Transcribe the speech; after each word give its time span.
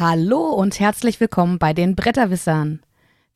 Hallo 0.00 0.48
und 0.54 0.80
herzlich 0.80 1.20
willkommen 1.20 1.58
bei 1.58 1.74
den 1.74 1.94
Bretterwissern. 1.94 2.80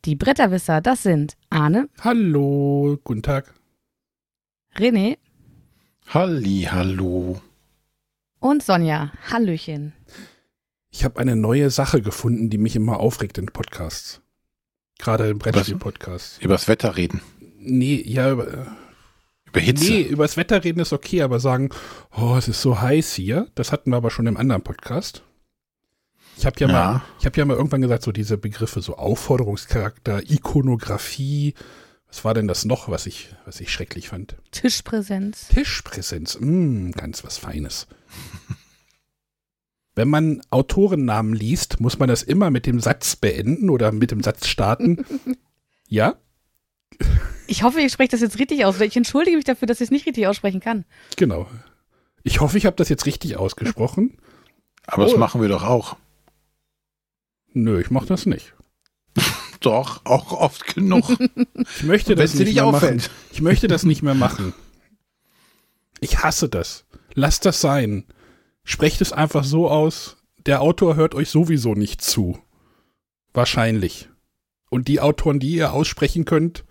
Die 0.06 0.14
Bretterwisser, 0.16 0.80
das 0.80 1.02
sind 1.02 1.36
Arne, 1.50 1.90
Hallo, 2.00 2.98
guten 3.04 3.20
Tag. 3.22 3.52
René 4.74 5.18
Halli, 6.08 6.66
hallo. 6.70 7.38
und 8.40 8.62
Sonja. 8.62 9.12
Hallöchen. 9.30 9.92
Ich 10.88 11.04
habe 11.04 11.20
eine 11.20 11.36
neue 11.36 11.68
Sache 11.68 12.00
gefunden, 12.00 12.48
die 12.48 12.56
mich 12.56 12.76
immer 12.76 12.98
aufregt 12.98 13.36
in 13.36 13.44
Podcasts. 13.44 14.22
Gerade 14.98 15.28
im 15.28 15.40
Brettspiel-Podcast. 15.40 16.42
Übers 16.42 16.66
Wetter 16.66 16.96
reden. 16.96 17.20
Nee, 17.58 18.02
ja, 18.06 18.32
über, 18.32 18.68
Über 19.44 19.60
Hitze. 19.60 19.84
nee, 19.84 20.00
übers 20.00 20.38
Wetter 20.38 20.64
reden 20.64 20.80
ist 20.80 20.94
okay, 20.94 21.20
aber 21.20 21.40
sagen, 21.40 21.68
oh, 22.16 22.36
es 22.38 22.48
ist 22.48 22.62
so 22.62 22.80
heiß 22.80 23.12
hier, 23.12 23.48
das 23.54 23.70
hatten 23.70 23.90
wir 23.90 23.98
aber 23.98 24.10
schon 24.10 24.26
im 24.26 24.38
anderen 24.38 24.62
Podcast. 24.62 25.24
Ich 26.36 26.46
habe 26.46 26.58
ja, 26.60 26.66
Ja. 26.68 26.72
mal, 26.72 27.02
ich 27.20 27.26
habe 27.26 27.36
ja 27.38 27.44
mal 27.44 27.56
irgendwann 27.56 27.80
gesagt, 27.82 28.02
so 28.02 28.12
diese 28.12 28.36
Begriffe, 28.38 28.80
so 28.82 28.96
Aufforderungscharakter, 28.96 30.22
Ikonografie, 30.30 31.54
was 32.08 32.24
war 32.24 32.34
denn 32.34 32.46
das 32.48 32.64
noch, 32.64 32.88
was 32.88 33.06
ich, 33.06 33.34
was 33.44 33.60
ich 33.60 33.72
schrecklich 33.72 34.08
fand? 34.08 34.36
Tischpräsenz. 34.52 35.48
Tischpräsenz, 35.48 36.38
mh, 36.40 36.92
ganz 36.92 37.24
was 37.24 37.38
Feines. 37.38 37.86
Wenn 39.96 40.08
man 40.08 40.42
Autorennamen 40.50 41.34
liest, 41.34 41.80
muss 41.80 41.98
man 41.98 42.08
das 42.08 42.22
immer 42.24 42.50
mit 42.50 42.66
dem 42.66 42.80
Satz 42.80 43.14
beenden 43.16 43.70
oder 43.70 43.92
mit 43.92 44.10
dem 44.10 44.22
Satz 44.22 44.48
starten. 44.48 45.04
ja, 45.88 46.16
Ich 47.46 47.62
hoffe, 47.62 47.80
ich 47.80 47.92
spreche 47.92 48.10
das 48.10 48.20
jetzt 48.20 48.38
richtig 48.40 48.64
aus. 48.64 48.80
weil 48.80 48.88
Ich 48.88 48.96
entschuldige 48.96 49.36
mich 49.36 49.44
dafür, 49.44 49.66
dass 49.66 49.78
ich 49.80 49.86
es 49.86 49.90
nicht 49.92 50.06
richtig 50.06 50.26
aussprechen 50.26 50.60
kann. 50.60 50.84
genau. 51.16 51.48
Ich 52.26 52.40
hoffe, 52.40 52.56
ich 52.56 52.64
habe 52.64 52.76
das 52.76 52.88
jetzt 52.88 53.04
richtig 53.04 53.36
ausgesprochen. 53.36 54.16
Aber 54.86 55.04
das 55.04 55.12
Oh. 55.14 55.18
machen 55.18 55.42
wir 55.42 55.48
doch 55.48 55.62
auch. 55.62 55.96
Nö, 57.54 57.80
ich 57.80 57.90
mache 57.90 58.06
das 58.06 58.26
nicht. 58.26 58.54
Doch, 59.60 60.04
auch 60.04 60.32
oft 60.32 60.74
genug. 60.74 61.04
Ich 61.76 61.84
möchte 61.84 62.14
das 62.14 62.34
nicht 62.34 62.48
nicht 62.48 62.54
mehr 62.56 62.70
machen. 62.70 63.02
Ich 63.32 63.40
möchte 63.40 63.66
das 63.68 63.84
nicht 63.84 64.02
mehr 64.02 64.14
machen. 64.14 64.52
Ich 66.00 66.18
hasse 66.22 66.48
das. 66.48 66.84
Lasst 67.14 67.46
das 67.46 67.60
sein. 67.60 68.04
Sprecht 68.64 69.00
es 69.00 69.12
einfach 69.12 69.44
so 69.44 69.70
aus. 69.70 70.16
Der 70.46 70.60
Autor 70.60 70.96
hört 70.96 71.14
euch 71.14 71.30
sowieso 71.30 71.74
nicht 71.74 72.02
zu. 72.02 72.38
Wahrscheinlich. 73.32 74.08
Und 74.68 74.88
die 74.88 75.00
Autoren, 75.00 75.38
die 75.40 75.54
ihr 75.54 75.72
aussprechen 75.72 76.24
könnt, 76.24 76.64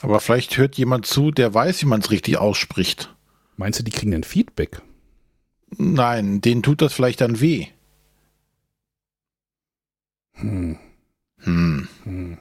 Aber 0.00 0.20
vielleicht 0.20 0.56
hört 0.56 0.76
jemand 0.78 1.06
zu, 1.06 1.30
der 1.32 1.52
weiß, 1.52 1.82
wie 1.82 1.86
man 1.86 2.00
es 2.00 2.10
richtig 2.10 2.38
ausspricht. 2.38 3.14
meinst 3.56 3.80
du, 3.80 3.82
die 3.82 3.90
kriegen 3.90 4.14
ein 4.14 4.22
Feedback? 4.24 4.80
Nein, 5.76 6.40
denen 6.40 6.62
tut 6.62 6.80
das 6.80 6.92
vielleicht 6.94 7.20
dann 7.20 7.40
weh. 7.40 7.66
Hm, 10.40 10.78
Hm. 11.40 11.88
hm. 12.04 12.38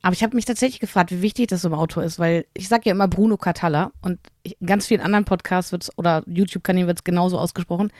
Aber 0.00 0.12
ich 0.14 0.22
habe 0.22 0.36
mich 0.36 0.44
tatsächlich 0.44 0.80
gefragt, 0.80 1.10
wie 1.10 1.22
wichtig 1.22 1.48
das 1.48 1.64
im 1.64 1.74
Auto 1.74 2.00
ist, 2.00 2.18
weil 2.18 2.46
ich 2.54 2.68
sage 2.68 2.84
ja 2.86 2.92
immer 2.92 3.08
Bruno 3.08 3.36
Catalla 3.36 3.92
und 4.00 4.18
in 4.42 4.54
ganz 4.66 4.86
vielen 4.86 5.00
anderen 5.00 5.24
Podcasts 5.24 5.72
wird's 5.72 5.90
oder 5.98 6.22
YouTube-Kanälen 6.26 6.86
wird 6.86 7.00
es 7.00 7.04
genauso 7.04 7.38
ausgesprochen. 7.38 7.92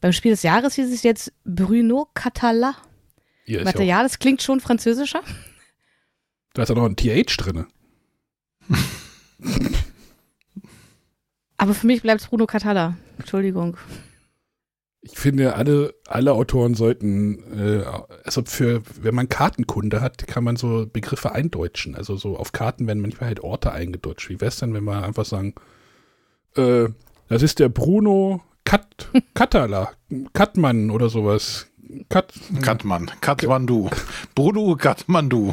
Beim 0.00 0.12
Spiel 0.12 0.30
des 0.30 0.42
Jahres 0.44 0.74
hieß 0.74 0.92
es 0.92 1.02
jetzt 1.02 1.32
Bruno 1.44 2.08
Catalla. 2.14 2.74
Warte, 3.46 3.82
ja 3.82 3.96
auch, 3.96 3.98
ja, 3.98 4.02
das 4.02 4.18
klingt 4.18 4.40
schon 4.40 4.60
französischer. 4.60 5.22
da 6.54 6.62
ist 6.62 6.68
ja 6.68 6.74
noch 6.74 6.84
ein 6.86 6.96
TH 6.96 7.36
drin. 7.36 7.66
Aber 11.56 11.74
für 11.74 11.86
mich 11.86 12.02
bleibt 12.02 12.20
es 12.20 12.28
Bruno 12.28 12.46
Catalla. 12.46 12.96
Entschuldigung. 13.18 13.76
Ich 15.04 15.18
finde, 15.18 15.56
alle, 15.56 15.94
alle 16.06 16.32
Autoren 16.32 16.74
sollten, 16.74 17.58
äh, 17.58 17.84
also 18.24 18.42
für, 18.44 18.82
wenn 19.00 19.16
man 19.16 19.28
Kartenkunde 19.28 20.00
hat, 20.00 20.28
kann 20.28 20.44
man 20.44 20.54
so 20.54 20.86
Begriffe 20.86 21.32
eindeutschen. 21.32 21.96
Also 21.96 22.16
so 22.16 22.36
auf 22.36 22.52
Karten 22.52 22.86
werden 22.86 23.02
manchmal 23.02 23.26
halt 23.26 23.40
Orte 23.40 23.72
eingedeutscht. 23.72 24.30
Wie 24.30 24.40
wär's 24.40 24.58
denn, 24.58 24.74
wenn 24.74 24.84
wir 24.84 25.02
einfach 25.02 25.24
sagen, 25.24 25.54
äh, 26.56 26.88
das 27.28 27.42
ist 27.42 27.58
der 27.58 27.68
Bruno 27.68 28.42
Kat, 28.64 29.08
Katala, 29.34 29.90
Katmann 30.34 30.90
oder 30.90 31.08
sowas. 31.08 31.66
Kat, 32.08 32.32
Katmann, 32.62 33.10
Katmandu. 33.20 33.90
Bruno 34.36 34.76
Katmandu. 34.76 35.52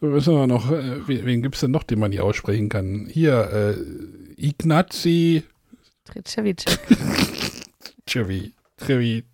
wissen 0.00 0.34
wir 0.34 0.46
noch, 0.46 0.70
äh, 0.70 1.06
wen, 1.06 1.26
wen 1.26 1.42
gibt's 1.42 1.60
denn 1.60 1.70
noch, 1.70 1.82
den 1.82 1.98
man 1.98 2.12
hier 2.12 2.24
aussprechen 2.24 2.70
kann? 2.70 3.08
Hier, 3.10 3.76
äh, 3.76 4.46
Ignazi 4.46 5.44
Tretschewitsch. 6.10 6.64
Trevi, 8.10 8.52
Trevi. 8.76 9.24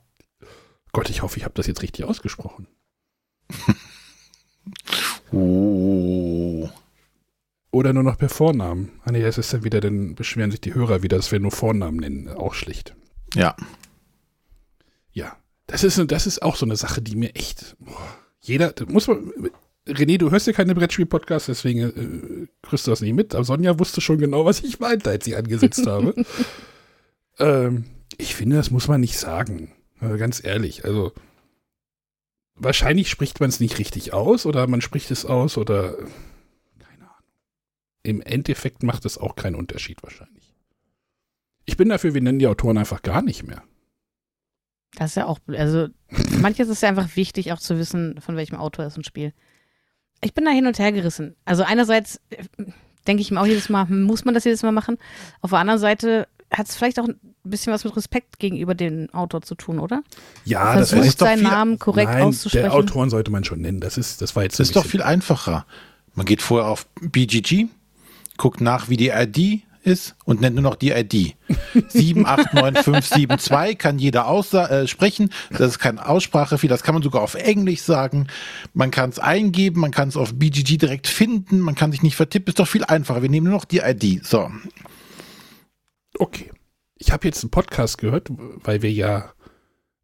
Gott, 0.92 1.08
ich 1.08 1.22
hoffe, 1.22 1.38
ich 1.38 1.44
habe 1.44 1.54
das 1.54 1.66
jetzt 1.66 1.82
richtig 1.82 2.04
ausgesprochen. 2.04 2.66
Oh. 5.32 6.68
Oder 7.72 7.92
nur 7.92 8.04
noch 8.04 8.16
per 8.16 8.28
Vornamen. 8.28 8.92
Ah 9.04 9.10
nee, 9.10 9.22
das 9.22 9.38
ist 9.38 9.52
dann 9.52 9.64
wieder, 9.64 9.80
dann 9.80 10.14
beschweren 10.14 10.52
sich 10.52 10.60
die 10.60 10.74
Hörer 10.74 11.02
wieder, 11.02 11.16
dass 11.16 11.32
wir 11.32 11.40
nur 11.40 11.50
Vornamen 11.50 11.98
nennen. 11.98 12.28
Auch 12.28 12.54
schlicht. 12.54 12.94
Ja. 13.34 13.56
Ja. 15.12 15.36
Das 15.66 15.82
ist, 15.82 16.00
das 16.10 16.26
ist 16.28 16.42
auch 16.42 16.54
so 16.54 16.64
eine 16.64 16.76
Sache, 16.76 17.02
die 17.02 17.16
mir 17.16 17.34
echt. 17.34 17.76
Boah, 17.80 18.16
jeder, 18.40 18.72
muss 18.86 19.08
man. 19.08 19.32
René, 19.86 20.16
du 20.16 20.30
hörst 20.30 20.46
ja 20.46 20.52
keine 20.52 20.76
Brettspiel-Podcasts, 20.76 21.46
deswegen 21.46 21.80
äh, 21.80 22.46
kriegst 22.62 22.86
du 22.86 22.92
das 22.92 23.00
nicht 23.00 23.14
mit. 23.14 23.34
Aber 23.34 23.44
Sonja 23.44 23.78
wusste 23.78 24.00
schon 24.00 24.18
genau, 24.18 24.44
was 24.44 24.62
ich 24.62 24.78
meinte, 24.78 25.10
als 25.10 25.26
ich 25.26 25.36
angesetzt 25.36 25.86
habe. 25.86 26.14
ähm, 27.40 27.84
ich 28.18 28.34
finde, 28.34 28.56
das 28.56 28.70
muss 28.70 28.88
man 28.88 29.00
nicht 29.00 29.18
sagen. 29.18 29.72
Also 30.00 30.16
ganz 30.18 30.44
ehrlich. 30.44 30.84
Also, 30.84 31.12
wahrscheinlich 32.54 33.10
spricht 33.10 33.40
man 33.40 33.48
es 33.48 33.60
nicht 33.60 33.78
richtig 33.78 34.12
aus 34.12 34.46
oder 34.46 34.66
man 34.66 34.80
spricht 34.80 35.10
es 35.10 35.24
aus 35.24 35.56
oder. 35.56 35.96
Keine 36.78 37.04
Ahnung. 37.04 37.30
Im 38.02 38.20
Endeffekt 38.20 38.82
macht 38.82 39.04
es 39.04 39.18
auch 39.18 39.36
keinen 39.36 39.54
Unterschied 39.54 40.02
wahrscheinlich. 40.02 40.54
Ich 41.64 41.76
bin 41.76 41.88
dafür, 41.88 42.14
wir 42.14 42.20
nennen 42.20 42.38
die 42.38 42.46
Autoren 42.46 42.78
einfach 42.78 43.02
gar 43.02 43.22
nicht 43.22 43.42
mehr. 43.42 43.62
Das 44.94 45.10
ist 45.10 45.16
ja 45.16 45.26
auch, 45.26 45.40
also 45.48 45.88
manches 46.40 46.68
ist 46.68 46.82
ja 46.82 46.88
einfach 46.88 47.16
wichtig, 47.16 47.52
auch 47.52 47.58
zu 47.58 47.78
wissen, 47.78 48.20
von 48.20 48.36
welchem 48.36 48.56
Autor 48.56 48.86
ist 48.86 48.96
ein 48.96 49.04
Spiel. 49.04 49.32
Ich 50.22 50.32
bin 50.32 50.44
da 50.44 50.50
hin 50.50 50.66
und 50.66 50.78
her 50.78 50.92
gerissen. 50.92 51.36
Also 51.44 51.62
einerseits 51.64 52.20
äh, 52.30 52.44
denke 53.06 53.20
ich 53.20 53.30
mir 53.30 53.40
auch 53.40 53.46
jedes 53.46 53.68
Mal, 53.68 53.88
hm, 53.88 54.04
muss 54.04 54.24
man 54.24 54.34
das 54.34 54.44
jedes 54.44 54.62
Mal 54.62 54.72
machen? 54.72 54.96
Auf 55.40 55.50
der 55.50 55.58
anderen 55.58 55.80
Seite 55.80 56.28
hat 56.50 56.68
es 56.68 56.76
vielleicht 56.76 56.98
auch 57.00 57.06
ein 57.08 57.16
bisschen 57.44 57.72
was 57.72 57.84
mit 57.84 57.96
Respekt 57.96 58.38
gegenüber 58.38 58.74
dem 58.74 59.08
Autor 59.12 59.42
zu 59.42 59.54
tun, 59.54 59.78
oder? 59.78 60.02
Ja, 60.44 60.72
Versucht 60.74 61.04
ist 61.04 61.20
doch 61.20 61.26
seinen 61.26 61.40
viel- 61.40 61.48
Namen 61.48 61.78
korrekt 61.78 62.10
Nein, 62.12 62.22
auszusprechen. 62.22 62.64
der 62.64 62.74
Autoren 62.74 63.10
sollte 63.10 63.30
man 63.30 63.44
schon 63.44 63.60
nennen. 63.60 63.80
Das 63.80 63.98
ist, 63.98 64.22
das 64.22 64.36
war 64.36 64.42
jetzt 64.44 64.58
Das 64.60 64.68
ist 64.68 64.76
doch 64.76 64.86
viel 64.86 65.02
einfacher. 65.02 65.66
Man 66.14 66.24
geht 66.26 66.40
vorher 66.42 66.68
auf 66.68 66.86
BGG, 67.00 67.66
guckt 68.36 68.60
nach, 68.60 68.88
wie 68.88 68.96
die 68.96 69.08
ID 69.08 69.62
ist 69.82 70.14
und 70.24 70.40
nennt 70.40 70.56
nur 70.56 70.62
noch 70.62 70.74
die 70.76 70.90
ID. 70.90 71.36
789572 71.88 73.78
kann 73.78 73.98
jeder 73.98 74.26
aussa 74.28 74.66
äh, 74.66 74.88
sprechen. 74.88 75.30
Das 75.50 75.60
ist 75.72 75.78
kein 75.78 75.98
Aussprachefehler. 75.98 76.74
Das 76.74 76.82
kann 76.82 76.94
man 76.94 77.02
sogar 77.02 77.22
auf 77.22 77.34
Englisch 77.34 77.82
sagen. 77.82 78.26
Man 78.74 78.90
kann 78.90 79.10
es 79.10 79.18
eingeben, 79.18 79.80
man 79.80 79.90
kann 79.92 80.08
es 80.08 80.16
auf 80.16 80.34
BGG 80.34 80.78
direkt 80.78 81.06
finden, 81.06 81.60
man 81.60 81.74
kann 81.74 81.92
sich 81.92 82.02
nicht 82.02 82.16
vertippen. 82.16 82.48
Ist 82.50 82.58
doch 82.58 82.68
viel 82.68 82.84
einfacher. 82.84 83.22
Wir 83.22 83.28
nehmen 83.28 83.44
nur 83.48 83.54
noch 83.54 83.64
die 83.64 83.78
ID. 83.78 84.24
So. 84.26 84.50
Okay. 86.18 86.50
Ich 86.98 87.12
habe 87.12 87.26
jetzt 87.26 87.42
einen 87.42 87.50
Podcast 87.50 87.98
gehört, 87.98 88.28
weil 88.30 88.82
wir 88.82 88.90
ja 88.90 89.32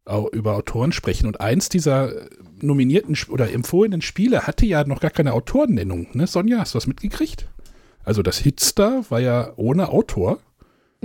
auch 0.05 0.27
über 0.31 0.55
Autoren 0.55 0.91
sprechen. 0.91 1.27
Und 1.27 1.41
eins 1.41 1.69
dieser 1.69 2.27
nominierten 2.61 3.13
Sp- 3.17 3.31
oder 3.31 3.51
empfohlenen 3.51 4.01
Spiele 4.01 4.45
hatte 4.45 4.65
ja 4.65 4.83
noch 4.83 4.99
gar 4.99 5.11
keine 5.11 5.33
Autorennennung. 5.33 6.07
Ne? 6.13 6.27
Sonja, 6.27 6.59
hast 6.59 6.73
du 6.73 6.77
das 6.77 6.87
mitgekriegt? 6.87 7.47
Also 8.03 8.21
das 8.21 8.37
Hitstar 8.37 9.05
war 9.09 9.19
ja 9.19 9.53
ohne 9.55 9.89
Autor. 9.89 10.39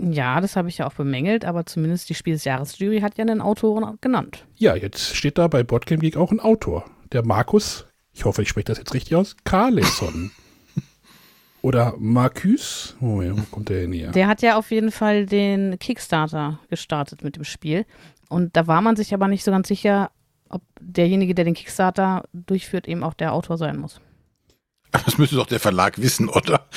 Ja, 0.01 0.41
das 0.41 0.57
habe 0.57 0.69
ich 0.69 0.79
ja 0.79 0.87
auch 0.87 0.93
bemängelt, 0.93 1.45
aber 1.45 1.67
zumindest 1.67 2.09
die 2.09 2.15
Spiel 2.15 2.35
des 2.35 2.45
Jahres-Jury 2.45 3.01
hat 3.01 3.19
ja 3.19 3.23
einen 3.23 3.41
Autoren 3.41 3.99
genannt. 4.01 4.47
Ja, 4.57 4.77
jetzt 4.77 5.17
steht 5.17 5.39
da 5.39 5.49
bei 5.49 5.63
Boardgame 5.65 6.01
Geek 6.01 6.17
auch 6.17 6.31
ein 6.31 6.41
Autor. 6.41 6.85
Der 7.13 7.25
Markus, 7.25 7.87
ich 8.13 8.25
hoffe, 8.25 8.43
ich 8.43 8.49
spreche 8.49 8.67
das 8.67 8.79
jetzt 8.79 8.95
richtig 8.95 9.17
aus, 9.17 9.37
Carlesson. 9.45 10.31
Oder 11.69 11.95
Marcus. 11.99 12.97
Oh, 12.99 13.21
ja, 13.21 13.37
wo 13.37 13.43
kommt 13.51 13.69
der 13.69 13.83
denn 13.83 13.93
her? 13.93 14.11
Der 14.13 14.27
hat 14.27 14.41
ja 14.41 14.57
auf 14.57 14.71
jeden 14.71 14.91
Fall 14.91 15.27
den 15.27 15.79
Kickstarter 15.79 16.61
gestartet 16.71 17.23
mit 17.23 17.37
dem 17.37 17.45
Spiel. 17.45 17.85
Und 18.31 18.57
da 18.57 18.67
war 18.67 18.81
man 18.81 18.97
sich 18.97 19.13
aber 19.13 19.29
nicht 19.29 19.45
so 19.45 19.51
ganz 19.51 19.69
sicher, 19.69 20.11
ob 20.49 20.63
derjenige, 20.81 21.35
der 21.35 21.45
den 21.45 21.53
Kickstarter 21.53 22.25
durchführt, 22.33 22.89
eben 22.89 23.05
auch 23.05 23.13
der 23.13 23.35
Autor 23.35 23.59
sein 23.59 23.77
muss. 23.77 24.01
Das 24.93 25.19
müsste 25.19 25.37
doch 25.37 25.45
der 25.45 25.61
Verlag 25.61 26.01
wissen, 26.01 26.31
oder? 26.31 26.67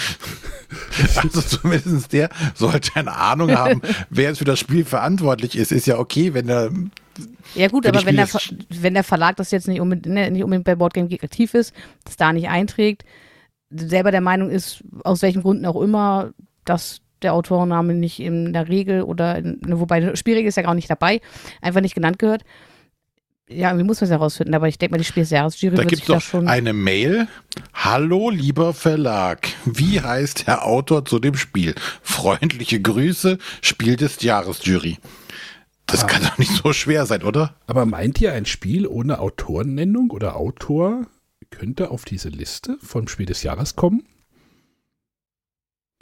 Also 1.16 1.42
zumindest 1.42 2.14
der 2.14 2.30
sollte 2.54 2.92
eine 2.96 3.14
Ahnung 3.14 3.52
haben, 3.52 3.82
wer 4.10 4.30
jetzt 4.30 4.38
für 4.38 4.46
das 4.46 4.60
Spiel 4.60 4.86
verantwortlich 4.86 5.58
ist. 5.58 5.72
Ist 5.72 5.88
ja 5.88 5.98
okay, 5.98 6.34
wenn 6.34 6.50
er 6.50 6.70
Ja 7.56 7.68
gut, 7.68 7.86
aber 7.88 8.06
wenn 8.06 8.16
der, 8.16 8.28
wenn 8.70 8.94
der 8.94 9.04
Verlag 9.04 9.36
das 9.38 9.52
jetzt 9.52 9.68
nicht 9.68 9.82
unbedingt, 9.82 10.14
ne, 10.14 10.32
nicht 10.32 10.44
unbedingt 10.44 10.66
bei 10.66 10.76
Boardgame 10.76 11.08
Geek 11.08 11.24
aktiv 11.24 11.54
ist, 11.54 11.74
das 12.06 12.16
da 12.18 12.32
nicht 12.32 12.50
einträgt, 12.50 13.04
selber 13.76 14.12
der 14.12 14.22
Meinung 14.22 14.50
ist, 14.50 14.84
aus 15.04 15.22
welchen 15.22 15.42
Gründen 15.42 15.66
auch 15.66 15.82
immer, 15.82 16.32
dass 16.66 17.02
der 17.22 17.34
Autorenname 17.34 17.94
nicht 17.94 18.20
in 18.20 18.52
der 18.54 18.68
Regel 18.68 19.04
oder, 19.04 19.38
in, 19.38 19.60
ne, 19.66 19.80
wobei 19.80 20.00
die 20.00 20.16
Spielregel 20.18 20.50
ist 20.50 20.58
ja 20.58 20.68
auch 20.68 20.74
nicht 20.74 20.90
dabei, 20.90 21.22
einfach 21.62 21.82
nicht 21.82 21.96
genannt 21.96 22.18
gehört, 22.20 22.44
Ja, 23.50 23.78
wie 23.78 23.84
muss 23.84 24.00
man 24.02 24.06
es 24.06 24.12
herausfinden? 24.12 24.56
Aber 24.56 24.68
ich 24.68 24.78
denke 24.78 24.94
mal, 24.94 24.98
die 24.98 25.04
Spiel 25.04 25.24
des 25.24 25.30
Jahres-Jury 25.32 25.76
Da 25.76 25.84
wird 25.84 25.90
gibt 25.90 26.00
sich 26.02 26.04
es 26.04 26.08
da 26.08 26.14
doch 26.16 26.22
schon. 26.22 26.48
eine 26.48 26.74
Mail. 26.74 27.28
Hallo, 27.74 28.30
lieber 28.30 28.74
Verlag. 28.74 29.50
Wie 29.66 30.00
heißt 30.02 30.48
der 30.48 30.66
Autor 30.66 31.04
zu 31.06 31.20
dem 31.20 31.36
Spiel? 31.36 31.76
Freundliche 32.02 32.82
Grüße, 32.82 33.38
Spiel 33.62 33.98
des 33.98 34.22
Jahres-Jury. 34.22 34.98
Das 35.86 36.08
kann 36.08 36.24
doch 36.24 36.38
nicht 36.38 36.54
so 36.54 36.72
schwer 36.72 37.06
sein, 37.06 37.24
oder? 37.24 37.56
Aber 37.68 37.86
meint 37.86 38.22
ihr, 38.22 38.32
ein 38.34 38.46
Spiel 38.46 38.88
ohne 38.88 39.20
Autorennennung 39.20 40.10
oder 40.12 40.38
Autor 40.38 41.06
könnte 41.52 41.92
auf 41.92 42.06
diese 42.06 42.30
Liste 42.30 42.78
vom 42.82 43.08
Spiel 43.08 43.28
des 43.28 43.44
Jahres 43.44 43.76
kommen? 43.76 44.04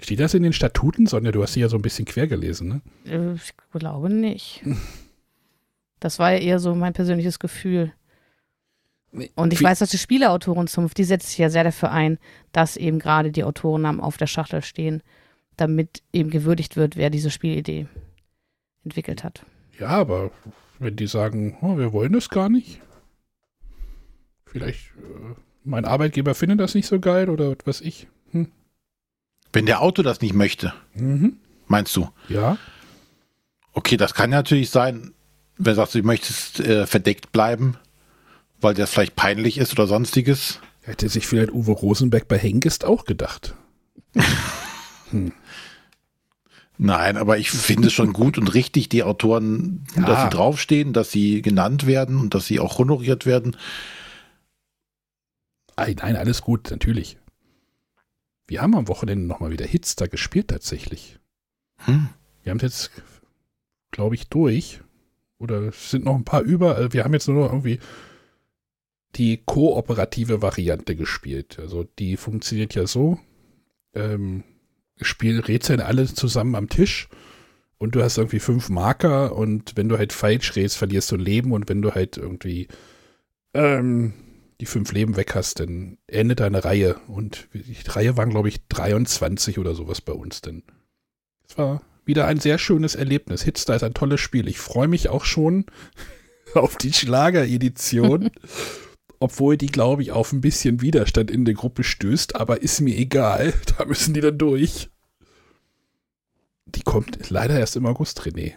Steht 0.02 0.20
das 0.22 0.34
in 0.34 0.44
den 0.44 0.54
Statuten? 0.54 1.08
Sonja, 1.08 1.32
du 1.32 1.44
hast 1.44 1.54
sie 1.54 1.60
ja 1.60 1.68
so 1.68 1.76
ein 1.76 1.82
bisschen 1.82 2.06
quer 2.06 2.28
gelesen, 2.28 2.82
ne? 3.06 3.12
Äh, 3.12 3.34
Ich 3.36 3.54
glaube 3.74 4.10
nicht. 4.10 4.62
Das 6.00 6.20
war 6.20 6.32
ja 6.32 6.40
eher 6.40 6.60
so 6.60 6.74
mein 6.76 6.94
persönliches 6.94 7.40
Gefühl. 7.40 7.92
Und 9.36 9.52
ich 9.54 9.60
Wie- 9.60 9.64
weiß, 9.66 9.80
dass 9.80 9.90
die 9.90 9.98
Spieleautorenzunft, 9.98 10.98
die 10.98 11.04
setzt 11.04 11.30
sich 11.30 11.40
ja 11.40 11.50
sehr 11.50 11.64
dafür 11.66 11.92
ein, 11.92 12.18
dass 12.54 12.78
eben 12.78 13.00
gerade 13.00 13.32
die 13.32 13.44
Autorennamen 13.44 14.00
auf 14.00 14.16
der 14.16 14.28
Schachtel 14.28 14.62
stehen, 14.62 15.04
damit 15.58 16.04
eben 16.14 16.30
gewürdigt 16.30 16.78
wird, 16.78 16.96
wer 16.96 17.10
diese 17.10 17.32
Spielidee 17.32 17.88
entwickelt 18.86 19.24
hat. 19.26 19.46
Ja, 19.78 19.88
aber 19.90 20.32
wenn 20.78 20.96
die 20.96 21.08
sagen, 21.08 21.58
oh, 21.62 21.78
wir 21.78 21.92
wollen 21.92 22.14
das 22.14 22.30
gar 22.30 22.48
nicht, 22.48 22.80
vielleicht 24.52 24.88
äh, 24.98 25.36
mein 25.64 25.86
Arbeitgeber 25.86 26.36
findet 26.36 26.60
das 26.60 26.74
nicht 26.76 26.88
so 26.88 27.00
geil 27.00 27.30
oder 27.30 27.56
was 27.66 27.82
ich. 27.82 28.08
Hm. 28.32 28.50
Wenn 29.54 29.66
der 29.66 29.82
Autor 29.82 30.04
das 30.04 30.22
nicht 30.22 30.34
möchte, 30.34 30.74
Mhm. 30.94 31.38
meinst 31.68 31.96
du? 31.96 32.10
Ja, 32.28 32.58
Okay, 33.74 33.98
das 33.98 34.14
kann 34.16 34.32
natürlich 34.32 34.72
sein, 34.72 35.14
wenn 35.58 35.72
du 35.74 35.76
sagst, 35.76 35.94
du 35.96 36.02
möchtest 36.02 36.60
äh, 36.60 36.86
verdeckt 36.88 37.32
bleiben, 37.32 37.78
weil 38.60 38.74
das 38.74 38.90
vielleicht 38.90 39.16
peinlich 39.16 39.58
ist 39.60 39.72
oder 39.74 39.86
sonstiges. 39.88 40.60
hätte 40.82 41.08
sich 41.08 41.28
vielleicht 41.28 41.52
Uwe 41.54 41.72
Rosenberg 41.72 42.28
bei 42.28 42.38
Hengist 42.38 42.84
auch 42.84 43.06
gedacht. 43.06 43.54
Nein, 46.78 47.18
aber 47.18 47.38
ich 47.38 47.52
finde 47.52 47.88
es 47.88 47.94
schon 47.94 48.14
gut 48.14 48.38
und 48.38 48.54
richtig, 48.54 48.88
die 48.90 49.04
Autoren, 49.04 49.84
Ja. 49.96 50.04
dass 50.06 50.24
sie 50.24 50.30
draufstehen, 50.30 50.94
dass 50.94 51.12
sie 51.12 51.42
genannt 51.42 51.86
werden 51.86 52.18
und 52.20 52.34
dass 52.34 52.46
sie 52.48 52.60
auch 52.60 52.78
honoriert 52.80 53.26
werden. 53.26 53.58
Nein, 55.80 55.96
nein, 56.02 56.18
alles 56.18 56.42
gut, 56.42 56.72
natürlich. 56.72 57.18
Wir 58.48 58.62
haben 58.62 58.76
am 58.76 58.90
Wochenende 58.90 59.26
nochmal 59.26 59.52
wieder 59.52 59.66
Hits 59.66 59.96
da 59.96 60.08
gespielt 60.08 60.50
tatsächlich. 60.50 61.20
Hm. 61.78 62.10
Wir 62.44 62.50
haben 62.50 62.58
es 62.58 62.64
jetzt, 62.64 62.92
glaube 63.90 64.16
ich, 64.16 64.28
durch. 64.28 64.82
Oder 65.38 65.70
es 65.70 65.92
sind 65.92 66.04
noch 66.04 66.16
ein 66.16 66.26
paar 66.26 66.42
über. 66.42 66.76
Also 66.76 66.92
Wir 66.92 67.06
haben 67.06 67.14
jetzt 67.14 67.30
nur 67.30 67.46
noch 67.46 67.54
irgendwie 67.54 67.80
die 69.16 69.42
kooperative 69.46 70.42
Variante 70.42 70.98
gespielt. 70.98 71.60
Also 71.60 71.88
die 71.98 72.18
funktioniert 72.18 72.76
ja 72.76 72.86
so. 72.86 73.18
Ähm, 73.94 74.44
Spiel 75.00 75.40
Rätseln 75.40 75.80
alle 75.80 76.14
zusammen 76.14 76.56
am 76.56 76.68
Tisch 76.68 77.08
und 77.78 77.96
du 77.96 78.04
hast 78.04 78.18
irgendwie 78.18 78.40
fünf 78.40 78.68
Marker 78.68 79.34
und 79.34 79.78
wenn 79.78 79.88
du 79.88 79.98
halt 79.98 80.12
falsch 80.12 80.58
rätst, 80.58 80.76
verlierst 80.76 81.10
du 81.10 81.16
Leben 81.16 81.54
und 81.54 81.70
wenn 81.70 81.82
du 81.82 81.96
halt 81.96 82.18
irgendwie 82.18 82.68
ähm, 83.54 84.14
die 84.60 84.66
fünf 84.66 84.92
Leben 84.92 85.16
weg 85.16 85.36
hast, 85.36 85.60
dann 85.60 85.98
endet 86.08 86.42
deine 86.42 86.64
Reihe. 86.64 86.96
Und 87.08 87.48
die 87.54 87.78
Reihe 87.88 88.18
waren, 88.18 88.30
glaube 88.30 88.50
ich, 88.50 88.68
23 88.68 89.58
oder 89.58 89.74
sowas 89.74 90.02
bei 90.02 90.14
uns 90.14 90.42
denn. 90.42 90.64
Es 91.48 91.58
war 91.58 91.82
wieder 92.06 92.28
ein 92.28 92.40
sehr 92.40 92.58
schönes 92.58 92.96
Erlebnis. 92.96 93.44
Hitstar 93.44 93.78
ist 93.78 93.84
ein 93.84 93.94
tolles 93.94 94.20
Spiel. 94.20 94.48
Ich 94.48 94.60
freue 94.60 94.88
mich 94.88 95.10
auch 95.10 95.26
schon 95.26 95.66
auf 96.54 96.76
die 96.76 96.94
Schlager-Edition. 96.94 98.32
Obwohl 99.22 99.58
die, 99.58 99.68
glaube 99.68 100.02
ich, 100.02 100.12
auf 100.12 100.32
ein 100.32 100.40
bisschen 100.40 100.82
Widerstand 100.82 101.30
in 101.30 101.44
der 101.44 101.54
Gruppe 101.54 101.84
stößt, 101.84 102.36
aber 102.36 102.62
ist 102.62 102.80
mir 102.82 102.98
egal. 102.98 103.54
Da 103.78 103.86
müssen 103.86 104.14
die 104.14 104.22
dann 104.22 104.38
durch. 104.38 104.90
Die 106.66 106.82
kommt 106.82 107.30
leider 107.30 107.58
erst 107.60 107.76
im 107.76 107.86
August, 107.86 108.22
René. 108.22 108.54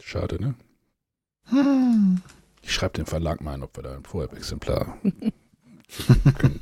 Schade, 0.00 0.40
ne? 0.40 0.54
Hm. 1.46 2.22
Ich 2.64 2.72
schreibe 2.72 2.94
dem 2.94 3.06
Verlag 3.06 3.40
mal 3.40 3.54
an, 3.54 3.62
ob 3.62 3.76
wir 3.76 3.82
da 3.82 3.94
ein 3.94 4.04
Vorab-Exemplar 4.04 4.98
können. 6.38 6.60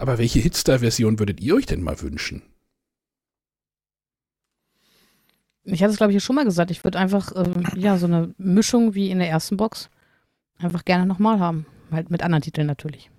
Aber 0.00 0.18
welche 0.18 0.38
Hitstar-Version 0.38 1.18
würdet 1.18 1.40
ihr 1.40 1.56
euch 1.56 1.66
denn 1.66 1.82
mal 1.82 2.00
wünschen? 2.00 2.42
Ich 5.64 5.82
hatte 5.82 5.92
es, 5.92 5.98
glaube 5.98 6.12
ich, 6.12 6.22
schon 6.22 6.36
mal 6.36 6.44
gesagt. 6.44 6.70
Ich 6.70 6.82
würde 6.82 6.98
einfach, 6.98 7.32
ähm, 7.36 7.64
ja, 7.76 7.96
so 7.98 8.06
eine 8.06 8.34
Mischung 8.38 8.94
wie 8.94 9.10
in 9.10 9.18
der 9.18 9.28
ersten 9.28 9.56
Box 9.56 9.90
einfach 10.58 10.84
gerne 10.84 11.06
nochmal 11.06 11.38
haben. 11.38 11.66
Halt 11.90 12.10
mit 12.10 12.22
anderen 12.22 12.42
Titeln 12.42 12.66
natürlich. 12.66 13.10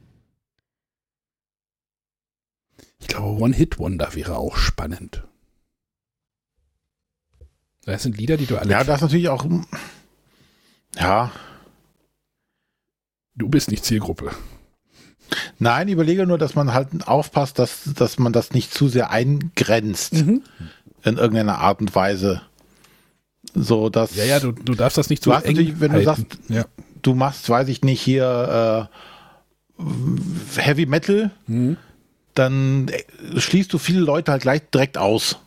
Ich 3.00 3.08
glaube, 3.08 3.42
One-Hit-Wonder 3.42 4.16
wäre 4.16 4.38
auch 4.38 4.58
spannend. 4.58 5.24
Das 7.86 8.04
sind 8.04 8.18
Lieder, 8.18 8.38
die 8.38 8.46
du 8.46 8.58
alle. 8.58 8.72
Ja, 8.72 8.84
das 8.84 8.98
ist 8.98 9.02
natürlich 9.04 9.30
auch. 9.30 9.46
Ja, 11.00 11.32
du 13.36 13.50
bist 13.50 13.72
nicht 13.72 13.84
Zielgruppe. 13.84 14.32
nein, 15.60 15.88
ich 15.88 15.94
überlege 15.94 16.28
nur, 16.28 16.38
dass 16.38 16.56
man 16.56 16.74
halt 16.74 17.08
aufpasst, 17.08 17.58
dass, 17.60 17.82
dass 17.96 18.20
man 18.20 18.32
das 18.34 18.52
nicht 18.52 18.74
zu 18.74 18.88
sehr 18.88 19.10
eingrenzt 19.10 20.14
Mhm. 20.14 20.42
in 21.04 21.18
irgendeiner 21.18 21.58
Art 21.60 21.82
und 21.82 21.94
Weise. 21.96 22.42
So, 23.56 23.90
dass 23.90 24.16
Ja, 24.16 24.24
ja, 24.26 24.40
du, 24.40 24.52
du 24.52 24.74
darfst 24.76 24.98
das 24.98 25.10
nicht 25.10 25.26
hast 25.28 25.44
eng 25.46 25.54
natürlich, 25.56 25.80
wenn 25.80 25.92
du 25.94 26.06
halten. 26.06 26.26
ja. 26.50 26.66
du 27.02 27.14
machst, 27.16 27.50
weiß 27.50 27.68
ich 27.68 27.82
nicht, 27.84 28.02
hier 28.02 28.90
äh, 29.80 29.82
Heavy 30.62 30.86
Metal, 30.86 31.32
Mhm. 31.48 31.78
dann 32.36 32.90
schließt 33.36 33.74
du 33.74 33.78
viele 33.80 34.00
Leute 34.00 34.32
halt 34.32 34.44
gleich 34.44 34.62
direkt 34.74 34.98
aus. 34.98 35.40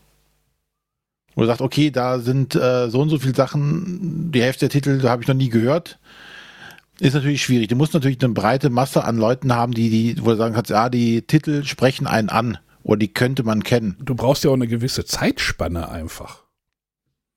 Wo 1.36 1.42
du 1.42 1.46
sagst, 1.46 1.60
okay, 1.60 1.90
da 1.90 2.18
sind 2.18 2.56
äh, 2.56 2.88
so 2.88 3.00
und 3.00 3.10
so 3.10 3.18
viele 3.18 3.34
Sachen, 3.34 4.32
die 4.32 4.42
Hälfte 4.42 4.68
der 4.68 4.70
Titel 4.70 5.06
habe 5.06 5.22
ich 5.22 5.28
noch 5.28 5.34
nie 5.34 5.50
gehört. 5.50 5.98
Ist 6.98 7.12
natürlich 7.12 7.42
schwierig. 7.42 7.68
Du 7.68 7.76
musst 7.76 7.92
natürlich 7.92 8.24
eine 8.24 8.32
breite 8.32 8.70
Masse 8.70 9.04
an 9.04 9.18
Leuten 9.18 9.54
haben, 9.54 9.74
die, 9.74 9.90
die, 9.90 10.24
wo 10.24 10.30
du 10.30 10.36
sagen 10.36 10.54
kannst, 10.54 10.70
ja, 10.70 10.88
die 10.88 11.22
Titel 11.22 11.62
sprechen 11.64 12.06
einen 12.06 12.30
an 12.30 12.56
oder 12.82 12.98
die 12.98 13.12
könnte 13.12 13.42
man 13.42 13.62
kennen. 13.62 13.98
Du 14.00 14.14
brauchst 14.14 14.44
ja 14.44 14.50
auch 14.50 14.54
eine 14.54 14.66
gewisse 14.66 15.04
Zeitspanne 15.04 15.90
einfach. 15.90 16.44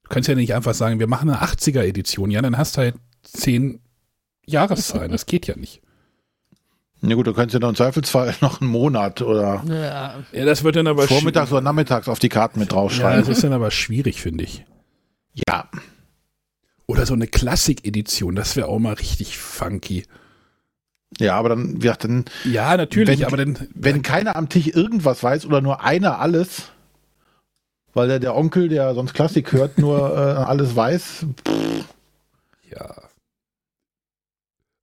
Du 0.04 0.10
kannst 0.10 0.30
ja 0.30 0.36
nicht 0.36 0.56
einfach 0.56 0.74
sagen, 0.74 1.00
wir 1.00 1.08
machen 1.08 1.30
eine 1.30 1.44
80er-Edition. 1.44 2.32
Ja, 2.32 2.42
dann 2.42 2.58
hast 2.58 2.78
du 2.78 2.82
halt 2.82 2.96
zehn 3.24 3.82
Jahreszahlen. 4.46 5.12
Das 5.12 5.26
geht 5.26 5.46
ja 5.46 5.58
nicht. 5.58 5.82
Na 7.02 7.16
gut, 7.16 7.28
du 7.28 7.34
könntest 7.34 7.54
ja 7.54 7.60
noch 7.60 7.70
im 7.70 7.76
Zweifelsfall 7.76 8.36
noch 8.42 8.60
einen 8.62 8.70
Monat 8.70 9.22
oder 9.22 9.64
Ja. 9.68 10.16
Ja, 10.32 10.46
das 10.46 10.64
wird 10.64 10.76
dann 10.76 10.88
aber 10.88 11.08
vormittags 11.08 11.52
oder 11.52 11.62
nachmittags 11.62 12.08
auf 12.10 12.20
die 12.20 12.30
Karten 12.30 12.60
mit 12.60 12.70
Ja, 12.72 12.76
draufschreiben. 12.78 13.20
das 13.22 13.30
ist 13.30 13.44
dann 13.44 13.54
aber 13.54 13.72
schwierig, 13.72 14.22
finde 14.22 14.44
ich. 14.44 14.66
ja. 15.48 15.70
Oder 16.88 17.06
so 17.06 17.14
eine 17.14 17.28
Klassik-Edition, 17.28 18.34
das 18.36 18.56
wäre 18.56 18.68
auch 18.68 18.80
mal 18.80 18.94
richtig 18.94 19.38
funky. 19.38 20.06
Ja, 21.20 21.36
aber 21.38 21.50
dann, 21.50 21.80
gesagt, 21.80 22.04
dann, 22.04 22.26
Ja, 22.46 22.76
natürlich, 22.78 23.20
Wenn- 23.20 23.26
aber 23.28 23.38
dann. 23.38 23.68
wenn 23.76 24.02
keiner 24.02 24.36
am 24.36 24.50
Tisch 24.50 24.68
irgendwas 24.68 25.22
weiß 25.24 25.46
oder 25.46 25.62
nur 25.62 25.84
einer 25.84 26.20
alles, 26.20 26.72
weil 27.94 28.08
der, 28.08 28.20
der 28.20 28.36
Onkel, 28.36 28.70
der 28.70 28.94
sonst 28.96 29.14
Klassik 29.14 29.52
hört, 29.54 29.78
nur 29.78 30.00
äh, 30.18 30.44
alles 30.44 30.76
weiß, 30.76 31.26
Ja. 32.72 32.96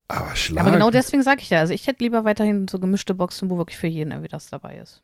Aber 0.08 0.36
Schlag. 0.36 0.64
Aber 0.64 0.72
genau 0.72 0.90
deswegen 0.90 1.22
sage 1.22 1.40
ich 1.42 1.50
ja. 1.50 1.60
Also 1.60 1.75
ich 1.75 1.86
hätte 1.86 2.04
lieber 2.04 2.25
weiterhin 2.25 2.68
so 2.68 2.78
gemischte 2.78 3.14
Boxen, 3.14 3.50
wo 3.50 3.58
wirklich 3.58 3.78
für 3.78 3.88
jeden 3.88 4.12
irgendwie 4.12 4.28
das 4.28 4.48
dabei 4.48 4.76
ist. 4.76 5.02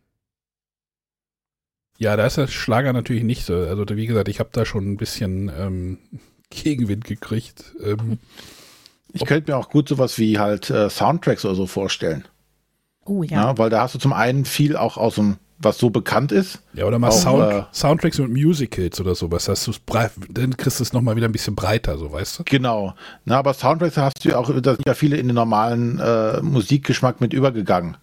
Ja, 1.99 2.16
da 2.16 2.26
ist 2.26 2.37
der 2.37 2.47
Schlager 2.47 2.92
natürlich 2.92 3.25
nicht 3.25 3.44
so. 3.44 3.54
Also 3.54 3.85
wie 3.90 4.06
gesagt, 4.06 4.28
ich 4.28 4.40
habe 4.40 4.50
da 4.52 4.64
schon 4.64 4.92
ein 4.92 4.97
bisschen 4.97 5.50
ähm, 5.56 5.99
Gegenwind 6.50 7.04
gekriegt. 7.04 7.75
Ähm, 7.82 8.18
ich 9.12 9.25
könnte 9.26 9.50
mir 9.50 9.59
auch 9.59 9.71
gut 9.71 9.88
sowas 9.88 10.18
wie 10.18 10.38
halt 10.38 10.71
äh, 10.71 10.88
Soundtracks 10.88 11.44
oder 11.44 11.54
so 11.54 11.66
vorstellen. 11.66 12.25
Oh 13.04 13.23
Ja. 13.23 13.49
ja. 13.49 13.59
weil 13.59 13.71
da 13.71 13.82
hast 13.82 13.94
du 13.94 13.99
zum 13.99 14.12
einen 14.12 14.44
viel 14.44 14.76
auch 14.76 14.97
aus 14.97 15.16
dem, 15.16 15.37
was 15.62 15.78
so 15.78 15.90
bekannt 15.90 16.33
ist. 16.33 16.61
ja, 16.75 16.85
oder 16.85 16.99
mal 16.99 17.09
Auch, 17.09 17.12
Sound, 17.12 17.52
äh, 17.52 17.62
Soundtracks 17.73 18.19
und 18.19 18.33
Musicals 18.33 19.00
oder 19.00 19.14
sowas. 19.14 19.49
Hast 19.49 19.66
du's 19.66 19.81
dann 20.31 20.57
kriegst 20.57 20.81
du 20.81 20.83
es 20.83 20.92
nochmal 20.92 21.16
wieder 21.16 21.28
ein 21.28 21.33
bisschen 21.33 21.54
breiter, 21.54 21.99
so 21.99 22.12
weißt 22.12 22.40
du? 22.40 22.42
Genau. 22.45 22.95
Na, 23.25 23.38
aber 23.38 23.54
Soundtracks 23.54 23.97
hast 23.97 24.25
du 24.25 24.31
ja 24.31 24.38
auch, 24.38 24.50
da 24.61 24.75
sind 24.75 24.87
ja 24.87 24.95
viele 24.95 25.16
in 25.16 25.28
den 25.28 25.35
normalen 25.35 25.99
äh, 25.99 26.40
Musikgeschmack 26.40 27.21
mit 27.21 27.33
übergegangen. 27.33 27.97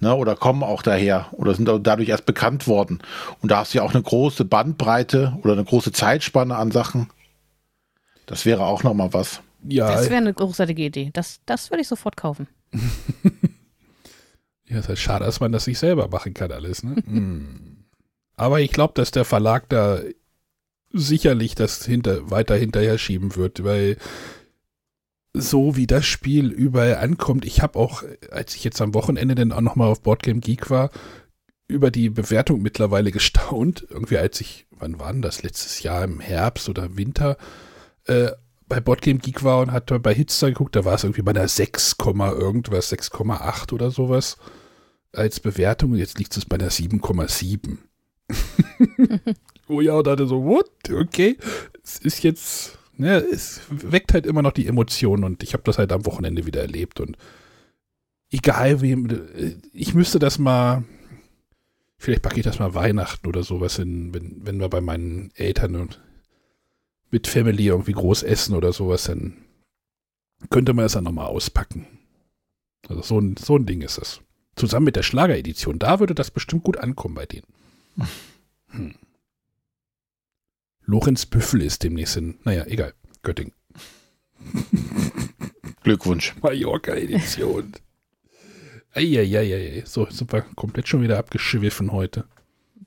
Ne, 0.00 0.14
oder 0.14 0.36
kommen 0.36 0.62
auch 0.62 0.82
daher 0.82 1.26
oder 1.32 1.54
sind 1.54 1.66
dadurch 1.66 2.08
erst 2.08 2.26
bekannt 2.26 2.66
worden. 2.66 3.00
Und 3.40 3.50
da 3.50 3.58
hast 3.58 3.74
du 3.74 3.78
ja 3.78 3.84
auch 3.84 3.94
eine 3.94 4.02
große 4.02 4.44
Bandbreite 4.44 5.36
oder 5.42 5.52
eine 5.52 5.64
große 5.64 5.92
Zeitspanne 5.92 6.56
an 6.56 6.70
Sachen. 6.70 7.08
Das 8.26 8.46
wäre 8.46 8.64
auch 8.64 8.82
nochmal 8.82 9.12
was. 9.12 9.40
Ja, 9.66 9.90
Das 9.90 10.10
wäre 10.10 10.16
eine 10.16 10.34
großartige 10.34 10.82
Idee. 10.84 11.10
Das, 11.12 11.40
das 11.46 11.70
würde 11.70 11.82
ich 11.82 11.88
sofort 11.88 12.16
kaufen. 12.16 12.48
ja, 14.74 14.80
ist 14.80 14.88
halt 14.88 14.98
schade, 14.98 15.24
dass 15.24 15.40
man 15.40 15.52
das 15.52 15.66
nicht 15.66 15.78
selber 15.78 16.08
machen 16.08 16.34
kann, 16.34 16.52
alles, 16.52 16.82
ne? 16.82 16.96
Aber 18.36 18.60
ich 18.60 18.72
glaube, 18.72 18.94
dass 18.94 19.10
der 19.10 19.24
Verlag 19.24 19.68
da 19.68 20.00
sicherlich 20.92 21.54
das 21.54 21.84
hinter, 21.84 22.30
weiter 22.30 22.56
hinterher 22.56 22.98
schieben 22.98 23.36
wird, 23.36 23.64
weil 23.64 23.96
so 25.32 25.76
wie 25.76 25.86
das 25.86 26.06
Spiel 26.06 26.50
überall 26.50 26.96
ankommt. 26.96 27.44
Ich 27.44 27.60
habe 27.60 27.78
auch, 27.78 28.04
als 28.30 28.54
ich 28.54 28.62
jetzt 28.62 28.80
am 28.80 28.94
Wochenende 28.94 29.34
dann 29.34 29.52
auch 29.52 29.60
nochmal 29.60 29.88
auf 29.88 30.02
Boardgame 30.02 30.40
Geek 30.40 30.70
war, 30.70 30.90
über 31.66 31.90
die 31.90 32.10
Bewertung 32.10 32.62
mittlerweile 32.62 33.10
gestaunt. 33.12 33.86
Irgendwie 33.90 34.18
als 34.18 34.40
ich, 34.40 34.66
wann 34.70 35.00
war 35.00 35.12
denn 35.12 35.22
das, 35.22 35.42
letztes 35.42 35.82
Jahr 35.82 36.04
im 36.04 36.20
Herbst 36.20 36.68
oder 36.68 36.96
Winter, 36.96 37.36
äh, 38.06 38.30
bei 38.66 38.80
Boardgame 38.80 39.18
Geek 39.18 39.42
war 39.42 39.60
und 39.60 39.72
hatte 39.72 39.98
bei 39.98 40.14
Hitster 40.14 40.48
geguckt, 40.48 40.74
da 40.76 40.84
war 40.84 40.94
es 40.94 41.04
irgendwie 41.04 41.22
bei 41.22 41.32
einer 41.32 41.48
6, 41.48 41.96
irgendwas, 41.98 42.92
6,8 42.92 43.72
oder 43.72 43.90
sowas 43.90 44.38
als 45.16 45.40
Bewertung 45.40 45.92
und 45.92 45.98
jetzt 45.98 46.18
liegt 46.18 46.36
es 46.36 46.44
bei 46.44 46.56
einer 46.56 46.70
7,7. 46.70 47.78
oh 49.68 49.80
ja, 49.80 49.94
und 49.94 50.08
hatte 50.08 50.26
so, 50.26 50.44
what? 50.44 50.70
Okay, 50.90 51.36
es 51.82 51.98
ist 51.98 52.22
jetzt, 52.22 52.78
ne, 52.96 53.16
es 53.16 53.60
weckt 53.68 54.14
halt 54.14 54.26
immer 54.26 54.42
noch 54.42 54.52
die 54.52 54.66
Emotionen 54.66 55.24
und 55.24 55.42
ich 55.42 55.52
habe 55.52 55.62
das 55.64 55.78
halt 55.78 55.92
am 55.92 56.06
Wochenende 56.06 56.46
wieder 56.46 56.60
erlebt 56.60 57.00
und 57.00 57.16
egal 58.30 58.80
wem, 58.80 59.08
ich 59.72 59.94
müsste 59.94 60.18
das 60.18 60.38
mal, 60.38 60.84
vielleicht 61.98 62.22
packe 62.22 62.38
ich 62.38 62.44
das 62.44 62.58
mal 62.58 62.74
Weihnachten 62.74 63.26
oder 63.26 63.42
sowas 63.42 63.76
hin, 63.76 64.12
wenn, 64.12 64.44
wenn 64.44 64.58
wir 64.58 64.68
bei 64.68 64.80
meinen 64.80 65.30
Eltern 65.34 65.76
und 65.76 66.00
mit 67.10 67.28
Family 67.28 67.66
irgendwie 67.66 67.92
groß 67.92 68.24
essen 68.24 68.56
oder 68.56 68.72
sowas, 68.72 69.04
dann 69.04 69.44
könnte 70.50 70.74
man 70.74 70.84
das 70.84 70.92
dann 70.92 71.04
nochmal 71.04 71.26
auspacken. 71.26 71.86
Also 72.88 73.02
so 73.02 73.18
ein, 73.18 73.36
so 73.36 73.56
ein 73.56 73.66
Ding 73.66 73.82
ist 73.82 73.98
das. 73.98 74.20
Zusammen 74.56 74.84
mit 74.84 74.96
der 74.96 75.02
Schlageredition. 75.02 75.78
Da 75.78 76.00
würde 76.00 76.14
das 76.14 76.30
bestimmt 76.30 76.64
gut 76.64 76.76
ankommen 76.76 77.14
bei 77.14 77.26
denen. 77.26 77.46
Hm. 78.68 78.94
Lorenz 80.86 81.26
Büffel 81.26 81.62
ist 81.62 81.82
demnächst 81.82 82.16
in, 82.16 82.38
naja, 82.44 82.64
egal, 82.66 82.92
Göttingen. 83.22 83.54
Glückwunsch. 85.82 86.34
Mallorca-Edition. 86.42 87.72
Eieieiei. 88.94 89.82
So, 89.86 90.06
sind 90.10 90.32
wir 90.32 90.42
komplett 90.54 90.88
schon 90.88 91.02
wieder 91.02 91.18
abgeschwiffen 91.18 91.92
heute. 91.92 92.24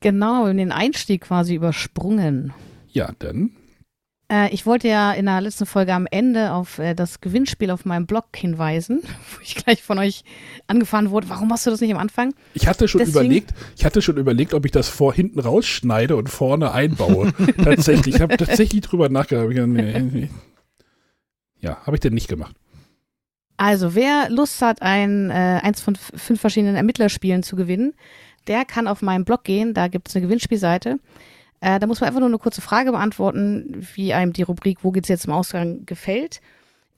Genau, 0.00 0.46
in 0.46 0.56
den 0.56 0.72
Einstieg 0.72 1.22
quasi 1.22 1.54
übersprungen. 1.54 2.52
Ja, 2.88 3.12
dann 3.18 3.50
äh, 4.30 4.52
ich 4.52 4.66
wollte 4.66 4.88
ja 4.88 5.12
in 5.12 5.26
der 5.26 5.40
letzten 5.40 5.66
Folge 5.66 5.94
am 5.94 6.06
Ende 6.10 6.52
auf 6.52 6.78
äh, 6.78 6.94
das 6.94 7.20
Gewinnspiel 7.20 7.70
auf 7.70 7.84
meinem 7.84 8.06
Blog 8.06 8.26
hinweisen, 8.34 9.00
wo 9.32 9.40
ich 9.42 9.54
gleich 9.54 9.82
von 9.82 9.98
euch 9.98 10.22
angefahren 10.66 11.10
wurde. 11.10 11.28
Warum 11.28 11.48
machst 11.48 11.66
du 11.66 11.70
das 11.70 11.80
nicht 11.80 11.92
am 11.92 11.98
Anfang? 11.98 12.34
Ich 12.54 12.66
hatte 12.66 12.88
schon 12.88 13.00
Deswegen, 13.00 13.18
überlegt, 13.18 13.54
ich 13.76 13.84
hatte 13.84 14.02
schon 14.02 14.16
überlegt, 14.16 14.54
ob 14.54 14.64
ich 14.64 14.72
das 14.72 14.88
vor 14.88 15.14
hinten 15.14 15.40
rausschneide 15.40 16.16
und 16.16 16.28
vorne 16.28 16.72
einbaue. 16.72 17.32
tatsächlich, 17.64 18.16
ich 18.16 18.20
habe 18.20 18.36
tatsächlich 18.36 18.82
drüber 18.82 19.08
nachgedacht. 19.08 19.48
Ja, 21.60 21.78
habe 21.84 21.96
ich 21.96 22.00
denn 22.00 22.14
nicht 22.14 22.28
gemacht. 22.28 22.54
Also, 23.56 23.96
wer 23.96 24.30
Lust 24.30 24.62
hat, 24.62 24.82
ein, 24.82 25.30
äh, 25.30 25.60
eins 25.62 25.80
von 25.80 25.96
fünf 25.96 26.40
verschiedenen 26.40 26.76
Ermittlerspielen 26.76 27.42
zu 27.42 27.56
gewinnen, 27.56 27.94
der 28.46 28.64
kann 28.64 28.86
auf 28.86 29.02
meinen 29.02 29.24
Blog 29.24 29.42
gehen. 29.42 29.74
Da 29.74 29.88
gibt 29.88 30.08
es 30.08 30.14
eine 30.14 30.24
Gewinnspielseite. 30.24 31.00
Äh, 31.60 31.78
da 31.78 31.86
muss 31.86 32.00
man 32.00 32.08
einfach 32.08 32.20
nur 32.20 32.28
eine 32.28 32.38
kurze 32.38 32.60
Frage 32.60 32.92
beantworten, 32.92 33.86
wie 33.94 34.14
einem 34.14 34.32
die 34.32 34.42
Rubrik 34.42 34.78
Wo 34.82 34.92
geht's 34.92 35.08
jetzt 35.08 35.26
im 35.26 35.32
Ausgang 35.32 35.84
gefällt. 35.86 36.40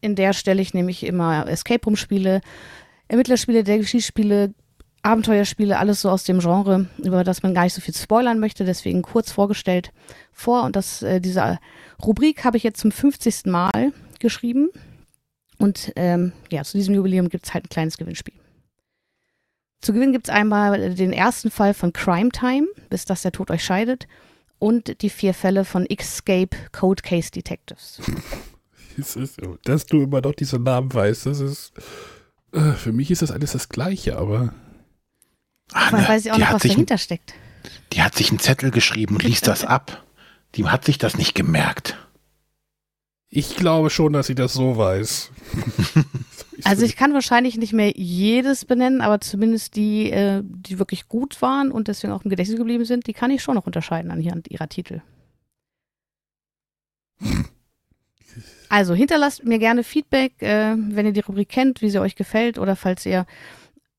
In 0.01 0.15
der 0.15 0.33
stelle 0.33 0.63
ich 0.63 0.75
nämlich 0.75 1.05
immer 1.05 1.47
Escape 1.49 1.85
Room 1.85 1.97
Spiele, 1.97 2.41
Ermittlerspiele, 3.09 3.65
Geschichtsspiele, 3.65 4.55
Abenteuerspiele, 5.03 5.79
alles 5.79 6.03
so 6.03 6.11
aus 6.11 6.25
dem 6.25 6.41
Genre, 6.41 6.87
über 6.99 7.25
das 7.25 7.43
man 7.43 7.55
gar 7.55 7.65
nicht 7.65 7.75
so 7.75 7.81
viel 7.81 7.95
spoilern 7.95 8.39
möchte, 8.39 8.65
deswegen 8.65 9.03
kurz 9.03 9.33
vorgestellt 9.33 9.93
vor. 10.33 10.65
Und 10.65 10.77
das, 10.77 11.03
äh, 11.03 11.21
diese 11.21 11.59
Rubrik 12.05 12.45
habe 12.45 12.57
ich 12.57 12.63
jetzt 12.63 12.81
zum 12.81 12.93
50. 12.93 13.47
Mal 13.47 13.93
geschrieben. 14.19 14.69
Und 15.59 15.93
ähm, 15.97 16.33
ja, 16.51 16.63
zu 16.65 16.77
diesem 16.77 16.95
Jubiläum 16.95 17.29
gibt 17.29 17.47
es 17.47 17.55
halt 17.55 17.65
ein 17.65 17.71
kleines 17.71 17.97
Gewinnspiel. 17.97 18.35
Zu 19.81 19.95
gewinnen 19.95 20.13
gibt 20.13 20.29
es 20.29 20.35
einmal 20.35 20.95
den 20.95 21.13
ersten 21.13 21.51
Fall 21.51 21.73
von 21.73 21.95
Crime 21.95 22.31
Time, 22.31 22.67
bis 22.91 23.07
dass 23.07 23.23
der 23.23 23.33
Tod 23.33 23.51
euch 23.51 23.65
scheidet 23.65 24.07
und 24.61 25.03
die 25.03 25.11
vier 25.11 25.35
Fälle 25.35 25.65
von 25.65 25.85
Escape 25.87 26.57
Code 26.71 27.03
Case 27.03 27.33
Detectives. 27.33 28.01
ist, 28.97 29.39
dass 29.65 29.87
du 29.87 30.03
immer 30.03 30.21
noch 30.21 30.35
diese 30.35 30.59
Namen 30.59 30.93
weißt, 30.93 31.27
das 31.27 31.41
ist. 31.41 31.73
Äh, 32.53 32.73
für 32.73 32.93
mich 32.93 33.11
ist 33.11 33.23
das 33.23 33.33
alles 33.33 33.53
das 33.53 33.69
Gleiche, 33.69 34.17
aber. 34.17 34.55
Anne, 35.73 35.93
Man 35.93 36.09
weiß 36.09 36.25
ja 36.25 36.35
auch 36.35 36.39
noch, 36.39 36.53
was 36.53 36.63
dahinter 36.63 36.95
ein, 36.95 36.99
steckt. 36.99 37.35
Die 37.93 38.03
hat 38.03 38.15
sich 38.15 38.31
einen 38.31 38.39
Zettel 38.39 38.71
geschrieben 38.71 39.17
und 39.17 39.23
liest 39.25 39.47
das 39.49 39.65
ab. 39.65 40.05
Die 40.55 40.67
hat 40.67 40.85
sich 40.85 40.99
das 40.99 41.17
nicht 41.17 41.35
gemerkt. 41.35 41.97
Ich 43.29 43.57
glaube 43.57 43.91
schon, 43.91 44.13
dass 44.13 44.27
sie 44.27 44.35
das 44.35 44.53
so 44.53 44.77
weiß. 44.77 45.31
also 46.65 46.85
ich 46.85 46.97
kann 46.97 47.15
wahrscheinlich 47.15 47.57
nicht 47.57 47.73
mehr 47.73 47.93
jedes 47.97 48.65
benennen, 48.65 49.01
aber 49.01 49.21
zumindest 49.21 49.77
die, 49.77 50.11
äh, 50.11 50.43
die 50.45 50.79
wirklich 50.79 51.09
gut 51.09 51.41
waren 51.43 51.71
und 51.71 51.89
deswegen 51.89 52.13
auch 52.13 52.25
im 52.25 52.31
Gedächtnis 52.31 52.59
geblieben 52.59 52.85
sind, 52.85 53.07
die 53.07 53.13
kann 53.13 53.31
ich 53.31 53.43
schon 53.43 53.55
noch 53.55 53.67
unterscheiden 53.67 54.11
anhand 54.11 54.51
ihrer 54.51 54.69
Titel. 54.69 55.03
Also 58.73 58.95
hinterlasst 58.95 59.45
mir 59.45 59.59
gerne 59.59 59.83
Feedback, 59.83 60.41
äh, 60.41 60.77
wenn 60.77 61.05
ihr 61.05 61.13
die 61.13 61.19
Rubrik 61.19 61.49
kennt, 61.49 61.83
wie 61.83 61.91
sie 61.91 62.01
euch 62.01 62.15
gefällt 62.15 62.57
oder 62.57 62.77
falls 62.77 63.05
ihr 63.05 63.27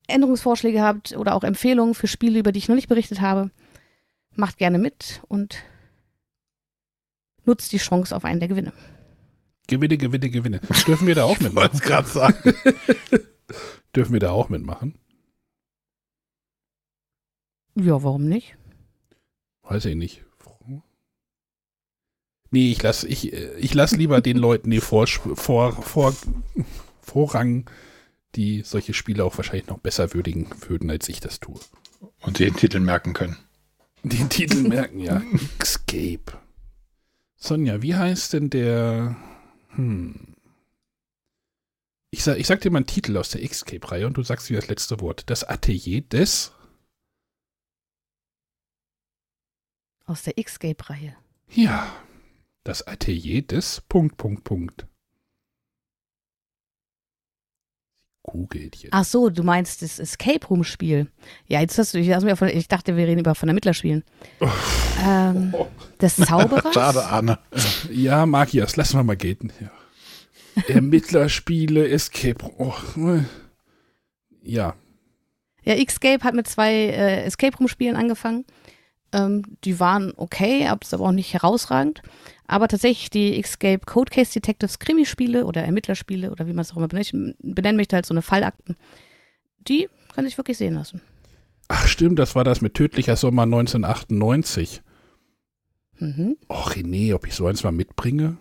Änderungsvorschläge 0.06 0.80
habt 0.80 1.14
oder 1.14 1.34
auch 1.34 1.44
Empfehlungen 1.44 1.94
für 1.94 2.06
Spiele, 2.06 2.38
über 2.38 2.52
die 2.52 2.58
ich 2.58 2.68
noch 2.68 2.74
nicht 2.74 2.88
berichtet 2.88 3.20
habe. 3.20 3.50
Macht 4.34 4.56
gerne 4.56 4.78
mit 4.78 5.20
und 5.28 5.58
nutzt 7.44 7.72
die 7.72 7.78
Chance 7.78 8.16
auf 8.16 8.24
einen 8.24 8.40
der 8.40 8.48
Gewinne. 8.48 8.72
Gewinne, 9.72 9.96
Gewinne, 9.96 10.28
Gewinne. 10.28 10.60
Dürfen 10.86 11.06
wir 11.06 11.14
da 11.14 11.24
auch 11.24 11.40
mitmachen? 11.40 11.70
Ich 11.72 11.80
gerade 11.80 12.06
sagen. 12.06 12.54
Dürfen 13.96 14.12
wir 14.12 14.20
da 14.20 14.30
auch 14.30 14.50
mitmachen? 14.50 14.98
Ja, 17.74 18.02
warum 18.02 18.28
nicht? 18.28 18.54
Weiß 19.62 19.86
ich 19.86 19.94
nicht. 19.94 20.26
Nee, 22.50 22.70
ich 22.70 22.82
lasse 22.82 23.08
ich, 23.08 23.32
ich 23.32 23.72
lass 23.72 23.92
lieber 23.92 24.20
den 24.20 24.36
Leuten 24.36 24.70
die 24.70 24.80
vor, 24.80 25.06
vor, 25.06 25.72
vor, 25.72 26.14
Vorrang, 27.00 27.70
die 28.34 28.60
solche 28.60 28.92
Spiele 28.92 29.24
auch 29.24 29.38
wahrscheinlich 29.38 29.68
noch 29.68 29.78
besser 29.78 30.12
würdigen 30.12 30.48
würden, 30.68 30.90
als 30.90 31.08
ich 31.08 31.20
das 31.20 31.40
tue. 31.40 31.58
Und 32.20 32.40
den 32.40 32.54
Titel 32.54 32.80
merken 32.80 33.14
können. 33.14 33.38
Den 34.02 34.28
Titel 34.28 34.68
merken, 34.68 35.00
ja. 35.00 35.22
Escape. 35.58 36.38
Sonja, 37.36 37.80
wie 37.80 37.94
heißt 37.94 38.34
denn 38.34 38.50
der 38.50 39.16
hm. 39.74 40.34
Ich 42.10 42.24
sag, 42.24 42.38
ich 42.38 42.46
sag 42.46 42.60
dir 42.60 42.70
mal 42.70 42.78
einen 42.78 42.86
Titel 42.86 43.16
aus 43.16 43.30
der 43.30 43.42
Escape-Reihe 43.42 44.06
und 44.06 44.16
du 44.16 44.22
sagst 44.22 44.50
mir 44.50 44.56
das 44.56 44.68
letzte 44.68 45.00
Wort. 45.00 45.30
Das 45.30 45.44
Atelier 45.44 46.02
des. 46.02 46.52
Aus 50.04 50.22
der 50.22 50.38
Escape-Reihe. 50.38 51.16
Ja. 51.48 51.90
Das 52.64 52.86
Atelier 52.86 53.42
des. 53.42 53.80
Punkt, 53.80 54.18
Punkt, 54.18 54.44
Punkt. 54.44 54.86
Jetzt. 58.24 58.88
Ach 58.92 59.04
so, 59.04 59.30
du 59.30 59.42
meinst 59.42 59.82
das 59.82 59.98
Escape 59.98 60.46
Room 60.46 60.62
Spiel. 60.62 61.08
Ja, 61.48 61.60
jetzt 61.60 61.76
hast 61.76 61.92
du, 61.92 61.98
ich, 61.98 62.12
hast 62.12 62.24
von, 62.38 62.48
ich 62.48 62.68
dachte, 62.68 62.96
wir 62.96 63.06
reden 63.06 63.20
über 63.20 63.34
von 63.34 63.48
Ermittlerspielen. 63.48 64.04
ähm, 65.04 65.52
des 66.00 66.16
Zauberers? 66.16 66.72
Schade, 66.74 67.04
Arne. 67.04 67.38
Ja, 67.90 68.24
Magias, 68.24 68.76
lassen 68.76 68.98
wir 68.98 69.02
mal 69.02 69.16
gelten. 69.16 69.50
Ja. 69.60 69.70
Ermittlerspiele, 70.68 71.88
Escape 71.88 72.44
Room. 72.44 72.54
Oh, 72.58 73.20
ja. 74.42 74.76
Ja, 75.64 75.74
Escape 75.74 76.22
hat 76.22 76.34
mit 76.34 76.46
zwei 76.46 76.72
äh, 76.72 77.24
Escape 77.24 77.56
Room 77.58 77.68
Spielen 77.68 77.96
angefangen. 77.96 78.44
Ähm, 79.12 79.42
die 79.64 79.78
waren 79.78 80.12
okay, 80.16 80.68
aber 80.68 81.04
auch 81.04 81.12
nicht 81.12 81.34
herausragend. 81.34 82.02
Aber 82.46 82.68
tatsächlich 82.68 83.10
die 83.10 83.38
Escape 83.38 83.84
Code 83.86 84.10
Case 84.10 84.32
Detectives 84.32 84.78
Krimispiele 84.78 85.46
oder 85.46 85.62
Ermittlerspiele 85.62 86.30
oder 86.30 86.46
wie 86.46 86.52
man 86.52 86.62
es 86.62 86.72
auch 86.72 86.76
immer 86.76 86.88
benennen 86.88 87.76
möchte, 87.76 87.96
halt 87.96 88.06
so 88.06 88.14
eine 88.14 88.22
Fallakten, 88.22 88.76
die 89.68 89.88
kann 90.14 90.26
ich 90.26 90.36
wirklich 90.36 90.58
sehen 90.58 90.74
lassen. 90.74 91.00
Ach 91.68 91.86
stimmt, 91.86 92.18
das 92.18 92.34
war 92.34 92.44
das 92.44 92.60
mit 92.60 92.74
Tödlicher 92.74 93.16
Sommer 93.16 93.42
1998. 93.44 94.82
Mhm. 95.98 96.36
Och, 96.48 96.72
René, 96.72 97.14
ob 97.14 97.26
ich 97.26 97.34
so 97.34 97.46
eins 97.46 97.62
mal 97.62 97.72
mitbringe? 97.72 98.36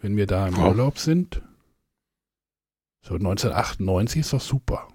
Wenn 0.00 0.16
wir 0.16 0.26
da 0.26 0.48
im 0.48 0.58
oh. 0.58 0.68
Urlaub 0.68 0.98
sind. 0.98 1.42
So 3.02 3.14
1998 3.14 4.20
ist 4.20 4.32
doch 4.32 4.40
super. 4.40 4.88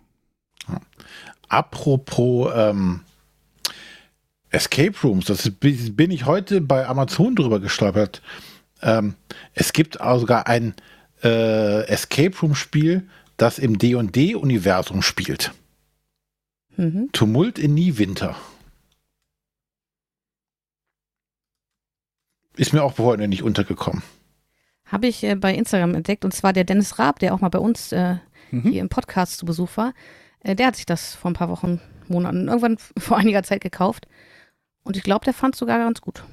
Apropos 1.55 2.51
ähm, 2.53 2.99
Escape 4.49 4.93
Rooms, 5.03 5.23
das 5.25 5.49
bin 5.51 6.11
ich 6.11 6.25
heute 6.25 6.59
bei 6.59 6.85
Amazon 6.85 7.33
drüber 7.33 7.61
gestolpert. 7.61 8.21
Ähm, 8.81 9.15
es 9.53 9.71
gibt 9.71 10.01
auch 10.01 10.19
sogar 10.19 10.47
ein 10.47 10.73
äh, 11.23 11.87
Escape 11.87 12.37
Room 12.41 12.55
Spiel, 12.55 13.07
das 13.37 13.57
im 13.57 13.77
D&D-Universum 13.77 15.01
spielt. 15.01 15.53
Mhm. 16.75 17.09
Tumult 17.13 17.57
in 17.57 17.73
Niewinter. 17.73 18.35
Ist 22.57 22.73
mir 22.73 22.83
auch 22.83 22.97
heute 22.97 23.29
nicht 23.29 23.43
untergekommen. 23.43 24.03
habe 24.87 25.07
ich 25.07 25.23
äh, 25.23 25.35
bei 25.35 25.53
Instagram 25.55 25.95
entdeckt. 25.95 26.25
Und 26.25 26.33
zwar 26.33 26.51
der 26.51 26.65
Dennis 26.65 26.99
Raab, 26.99 27.19
der 27.19 27.33
auch 27.33 27.39
mal 27.39 27.47
bei 27.49 27.59
uns 27.59 27.93
äh, 27.93 28.17
Mhm. 28.51 28.61
hier 28.71 28.81
im 28.81 28.89
Podcast 28.89 29.37
zu 29.39 29.45
Besuch 29.45 29.75
war. 29.75 29.93
Äh, 30.45 30.55
der 30.55 30.67
hat 30.67 30.75
sich 30.75 30.85
das 30.85 31.15
vor 31.15 31.31
ein 31.31 31.35
paar 31.35 31.49
Wochen, 31.49 31.81
Monaten, 32.07 32.47
irgendwann 32.47 32.77
vor 32.97 33.17
einiger 33.17 33.43
Zeit 33.43 33.61
gekauft. 33.61 34.07
Und 34.83 34.95
ich 34.95 35.03
glaube, 35.03 35.25
der 35.25 35.33
fand 35.33 35.55
es 35.55 35.59
sogar 35.59 35.79
ganz 35.79 36.01
gut. 36.01 36.23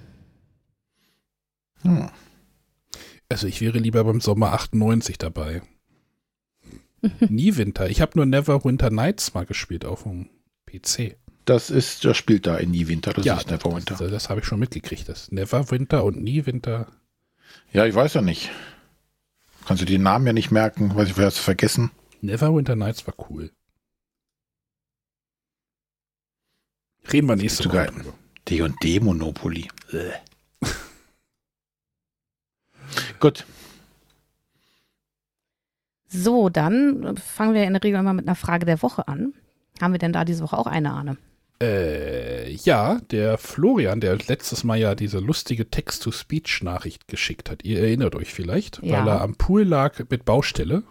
Hm. 1.80 2.10
Also 3.28 3.46
ich 3.46 3.62
wäre 3.62 3.78
lieber 3.78 4.04
beim 4.04 4.20
Sommer 4.20 4.52
98 4.52 5.16
dabei. 5.16 5.62
Nie 7.20 7.56
Winter. 7.56 7.88
Ich 7.88 8.02
habe 8.02 8.12
nur 8.16 8.26
Never 8.26 8.62
Winter 8.64 8.90
Nights 8.90 9.32
mal 9.32 9.46
gespielt 9.46 9.86
auf 9.86 10.02
dem 10.02 10.28
PC. 10.66 11.16
Das 11.46 11.70
ist, 11.70 12.04
das 12.04 12.16
spielt 12.16 12.46
da 12.46 12.58
in 12.58 12.70
Nie 12.70 12.86
Winter. 12.88 13.14
Das 13.14 13.24
ist 13.24 13.50
Neverwinter. 13.50 13.96
Das, 13.96 14.10
das 14.10 14.28
habe 14.28 14.40
ich 14.40 14.46
schon 14.46 14.60
mitgekriegt. 14.60 15.08
Das 15.08 15.32
Never 15.32 15.70
Winter 15.70 16.04
und 16.04 16.22
Nie 16.22 16.44
Winter. 16.44 16.86
Ja, 17.72 17.86
ich 17.86 17.94
weiß 17.94 18.14
ja 18.14 18.22
nicht. 18.22 18.50
Kannst 19.66 19.80
du 19.80 19.86
den 19.86 20.02
Namen 20.02 20.26
ja 20.26 20.32
nicht 20.32 20.50
merken, 20.50 20.94
weiß 20.94 21.08
ich, 21.08 21.16
wer 21.16 21.28
es 21.28 21.38
vergessen. 21.38 21.90
Never 22.20 22.54
Winter 22.54 22.76
Nights 22.76 23.06
war 23.06 23.14
cool. 23.30 23.50
Reden 27.10 27.28
wir 27.28 27.36
nächste 27.36 27.68
Woche 27.68 27.86
drüber. 27.86 28.12
D&D 28.48 29.00
Monopoly. 29.00 29.68
Äh. 29.92 30.10
Gut. 33.20 33.44
So, 36.08 36.48
dann 36.50 37.16
fangen 37.16 37.54
wir 37.54 37.64
in 37.64 37.72
der 37.72 37.82
Regel 37.82 38.00
immer 38.00 38.12
mit 38.12 38.26
einer 38.26 38.34
Frage 38.36 38.66
der 38.66 38.82
Woche 38.82 39.08
an. 39.08 39.32
Haben 39.80 39.92
wir 39.94 39.98
denn 39.98 40.12
da 40.12 40.24
diese 40.24 40.42
Woche 40.42 40.58
auch 40.58 40.66
eine, 40.66 40.90
Arne? 40.92 41.16
Äh, 41.60 42.52
ja, 42.52 43.00
der 43.10 43.38
Florian, 43.38 44.00
der 44.00 44.16
letztes 44.18 44.64
Mal 44.64 44.76
ja 44.78 44.94
diese 44.94 45.20
lustige 45.20 45.70
Text-to-Speech-Nachricht 45.70 47.08
geschickt 47.08 47.50
hat. 47.50 47.64
Ihr 47.64 47.80
erinnert 47.80 48.14
euch 48.14 48.34
vielleicht, 48.34 48.82
Ja. 48.82 48.98
weil 49.00 49.08
er 49.08 49.20
am 49.22 49.36
Pool 49.36 49.62
lag 49.62 49.98
mit 50.10 50.24
Baustelle. 50.24 50.82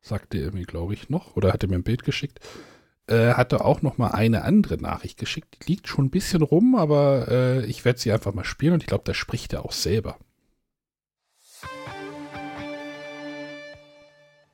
Sagte 0.00 0.38
er 0.38 0.52
mir, 0.52 0.64
glaube 0.64 0.94
ich, 0.94 1.08
noch. 1.10 1.36
Oder 1.36 1.52
hat 1.52 1.62
er 1.62 1.68
mir 1.68 1.76
ein 1.76 1.84
Bild 1.84 2.02
geschickt. 2.04 2.40
Äh, 3.12 3.34
hat 3.34 3.52
er 3.52 3.66
auch 3.66 3.82
noch 3.82 3.98
mal 3.98 4.12
eine 4.12 4.42
andere 4.42 4.80
Nachricht 4.80 5.18
geschickt. 5.18 5.58
Die 5.60 5.72
liegt 5.72 5.86
schon 5.86 6.06
ein 6.06 6.10
bisschen 6.10 6.40
rum, 6.40 6.74
aber 6.74 7.26
äh, 7.28 7.66
ich 7.66 7.84
werde 7.84 7.98
sie 7.98 8.10
einfach 8.10 8.32
mal 8.32 8.44
spielen 8.44 8.72
und 8.72 8.82
ich 8.82 8.86
glaube, 8.86 9.04
da 9.04 9.12
spricht 9.12 9.52
er 9.52 9.66
auch 9.66 9.72
selber. 9.72 10.16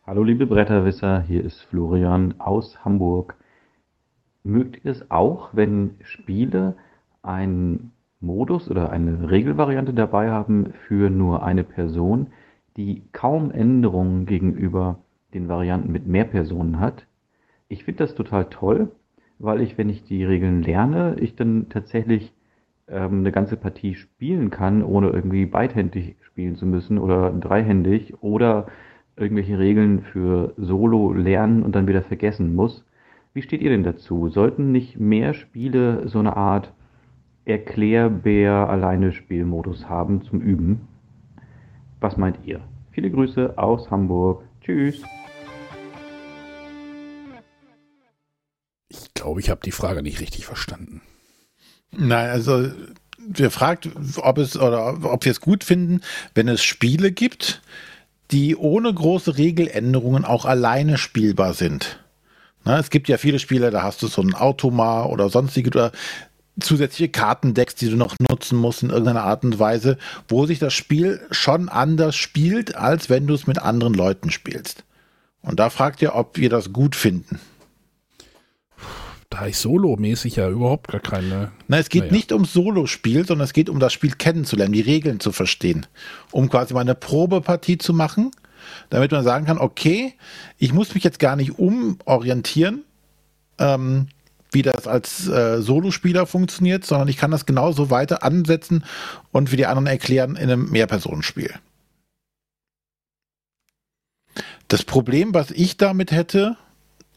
Hallo 0.05 0.25
liebe 0.25 0.47
Bretterwisser, 0.47 1.23
hier 1.23 1.45
ist 1.45 1.61
Florian 1.71 2.41
aus 2.41 2.85
Hamburg. 2.85 3.37
Mögt 4.43 4.85
ihr 4.85 4.91
es 4.91 5.09
auch, 5.09 5.51
wenn 5.53 5.95
Spiele 6.03 6.75
einen 7.23 7.93
Modus 8.19 8.69
oder 8.69 8.91
eine 8.91 9.31
Regelvariante 9.31 9.95
dabei 9.95 10.33
haben 10.33 10.73
für 10.89 11.11
nur 11.11 11.45
eine 11.45 11.63
Person, 11.63 12.33
die 12.77 13.05
kaum 13.13 13.53
Änderungen 13.53 14.27
gegenüber 14.27 14.99
den 15.33 15.47
Varianten 15.47 15.93
mit 15.93 16.09
mehr 16.09 16.25
Personen 16.25 16.81
hat? 16.81 17.07
Ich 17.69 17.85
finde 17.85 18.05
das 18.05 18.15
total 18.15 18.47
toll, 18.47 18.91
weil 19.39 19.61
ich, 19.61 19.77
wenn 19.77 19.91
ich 19.91 20.05
die 20.05 20.25
Regeln 20.25 20.63
lerne, 20.63 21.17
ich 21.21 21.37
dann 21.37 21.69
tatsächlich 21.69 22.33
ähm, 22.89 23.19
eine 23.19 23.33
ganze 23.33 23.57
Partie 23.57 23.95
spielen 23.95 24.49
kann, 24.51 24.83
ohne 24.83 25.11
irgendwie 25.11 25.45
beidhändig 25.45 26.17
spielen 26.23 26.57
zu 26.57 26.65
müssen 26.65 26.97
oder 26.99 27.31
dreihändig 27.31 28.15
oder 28.23 28.69
irgendwelche 29.17 29.59
Regeln 29.59 30.01
für 30.01 30.55
Solo 30.57 31.13
lernen 31.13 31.63
und 31.63 31.75
dann 31.75 31.87
wieder 31.87 32.01
vergessen 32.03 32.55
muss. 32.55 32.87
Wie 33.35 33.43
steht 33.43 33.61
ihr 33.61 33.69
denn 33.71 33.85
dazu? 33.85 34.31
Sollten 34.31 34.73
nicht 34.73 34.99
mehr 34.99 35.35
Spiele 35.35 36.09
so 36.09 36.21
eine 36.21 36.35
Art 36.37 36.73
Erklärbär-Alleine-Spielmodus 37.45 39.87
haben 39.89 40.23
zum 40.23 40.41
Üben? 40.41 40.89
Was 42.01 42.17
meint 42.17 42.39
ihr? 42.45 42.61
Viele 42.93 43.11
Grüße 43.11 43.59
aus 43.59 43.91
Hamburg. 43.91 44.45
Tschüss. 44.61 45.03
Ich 48.89 49.15
glaube, 49.15 49.41
ich 49.41 49.51
habe 49.51 49.61
die 49.65 49.73
Frage 49.73 50.03
nicht 50.03 50.21
richtig 50.21 50.47
verstanden. 50.47 51.03
Nein, 51.91 52.31
also 52.31 52.71
wir 53.19 53.51
fragt, 53.51 53.89
ob 54.17 54.39
es 54.39 54.57
oder 54.57 55.05
ob 55.05 55.25
wir 55.25 55.33
es 55.33 55.41
gut 55.41 55.65
finden, 55.65 56.01
wenn 56.35 56.49
es 56.49 56.63
Spiele 56.63 57.13
gibt, 57.13 57.63
die 58.31 58.57
ohne 58.57 58.93
große 58.93 59.39
Regeländerungen 59.39 60.25
auch 60.25 60.45
alleine 60.45 60.99
spielbar 60.99 61.55
sind. 61.55 62.03
Na, 62.65 62.79
es 62.79 62.91
gibt 62.91 63.09
ja 63.09 63.19
viele 63.19 63.39
Spiele, 63.39 63.71
da 63.71 63.83
hast 63.83 64.03
du 64.03 64.07
so 64.07 64.23
ein 64.23 64.35
Automar 64.35 65.11
oder 65.11 65.31
sonstige 65.31 65.71
oder 65.71 65.93
zusätzliche 66.61 67.11
Kartendecks, 67.11 67.75
die 67.77 67.89
du 67.89 67.97
noch 67.97 68.17
nutzen 68.19 68.59
musst 68.59 68.83
in 68.83 68.91
irgendeiner 68.91 69.23
Art 69.23 69.45
und 69.45 69.59
Weise, 69.59 69.97
wo 70.27 70.45
sich 70.45 70.59
das 70.59 70.75
Spiel 70.75 71.21
schon 71.31 71.69
anders 71.69 72.17
spielt, 72.17 72.75
als 72.75 73.09
wenn 73.09 73.27
du 73.27 73.35
es 73.35 73.47
mit 73.47 73.59
anderen 73.59 73.95
Leuten 73.95 74.31
spielst. 74.31 74.85
Und 75.41 75.61
da 75.61 75.71
fragt 75.71 76.03
ihr, 76.03 76.15
ob 76.15 76.37
wir 76.37 76.51
das 76.51 76.73
gut 76.73 76.97
finden. 76.97 77.41
Da 79.31 79.47
ich 79.47 79.59
solomäßig 79.59 80.37
ja 80.37 80.49
überhaupt 80.49 80.89
gar 80.89 81.01
keine. 81.01 81.53
Na, 81.67 81.79
es 81.79 81.91
geht 81.91 82.05
Naja. 82.05 82.13
nicht 82.13 82.33
ums 82.33 82.53
Solo-Spiel, 82.55 83.27
sondern 83.27 83.45
es 83.45 83.53
geht 83.53 83.69
um 83.69 83.79
das 83.79 83.93
Spiel 83.93 84.13
kennenzulernen, 84.13 84.73
die 84.73 84.81
Regeln 84.81 85.21
zu 85.21 85.33
verstehen. 85.33 85.87
Um 86.31 86.49
quasi 86.49 86.73
mal 86.73 86.81
eine 86.81 86.95
Probepartie 86.95 87.77
zu 87.77 87.93
machen, 87.93 88.31
damit 88.89 89.13
man 89.13 89.25
sagen 89.25 89.45
kann, 89.45 89.59
okay, 89.59 90.15
ich 90.57 90.73
muss 90.73 90.95
mich 90.95 91.05
jetzt 91.05 91.19
gar 91.19 91.37
nicht 91.37 91.59
umorientieren, 91.59 92.85
ähm, 93.59 94.09
wie 94.51 94.63
das 94.63 94.87
als 94.87 95.29
äh, 95.29 95.61
Solospieler 95.61 96.27
funktioniert, 96.27 96.87
sondern 96.87 97.09
ich 97.09 97.19
kann 97.19 97.31
das 97.31 97.45
genauso 97.45 97.91
weiter 97.91 98.23
ansetzen 98.23 98.83
und 99.31 99.51
für 99.51 99.59
die 99.59 99.67
anderen 99.67 99.87
erklären 99.87 100.37
in 100.37 100.51
einem 100.51 100.71
Mehrpersonenspiel. 100.71 101.53
Das 104.69 104.85
Problem, 104.85 105.35
was 105.35 105.51
ich 105.51 105.77
damit 105.77 106.13
hätte, 106.13 106.57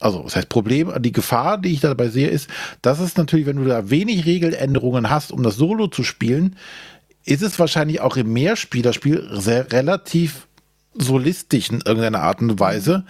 also 0.01 0.23
das 0.23 0.35
heißt 0.35 0.49
Problem, 0.49 0.91
die 0.99 1.11
Gefahr, 1.11 1.57
die 1.57 1.73
ich 1.73 1.79
dabei 1.79 2.09
sehe, 2.09 2.27
ist, 2.27 2.49
dass 2.81 2.99
es 2.99 3.17
natürlich, 3.17 3.45
wenn 3.45 3.57
du 3.57 3.65
da 3.65 3.89
wenig 3.89 4.25
Regeländerungen 4.25 5.09
hast, 5.09 5.31
um 5.31 5.43
das 5.43 5.55
Solo 5.55 5.87
zu 5.87 6.03
spielen, 6.03 6.55
ist 7.23 7.43
es 7.43 7.59
wahrscheinlich 7.59 8.01
auch 8.01 8.17
im 8.17 8.33
Mehrspielerspiel 8.33 9.29
sehr 9.33 9.71
relativ 9.71 10.47
solistisch 10.93 11.69
in 11.69 11.81
irgendeiner 11.81 12.21
Art 12.21 12.41
und 12.41 12.59
Weise, 12.59 13.05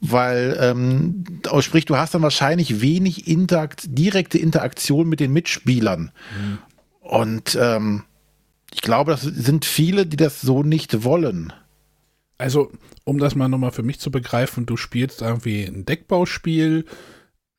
weil 0.00 0.56
ähm, 0.60 1.24
oh, 1.50 1.60
sprich, 1.60 1.84
du 1.84 1.96
hast 1.96 2.14
dann 2.14 2.22
wahrscheinlich 2.22 2.80
wenig 2.80 3.26
Interakt, 3.26 3.84
direkte 3.86 4.38
Interaktion 4.38 5.08
mit 5.08 5.20
den 5.20 5.32
Mitspielern. 5.32 6.12
Und 7.00 7.58
ähm, 7.60 8.04
ich 8.72 8.82
glaube, 8.82 9.12
das 9.12 9.22
sind 9.22 9.64
viele, 9.64 10.06
die 10.06 10.16
das 10.16 10.40
so 10.40 10.62
nicht 10.62 11.04
wollen. 11.04 11.52
Also, 12.38 12.70
um 13.04 13.18
das 13.18 13.34
mal 13.34 13.48
nochmal 13.48 13.70
für 13.70 13.82
mich 13.82 14.00
zu 14.00 14.10
begreifen, 14.10 14.66
du 14.66 14.76
spielst 14.76 15.22
irgendwie 15.22 15.64
ein 15.64 15.84
Deckbauspiel, 15.84 16.84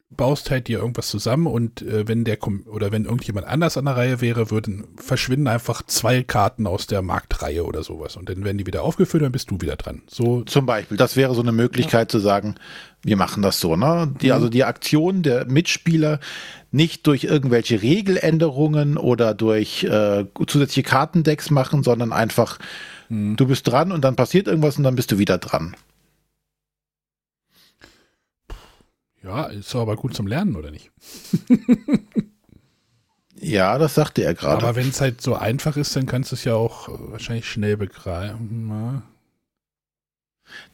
baust 0.09 0.51
halt 0.51 0.67
dir 0.67 0.79
irgendwas 0.79 1.07
zusammen 1.07 1.47
und 1.47 1.81
äh, 1.81 2.07
wenn 2.07 2.23
der 2.23 2.38
oder 2.67 2.91
wenn 2.91 3.05
irgendjemand 3.05 3.47
anders 3.47 3.77
an 3.77 3.85
der 3.85 3.97
Reihe 3.97 4.21
wäre, 4.21 4.51
würden 4.51 4.85
verschwinden 4.97 5.47
einfach 5.47 5.81
zwei 5.83 6.23
Karten 6.23 6.67
aus 6.67 6.88
der 6.88 7.01
Marktreihe 7.01 7.65
oder 7.65 7.83
sowas 7.83 8.15
und 8.15 8.29
dann 8.29 8.43
werden 8.43 8.57
die 8.57 8.67
wieder 8.67 8.83
aufgefüllt, 8.83 9.23
dann 9.23 9.31
bist 9.31 9.51
du 9.51 9.59
wieder 9.61 9.75
dran. 9.75 10.03
So 10.07 10.43
Zum 10.43 10.65
Beispiel, 10.65 10.97
das 10.97 11.15
wäre 11.15 11.33
so 11.33 11.41
eine 11.41 11.51
Möglichkeit 11.51 12.11
zu 12.11 12.19
sagen, 12.19 12.55
wir 13.03 13.17
machen 13.17 13.43
das 13.43 13.59
so, 13.59 13.75
ne? 13.75 14.13
Die, 14.21 14.31
Also 14.31 14.49
die 14.49 14.63
Aktion 14.63 15.21
der 15.21 15.45
Mitspieler 15.45 16.19
nicht 16.71 17.07
durch 17.07 17.23
irgendwelche 17.23 17.81
Regeländerungen 17.81 18.97
oder 18.97 19.33
durch 19.33 19.83
äh, 19.83 20.25
zusätzliche 20.47 20.83
Kartendecks 20.83 21.49
machen, 21.49 21.83
sondern 21.83 22.13
einfach, 22.13 22.59
du 23.09 23.47
bist 23.47 23.67
dran 23.67 23.91
und 23.91 24.01
dann 24.01 24.15
passiert 24.15 24.47
irgendwas 24.47 24.77
und 24.77 24.83
dann 24.83 24.95
bist 24.95 25.11
du 25.11 25.17
wieder 25.17 25.37
dran. 25.37 25.75
ja, 29.23 29.45
ist 29.45 29.75
aber 29.75 29.95
gut 29.95 30.13
zum 30.13 30.27
Lernen 30.27 30.55
oder 30.55 30.71
nicht? 30.71 30.91
Ja, 33.37 33.77
das 33.77 33.95
sagte 33.95 34.23
er 34.23 34.33
gerade. 34.33 34.65
Aber 34.65 34.75
wenn 34.75 34.89
es 34.89 35.01
halt 35.01 35.21
so 35.21 35.35
einfach 35.35 35.77
ist, 35.77 35.95
dann 35.95 36.05
kannst 36.05 36.31
du 36.31 36.35
es 36.35 36.45
ja 36.45 36.55
auch 36.55 36.87
äh, 36.87 37.11
wahrscheinlich 37.11 37.47
schnell 37.47 37.77
begreifen. 37.77 38.69
Ja. 38.69 39.01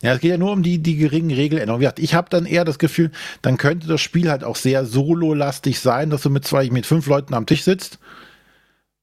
Ja, 0.02 0.14
es 0.14 0.20
geht 0.20 0.32
ja 0.32 0.38
nur 0.38 0.52
um 0.52 0.64
die, 0.64 0.80
die 0.80 0.98
geringen 0.98 1.32
Regeländerungen. 1.32 1.80
Wie 1.82 1.86
gesagt, 1.86 2.00
Ich 2.00 2.14
habe 2.14 2.30
dann 2.30 2.46
eher 2.46 2.66
das 2.66 2.78
Gefühl, 2.78 3.12
dann 3.42 3.58
könnte 3.58 3.88
das 3.88 4.02
Spiel 4.02 4.30
halt 4.30 4.44
auch 4.44 4.58
sehr 4.58 4.86
solo-lastig 4.86 5.80
sein, 5.80 6.10
dass 6.10 6.22
du 6.22 6.30
mit 6.30 6.46
zwei, 6.46 6.70
mit 6.70 6.86
fünf 6.86 7.08
Leuten 7.08 7.34
am 7.34 7.46
Tisch 7.46 7.64
sitzt. 7.64 7.98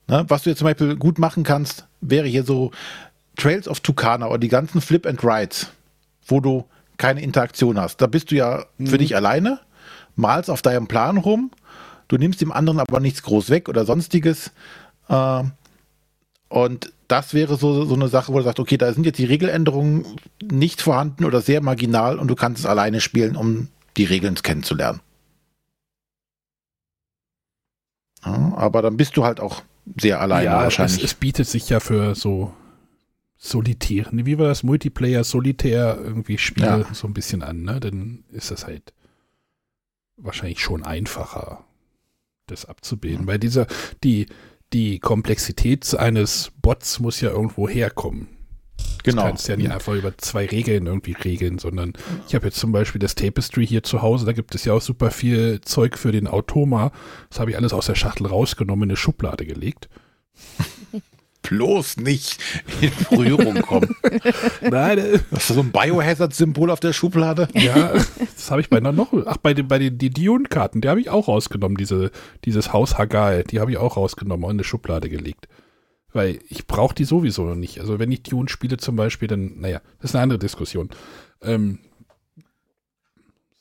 Ne? 0.08 0.24
Was 0.28 0.42
du 0.42 0.50
jetzt 0.50 0.58
zum 0.58 0.66
Beispiel 0.66 0.96
gut 0.96 1.18
machen 1.18 1.42
kannst, 1.42 1.86
wäre 2.00 2.26
hier 2.26 2.44
so 2.44 2.70
Trails 3.38 3.68
of 3.68 3.80
Tucana 3.80 4.28
oder 4.28 4.38
die 4.38 4.48
ganzen 4.48 4.82
Flip 4.82 5.06
and 5.06 5.24
Rides, 5.24 5.68
wo 6.26 6.40
du 6.40 6.66
keine 6.98 7.22
Interaktion 7.22 7.80
hast. 7.80 8.02
Da 8.02 8.06
bist 8.06 8.30
du 8.30 8.34
ja 8.34 8.66
für 8.84 8.98
dich 8.98 9.16
alleine, 9.16 9.60
malst 10.16 10.50
auf 10.50 10.60
deinem 10.60 10.88
Plan 10.88 11.16
rum, 11.16 11.50
du 12.08 12.18
nimmst 12.18 12.40
dem 12.40 12.52
anderen 12.52 12.80
aber 12.80 13.00
nichts 13.00 13.22
groß 13.22 13.48
weg 13.48 13.68
oder 13.68 13.86
sonstiges. 13.86 14.50
Äh, 15.08 15.44
und 16.48 16.92
das 17.06 17.32
wäre 17.32 17.56
so, 17.56 17.84
so 17.84 17.94
eine 17.94 18.08
Sache, 18.08 18.32
wo 18.32 18.38
du 18.38 18.44
sagst, 18.44 18.58
okay, 18.58 18.76
da 18.76 18.92
sind 18.92 19.06
jetzt 19.06 19.18
die 19.18 19.24
Regeländerungen 19.24 20.04
nicht 20.42 20.82
vorhanden 20.82 21.24
oder 21.24 21.40
sehr 21.40 21.62
marginal 21.62 22.18
und 22.18 22.28
du 22.28 22.34
kannst 22.34 22.60
es 22.60 22.66
alleine 22.66 23.00
spielen, 23.00 23.36
um 23.36 23.68
die 23.96 24.04
Regeln 24.04 24.34
kennenzulernen. 24.34 25.00
Ja, 28.24 28.52
aber 28.56 28.82
dann 28.82 28.96
bist 28.96 29.16
du 29.16 29.24
halt 29.24 29.38
auch 29.40 29.62
sehr 29.98 30.20
alleine 30.20 30.44
ja, 30.46 30.58
es, 30.58 30.64
wahrscheinlich. 30.64 31.04
es 31.04 31.14
bietet 31.14 31.46
sich 31.46 31.68
ja 31.68 31.80
für 31.80 32.14
so 32.14 32.52
Solitär, 33.40 34.08
wie 34.10 34.36
war 34.36 34.48
das? 34.48 34.64
Multiplayer, 34.64 35.22
Solitär 35.22 35.96
irgendwie 36.02 36.38
Spiele 36.38 36.66
Ja. 36.66 36.94
so 36.94 37.06
ein 37.06 37.14
bisschen 37.14 37.42
an, 37.42 37.62
ne? 37.62 37.78
Dann 37.78 38.24
ist 38.32 38.50
das 38.50 38.66
halt 38.66 38.92
wahrscheinlich 40.16 40.60
schon 40.60 40.82
einfacher, 40.82 41.64
das 42.46 42.64
abzubilden. 42.64 43.28
Weil 43.28 43.38
dieser, 43.38 43.68
die, 44.02 44.26
die 44.72 44.98
Komplexität 44.98 45.94
eines 45.96 46.50
Bots 46.60 46.98
muss 46.98 47.20
ja 47.20 47.30
irgendwo 47.30 47.68
herkommen. 47.68 48.26
Genau. 49.04 49.22
Du 49.22 49.28
kannst 49.28 49.46
ja 49.46 49.56
nicht 49.56 49.70
einfach 49.70 49.94
über 49.94 50.18
zwei 50.18 50.44
Regeln 50.46 50.86
irgendwie 50.86 51.12
regeln, 51.12 51.58
sondern 51.58 51.92
ich 52.26 52.34
habe 52.34 52.46
jetzt 52.46 52.58
zum 52.58 52.72
Beispiel 52.72 52.98
das 52.98 53.14
Tapestry 53.14 53.66
hier 53.66 53.84
zu 53.84 54.02
Hause, 54.02 54.26
da 54.26 54.32
gibt 54.32 54.54
es 54.56 54.64
ja 54.64 54.72
auch 54.72 54.82
super 54.82 55.12
viel 55.12 55.60
Zeug 55.60 55.96
für 55.96 56.10
den 56.10 56.26
Automa. 56.26 56.90
Das 57.30 57.38
habe 57.38 57.52
ich 57.52 57.56
alles 57.56 57.72
aus 57.72 57.86
der 57.86 57.94
Schachtel 57.94 58.26
rausgenommen, 58.26 58.84
in 58.84 58.90
eine 58.90 58.96
Schublade 58.96 59.46
gelegt. 59.46 59.88
Bloß 61.48 61.98
nicht 61.98 62.38
in 62.80 62.90
Berührung 63.08 63.62
kommen. 63.62 63.94
Nein, 64.60 65.20
Hast 65.30 65.50
du 65.50 65.54
so 65.54 65.60
ein 65.60 65.72
Biohazard-Symbol 65.72 66.70
auf 66.70 66.80
der 66.80 66.92
Schublade? 66.92 67.48
ja, 67.54 67.92
das 68.18 68.50
habe 68.50 68.60
ich 68.60 68.68
bei 68.68 68.76
einer 68.76 68.92
noch. 68.92 69.12
Ach, 69.26 69.38
bei 69.38 69.54
den, 69.54 69.66
bei 69.68 69.78
den 69.78 69.98
die 69.98 70.10
Dune-Karten, 70.10 70.80
die 70.80 70.88
habe 70.88 71.00
ich 71.00 71.10
auch 71.10 71.28
rausgenommen, 71.28 71.76
diese, 71.76 72.10
dieses 72.44 72.72
Haus 72.72 72.98
Hagal, 72.98 73.44
die 73.44 73.60
habe 73.60 73.70
ich 73.70 73.78
auch 73.78 73.96
rausgenommen 73.96 74.44
und 74.44 74.50
in 74.50 74.56
eine 74.56 74.64
Schublade 74.64 75.08
gelegt. 75.08 75.48
Weil 76.12 76.38
ich 76.48 76.66
brauche 76.66 76.94
die 76.94 77.04
sowieso 77.04 77.44
noch 77.44 77.54
nicht. 77.54 77.80
Also 77.80 77.98
wenn 77.98 78.12
ich 78.12 78.22
Dune 78.22 78.48
spiele 78.48 78.76
zum 78.76 78.96
Beispiel, 78.96 79.28
dann, 79.28 79.60
naja, 79.60 79.80
das 80.00 80.10
ist 80.10 80.14
eine 80.14 80.22
andere 80.22 80.38
Diskussion. 80.38 80.90
Ähm, 81.42 81.78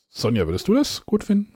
Sonja, 0.08 0.46
würdest 0.46 0.68
du 0.68 0.74
das 0.74 1.04
gut 1.06 1.24
finden? 1.24 1.52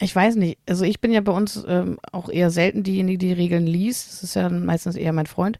Ich 0.00 0.14
weiß 0.14 0.36
nicht. 0.36 0.58
Also 0.68 0.84
ich 0.84 1.00
bin 1.00 1.12
ja 1.12 1.20
bei 1.20 1.32
uns 1.32 1.64
ähm, 1.68 1.98
auch 2.12 2.28
eher 2.28 2.50
selten 2.50 2.82
diejenige, 2.82 3.18
die 3.18 3.32
Regeln 3.32 3.66
liest. 3.66 4.08
Das 4.12 4.22
ist 4.22 4.34
ja 4.34 4.42
dann 4.42 4.64
meistens 4.66 4.96
eher 4.96 5.12
mein 5.12 5.26
Freund. 5.26 5.58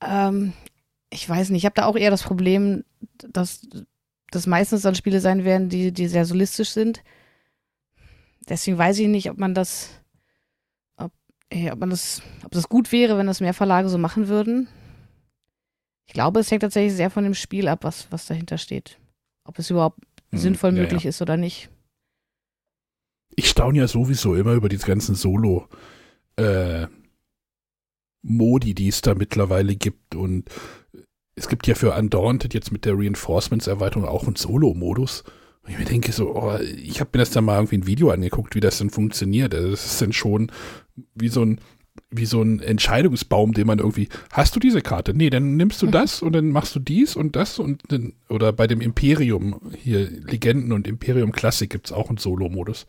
Ähm, 0.00 0.52
ich 1.10 1.28
weiß 1.28 1.50
nicht. 1.50 1.60
Ich 1.60 1.64
habe 1.64 1.74
da 1.74 1.86
auch 1.86 1.96
eher 1.96 2.10
das 2.10 2.22
Problem, 2.22 2.84
dass 3.30 3.66
das 4.30 4.46
meistens 4.46 4.82
dann 4.82 4.94
Spiele 4.94 5.20
sein 5.20 5.44
werden, 5.44 5.68
die, 5.68 5.92
die 5.92 6.08
sehr 6.08 6.24
solistisch 6.24 6.70
sind. 6.70 7.02
Deswegen 8.48 8.76
weiß 8.78 8.98
ich 8.98 9.08
nicht, 9.08 9.30
ob 9.30 9.38
man 9.38 9.54
das, 9.54 9.90
ob, 10.96 11.12
eh, 11.50 11.70
ob 11.70 11.78
man 11.78 11.90
das, 11.90 12.22
ob 12.44 12.50
das 12.50 12.68
gut 12.68 12.92
wäre, 12.92 13.18
wenn 13.18 13.26
das 13.26 13.40
mehr 13.40 13.54
Verlage 13.54 13.88
so 13.88 13.98
machen 13.98 14.28
würden. 14.28 14.68
Ich 16.06 16.14
glaube, 16.14 16.40
es 16.40 16.50
hängt 16.50 16.62
tatsächlich 16.62 16.94
sehr 16.94 17.10
von 17.10 17.24
dem 17.24 17.34
Spiel 17.34 17.68
ab, 17.68 17.80
was, 17.82 18.10
was 18.10 18.26
dahinter 18.26 18.58
steht. 18.58 18.98
Ob 19.44 19.58
es 19.58 19.70
überhaupt 19.70 20.00
Hm, 20.30 20.38
sinnvoll 20.38 20.74
ja, 20.74 20.82
möglich 20.82 21.04
ja. 21.04 21.10
ist 21.10 21.22
oder 21.22 21.36
nicht. 21.36 21.70
Ich 23.38 23.48
staune 23.48 23.78
ja 23.78 23.86
sowieso 23.86 24.34
immer 24.34 24.54
über 24.54 24.68
diese 24.68 24.84
ganzen 24.84 25.14
Solo 25.14 25.68
äh, 26.34 26.88
Modi, 28.20 28.74
die 28.74 28.88
es 28.88 29.00
da 29.00 29.14
mittlerweile 29.14 29.76
gibt 29.76 30.16
und 30.16 30.48
es 31.36 31.46
gibt 31.46 31.68
ja 31.68 31.76
für 31.76 31.94
Undaunted 31.94 32.52
jetzt 32.52 32.72
mit 32.72 32.84
der 32.84 32.98
Reinforcements-Erweiterung 32.98 34.08
auch 34.08 34.26
einen 34.26 34.34
Solo-Modus. 34.34 35.22
Und 35.62 35.70
ich 35.70 35.78
mir 35.78 35.84
denke 35.84 36.10
so, 36.10 36.34
oh, 36.34 36.58
ich 36.58 36.98
habe 36.98 37.10
mir 37.12 37.20
das 37.20 37.30
dann 37.30 37.44
mal 37.44 37.58
irgendwie 37.58 37.78
ein 37.78 37.86
Video 37.86 38.10
angeguckt, 38.10 38.56
wie 38.56 38.60
das 38.60 38.78
denn 38.78 38.90
funktioniert. 38.90 39.54
Also 39.54 39.70
das 39.70 39.86
ist 39.86 40.02
dann 40.02 40.12
schon 40.12 40.50
wie 41.14 41.28
so 41.28 41.44
ein 41.44 41.60
wie 42.10 42.26
so 42.26 42.42
ein 42.42 42.60
Entscheidungsbaum, 42.60 43.52
den 43.52 43.66
man 43.66 43.78
irgendwie, 43.78 44.08
hast 44.32 44.56
du 44.56 44.60
diese 44.60 44.80
Karte? 44.80 45.14
Nee, 45.14 45.30
dann 45.30 45.56
nimmst 45.56 45.82
du 45.82 45.86
das 45.86 46.22
und 46.22 46.32
dann 46.32 46.50
machst 46.50 46.74
du 46.74 46.80
dies 46.80 47.14
und 47.14 47.36
das 47.36 47.58
und 47.58 47.82
dann, 47.88 48.14
oder 48.28 48.52
bei 48.52 48.66
dem 48.66 48.80
Imperium, 48.80 49.60
hier 49.76 50.08
Legenden 50.08 50.72
und 50.72 50.88
Imperium 50.88 51.32
Classic 51.32 51.68
gibt 51.68 51.86
es 51.86 51.92
auch 51.92 52.08
einen 52.08 52.18
Solo-Modus, 52.18 52.86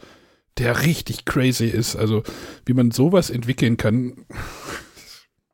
der 0.57 0.83
richtig 0.83 1.25
crazy 1.25 1.65
ist. 1.67 1.95
Also, 1.95 2.23
wie 2.65 2.73
man 2.73 2.91
sowas 2.91 3.29
entwickeln 3.29 3.77
kann, 3.77 4.25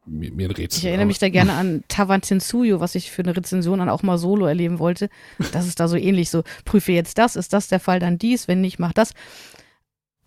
mir, 0.05 0.31
mir 0.31 0.47
ein 0.49 0.51
Rätsel. 0.51 0.79
Ich 0.79 0.85
erinnere 0.85 1.07
mich 1.07 1.19
da 1.19 1.29
gerne 1.29 1.53
an 1.53 1.83
Tawantinsuyo, 1.87 2.79
was 2.79 2.95
ich 2.95 3.11
für 3.11 3.23
eine 3.23 3.35
Rezension 3.35 3.79
dann 3.79 3.89
auch 3.89 4.03
mal 4.03 4.17
solo 4.17 4.45
erleben 4.45 4.79
wollte. 4.79 5.09
Das 5.51 5.67
ist 5.67 5.79
da 5.79 5.87
so 5.87 5.95
ähnlich. 5.97 6.29
So, 6.29 6.43
prüfe 6.63 6.91
jetzt 6.91 7.17
das, 7.17 7.35
ist 7.35 7.53
das 7.53 7.67
der 7.67 7.79
Fall, 7.79 7.99
dann 7.99 8.17
dies, 8.17 8.47
wenn 8.47 8.61
nicht, 8.61 8.79
mach 8.79 8.93
das. 8.93 9.13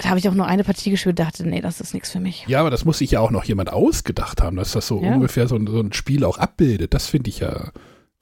Da 0.01 0.11
habe 0.11 0.19
ich 0.21 0.29
auch 0.29 0.35
nur 0.35 0.47
eine 0.47 0.63
Partie 0.63 0.91
gespielt, 0.91 1.19
dachte, 1.19 1.45
nee, 1.47 1.61
das 1.61 1.81
ist 1.81 1.93
nichts 1.93 2.11
für 2.13 2.21
mich. 2.21 2.45
Ja, 2.47 2.61
aber 2.61 2.71
das 2.71 2.85
muss 2.85 2.99
sich 2.99 3.11
ja 3.13 3.21
auch 3.21 3.33
noch 3.33 3.43
jemand 3.45 3.73
ausgedacht 3.73 4.41
haben, 4.41 4.57
dass 4.57 4.71
das 4.73 4.87
so 4.87 5.03
Ja. 5.03 5.15
ungefähr 5.15 5.49
so 5.49 5.59
so 5.67 5.81
ein 5.81 5.93
Spiel 5.93 6.25
auch 6.25 6.39
abbildet. 6.39 6.95
Das 6.95 7.07
finde 7.09 7.31
ich 7.31 7.41
ja. 7.41 7.73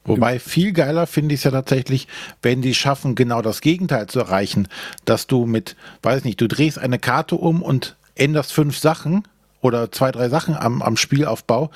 Wobei 0.06 0.38
viel 0.38 0.72
geiler 0.72 1.06
finde 1.06 1.34
ich 1.34 1.40
es 1.40 1.44
ja 1.44 1.50
tatsächlich, 1.50 2.08
wenn 2.42 2.62
die 2.62 2.74
schaffen, 2.74 3.14
genau 3.14 3.42
das 3.42 3.60
Gegenteil 3.60 4.06
zu 4.06 4.20
erreichen, 4.20 4.68
dass 5.04 5.26
du 5.26 5.46
mit, 5.46 5.76
weiß 6.02 6.24
nicht, 6.24 6.40
du 6.40 6.48
drehst 6.48 6.78
eine 6.78 6.98
Karte 6.98 7.36
um 7.36 7.62
und 7.62 7.96
änderst 8.14 8.52
fünf 8.52 8.78
Sachen 8.78 9.24
oder 9.60 9.90
zwei, 9.92 10.12
drei 10.12 10.28
Sachen 10.28 10.56
am, 10.56 10.82
am 10.82 10.96
Spielaufbau 10.96 11.70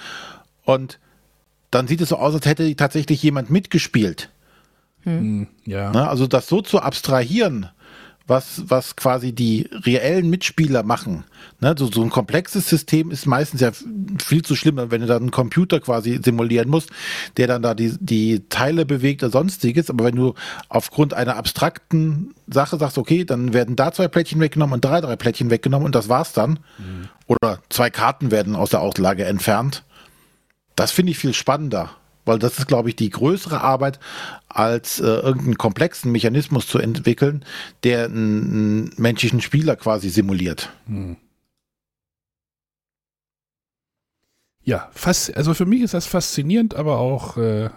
und 0.65 0.99
dann 1.71 1.87
sieht 1.87 2.01
es 2.01 2.09
so 2.09 2.17
aus, 2.17 2.35
als 2.35 2.47
hätte 2.47 2.75
tatsächlich 2.77 3.23
jemand 3.23 3.51
mitgespielt. 3.51 4.31
Hm, 5.03 5.47
ja. 5.65 5.93
Ne? 5.93 6.09
Also 6.09 6.27
das 6.27 6.47
so 6.47 6.63
zu 6.63 6.81
abstrahieren, 6.81 7.69
was, 8.31 8.63
was 8.69 8.97
quasi 8.97 9.33
die 9.33 9.69
reellen 9.73 10.31
Mitspieler 10.31 10.83
machen. 10.83 11.25
Ne? 11.61 11.75
So, 11.77 11.91
so 11.91 12.03
ein 12.03 12.09
komplexes 12.09 12.69
System 12.69 13.11
ist 13.11 13.27
meistens 13.27 13.61
ja 13.61 13.73
viel 14.25 14.43
zu 14.43 14.57
schlimm, 14.57 14.81
wenn 14.91 15.03
du 15.03 15.07
dann 15.07 15.23
einen 15.25 15.31
Computer 15.31 15.81
quasi 15.81 16.19
simulieren 16.25 16.71
musst, 16.71 16.91
der 17.37 17.49
dann 17.49 17.61
da 17.61 17.75
die, 17.75 17.95
die 18.01 18.49
Teile 18.49 18.87
bewegt 18.87 19.23
oder 19.23 19.33
sonstiges. 19.33 19.91
Aber 19.91 20.05
wenn 20.05 20.17
du 20.17 20.35
aufgrund 20.69 21.13
einer 21.13 21.37
abstrakten 21.37 22.35
Sache 22.47 22.79
sagst, 22.79 22.97
okay, 22.97 23.25
dann 23.25 23.53
werden 23.53 23.77
da 23.77 23.93
zwei 23.93 24.09
Plättchen 24.09 24.41
weggenommen 24.41 24.75
und 24.75 24.85
drei, 24.85 25.01
drei 25.03 25.17
Plättchen 25.17 25.51
weggenommen 25.51 25.85
und 25.85 25.95
das 25.95 26.09
war's 26.09 26.33
dann. 26.33 26.61
Oder 27.27 27.61
zwei 27.69 27.91
Karten 27.91 28.31
werden 28.31 28.57
aus 28.57 28.71
der 28.71 28.81
Auslage 28.81 29.25
entfernt. 29.25 29.85
Das 30.77 30.93
finde 30.93 31.13
ich 31.13 31.19
viel 31.19 31.35
spannender, 31.35 31.91
weil 32.31 32.39
das 32.39 32.61
ist, 32.61 32.69
glaube 32.69 32.89
ich, 32.89 32.95
die 32.95 33.11
größere 33.11 33.61
Arbeit, 33.61 33.99
als 34.49 35.01
äh, 35.01 35.05
irgendeinen 35.05 35.59
komplexen 35.59 36.13
Mechanismus 36.13 36.69
zu 36.69 36.79
entwickeln, 36.79 37.45
der 37.83 38.05
einen, 38.05 38.45
einen 38.45 38.93
menschlichen 38.99 39.41
Spieler 39.41 39.75
quasi 39.75 40.11
simuliert. 40.11 40.71
Hm. 40.87 41.17
Ja, 44.63 44.89
fast, 44.93 45.37
also 45.37 45.55
für 45.55 45.67
mich 45.67 45.83
ist 45.83 45.95
das 45.95 46.07
faszinierend, 46.07 46.77
aber 46.77 46.99
auch 46.99 47.37
äh, 47.37 47.71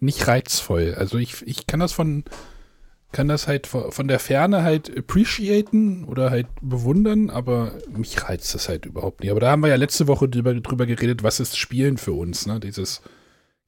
nicht 0.00 0.26
reizvoll. 0.26 0.94
Also 0.96 1.18
ich, 1.18 1.46
ich 1.46 1.66
kann 1.66 1.80
das 1.80 1.92
von, 1.92 2.24
kann 3.12 3.28
das 3.28 3.48
halt 3.48 3.66
von 3.66 4.08
der 4.08 4.18
Ferne 4.18 4.62
halt 4.62 4.96
appreciaten 4.96 6.04
oder 6.04 6.30
halt 6.30 6.46
bewundern, 6.62 7.28
aber 7.28 7.72
mich 7.94 8.22
reizt 8.22 8.54
das 8.54 8.70
halt 8.70 8.86
überhaupt 8.86 9.20
nicht. 9.20 9.30
Aber 9.30 9.40
da 9.40 9.50
haben 9.50 9.62
wir 9.62 9.68
ja 9.68 9.76
letzte 9.76 10.06
Woche 10.06 10.26
drüber, 10.26 10.54
drüber 10.54 10.86
geredet, 10.86 11.22
was 11.22 11.38
ist 11.38 11.58
Spielen 11.58 11.98
für 11.98 12.12
uns, 12.12 12.46
ne? 12.46 12.60
Dieses 12.60 13.02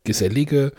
gesellige 0.09 0.73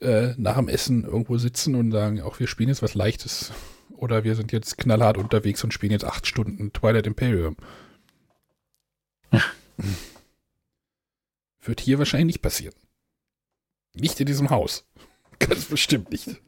äh, 0.00 0.34
nach 0.36 0.56
dem 0.56 0.68
Essen 0.68 1.04
irgendwo 1.04 1.36
sitzen 1.38 1.74
und 1.74 1.90
sagen, 1.90 2.20
auch 2.22 2.38
wir 2.38 2.46
spielen 2.46 2.68
jetzt 2.68 2.82
was 2.82 2.94
Leichtes. 2.94 3.52
Oder 3.90 4.22
wir 4.24 4.36
sind 4.36 4.52
jetzt 4.52 4.78
knallhart 4.78 5.18
unterwegs 5.18 5.64
und 5.64 5.74
spielen 5.74 5.92
jetzt 5.92 6.04
acht 6.04 6.26
Stunden 6.26 6.72
Twilight 6.72 7.06
Imperium. 7.06 7.56
Wird 11.60 11.80
hier 11.80 11.98
wahrscheinlich 11.98 12.36
nicht 12.36 12.42
passieren. 12.42 12.74
Nicht 13.94 14.20
in 14.20 14.26
diesem 14.26 14.50
Haus. 14.50 14.86
Ganz 15.40 15.64
bestimmt 15.64 16.10
nicht. 16.10 16.40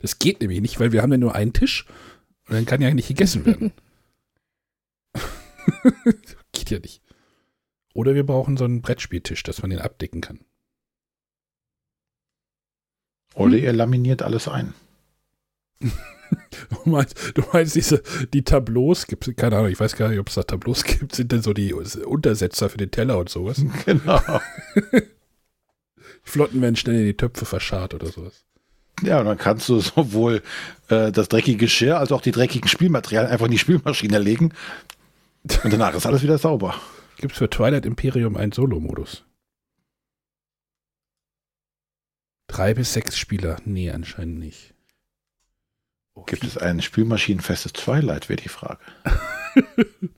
Das 0.00 0.20
geht 0.20 0.40
nämlich 0.40 0.60
nicht, 0.60 0.78
weil 0.78 0.92
wir 0.92 1.02
haben 1.02 1.12
ja 1.12 1.18
nur 1.18 1.34
einen 1.34 1.52
Tisch 1.52 1.86
und 2.46 2.54
dann 2.54 2.66
kann 2.66 2.80
ja 2.80 2.94
nicht 2.94 3.08
gegessen 3.08 3.44
werden. 3.46 3.72
geht 6.52 6.70
ja 6.70 6.78
nicht. 6.78 7.02
Oder 7.94 8.14
wir 8.14 8.24
brauchen 8.24 8.56
so 8.56 8.64
einen 8.64 8.80
Brettspieltisch, 8.80 9.42
dass 9.42 9.60
man 9.62 9.70
den 9.70 9.80
abdecken 9.80 10.20
kann. 10.20 10.44
Oder 13.34 13.56
ihr 13.56 13.72
laminiert 13.72 14.22
alles 14.22 14.48
ein. 14.48 14.74
Du 16.70 16.90
meinst, 16.90 17.32
du 17.34 17.42
meinst 17.52 17.74
diese, 17.74 18.02
die 18.32 18.42
Tableaus, 18.42 19.06
gibt 19.06 19.36
keine 19.36 19.56
Ahnung, 19.56 19.70
ich 19.70 19.78
weiß 19.78 19.96
gar 19.96 20.08
nicht, 20.08 20.18
ob 20.18 20.28
es 20.28 20.34
da 20.34 20.42
Tableaus 20.42 20.82
gibt, 20.84 21.14
sind 21.14 21.30
denn 21.30 21.42
so 21.42 21.52
die 21.52 21.74
Untersetzer 21.74 22.70
für 22.70 22.78
den 22.78 22.90
Teller 22.90 23.18
und 23.18 23.28
sowas. 23.28 23.62
Genau. 23.84 24.20
Flotten 26.22 26.62
werden 26.62 26.76
schnell 26.76 27.00
in 27.00 27.06
die 27.06 27.16
Töpfe 27.16 27.44
verscharrt 27.44 27.94
oder 27.94 28.06
sowas. 28.06 28.44
Ja, 29.02 29.20
und 29.20 29.26
dann 29.26 29.38
kannst 29.38 29.68
du 29.68 29.80
sowohl 29.80 30.42
äh, 30.88 31.10
das 31.10 31.28
dreckige 31.28 31.58
Geschirr 31.58 31.98
als 31.98 32.12
auch 32.12 32.22
die 32.22 32.30
dreckigen 32.30 32.68
Spielmaterialien 32.68 33.32
einfach 33.32 33.46
in 33.46 33.52
die 33.52 33.58
Spielmaschine 33.58 34.18
legen. 34.18 34.52
Und 35.64 35.72
danach 35.72 35.94
ist 35.94 36.06
alles 36.06 36.22
wieder 36.22 36.38
sauber. 36.38 36.76
Gibt 37.16 37.32
es 37.32 37.38
für 37.38 37.50
Twilight 37.50 37.84
Imperium 37.84 38.36
einen 38.36 38.52
Solo-Modus? 38.52 39.24
Drei 42.52 42.74
bis 42.74 42.92
sechs 42.92 43.16
Spieler? 43.16 43.56
Nee, 43.64 43.90
anscheinend 43.90 44.38
nicht. 44.38 44.74
Oh, 46.14 46.22
Gibt 46.24 46.44
es 46.44 46.58
ein 46.58 46.82
spielmaschinenfestes 46.82 47.72
Twilight, 47.72 48.28
wäre 48.28 48.40
die 48.42 48.48
Frage. 48.48 48.78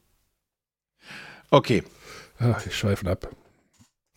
Okay, 1.51 1.85
Ach, 2.41 2.65
wir 2.65 2.73
schweifen 2.73 3.07
ab. 3.07 3.29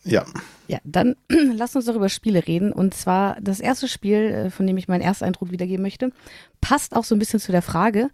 ja. 0.02 0.26
Ja, 0.66 0.78
dann 0.82 1.14
lass 1.54 1.76
uns 1.76 1.84
doch 1.84 1.94
über 1.94 2.08
Spiele 2.08 2.48
reden. 2.48 2.72
Und 2.72 2.94
zwar 2.94 3.40
das 3.40 3.60
erste 3.60 3.86
Spiel, 3.86 4.16
äh, 4.16 4.50
von 4.50 4.66
dem 4.66 4.76
ich 4.76 4.88
meinen 4.88 5.02
Ersteindruck 5.02 5.52
wiedergeben 5.52 5.82
möchte, 5.82 6.10
passt 6.60 6.96
auch 6.96 7.04
so 7.04 7.14
ein 7.14 7.20
bisschen 7.20 7.38
zu 7.38 7.52
der 7.52 7.62
Frage, 7.62 8.10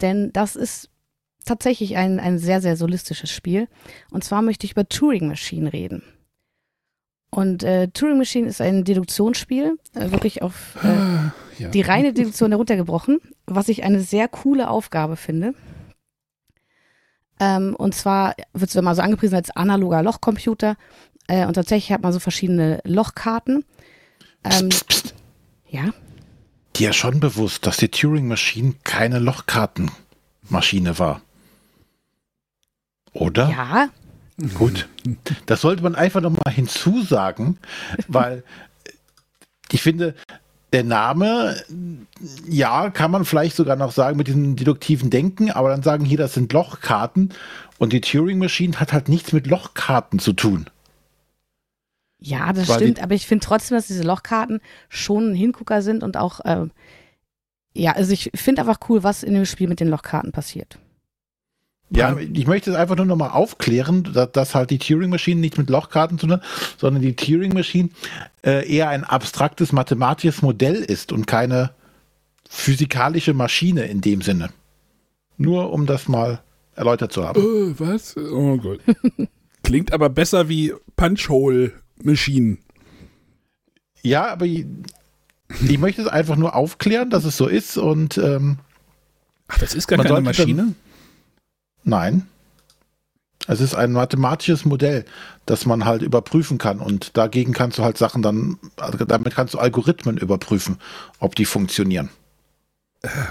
denn 0.00 0.32
das 0.32 0.54
ist 0.54 0.88
tatsächlich 1.44 1.96
ein, 1.96 2.20
ein 2.20 2.38
sehr, 2.38 2.60
sehr 2.60 2.76
solistisches 2.76 3.32
Spiel. 3.32 3.66
Und 4.12 4.22
zwar 4.22 4.40
möchte 4.40 4.66
ich 4.66 4.72
über 4.72 4.88
Turing 4.88 5.26
Machine 5.26 5.72
reden. 5.72 6.04
Und 7.30 7.62
äh, 7.62 7.88
Turing 7.88 8.18
Machine 8.18 8.48
ist 8.48 8.60
ein 8.60 8.84
Deduktionsspiel, 8.84 9.78
äh, 9.94 10.10
wirklich 10.10 10.42
auf 10.42 10.76
äh, 10.82 11.62
ja. 11.62 11.68
die 11.68 11.80
reine 11.82 12.12
Deduktion 12.12 12.50
heruntergebrochen, 12.50 13.20
was 13.46 13.68
ich 13.68 13.84
eine 13.84 14.00
sehr 14.00 14.26
coole 14.26 14.68
Aufgabe 14.68 15.16
finde. 15.16 15.54
Ähm, 17.38 17.74
und 17.76 17.94
zwar 17.94 18.34
wird 18.52 18.70
es 18.70 18.76
immer 18.76 18.94
so 18.94 19.02
angepriesen 19.02 19.36
als 19.36 19.50
analoger 19.50 20.02
Lochcomputer. 20.02 20.76
Äh, 21.28 21.46
und 21.46 21.54
tatsächlich 21.54 21.92
hat 21.92 22.02
man 22.02 22.12
so 22.12 22.18
verschiedene 22.18 22.80
Lochkarten. 22.84 23.64
Ähm, 24.42 24.68
Psst, 24.68 24.88
psst. 24.88 25.14
ja, 25.68 25.92
Dir 26.76 26.92
schon 26.92 27.20
bewusst, 27.20 27.66
dass 27.66 27.76
die 27.76 27.88
Turing 27.88 28.28
Machine 28.28 28.74
keine 28.84 29.18
Lochkartenmaschine 29.18 30.98
war. 30.98 31.20
Oder? 33.12 33.50
ja, 33.50 33.88
Gut. 34.54 34.88
Das 35.46 35.60
sollte 35.60 35.82
man 35.82 35.94
einfach 35.94 36.20
nochmal 36.20 36.52
hinzusagen, 36.52 37.58
weil 38.08 38.42
ich 39.70 39.82
finde, 39.82 40.14
der 40.72 40.84
Name, 40.84 41.56
ja, 42.48 42.90
kann 42.90 43.10
man 43.10 43.24
vielleicht 43.24 43.56
sogar 43.56 43.76
noch 43.76 43.92
sagen 43.92 44.16
mit 44.16 44.28
diesem 44.28 44.56
deduktiven 44.56 45.10
Denken, 45.10 45.50
aber 45.50 45.68
dann 45.70 45.82
sagen 45.82 46.04
hier, 46.04 46.18
das 46.18 46.34
sind 46.34 46.52
Lochkarten 46.52 47.32
und 47.78 47.92
die 47.92 48.00
Turing 48.00 48.38
Machine 48.38 48.78
hat 48.78 48.92
halt 48.92 49.08
nichts 49.08 49.32
mit 49.32 49.46
Lochkarten 49.46 50.18
zu 50.18 50.32
tun. 50.32 50.66
ja, 52.20 52.52
das 52.52 52.68
Weil 52.68 52.76
stimmt. 52.76 53.02
Aber 53.02 53.14
ich 53.14 53.26
finde 53.26 53.44
trotzdem, 53.44 53.76
dass 53.76 53.88
diese 53.88 54.04
Lochkarten 54.04 54.60
schon 54.88 55.32
ein 55.32 55.34
Hingucker 55.34 55.82
sind 55.82 56.02
und 56.02 56.16
auch, 56.16 56.40
ähm, 56.44 56.70
ja, 57.74 57.92
also 57.92 58.12
ich 58.12 58.30
finde 58.34 58.62
einfach 58.62 58.78
cool, 58.88 59.02
was 59.02 59.22
in 59.22 59.34
dem 59.34 59.46
Spiel 59.46 59.68
mit 59.68 59.80
den 59.80 59.88
Lochkarten 59.88 60.32
passiert. 60.32 60.78
Ja, 61.92 62.16
ich 62.18 62.46
möchte 62.46 62.70
es 62.70 62.76
einfach 62.76 62.96
nur 62.96 63.06
nochmal 63.06 63.30
aufklären, 63.30 64.04
dass, 64.04 64.30
dass 64.32 64.54
halt 64.54 64.70
die 64.70 64.78
Turing 64.78 65.10
Machine 65.10 65.40
nicht 65.40 65.58
mit 65.58 65.68
Lochkarten 65.70 66.18
zu 66.18 66.26
tun 66.26 66.34
hat, 66.36 66.42
sondern 66.78 67.02
die 67.02 67.16
Turing 67.16 67.52
Machine 67.52 67.88
äh, 68.44 68.68
eher 68.72 68.88
ein 68.90 69.02
abstraktes 69.02 69.72
mathematisches 69.72 70.40
Modell 70.42 70.76
ist 70.76 71.10
und 71.10 71.26
keine 71.26 71.70
physikalische 72.48 73.34
Maschine 73.34 73.86
in 73.86 74.00
dem 74.00 74.22
Sinne. 74.22 74.50
Nur 75.36 75.72
um 75.72 75.86
das 75.86 76.06
mal 76.06 76.40
erläutert 76.76 77.12
zu 77.12 77.26
haben. 77.26 77.40
Äh, 77.40 77.74
was? 77.80 78.16
Oh 78.16 78.56
Gott. 78.56 78.80
Klingt 79.64 79.92
aber 79.92 80.08
besser 80.10 80.48
wie 80.48 80.72
Punchhole 80.96 81.72
Machine. 82.02 82.58
Ja, 84.02 84.28
aber 84.30 84.46
ich, 84.46 84.64
ich 85.68 85.78
möchte 85.78 86.02
es 86.02 86.08
einfach 86.08 86.36
nur 86.36 86.54
aufklären, 86.54 87.10
dass 87.10 87.24
es 87.24 87.36
so 87.36 87.46
ist 87.48 87.76
und 87.76 88.16
ähm, 88.16 88.58
Ach, 89.48 89.58
das 89.58 89.74
ist 89.74 89.88
gar 89.88 89.96
keine 89.98 90.08
sollte 90.08 90.22
dann- 90.22 90.24
Maschine? 90.24 90.74
Nein. 91.84 92.26
Es 93.46 93.60
ist 93.60 93.74
ein 93.74 93.92
mathematisches 93.92 94.64
Modell, 94.64 95.04
das 95.46 95.66
man 95.66 95.84
halt 95.84 96.02
überprüfen 96.02 96.58
kann 96.58 96.78
und 96.78 97.16
dagegen 97.16 97.52
kannst 97.52 97.78
du 97.78 97.82
halt 97.82 97.98
Sachen 97.98 98.22
dann, 98.22 98.58
also 98.76 99.04
damit 99.04 99.34
kannst 99.34 99.54
du 99.54 99.58
Algorithmen 99.58 100.18
überprüfen, 100.18 100.78
ob 101.18 101.34
die 101.34 101.46
funktionieren. 101.46 102.10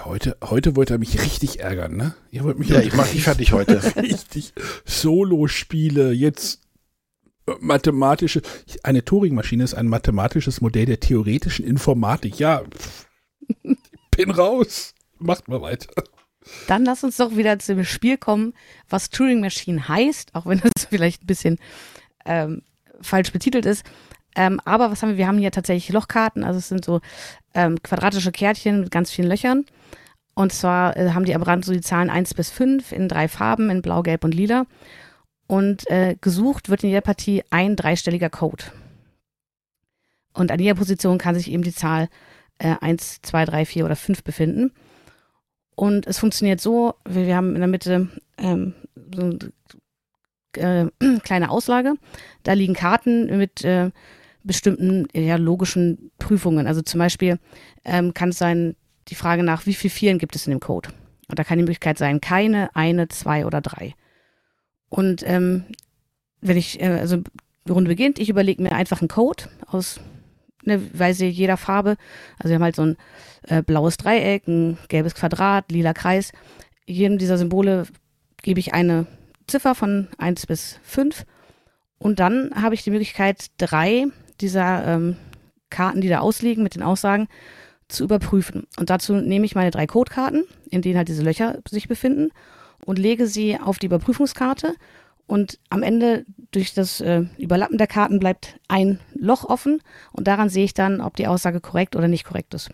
Heute, 0.04 0.36
heute 0.44 0.76
wollt 0.76 0.90
ihr 0.90 0.98
mich 0.98 1.22
richtig 1.22 1.60
ärgern, 1.60 1.96
ne? 1.96 2.16
Ihr 2.32 2.44
wollt 2.44 2.58
mich 2.58 2.70
Ja, 2.70 2.80
ich 2.82 2.94
mach 2.94 3.08
dich 3.08 3.24
fertig 3.24 3.54
heute. 3.54 3.82
richtig 3.98 4.54
Solo-Spiele, 4.84 6.12
jetzt 6.12 6.62
äh, 7.46 7.54
mathematische. 7.60 8.42
Eine 8.82 9.06
Turing-Maschine 9.06 9.64
ist 9.64 9.76
ein 9.76 9.88
mathematisches 9.88 10.60
Modell 10.62 10.88
der 10.88 11.00
theoretischen 11.00 11.66
Informatik. 11.66 12.40
Ja, 12.40 12.64
pff, 12.64 13.06
ich 13.64 13.78
bin 14.10 14.32
raus. 14.32 14.96
Macht 15.20 15.48
mal 15.48 15.62
weiter. 15.62 16.04
Dann 16.68 16.86
lass 16.86 17.04
uns 17.04 17.18
doch 17.18 17.36
wieder 17.36 17.58
zu 17.60 17.76
dem 17.76 17.86
Spiel 17.86 18.18
kommen, 18.18 18.54
was 18.90 19.10
Turing 19.10 19.42
Machine 19.42 19.88
heißt, 19.88 20.36
auch 20.36 20.46
wenn 20.46 20.60
das 20.60 20.86
vielleicht 20.90 21.24
ein 21.24 21.28
bisschen 21.28 21.58
ähm, 22.26 22.62
falsch 23.02 23.32
betitelt 23.32 23.66
ist. 23.66 23.86
Ähm, 24.36 24.62
aber 24.66 24.92
was 24.92 25.02
haben 25.02 25.10
wir? 25.10 25.18
Wir 25.18 25.28
haben 25.28 25.40
hier 25.40 25.52
tatsächlich 25.52 25.90
Lochkarten, 25.90 26.44
also 26.44 26.60
es 26.60 26.70
sind 26.70 26.86
so 26.86 27.02
ähm, 27.54 27.82
quadratische 27.82 28.32
Kärtchen 28.32 28.82
mit 28.82 28.92
ganz 28.92 29.12
vielen 29.12 29.28
Löchern. 29.28 29.66
Und 30.36 30.54
zwar 30.54 30.96
äh, 30.96 31.12
haben 31.12 31.26
die 31.26 31.36
am 31.36 31.42
Rand 31.42 31.66
so 31.66 31.74
die 31.74 31.82
Zahlen 31.82 32.10
1 32.10 32.34
bis 32.34 32.50
5 32.50 32.92
in 32.92 33.10
drei 33.10 33.28
Farben, 33.28 33.70
in 33.70 33.82
Blau, 33.82 34.04
Gelb 34.04 34.24
und 34.24 34.34
Lila. 34.34 34.66
Und 35.48 35.90
äh, 35.90 36.16
gesucht 36.22 36.70
wird 36.70 36.84
in 36.84 36.90
jeder 36.90 37.02
Partie 37.02 37.44
ein 37.50 37.76
dreistelliger 37.76 38.30
Code. 38.30 38.64
Und 40.34 40.52
an 40.52 40.60
jeder 40.60 40.76
Position 40.76 41.18
kann 41.18 41.36
sich 41.36 41.52
eben 41.52 41.64
die 41.64 41.74
Zahl 41.74 42.08
äh, 42.60 42.76
1, 42.80 43.22
2, 43.24 43.46
3, 43.46 43.66
4 43.66 43.86
oder 43.86 43.96
5 43.96 44.24
befinden. 44.24 44.72
Und 45.80 46.08
es 46.08 46.20
funktioniert 46.20 46.60
so, 46.60 46.96
wir, 47.08 47.26
wir 47.26 47.38
haben 47.38 47.54
in 47.56 47.62
der 47.62 47.70
Mitte 47.70 48.10
ähm, 48.38 48.74
so 49.16 49.22
eine 50.58 50.92
äh, 51.00 51.20
kleine 51.24 51.50
Auslage. 51.50 51.94
Da 52.44 52.52
liegen 52.52 52.74
Karten 52.74 53.38
mit 53.38 53.64
äh, 53.64 53.92
bestimmten 54.44 55.08
ja, 55.14 55.38
logischen 55.38 56.12
Prüfungen. 56.20 56.68
Also 56.68 56.82
zum 56.82 56.98
Beispiel 56.98 57.40
ähm, 57.86 58.14
kann 58.14 58.28
es 58.28 58.38
sein, 58.38 58.76
die 59.08 59.16
Frage 59.16 59.42
nach, 59.42 59.68
wie 59.68 59.74
viel 59.74 59.90
Vieren 59.90 60.20
gibt 60.20 60.36
es 60.36 60.48
in 60.48 60.52
dem 60.52 60.60
Code? 60.60 60.90
Und 61.30 61.40
da 61.40 61.46
kann 61.46 61.58
die 61.58 61.64
Möglichkeit 61.64 61.98
sein, 61.98 62.20
keine, 62.20 62.76
eine, 62.76 63.08
zwei 63.08 63.46
oder 63.46 63.62
drei. 63.62 63.96
Und 64.90 65.24
ähm, 65.26 65.64
wenn 66.42 66.58
ich, 66.58 66.82
äh, 66.82 66.88
also 66.88 67.24
die 67.66 67.72
Runde 67.72 67.88
beginnt, 67.88 68.20
ich 68.20 68.28
überlege 68.28 68.62
mir 68.62 68.74
einfach 68.74 69.00
einen 69.00 69.08
Code 69.08 69.46
aus 69.66 70.02
ne, 70.64 70.82
weiß 70.94 71.22
ich, 71.22 71.38
jeder 71.38 71.58
Farbe. 71.58 71.96
Also 72.38 72.50
wir 72.50 72.56
haben 72.56 72.64
halt 72.64 72.76
so 72.76 72.84
ein 72.84 72.98
äh, 73.48 73.62
blaues 73.62 73.98
Dreieck, 73.98 74.48
ein 74.48 74.78
gelbes 74.88 75.16
Quadrat, 75.16 75.72
lila 75.72 75.94
Kreis. 75.94 76.32
Jedem 76.86 77.18
dieser 77.18 77.38
Symbole 77.38 77.86
gebe 78.42 78.60
ich 78.60 78.74
eine 78.74 79.06
Ziffer 79.48 79.76
von 79.76 80.08
1 80.18 80.46
bis 80.48 80.80
5. 80.84 81.26
Und 81.98 82.20
dann 82.20 82.52
habe 82.56 82.76
ich 82.76 82.84
die 82.84 82.92
Möglichkeit, 82.92 83.48
drei 83.58 84.06
dieser 84.40 84.86
ähm, 84.86 85.18
Karten, 85.70 86.02
die 86.02 86.10
da 86.10 86.20
ausliegen, 86.20 86.64
mit 86.64 86.76
den 86.76 86.84
Aussagen 86.84 87.28
zu 87.90 88.04
überprüfen. 88.04 88.68
Und 88.78 88.90
dazu 88.90 89.14
nehme 89.16 89.46
ich 89.46 89.56
meine 89.56 89.72
drei 89.72 89.88
Codekarten, 89.88 90.46
in 90.70 90.82
denen 90.82 90.98
halt 90.98 91.10
diese 91.10 91.24
Löcher 91.24 91.60
sich 91.68 91.88
befinden, 91.88 92.32
und 92.86 92.98
lege 92.98 93.28
sie 93.28 93.60
auf 93.60 93.78
die 93.78 93.88
Überprüfungskarte. 93.88 94.74
Und 95.30 95.60
am 95.70 95.84
Ende, 95.84 96.26
durch 96.50 96.74
das 96.74 97.02
äh, 97.02 97.22
Überlappen 97.38 97.78
der 97.78 97.86
Karten, 97.86 98.18
bleibt 98.18 98.60
ein 98.68 99.00
Loch 99.14 99.46
offen. 99.46 99.80
Und 100.12 100.26
daran 100.26 100.50
sehe 100.50 100.66
ich 100.66 100.74
dann, 100.74 101.02
ob 101.02 101.16
die 101.18 101.28
Aussage 101.28 101.62
korrekt 101.62 101.96
oder 101.96 102.08
nicht 102.08 102.24
korrekt 102.24 102.56
ist. 102.56 102.72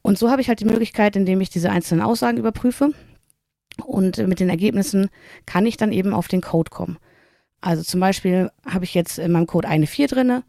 Und 0.00 0.16
so 0.16 0.30
habe 0.30 0.40
ich 0.40 0.46
halt 0.48 0.60
die 0.60 0.64
Möglichkeit, 0.64 1.16
indem 1.16 1.40
ich 1.40 1.50
diese 1.50 1.70
einzelnen 1.70 2.02
Aussagen 2.02 2.38
überprüfe. 2.38 2.90
Und 3.84 4.18
äh, 4.18 4.28
mit 4.28 4.38
den 4.38 4.48
Ergebnissen 4.48 5.10
kann 5.44 5.66
ich 5.66 5.76
dann 5.76 5.90
eben 5.90 6.14
auf 6.14 6.28
den 6.28 6.40
Code 6.40 6.70
kommen. 6.70 6.98
Also 7.60 7.82
zum 7.82 7.98
Beispiel 7.98 8.52
habe 8.64 8.84
ich 8.84 8.94
jetzt 8.94 9.18
in 9.18 9.32
meinem 9.32 9.48
Code 9.48 9.66
eine 9.66 9.88
4 9.88 10.06
drinne. 10.06 10.44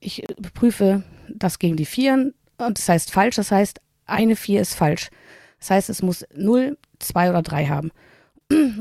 Ich 0.00 0.22
äh, 0.22 0.34
prüfe 0.54 1.02
das 1.28 1.58
gegen 1.58 1.76
die 1.76 1.84
4 1.84 2.32
und 2.56 2.78
das 2.78 2.88
heißt 2.88 3.10
falsch. 3.10 3.36
Das 3.36 3.50
heißt, 3.50 3.82
eine 4.06 4.34
4 4.34 4.62
ist 4.62 4.76
falsch. 4.76 5.10
Das 5.58 5.68
heißt, 5.68 5.90
es 5.90 6.00
muss 6.00 6.24
0, 6.34 6.78
2 7.00 7.28
oder 7.28 7.42
3 7.42 7.66
haben. 7.66 7.90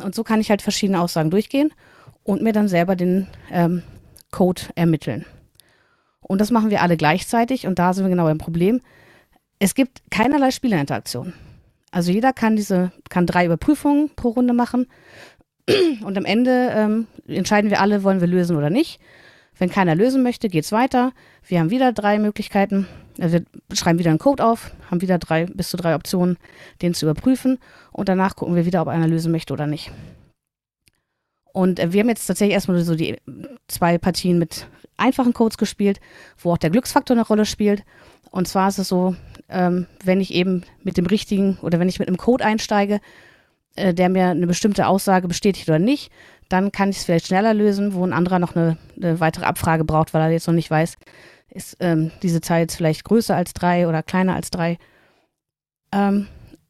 Und 0.04 0.16
so 0.16 0.24
kann 0.24 0.42
ich 0.42 0.50
halt 0.50 0.62
verschiedene 0.62 1.00
Aussagen 1.02 1.30
durchgehen 1.30 1.74
und 2.24 2.42
mir 2.42 2.54
dann 2.54 2.68
selber 2.68 2.96
den 2.96 3.28
ähm, 3.52 3.84
Code 4.32 4.62
ermitteln. 4.76 5.26
Und 6.22 6.40
das 6.40 6.52
machen 6.52 6.70
wir 6.70 6.82
alle 6.82 6.98
gleichzeitig 6.98 7.68
und 7.68 7.80
da 7.80 7.94
sind 7.94 8.06
wir 8.06 8.10
genau 8.10 8.24
beim 8.26 8.38
Problem. 8.38 8.82
Es 9.60 9.76
gibt 9.76 10.02
keinerlei 10.10 10.52
Spielerinteraktion. 10.52 11.34
Also 11.92 12.12
jeder 12.12 12.32
kann 12.32 12.56
diese, 12.56 12.92
kann 13.10 13.26
drei 13.26 13.46
Überprüfungen 13.46 14.12
pro 14.16 14.30
Runde 14.30 14.54
machen 14.54 14.88
und 16.04 16.18
am 16.18 16.26
Ende 16.26 16.72
ähm, 16.74 17.08
entscheiden 17.28 17.70
wir 17.70 17.82
alle, 17.82 18.04
wollen 18.04 18.22
wir 18.22 18.28
lösen 18.28 18.56
oder 18.56 18.70
nicht. 18.70 19.00
Wenn 19.58 19.70
keiner 19.70 19.96
lösen 19.96 20.24
möchte, 20.24 20.50
geht's 20.50 20.72
weiter. 20.72 21.12
Wir 21.46 21.60
haben 21.60 21.70
wieder 21.70 21.92
drei 21.92 22.20
Möglichkeiten. 22.20 22.88
Also 23.20 23.40
wir 23.40 23.78
schreiben 23.78 24.00
wieder 24.00 24.10
einen 24.10 24.20
Code 24.20 24.44
auf, 24.44 24.72
haben 24.90 25.02
wieder 25.02 25.20
drei 25.20 25.46
bis 25.46 25.70
zu 25.70 25.78
drei 25.78 25.96
Optionen, 25.96 26.38
den 26.82 26.94
zu 26.94 27.06
überprüfen 27.06 27.60
und 27.92 28.10
danach 28.10 28.36
gucken 28.36 28.56
wir 28.56 28.66
wieder, 28.66 28.82
ob 28.82 28.88
einer 28.88 29.08
lösen 29.08 29.32
möchte 29.32 29.54
oder 29.54 29.68
nicht. 29.68 29.92
Und 31.54 31.80
äh, 31.80 31.92
wir 31.94 32.02
haben 32.02 32.10
jetzt 32.10 32.26
tatsächlich 32.26 32.54
erstmal 32.54 32.82
so 32.82 32.96
die 32.96 33.18
zwei 33.68 33.98
Partien 33.98 34.40
mit 34.40 34.68
einfachen 34.98 35.34
Codes 35.34 35.58
gespielt, 35.58 36.00
wo 36.38 36.54
auch 36.54 36.58
der 36.58 36.70
Glücksfaktor 36.70 37.16
eine 37.16 37.26
Rolle 37.26 37.46
spielt. 37.46 37.84
Und 38.32 38.48
zwar 38.48 38.70
ist 38.70 38.80
es 38.80 38.88
so, 38.88 39.16
ähm, 39.50 39.88
wenn 40.04 40.22
ich 40.22 40.34
eben 40.34 40.64
mit 40.84 40.98
dem 40.98 41.06
richtigen 41.06 41.58
oder 41.62 41.80
wenn 41.80 41.90
ich 41.90 42.00
mit 42.00 42.08
einem 42.08 42.18
Code 42.18 42.46
einsteige, 42.46 43.02
äh, 43.76 43.94
der 43.94 44.10
mir 44.10 44.28
eine 44.28 44.48
bestimmte 44.48 44.88
Aussage 44.88 45.28
bestätigt 45.28 45.68
oder 45.68 45.80
nicht, 45.80 46.12
dann 46.52 46.72
kann 46.72 46.90
ich 46.90 46.98
es 46.98 47.06
vielleicht 47.06 47.28
schneller 47.28 47.54
lösen, 47.54 47.94
wo 47.94 48.06
ein 48.06 48.14
anderer 48.14 48.40
noch 48.40 48.56
eine, 48.56 48.78
eine 48.98 49.20
weitere 49.20 49.46
Abfrage 49.46 49.86
braucht, 49.86 50.14
weil 50.14 50.22
er 50.22 50.30
jetzt 50.32 50.48
noch 50.48 50.54
nicht 50.54 50.70
weiß, 50.70 50.96
ist 51.50 51.78
ähm, 51.80 52.12
diese 52.24 52.42
Zahl 52.42 52.62
jetzt 52.62 52.76
vielleicht 52.76 53.04
größer 53.04 53.36
als 53.36 53.54
drei 53.54 53.88
oder 53.88 54.04
kleiner 54.04 54.36
als 54.36 54.52
drei. 54.52 54.78
Ähm, 55.92 56.28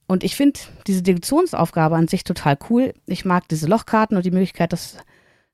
und 0.08 0.24
ich 0.24 0.36
finde 0.36 0.60
diese 0.88 1.04
Deduktionsaufgabe 1.04 1.96
an 1.96 2.08
sich 2.08 2.24
total 2.24 2.58
cool. 2.70 2.94
Ich 3.06 3.26
mag 3.26 3.48
diese 3.48 3.67
Lochkarten 3.67 4.17
und 4.17 4.26
die 4.26 4.32
Möglichkeit, 4.32 4.74
dass 4.74 4.98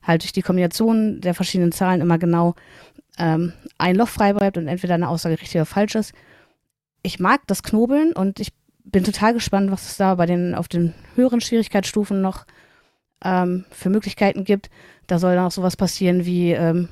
halt 0.02 0.24
durch 0.24 0.32
die 0.32 0.42
Kombination 0.42 1.22
der 1.22 1.34
verschiedenen 1.34 1.72
Zahlen 1.72 2.02
immer 2.02 2.18
genau 2.18 2.56
ähm, 3.18 3.54
ein 3.78 3.96
Loch 3.96 4.08
frei 4.08 4.34
bleibt 4.34 4.58
und 4.58 4.68
entweder 4.68 4.96
eine 4.96 5.10
Aussage 5.10 5.40
richtig 5.40 5.56
oder 5.56 5.66
falsch 5.66 5.96
ist. 5.96 6.14
Ich 7.04 7.20
mag 7.20 7.42
das 7.48 7.64
Knobeln 7.64 8.14
und 8.14 8.40
ich 8.40 8.52
bin 8.84 9.04
total 9.04 9.34
gespannt, 9.34 9.70
was 9.70 9.90
es 9.90 9.98
da 9.98 10.16
bei 10.16 10.26
den 10.26 10.56
auf 10.56 10.68
den 10.68 10.94
höheren 11.16 11.42
Schwierigkeitsstufen 11.42 12.22
noch 12.22 12.46
ähm, 13.24 13.66
für 13.72 13.90
Möglichkeiten 13.90 14.44
gibt. 14.44 14.70
Da 15.08 15.20
soll 15.20 15.36
dann 15.36 15.46
auch 15.46 15.52
sowas 15.52 15.78
passieren 15.78 16.26
wie 16.26 16.52
ähm, 16.52 16.90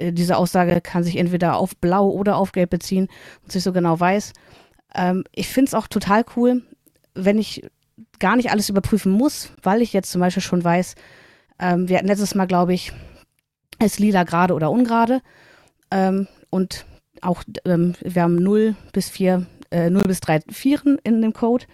äh, 0.00 0.12
diese 0.12 0.36
Aussage 0.36 0.80
kann 0.80 1.04
sich 1.04 1.16
entweder 1.16 1.56
auf 1.56 1.76
Blau 1.76 2.08
oder 2.08 2.36
auf 2.36 2.52
Gelb 2.52 2.70
beziehen 2.70 3.08
und 3.42 3.52
sich 3.52 3.62
so 3.62 3.72
genau 3.72 3.98
weiß. 3.98 4.32
Ähm, 4.94 5.24
ich 5.32 5.48
finde 5.48 5.68
es 5.68 5.74
auch 5.74 5.86
total 5.86 6.24
cool, 6.36 6.62
wenn 7.14 7.38
ich 7.38 7.62
gar 8.18 8.36
nicht 8.36 8.50
alles 8.50 8.68
überprüfen 8.68 9.12
muss, 9.12 9.52
weil 9.62 9.82
ich 9.82 9.92
jetzt 9.92 10.10
zum 10.10 10.20
Beispiel 10.20 10.42
schon 10.42 10.64
weiß, 10.64 10.94
ähm, 11.58 11.88
wir 11.88 11.98
hatten 11.98 12.08
letztes 12.08 12.34
Mal, 12.34 12.46
glaube 12.46 12.74
ich, 12.74 12.92
ist 13.82 13.98
lila 13.98 14.24
gerade 14.24 14.54
oder 14.54 14.70
ungerade. 14.70 15.20
Ähm, 15.90 16.26
und 16.50 16.86
auch, 17.20 17.42
ähm, 17.64 17.94
wir 18.00 18.22
haben 18.22 18.36
0 18.36 18.74
bis 18.92 19.08
4, 19.08 19.46
äh, 19.70 19.90
0 19.90 20.02
bis 20.04 20.20
3 20.20 20.40
Vieren 20.50 20.98
in 21.04 21.20
dem 21.22 21.32
Code. 21.32 21.66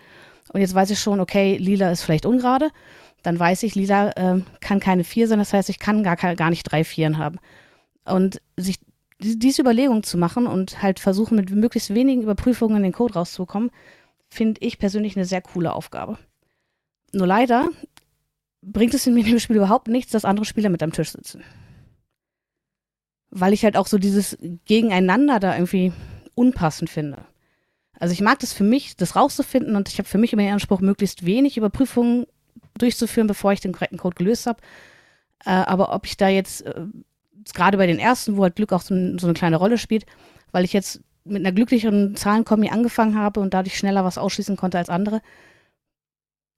Und 0.52 0.60
jetzt 0.60 0.74
weiß 0.74 0.90
ich 0.90 1.00
schon, 1.00 1.20
okay, 1.20 1.56
lila 1.56 1.90
ist 1.90 2.02
vielleicht 2.02 2.26
ungerade. 2.26 2.70
Dann 3.26 3.40
weiß 3.40 3.64
ich, 3.64 3.74
lila 3.74 4.10
äh, 4.12 4.40
kann 4.60 4.78
keine 4.78 5.02
4 5.02 5.26
sein. 5.26 5.40
Das 5.40 5.52
heißt, 5.52 5.68
ich 5.68 5.80
kann 5.80 6.04
gar, 6.04 6.14
gar 6.14 6.48
nicht 6.48 6.62
drei 6.62 6.84
Vieren 6.84 7.18
haben. 7.18 7.40
Und 8.04 8.40
sich 8.56 8.78
diese 9.18 9.62
Überlegung 9.62 10.04
zu 10.04 10.16
machen 10.16 10.46
und 10.46 10.80
halt 10.80 11.00
versuchen, 11.00 11.34
mit 11.34 11.50
möglichst 11.50 11.92
wenigen 11.92 12.22
Überprüfungen 12.22 12.84
den 12.84 12.92
Code 12.92 13.14
rauszubekommen, 13.14 13.72
finde 14.28 14.60
ich 14.60 14.78
persönlich 14.78 15.16
eine 15.16 15.24
sehr 15.24 15.42
coole 15.42 15.72
Aufgabe. 15.72 16.18
Nur 17.12 17.26
leider 17.26 17.68
bringt 18.62 18.94
es 18.94 19.08
in 19.08 19.16
in 19.16 19.24
dem 19.24 19.40
Spiel 19.40 19.56
überhaupt 19.56 19.88
nichts, 19.88 20.12
dass 20.12 20.24
andere 20.24 20.46
Spieler 20.46 20.68
mit 20.68 20.84
am 20.84 20.92
Tisch 20.92 21.10
sitzen. 21.10 21.42
Weil 23.30 23.52
ich 23.52 23.64
halt 23.64 23.76
auch 23.76 23.88
so 23.88 23.98
dieses 23.98 24.38
Gegeneinander 24.66 25.40
da 25.40 25.56
irgendwie 25.56 25.92
unpassend 26.36 26.90
finde. 26.90 27.26
Also 27.98 28.12
ich 28.12 28.20
mag 28.20 28.38
das 28.38 28.52
für 28.52 28.62
mich, 28.62 28.94
das 28.96 29.16
rauszufinden 29.16 29.74
und 29.74 29.88
ich 29.88 29.98
habe 29.98 30.08
für 30.08 30.18
mich 30.18 30.32
immer 30.32 30.42
den 30.42 30.52
Anspruch, 30.52 30.80
möglichst 30.80 31.26
wenig 31.26 31.56
Überprüfungen 31.56 32.26
durchzuführen, 32.78 33.26
bevor 33.26 33.52
ich 33.52 33.60
den 33.60 33.72
korrekten 33.72 33.98
Code 33.98 34.16
gelöst 34.16 34.46
habe. 34.46 34.60
Äh, 35.44 35.50
aber 35.50 35.94
ob 35.94 36.06
ich 36.06 36.16
da 36.16 36.28
jetzt, 36.28 36.62
äh, 36.62 36.86
gerade 37.54 37.76
bei 37.76 37.86
den 37.86 37.98
ersten, 37.98 38.36
wo 38.36 38.42
halt 38.42 38.56
Glück 38.56 38.72
auch 38.72 38.82
so, 38.82 38.94
so, 39.18 39.26
eine 39.26 39.34
kleine 39.34 39.56
Rolle 39.56 39.78
spielt, 39.78 40.06
weil 40.52 40.64
ich 40.64 40.72
jetzt 40.72 41.00
mit 41.24 41.44
einer 41.44 41.52
glücklicheren 41.52 42.16
Zahlenkombi 42.16 42.68
angefangen 42.68 43.16
habe 43.16 43.40
und 43.40 43.52
dadurch 43.52 43.76
schneller 43.76 44.04
was 44.04 44.18
ausschließen 44.18 44.56
konnte 44.56 44.78
als 44.78 44.88
andere, 44.88 45.20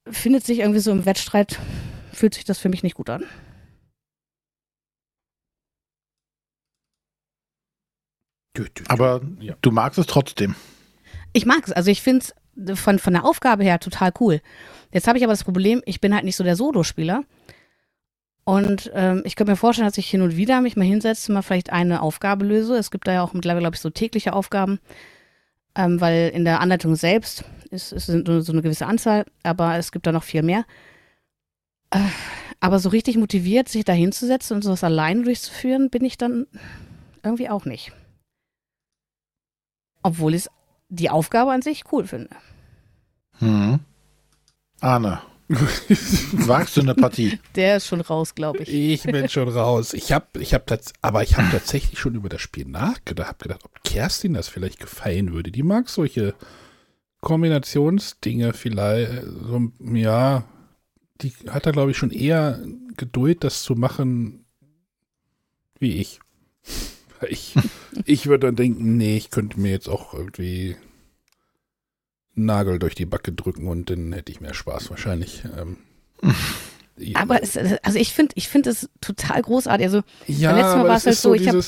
findet 0.09 0.45
sich 0.45 0.61
irgendwie 0.61 0.81
so 0.81 0.91
im 0.91 1.07
Wettstreit, 1.07 1.59
fühlt 2.13 2.35
sich 2.35 2.45
das 2.45 2.59
für 2.59 2.69
mich 2.69 2.83
nicht 2.83 2.95
gut 2.95 3.11
an. 3.11 3.25
Aber 8.89 9.21
ja. 9.41 9.55
du 9.63 9.71
magst 9.71 9.99
es 9.99 10.07
trotzdem. 10.07 10.57
Ich 11.33 11.47
mag 11.47 11.67
es. 11.67 11.73
Also 11.73 11.91
ich 11.91 12.03
finde 12.03 12.25
es 12.25 12.35
von, 12.75 12.99
von 12.99 13.13
der 13.13 13.25
Aufgabe 13.25 13.65
her 13.65 13.79
total 13.79 14.13
cool. 14.21 14.41
Jetzt 14.93 15.07
habe 15.07 15.19
ich 15.19 15.25
aber 15.25 15.33
das 15.33 15.45
Problem, 15.45 15.83
ich 15.85 16.01
bin 16.01 16.15
halt 16.15 16.25
nicht 16.25 16.37
so 16.37 16.45
der 16.45 16.57
Solospieler. 16.57 17.25
Und 18.45 18.91
ähm, 18.95 19.23
ich 19.27 19.37
könnte 19.37 19.53
mir 19.53 19.57
vorstellen, 19.57 19.87
dass 19.87 19.99
ich 19.99 20.09
hin 20.09 20.23
und 20.23 20.37
wieder 20.37 20.63
mich 20.63 20.75
mal 20.75 20.87
hinsetze, 20.87 21.31
mal 21.33 21.43
vielleicht 21.43 21.71
eine 21.71 22.01
Aufgabe 22.01 22.47
löse. 22.47 22.77
Es 22.77 22.91
gibt 22.91 23.07
da 23.07 23.13
ja 23.13 23.23
auch 23.23 23.35
mittlerweile, 23.35 23.61
glaube 23.61 23.75
ich, 23.75 23.81
so 23.83 23.91
tägliche 23.91 24.33
Aufgaben, 24.33 24.81
ähm, 25.75 26.01
weil 26.01 26.31
in 26.31 26.47
der 26.47 26.61
Anleitung 26.61 26.97
selbst 26.97 27.45
ist, 27.71 27.93
ist 27.93 28.07
so 28.07 28.13
eine 28.15 28.63
gewisse 28.63 28.87
Anzahl, 28.87 29.27
aber 29.43 29.77
es 29.77 29.93
gibt 29.93 30.07
da 30.07 30.13
noch 30.13 30.23
viel 30.23 30.43
mehr. 30.43 30.65
Äh, 31.91 31.99
aber 32.61 32.79
so 32.79 32.89
richtig 32.89 33.19
motiviert, 33.19 33.69
sich 33.69 33.85
da 33.85 33.93
hinzusetzen 33.93 34.57
und 34.57 34.63
sowas 34.63 34.83
alleine 34.83 35.25
durchzuführen, 35.25 35.91
bin 35.91 36.05
ich 36.05 36.17
dann 36.17 36.47
irgendwie 37.23 37.51
auch 37.51 37.67
nicht. 37.67 37.93
Obwohl 40.03 40.35
ich 40.35 40.47
die 40.89 41.11
Aufgabe 41.11 41.53
an 41.53 41.63
sich 41.63 41.85
cool 41.93 42.07
finde. 42.07 42.31
Hm. 43.39 43.81
Arne. 44.81 45.21
Wagst 45.49 46.77
du 46.77 46.83
eine 46.83 46.95
Partie? 46.95 47.39
Der 47.55 47.79
ist 47.79 47.87
schon 47.87 48.03
raus, 48.03 48.35
glaube 48.35 48.59
ich. 48.59 48.69
Ich 48.69 49.03
bin 49.05 49.31
schon 49.31 49.49
raus. 49.49 49.95
Ich 49.95 50.13
habe, 50.13 50.27
ich 50.39 50.53
habe 50.53 50.79
aber 51.01 51.23
ich 51.23 51.39
habe 51.39 51.49
tatsächlich 51.51 51.99
schon 51.99 52.15
über 52.15 52.29
das 52.29 52.43
Spiel 52.43 52.67
nachgedacht, 52.67 53.29
habe 53.29 53.43
gedacht, 53.45 53.65
ob 53.65 53.83
Kerstin 53.83 54.35
das 54.35 54.49
vielleicht 54.49 54.79
gefallen 54.79 55.33
würde. 55.33 55.51
Die 55.51 55.63
mag 55.63 55.89
solche 55.89 56.35
Kombinationsdinge 57.23 58.53
vielleicht. 58.53 59.23
So, 59.25 59.73
ja, 59.81 60.45
die 61.23 61.33
hat 61.49 61.65
da 61.65 61.71
glaube 61.71 61.93
ich 61.93 61.97
schon 61.97 62.11
eher 62.11 62.61
Geduld, 62.99 63.43
das 63.43 63.63
zu 63.63 63.75
machen, 63.75 64.45
wie 65.79 65.97
ich. 66.01 66.21
Ich, 67.29 67.57
ich 68.05 68.29
würde 68.29 68.47
dann 68.47 68.55
denken, 68.55 68.97
nee, 68.97 69.17
ich 69.17 69.31
könnte 69.31 69.59
mir 69.59 69.73
jetzt 69.73 69.89
auch 69.89 70.15
irgendwie 70.15 70.77
Nagel 72.45 72.79
durch 72.79 72.95
die 72.95 73.07
Backe 73.07 73.33
drücken 73.33 73.69
und 73.69 73.91
dann 73.91 74.13
hätte 74.13 74.33
ich 74.33 74.41
mehr 74.41 74.55
Spaß 74.55 74.91
wahrscheinlich. 74.91 75.45
Ähm, 75.59 75.77
Aber 77.15 77.43
es, 77.43 77.57
also 77.57 77.99
ich 77.99 78.13
finde 78.13 78.35
ich 78.37 78.49
finde 78.49 78.71
es 78.71 78.89
total 79.01 79.43
großartig. 79.43 79.87
Also 79.87 80.03
ja, 80.27 80.53
letztes 80.53 80.77
Mal 80.77 80.89
war 80.89 80.97
es 80.97 81.07
halt 81.07 81.17
so, 81.17 81.35
ich 81.35 81.49
habe 81.49 81.63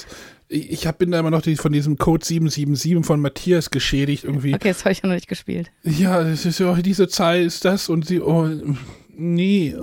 ich 0.49 0.87
hab, 0.87 0.99
bin 0.99 1.13
da 1.13 1.21
immer 1.21 1.31
noch 1.31 1.43
die, 1.43 1.55
von 1.55 1.73
diesem 1.73 1.97
Code 1.97 2.25
777 2.25 3.07
von 3.07 3.21
Matthias 3.21 3.71
geschädigt 3.71 4.25
irgendwie. 4.25 4.53
Okay, 4.55 4.69
das 4.69 4.85
habe 4.85 4.93
ich 4.93 5.03
ja 5.03 5.09
noch 5.09 5.15
nicht 5.15 5.29
gespielt. 5.29 5.71
Ja, 5.85 6.25
das 6.25 6.45
ist 6.45 6.59
ja, 6.59 6.75
diese 6.75 7.07
Zahl 7.07 7.41
ist 7.41 7.65
das 7.65 7.89
und 7.89 8.05
sie, 8.05 8.21
oh, 8.21 8.49
nee, 9.17 9.77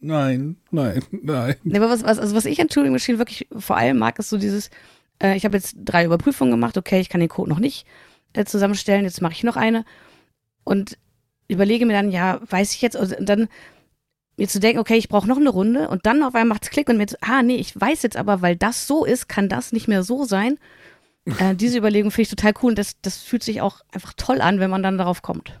nein, 0.00 0.56
nein, 0.70 1.06
nein. 1.10 1.56
Nee, 1.64 1.78
aber 1.78 1.90
was, 1.90 2.04
was, 2.04 2.20
also 2.20 2.36
was 2.36 2.44
ich 2.44 2.60
an 2.60 2.68
Turing 2.68 2.92
Machine 2.92 3.18
wirklich 3.18 3.48
vor 3.58 3.76
allem 3.76 3.98
mag, 3.98 4.20
ist 4.20 4.28
so 4.28 4.38
dieses, 4.38 4.70
äh, 5.20 5.36
ich 5.36 5.44
habe 5.44 5.56
jetzt 5.56 5.74
drei 5.84 6.04
Überprüfungen 6.04 6.52
gemacht, 6.52 6.78
okay, 6.78 7.00
ich 7.00 7.08
kann 7.08 7.20
den 7.20 7.28
Code 7.28 7.50
noch 7.50 7.58
nicht 7.58 7.84
äh, 7.84 8.11
zusammenstellen, 8.44 9.04
jetzt 9.04 9.22
mache 9.22 9.32
ich 9.32 9.44
noch 9.44 9.56
eine 9.56 9.84
und 10.64 10.98
überlege 11.48 11.86
mir 11.86 11.92
dann, 11.92 12.10
ja, 12.10 12.40
weiß 12.48 12.74
ich 12.74 12.82
jetzt, 12.82 12.96
und 12.96 13.28
dann 13.28 13.48
mir 14.36 14.48
zu 14.48 14.60
denken, 14.60 14.78
okay, 14.78 14.96
ich 14.96 15.08
brauche 15.08 15.28
noch 15.28 15.36
eine 15.36 15.50
Runde 15.50 15.88
und 15.88 16.06
dann 16.06 16.22
auf 16.22 16.34
einmal 16.34 16.54
macht 16.56 16.64
es 16.64 16.70
Klick 16.70 16.88
und 16.88 16.96
mir 16.96 17.06
zu, 17.06 17.16
ah, 17.20 17.42
nee, 17.42 17.56
ich 17.56 17.78
weiß 17.78 18.02
jetzt 18.02 18.16
aber, 18.16 18.42
weil 18.42 18.56
das 18.56 18.86
so 18.86 19.04
ist, 19.04 19.28
kann 19.28 19.48
das 19.48 19.72
nicht 19.72 19.88
mehr 19.88 20.02
so 20.02 20.24
sein. 20.24 20.58
Äh, 21.38 21.54
diese 21.56 21.78
Überlegung 21.78 22.10
finde 22.10 22.22
ich 22.22 22.30
total 22.30 22.54
cool 22.62 22.70
und 22.70 22.78
das, 22.78 23.00
das 23.02 23.18
fühlt 23.18 23.42
sich 23.42 23.60
auch 23.60 23.82
einfach 23.92 24.14
toll 24.16 24.40
an, 24.40 24.58
wenn 24.60 24.70
man 24.70 24.82
dann 24.82 24.98
darauf 24.98 25.22
kommt. 25.22 25.60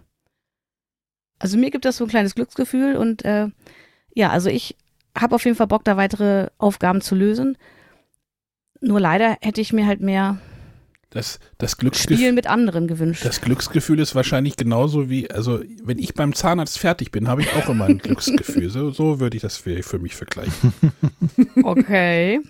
Also 1.38 1.58
mir 1.58 1.70
gibt 1.70 1.84
das 1.84 1.96
so 1.96 2.04
ein 2.04 2.10
kleines 2.10 2.34
Glücksgefühl 2.34 2.96
und 2.96 3.24
äh, 3.24 3.48
ja, 4.14 4.30
also 4.30 4.48
ich 4.48 4.76
habe 5.18 5.34
auf 5.34 5.44
jeden 5.44 5.56
Fall 5.56 5.66
Bock, 5.66 5.84
da 5.84 5.96
weitere 5.96 6.48
Aufgaben 6.58 7.00
zu 7.00 7.14
lösen. 7.14 7.58
Nur 8.80 9.00
leider 9.00 9.36
hätte 9.40 9.60
ich 9.60 9.72
mir 9.72 9.86
halt 9.86 10.00
mehr 10.00 10.38
das, 11.12 11.38
das 11.58 11.76
Glücksgefühl, 11.76 12.16
Spiel 12.16 12.32
mit 12.32 12.46
anderen 12.46 12.88
gewünscht. 12.88 13.24
Das 13.24 13.42
Glücksgefühl 13.42 13.98
ist 13.98 14.14
wahrscheinlich 14.14 14.56
genauso 14.56 15.10
wie, 15.10 15.30
also 15.30 15.60
wenn 15.84 15.98
ich 15.98 16.14
beim 16.14 16.34
Zahnarzt 16.34 16.78
fertig 16.78 17.10
bin, 17.10 17.28
habe 17.28 17.42
ich 17.42 17.52
auch 17.52 17.68
immer 17.68 17.84
ein 17.84 17.98
Glücksgefühl. 18.02 18.70
So, 18.70 18.90
so 18.90 19.20
würde 19.20 19.36
ich 19.36 19.42
das 19.42 19.58
für, 19.58 19.82
für 19.82 19.98
mich 19.98 20.16
vergleichen. 20.16 20.72
Okay. 21.64 22.40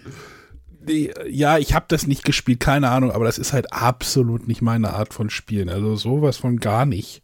Ja, 1.29 1.59
ich 1.59 1.75
habe 1.75 1.87
das 1.89 2.07
nicht 2.07 2.25
gespielt, 2.25 2.61
keine 2.61 2.91
Ahnung, 2.91 3.13
aber 3.13 3.25
das 3.25 3.39
ist 3.39 3.53
halt 3.53 3.73
absolut 3.73 4.49
nicht 4.49 4.63
meine 4.63 4.95
Art 4.95 5.15
von 5.15 5.31
Spielen. 5.31 5.69
Also 5.69 5.95
sowas 5.97 6.37
von 6.39 6.59
gar 6.59 6.87
nicht. 6.87 7.23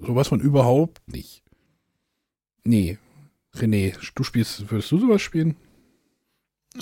Sowas 0.00 0.28
von 0.28 0.40
überhaupt 0.40 1.00
nicht. 1.06 1.42
Nee. 2.64 2.98
René, 3.54 3.94
du 4.14 4.22
spielst, 4.22 4.70
würdest 4.70 4.90
du 4.92 4.98
sowas 4.98 5.20
spielen? 5.20 5.56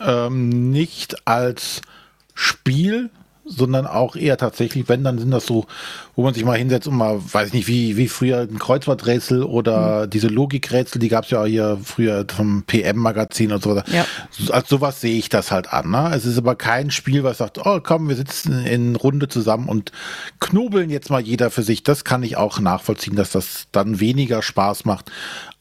Ähm, 0.01 0.71
nicht 0.71 1.27
als 1.27 1.83
Spiel, 2.35 3.11
sondern 3.49 3.87
auch 3.87 4.17
eher 4.17 4.37
tatsächlich, 4.37 4.89
wenn, 4.89 5.05
dann 5.05 5.19
sind 5.19 5.31
das 5.31 5.47
so, 5.47 5.67
wo 6.15 6.23
man 6.23 6.35
sich 6.35 6.45
mal 6.45 6.59
hinsetzt 6.59 6.89
und 6.89 6.97
mal, 6.97 7.21
weiß 7.21 7.49
ich 7.49 7.55
nicht, 7.55 7.69
wie, 7.69 7.97
wie 7.97 8.09
früher 8.09 8.41
ein 8.41 8.59
Kreuzworträtsel 8.59 9.43
oder 9.43 10.07
mhm. 10.07 10.11
diese 10.11 10.29
Logikrätsel, 10.29 10.99
die 10.99 11.09
gab 11.09 11.25
es 11.25 11.31
ja 11.31 11.45
hier 11.45 11.79
früher 11.83 12.25
vom 12.29 12.63
PM-Magazin 12.65 13.53
und 13.53 13.63
so 13.63 13.75
weiter. 13.75 13.91
Ja. 13.93 14.05
Als 14.51 14.69
sowas 14.69 15.01
sehe 15.01 15.19
ich 15.19 15.29
das 15.29 15.51
halt 15.51 15.73
an. 15.73 15.91
Ne? 15.91 16.13
Es 16.15 16.25
ist 16.25 16.39
aber 16.39 16.57
kein 16.57 16.91
Spiel, 16.91 17.25
was 17.25 17.39
sagt, 17.39 17.59
oh 17.65 17.81
komm, 17.83 18.09
wir 18.09 18.17
sitzen 18.17 18.65
in 18.65 18.97
Runde 18.97 19.29
zusammen 19.29 19.69
und 19.69 19.93
knobeln 20.41 20.91
jetzt 20.91 21.11
mal 21.11 21.21
jeder 21.21 21.51
für 21.51 21.63
sich. 21.63 21.83
Das 21.83 22.05
kann 22.05 22.23
ich 22.23 22.37
auch 22.37 22.61
nachvollziehen, 22.61 23.17
dass 23.17 23.31
das 23.31 23.67
dann 23.73 24.01
weniger 24.01 24.43
Spaß 24.43 24.85
macht. 24.85 25.11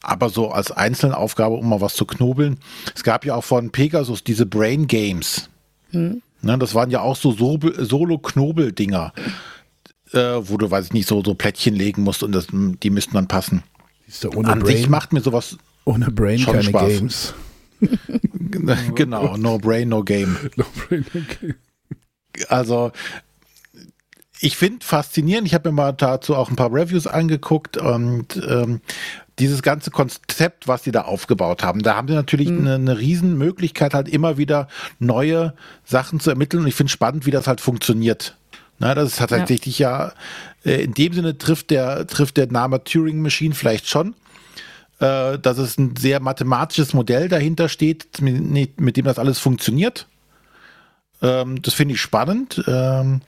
Aber 0.02 0.28
so 0.30 0.50
als 0.50 0.70
Einzelaufgabe, 0.70 1.54
um 1.54 1.68
mal 1.68 1.80
was 1.80 1.94
zu 1.94 2.04
knobeln. 2.04 2.58
Es 2.94 3.02
gab 3.02 3.24
ja 3.24 3.34
auch 3.34 3.44
von 3.44 3.70
Pegasus 3.70 4.22
diese 4.22 4.46
Brain 4.46 4.86
Games. 4.86 5.48
Mhm. 5.90 6.22
Ne, 6.40 6.58
das 6.58 6.74
waren 6.74 6.90
ja 6.90 7.00
auch 7.00 7.16
so 7.16 7.32
Solo-Knobel-Dinger, 7.32 9.12
äh, 10.12 10.18
wo 10.18 10.56
du, 10.56 10.70
weiß 10.70 10.86
ich 10.86 10.92
nicht, 10.92 11.08
so, 11.08 11.22
so 11.24 11.34
Plättchen 11.34 11.74
legen 11.74 12.02
musst 12.02 12.22
und 12.22 12.32
das, 12.32 12.46
die 12.52 12.90
müssten 12.90 13.14
dann 13.14 13.28
passen. 13.28 13.62
ohne 14.34 14.48
An 14.48 14.60
Brain, 14.60 14.76
sich 14.76 14.88
macht 14.88 15.12
mir 15.12 15.20
sowas 15.20 15.58
ohne 15.84 16.10
Brain 16.10 16.38
schon 16.38 16.54
keine 16.54 16.64
Spaß. 16.64 16.88
Games. 16.88 17.34
genau, 18.94 19.36
no 19.36 19.58
brain, 19.58 19.88
no 19.88 20.02
game. 20.02 20.36
No 20.56 20.64
brain, 20.76 21.04
no 21.14 21.20
game. 21.40 21.54
Also, 22.48 22.92
ich 24.40 24.56
finde 24.56 24.84
faszinierend, 24.84 25.46
ich 25.46 25.54
habe 25.54 25.70
mir 25.70 25.76
mal 25.76 25.92
dazu 25.92 26.36
auch 26.36 26.50
ein 26.50 26.56
paar 26.56 26.72
Reviews 26.72 27.06
angeguckt 27.06 27.76
und 27.76 28.40
ähm, 28.48 28.80
dieses 29.38 29.62
ganze 29.62 29.90
Konzept, 29.90 30.68
was 30.68 30.84
sie 30.84 30.92
da 30.92 31.02
aufgebaut 31.02 31.62
haben, 31.62 31.82
da 31.82 31.96
haben 31.96 32.08
sie 32.08 32.14
natürlich 32.14 32.48
mhm. 32.48 32.60
eine, 32.60 32.74
eine 32.74 32.98
Riesenmöglichkeit, 32.98 33.94
halt 33.94 34.08
immer 34.08 34.36
wieder 34.36 34.68
neue 34.98 35.54
Sachen 35.84 36.20
zu 36.20 36.30
ermitteln. 36.30 36.62
Und 36.62 36.68
ich 36.68 36.74
finde 36.74 36.90
spannend, 36.90 37.26
wie 37.26 37.30
das 37.30 37.46
halt 37.46 37.60
funktioniert. 37.60 38.36
Na, 38.78 38.94
das 38.94 39.10
ist 39.10 39.18
tatsächlich 39.18 39.78
ja, 39.78 40.12
ja 40.64 40.72
äh, 40.72 40.82
in 40.82 40.94
dem 40.94 41.12
Sinne 41.12 41.36
trifft 41.38 41.70
der, 41.70 42.06
trifft 42.06 42.36
der 42.36 42.50
Name 42.50 42.82
Turing 42.84 43.20
Machine 43.20 43.54
vielleicht 43.54 43.88
schon, 43.88 44.14
äh, 45.00 45.38
dass 45.38 45.58
es 45.58 45.78
ein 45.78 45.96
sehr 45.96 46.20
mathematisches 46.20 46.94
Modell 46.94 47.28
dahinter 47.28 47.68
steht, 47.68 48.20
mit, 48.20 48.80
mit 48.80 48.96
dem 48.96 49.04
das 49.04 49.18
alles 49.18 49.38
funktioniert. 49.38 50.06
Ähm, 51.22 51.60
das 51.62 51.74
finde 51.74 51.94
ich 51.94 52.00
spannend. 52.00 52.62
Ähm, 52.68 53.22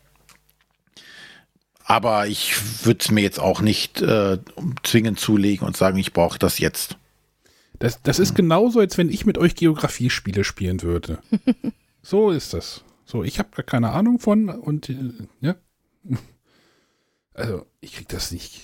aber 1.90 2.28
ich 2.28 2.86
würde 2.86 3.00
es 3.00 3.10
mir 3.10 3.22
jetzt 3.22 3.40
auch 3.40 3.60
nicht 3.60 4.00
äh, 4.00 4.38
zwingend 4.84 5.18
zulegen 5.18 5.66
und 5.66 5.76
sagen, 5.76 5.98
ich 5.98 6.12
brauche 6.12 6.38
das 6.38 6.60
jetzt. 6.60 6.98
Das, 7.80 8.00
das 8.00 8.20
ist 8.20 8.36
genauso, 8.36 8.78
als 8.78 8.96
wenn 8.96 9.08
ich 9.08 9.26
mit 9.26 9.38
euch 9.38 9.56
Geografiespiele 9.56 10.44
spielen 10.44 10.82
würde. 10.82 11.18
so 12.02 12.30
ist 12.30 12.54
das. 12.54 12.84
So, 13.04 13.24
ich 13.24 13.40
habe 13.40 13.48
gar 13.56 13.64
keine 13.64 13.90
Ahnung 13.90 14.20
von 14.20 14.50
und 14.50 14.88
äh, 14.88 15.12
ja. 15.40 15.56
Also, 17.34 17.66
ich 17.80 17.94
krieg 17.94 18.08
das 18.08 18.30
nicht. 18.30 18.60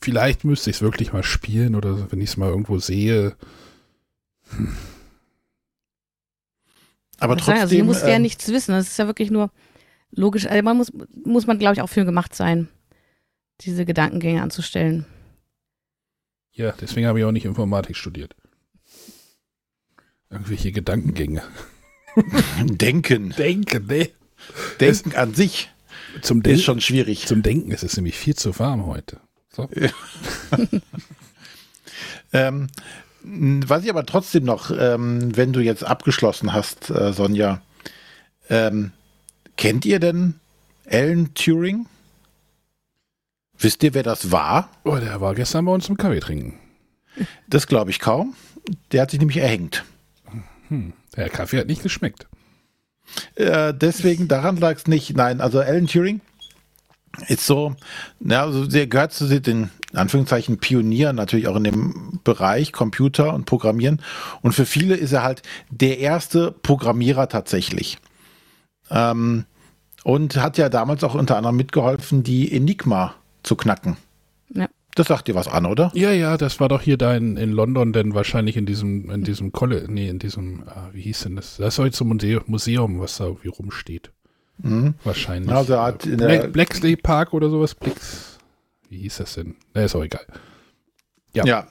Vielleicht 0.00 0.44
müsste 0.44 0.70
ich 0.70 0.76
es 0.76 0.82
wirklich 0.82 1.12
mal 1.12 1.22
spielen 1.22 1.76
oder 1.76 2.10
wenn 2.10 2.20
ich 2.20 2.30
es 2.30 2.36
mal 2.36 2.48
irgendwo 2.48 2.80
sehe. 2.80 3.36
Hm. 4.50 4.74
Aber 7.20 7.36
Ich 7.36 7.44
sagen, 7.44 7.58
trotzdem. 7.58 7.62
also 7.62 7.74
hier 7.76 7.84
muss 7.84 8.00
der 8.00 8.16
ähm, 8.16 8.22
nichts 8.22 8.48
wissen. 8.48 8.72
Das 8.72 8.88
ist 8.88 8.98
ja 8.98 9.06
wirklich 9.06 9.30
nur 9.30 9.50
logisch. 10.14 10.46
Also 10.46 10.62
man 10.62 10.76
muss, 10.76 10.92
muss 11.24 11.46
man, 11.46 11.58
glaube 11.58 11.74
ich, 11.74 11.82
auch 11.82 11.88
für 11.88 12.04
gemacht 12.04 12.34
sein, 12.34 12.68
diese 13.60 13.84
Gedankengänge 13.84 14.42
anzustellen. 14.42 15.06
Ja, 16.52 16.72
deswegen 16.80 17.06
habe 17.06 17.18
ich 17.18 17.24
auch 17.24 17.32
nicht 17.32 17.44
Informatik 17.44 17.96
studiert. 17.96 18.34
Irgendwelche 20.30 20.72
Gedankengänge. 20.72 21.42
Denken. 22.64 23.34
Denken, 23.36 23.86
ne? 23.86 24.10
Denken 24.78 25.14
an 25.16 25.34
sich 25.34 25.70
Zum, 26.22 26.38
ist 26.38 26.46
Den 26.46 26.58
schon 26.58 26.80
schwierig. 26.80 27.26
zum 27.26 27.42
Denken 27.42 27.70
ist 27.70 27.82
es 27.82 27.96
nämlich 27.96 28.16
viel 28.16 28.36
zu 28.36 28.56
warm 28.58 28.86
heute. 28.86 29.20
So. 29.50 29.68
Ähm, 32.34 32.66
was 33.22 33.84
ich 33.84 33.90
aber 33.90 34.04
trotzdem 34.04 34.44
noch, 34.44 34.70
ähm, 34.76 35.34
wenn 35.36 35.52
du 35.52 35.60
jetzt 35.60 35.84
abgeschlossen 35.84 36.52
hast, 36.52 36.90
äh, 36.90 37.12
Sonja, 37.12 37.62
ähm, 38.50 38.90
kennt 39.56 39.84
ihr 39.84 40.00
denn 40.00 40.40
Alan 40.90 41.32
Turing? 41.34 41.86
Wisst 43.58 43.82
ihr, 43.82 43.94
wer 43.94 44.02
das 44.02 44.30
war? 44.32 44.68
Oh, 44.84 44.96
der 44.96 45.20
war 45.20 45.34
gestern 45.34 45.64
bei 45.64 45.72
uns 45.72 45.86
zum 45.86 45.96
Kaffee 45.96 46.20
trinken. 46.20 46.58
Das 47.48 47.66
glaube 47.66 47.90
ich 47.90 48.00
kaum. 48.00 48.34
Der 48.92 49.02
hat 49.02 49.10
sich 49.10 49.20
nämlich 49.20 49.38
erhängt. 49.38 49.84
Der 51.16 51.28
Kaffee 51.28 51.58
hat 51.58 51.68
nicht 51.68 51.82
geschmeckt. 51.82 52.26
Äh, 53.36 53.72
deswegen, 53.74 54.28
daran 54.28 54.56
lag 54.56 54.76
es 54.76 54.86
nicht. 54.86 55.16
Nein, 55.16 55.40
also 55.40 55.60
Alan 55.60 55.86
Turing 55.86 56.20
ist 57.28 57.46
so, 57.46 57.76
na, 58.18 58.42
also 58.42 58.66
der 58.66 58.86
gehört 58.86 59.12
zu 59.12 59.28
den, 59.40 59.70
in 59.92 59.98
Anführungszeichen, 59.98 60.58
Pionieren 60.58 61.14
natürlich 61.14 61.46
auch 61.46 61.56
in 61.56 61.64
dem 61.64 62.20
Bereich 62.24 62.72
Computer 62.72 63.34
und 63.34 63.44
Programmieren. 63.44 64.02
Und 64.42 64.52
für 64.52 64.66
viele 64.66 64.96
ist 64.96 65.12
er 65.12 65.22
halt 65.22 65.42
der 65.70 65.98
erste 65.98 66.50
Programmierer 66.50 67.28
tatsächlich. 67.28 67.98
Ähm, 68.90 69.44
und 70.04 70.36
hat 70.36 70.58
ja 70.58 70.68
damals 70.68 71.02
auch 71.02 71.14
unter 71.14 71.36
anderem 71.36 71.56
mitgeholfen, 71.56 72.22
die 72.22 72.54
Enigma 72.54 73.14
zu 73.42 73.56
knacken. 73.56 73.96
Ja. 74.54 74.68
Das 74.94 75.08
sagt 75.08 75.26
dir 75.26 75.34
was 75.34 75.48
an, 75.48 75.66
oder? 75.66 75.90
Ja, 75.94 76.12
ja, 76.12 76.36
das 76.36 76.60
war 76.60 76.68
doch 76.68 76.80
hier 76.80 76.96
da 76.96 77.16
in, 77.16 77.36
in 77.36 77.50
London, 77.50 77.92
denn 77.92 78.14
wahrscheinlich 78.14 78.56
in 78.56 78.64
diesem, 78.64 79.10
in 79.10 79.24
diesem 79.24 79.50
Kolle, 79.50 79.86
nee, 79.88 80.08
in 80.08 80.20
diesem, 80.20 80.64
ah, 80.68 80.90
wie 80.92 81.02
hieß 81.02 81.22
denn 81.22 81.36
das? 81.36 81.56
Das 81.56 81.74
ist 81.74 81.78
heute 81.78 81.96
so 81.96 82.04
ein 82.04 82.08
Museum, 82.08 82.44
Museum, 82.46 83.00
was 83.00 83.16
da 83.16 83.24
irgendwie 83.24 83.48
rumsteht. 83.48 84.12
Mhm. 84.58 84.94
Wahrscheinlich. 85.02 85.50
Also 85.50 85.80
hat 85.80 86.06
in 86.06 86.18
Bla 86.18 86.28
der, 86.28 86.48
Blacksley 86.48 86.94
Park 86.94 87.32
oder 87.32 87.50
sowas. 87.50 87.74
Blix, 87.74 88.38
wie 88.88 88.98
hieß 88.98 89.16
das 89.16 89.34
denn? 89.34 89.56
Na, 89.74 89.82
ist 89.82 89.96
auch 89.96 90.04
egal. 90.04 90.26
Ja. 91.32 91.44
Ja. 91.44 91.66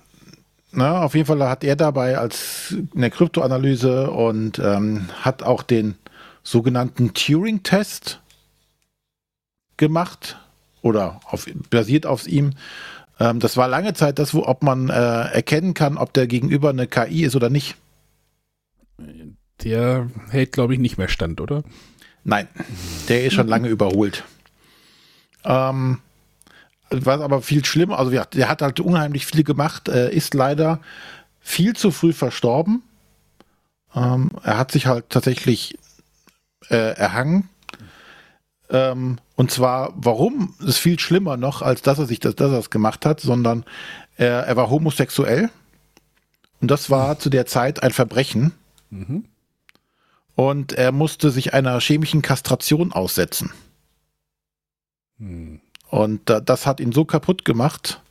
Na, 0.71 1.03
auf 1.03 1.13
jeden 1.15 1.27
Fall 1.27 1.47
hat 1.47 1.63
er 1.63 1.75
dabei 1.75 2.17
als 2.17 2.71
in 2.71 2.99
der 2.99 3.11
Kryptoanalyse 3.11 4.09
und 4.09 4.59
ähm, 4.59 5.07
hat 5.21 5.43
auch 5.43 5.63
den 5.63 5.95
sogenannten 6.43 7.13
Turing-Test 7.13 8.21
gemacht 9.77 10.37
oder 10.81 11.21
auf, 11.25 11.47
basiert 11.69 12.05
auf 12.05 12.27
ihm. 12.27 12.51
Ähm, 13.19 13.39
das 13.39 13.57
war 13.57 13.67
lange 13.67 13.93
Zeit 13.93 14.19
das, 14.19 14.33
wo, 14.33 14.45
ob 14.45 14.63
man 14.63 14.89
äh, 14.89 14.93
erkennen 14.93 15.73
kann, 15.73 15.97
ob 15.97 16.13
der 16.13 16.27
Gegenüber 16.27 16.69
eine 16.69 16.87
KI 16.87 17.23
ist 17.23 17.35
oder 17.35 17.49
nicht. 17.49 17.75
Der 19.63 20.09
hält, 20.29 20.51
glaube 20.51 20.73
ich, 20.73 20.79
nicht 20.79 20.97
mehr 20.97 21.07
stand, 21.07 21.41
oder? 21.41 21.63
Nein, 22.23 22.47
der 23.09 23.25
ist 23.25 23.33
schon 23.33 23.47
lange 23.47 23.67
überholt. 23.67 24.23
Ähm, 25.43 25.99
was 26.89 27.21
aber 27.21 27.41
viel 27.41 27.65
schlimmer, 27.65 27.97
also 27.97 28.11
ja, 28.11 28.25
der 28.25 28.49
hat 28.49 28.61
halt 28.61 28.79
unheimlich 28.79 29.25
viel 29.25 29.43
gemacht, 29.43 29.89
äh, 29.89 30.13
ist 30.13 30.33
leider 30.33 30.79
viel 31.39 31.75
zu 31.75 31.91
früh 31.91 32.13
verstorben. 32.13 32.83
Ähm, 33.95 34.31
er 34.43 34.57
hat 34.57 34.71
sich 34.71 34.87
halt 34.87 35.09
tatsächlich 35.09 35.77
äh, 36.73 36.95
erhangen. 36.95 37.49
Ähm, 38.69 39.19
und 39.35 39.51
zwar, 39.51 39.93
warum, 39.95 40.55
ist 40.59 40.79
viel 40.79 40.99
schlimmer 40.99 41.37
noch, 41.37 41.61
als 41.61 41.81
dass 41.81 41.99
er 41.99 42.05
sich 42.05 42.19
das, 42.19 42.35
dass 42.35 42.51
er 42.51 42.59
es 42.59 42.69
gemacht 42.69 43.05
hat, 43.05 43.19
sondern 43.19 43.63
er, 44.17 44.47
er 44.47 44.55
war 44.55 44.69
homosexuell. 44.69 45.49
Und 46.59 46.71
das 46.71 46.89
war 46.89 47.19
zu 47.19 47.29
der 47.29 47.45
Zeit 47.45 47.83
ein 47.83 47.91
Verbrechen. 47.91 48.53
Mhm. 48.89 49.25
Und 50.35 50.73
er 50.73 50.91
musste 50.91 51.29
sich 51.29 51.53
einer 51.53 51.79
chemischen 51.79 52.21
Kastration 52.21 52.91
aussetzen. 52.91 53.51
Hm. 55.19 55.61
Und 55.89 56.21
da, 56.27 56.39
das 56.39 56.65
hat 56.65 56.79
ihn 56.79 56.91
so 56.91 57.05
kaputt 57.05 57.45
gemacht, 57.45 58.01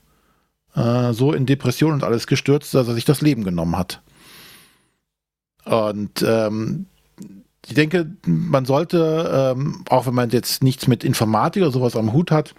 äh, 0.77 1.13
so 1.13 1.33
in 1.33 1.47
Depression 1.47 1.93
und 1.93 2.05
alles 2.05 2.29
gestürzt, 2.29 2.75
dass 2.75 2.87
er 2.87 2.95
sich 2.95 3.05
das 3.05 3.23
Leben 3.23 3.43
genommen 3.43 3.77
hat. 3.77 4.01
Und 5.65 6.23
ähm, 6.23 6.87
ich 7.67 7.75
denke, 7.75 8.11
man 8.27 8.65
sollte, 8.65 9.55
ähm, 9.57 9.85
auch 9.89 10.07
wenn 10.07 10.15
man 10.15 10.31
jetzt 10.31 10.63
nichts 10.63 10.89
mit 10.89 11.05
Informatik 11.05 11.63
oder 11.63 11.73
sowas 11.73 11.97
am 11.97 12.13
Hut 12.13 12.31
hat, 12.31 12.55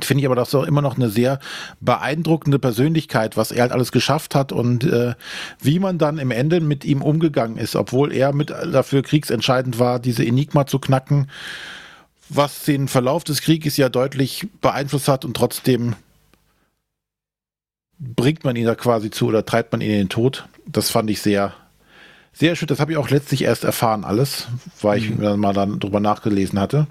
finde 0.00 0.22
ich 0.22 0.26
aber 0.26 0.36
das 0.36 0.54
auch 0.54 0.64
immer 0.64 0.80
noch 0.80 0.96
eine 0.96 1.10
sehr 1.10 1.38
beeindruckende 1.80 2.58
Persönlichkeit, 2.58 3.36
was 3.36 3.52
er 3.52 3.62
halt 3.62 3.72
alles 3.72 3.92
geschafft 3.92 4.34
hat 4.34 4.52
und 4.52 4.84
äh, 4.84 5.14
wie 5.60 5.78
man 5.78 5.98
dann 5.98 6.18
im 6.18 6.30
Ende 6.30 6.60
mit 6.60 6.84
ihm 6.84 7.02
umgegangen 7.02 7.58
ist, 7.58 7.76
obwohl 7.76 8.12
er 8.12 8.32
mit 8.32 8.50
dafür 8.50 9.02
kriegsentscheidend 9.02 9.78
war, 9.78 9.98
diese 9.98 10.24
Enigma 10.24 10.66
zu 10.66 10.78
knacken, 10.78 11.28
was 12.28 12.64
den 12.64 12.88
Verlauf 12.88 13.24
des 13.24 13.42
Krieges 13.42 13.76
ja 13.76 13.88
deutlich 13.88 14.48
beeinflusst 14.60 15.08
hat 15.08 15.24
und 15.24 15.36
trotzdem 15.36 15.94
bringt 17.98 18.44
man 18.44 18.56
ihn 18.56 18.66
da 18.66 18.74
quasi 18.74 19.10
zu 19.10 19.26
oder 19.26 19.44
treibt 19.44 19.72
man 19.72 19.80
ihn 19.80 19.90
in 19.90 19.98
den 19.98 20.08
Tod. 20.08 20.48
Das 20.66 20.90
fand 20.90 21.10
ich 21.10 21.20
sehr, 21.20 21.54
sehr 22.32 22.56
schön. 22.56 22.68
Das 22.68 22.80
habe 22.80 22.92
ich 22.92 22.98
auch 22.98 23.10
letztlich 23.10 23.42
erst 23.42 23.64
erfahren, 23.64 24.04
alles, 24.04 24.48
weil 24.80 24.98
ich 24.98 25.10
mir 25.10 25.22
dann 25.22 25.40
mal 25.40 25.52
dann 25.52 25.78
drüber 25.78 26.00
nachgelesen 26.00 26.58
hatte. 26.58 26.86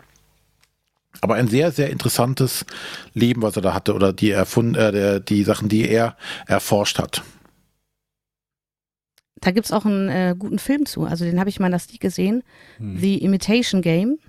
Aber 1.19 1.35
ein 1.35 1.47
sehr, 1.47 1.71
sehr 1.71 1.89
interessantes 1.89 2.65
Leben, 3.13 3.41
was 3.41 3.55
er 3.55 3.61
da 3.61 3.73
hatte, 3.73 3.93
oder 3.93 4.13
die 4.13 4.31
erfunden, 4.31 4.75
äh, 4.75 4.91
der, 4.91 5.19
die 5.19 5.43
Sachen, 5.43 5.67
die 5.67 5.87
er 5.87 6.15
erforscht 6.47 6.99
hat. 6.99 7.23
Da 9.41 9.51
gibt 9.51 9.65
es 9.65 9.71
auch 9.71 9.85
einen 9.85 10.07
äh, 10.07 10.35
guten 10.37 10.59
Film 10.59 10.85
zu. 10.85 11.03
Also 11.03 11.25
den 11.25 11.39
habe 11.39 11.49
ich 11.49 11.59
mal 11.59 11.67
in 11.67 11.71
der 11.71 11.79
Sneak 11.79 11.99
gesehen. 11.99 12.43
Hm. 12.77 12.97
The 12.97 13.17
Imitation 13.17 13.81
Game. 13.81 14.19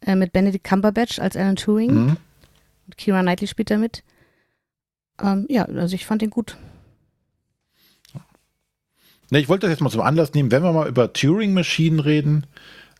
Äh, 0.00 0.16
mit 0.16 0.32
Benedict 0.32 0.64
Cumberbatch 0.64 1.18
als 1.18 1.36
Alan 1.36 1.56
Turing. 1.56 1.94
Mhm. 1.94 2.16
Und 2.86 2.96
Kira 2.96 3.22
Knightley 3.22 3.46
spielt 3.46 3.70
da 3.70 3.78
mit. 3.78 4.02
Ähm, 5.22 5.46
ja, 5.48 5.64
also 5.64 5.94
ich 5.94 6.06
fand 6.06 6.22
den 6.22 6.30
gut. 6.30 6.56
Ne, 9.30 9.40
ich 9.40 9.48
wollte 9.48 9.66
das 9.66 9.72
jetzt 9.72 9.80
mal 9.80 9.90
zum 9.90 10.02
Anlass 10.02 10.34
nehmen, 10.34 10.50
wenn 10.50 10.62
wir 10.62 10.72
mal 10.72 10.88
über 10.88 11.12
Turing-Maschinen 11.12 12.00
reden, 12.00 12.46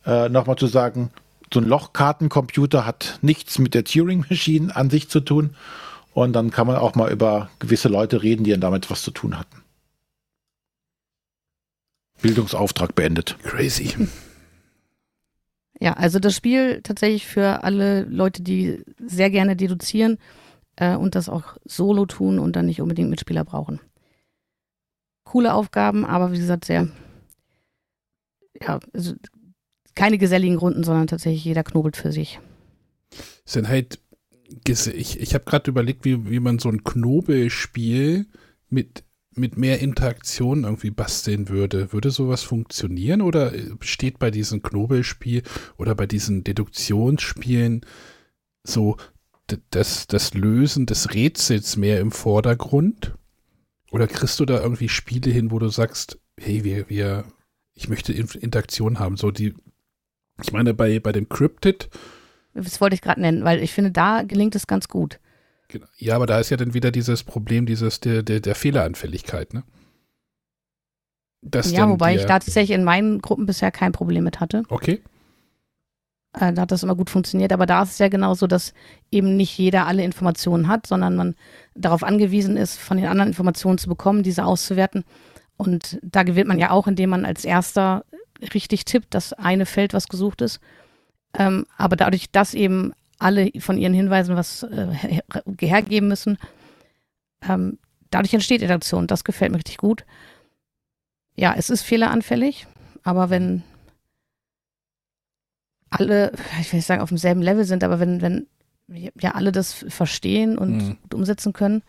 äh, 0.05 0.29
nochmal 0.29 0.57
zu 0.57 0.67
sagen, 0.67 1.11
so 1.53 1.61
ein 1.61 1.67
Lochkartencomputer 1.67 2.85
hat 2.85 3.19
nichts 3.23 3.59
mit 3.59 3.75
der 3.75 3.85
Turing-Maschine 3.85 4.75
an 4.75 4.91
sich 4.91 5.09
zu 5.09 5.21
tun. 5.21 5.55
Und 6.13 6.33
dann 6.33 6.51
kann 6.51 6.67
man 6.67 6.77
auch 6.77 6.95
mal 6.95 7.13
über 7.13 7.51
gewisse 7.59 7.89
Leute 7.89 8.23
reden, 8.23 8.43
die 8.43 8.51
dann 8.51 8.61
damit 8.61 8.91
was 8.91 9.03
zu 9.03 9.11
tun 9.11 9.39
hatten. 9.39 9.63
Bildungsauftrag 12.23 12.95
beendet. 12.95 13.37
Crazy. 13.43 14.09
Ja, 15.79 15.93
also 15.93 16.19
das 16.19 16.35
Spiel 16.35 16.81
tatsächlich 16.83 17.27
für 17.27 17.63
alle 17.63 18.05
Leute, 18.05 18.43
die 18.43 18.83
sehr 18.99 19.31
gerne 19.31 19.57
deduzieren 19.57 20.17
äh, 20.77 20.97
und 20.97 21.15
das 21.15 21.29
auch 21.29 21.59
solo 21.67 22.07
tun 22.07 22.39
und 22.39 22.57
dann 22.57 22.67
nicht 22.67 22.81
unbedingt 22.81 23.11
Mitspieler 23.11 23.45
brauchen. 23.45 23.81
Coole 25.37 25.53
Aufgaben, 25.53 26.07
aber 26.07 26.33
wie 26.33 26.39
gesagt, 26.39 26.65
sehr, 26.65 26.89
ja, 28.59 28.81
also 28.95 29.13
keine 29.95 30.17
geselligen 30.17 30.57
Runden, 30.57 30.83
sondern 30.83 31.09
tatsächlich 31.09 31.45
jeder 31.45 31.63
knobelt 31.63 31.95
für 31.95 32.11
sich. 32.11 32.41
sind 33.45 33.69
halt, 33.69 34.01
ich, 34.67 35.21
ich 35.21 35.35
habe 35.35 35.45
gerade 35.45 35.71
überlegt, 35.71 36.07
wie, 36.07 36.31
wie 36.31 36.41
man 36.41 36.59
so 36.59 36.71
ein 36.71 36.85
Knobelspiel 36.85 38.25
mit, 38.71 39.05
mit 39.35 39.59
mehr 39.59 39.81
Interaktion 39.81 40.65
irgendwie 40.65 40.91
basteln 40.91 41.51
würde. 41.51 41.93
Würde 41.93 42.11
sowas 42.11 42.43
funktionieren 42.43 43.21
oder 43.21 43.53
steht 43.81 44.19
bei 44.19 44.31
diesem 44.31 44.63
Knobelspiel 44.63 45.43
oder 45.77 45.95
bei 45.95 46.07
diesen 46.07 46.45
Deduktionsspielen 46.45 47.85
so 48.65 48.97
das, 49.69 50.07
das 50.07 50.33
Lösen 50.33 50.87
des 50.87 51.13
Rätsels 51.13 51.77
mehr 51.77 52.01
im 52.01 52.11
Vordergrund? 52.11 53.19
Oder 53.97 54.07
kriegst 54.07 54.39
du 54.39 54.45
da 54.45 54.61
irgendwie 54.61 54.91
Spiele 54.91 55.31
hin, 55.31 55.51
wo 55.51 55.59
du 55.59 55.69
sagst, 55.69 56.19
hey, 56.39 56.65
wir, 56.65 56.89
wir 56.91 57.25
ich 57.73 57.89
möchte 57.89 58.13
Interaktion 58.13 58.99
haben. 58.99 59.17
So 59.17 59.31
die, 59.31 59.55
ich 60.43 60.53
meine, 60.53 60.75
bei, 60.75 61.01
bei 61.01 61.13
dem 61.13 61.31
Cryptid. 61.31 61.89
Das 62.53 62.79
wollte 62.81 62.95
ich 62.95 63.01
gerade 63.01 63.23
nennen, 63.23 63.43
weil 63.45 63.63
ich 63.63 63.73
finde, 63.73 63.91
da 63.91 64.23
gelingt 64.23 64.55
es 64.55 64.67
ganz 64.67 64.89
gut. 64.89 65.19
Genau. 65.69 65.87
Ja, 65.97 66.17
aber 66.17 66.27
da 66.27 66.39
ist 66.39 66.51
ja 66.51 66.59
dann 66.59 66.75
wieder 66.75 66.91
dieses 66.91 67.25
Problem, 67.25 67.65
dieses 67.65 68.01
der, 68.01 68.23
der, 68.23 68.41
der 68.41 68.55
Fehleranfälligkeit, 68.55 69.55
ne? 69.55 69.65
Dass 71.43 71.71
ja, 71.71 71.89
wobei 71.89 72.17
ich 72.17 72.23
da 72.23 72.39
tatsächlich 72.39 72.77
in 72.77 72.85
meinen 72.85 73.21
Gruppen 73.21 73.47
bisher 73.47 73.71
kein 73.71 73.93
Problem 73.93 74.25
mit 74.25 74.41
hatte. 74.41 74.65
Okay. 74.69 75.01
Äh, 76.39 76.53
da 76.53 76.63
hat 76.63 76.71
das 76.71 76.83
immer 76.83 76.95
gut 76.95 77.11
funktioniert. 77.11 77.53
Aber 77.53 77.67
da 77.67 77.83
ist 77.83 77.93
es 77.93 77.99
ja 77.99 78.09
genauso, 78.09 78.47
dass 78.47 78.75
eben 79.11 79.37
nicht 79.37 79.57
jeder 79.59 79.87
alle 79.87 80.05
Informationen 80.05 80.69
hat, 80.69 80.87
sondern 80.87 81.17
man 81.17 81.35
darauf 81.75 82.03
angewiesen 82.03 82.57
ist, 82.57 82.79
von 82.79 82.97
den 82.97 83.07
anderen 83.07 83.31
Informationen 83.31 83.79
zu 83.79 83.89
bekommen, 83.89 84.23
diese 84.23 84.45
auszuwerten. 84.45 85.05
Und 85.57 85.99
da 86.03 86.23
gewinnt 86.23 86.49
man 86.49 86.59
ja 86.59 86.71
auch, 86.71 86.87
indem 86.87 87.11
man 87.11 87.25
als 87.25 87.45
erster 87.45 88.05
richtig 88.55 88.85
tippt, 88.85 89.15
das 89.15 89.33
eine 89.33 89.65
Feld, 89.65 89.95
was 89.95 90.09
gesucht 90.09 90.43
ist. 90.43 90.61
Ähm, 91.35 91.65
aber 91.79 91.97
dadurch, 91.97 92.31
dass 92.31 92.53
eben 92.55 92.93
alle 93.19 93.51
von 93.59 93.79
ihren 93.79 93.95
Hinweisen 93.95 94.37
was 94.37 94.63
äh, 94.63 95.23
hergeben 95.59 96.09
müssen, 96.09 96.37
ähm, 97.49 97.79
dadurch 98.11 98.35
entsteht 98.35 98.61
Interaktion. 98.61 99.07
Das 99.07 99.25
gefällt 99.25 99.53
mir 99.53 99.59
richtig 99.59 99.79
gut. 99.79 100.05
Ja, 101.35 101.55
es 101.57 101.71
ist 101.71 101.83
fehleranfällig, 101.83 102.67
aber 103.03 103.31
wenn 103.31 103.63
alle, 105.99 106.33
ich 106.61 106.73
will 106.73 106.79
nicht 106.79 106.87
sagen, 106.87 107.03
auf 107.03 107.09
demselben 107.09 107.43
Level 107.43 107.65
sind, 107.65 107.85
aber 107.85 108.01
wenn, 108.01 108.23
wenn 108.23 108.47
ja 109.19 109.33
alle 109.33 109.53
das 109.53 109.73
verstehen 109.73 110.59
und 110.59 110.77
mhm. 110.77 110.99
gut 111.03 111.15
umsetzen 111.15 111.53
können, 111.53 111.83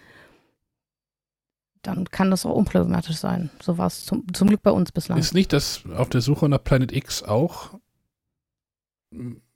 dann 1.82 2.06
kann 2.06 2.32
das 2.32 2.46
auch 2.46 2.56
unproblematisch 2.56 3.18
sein. 3.18 3.50
So 3.62 3.78
war 3.78 3.88
es 3.88 4.06
zum, 4.06 4.26
zum 4.34 4.50
Glück 4.50 4.62
bei 4.62 4.72
uns 4.72 4.92
bislang. 4.92 5.18
Ist 5.18 5.34
nicht 5.34 5.54
das 5.54 5.84
auf 5.96 6.10
der 6.10 6.22
Suche 6.22 6.50
nach 6.50 6.64
Planet 6.64 6.92
X 6.92 7.24
auch? 7.24 7.80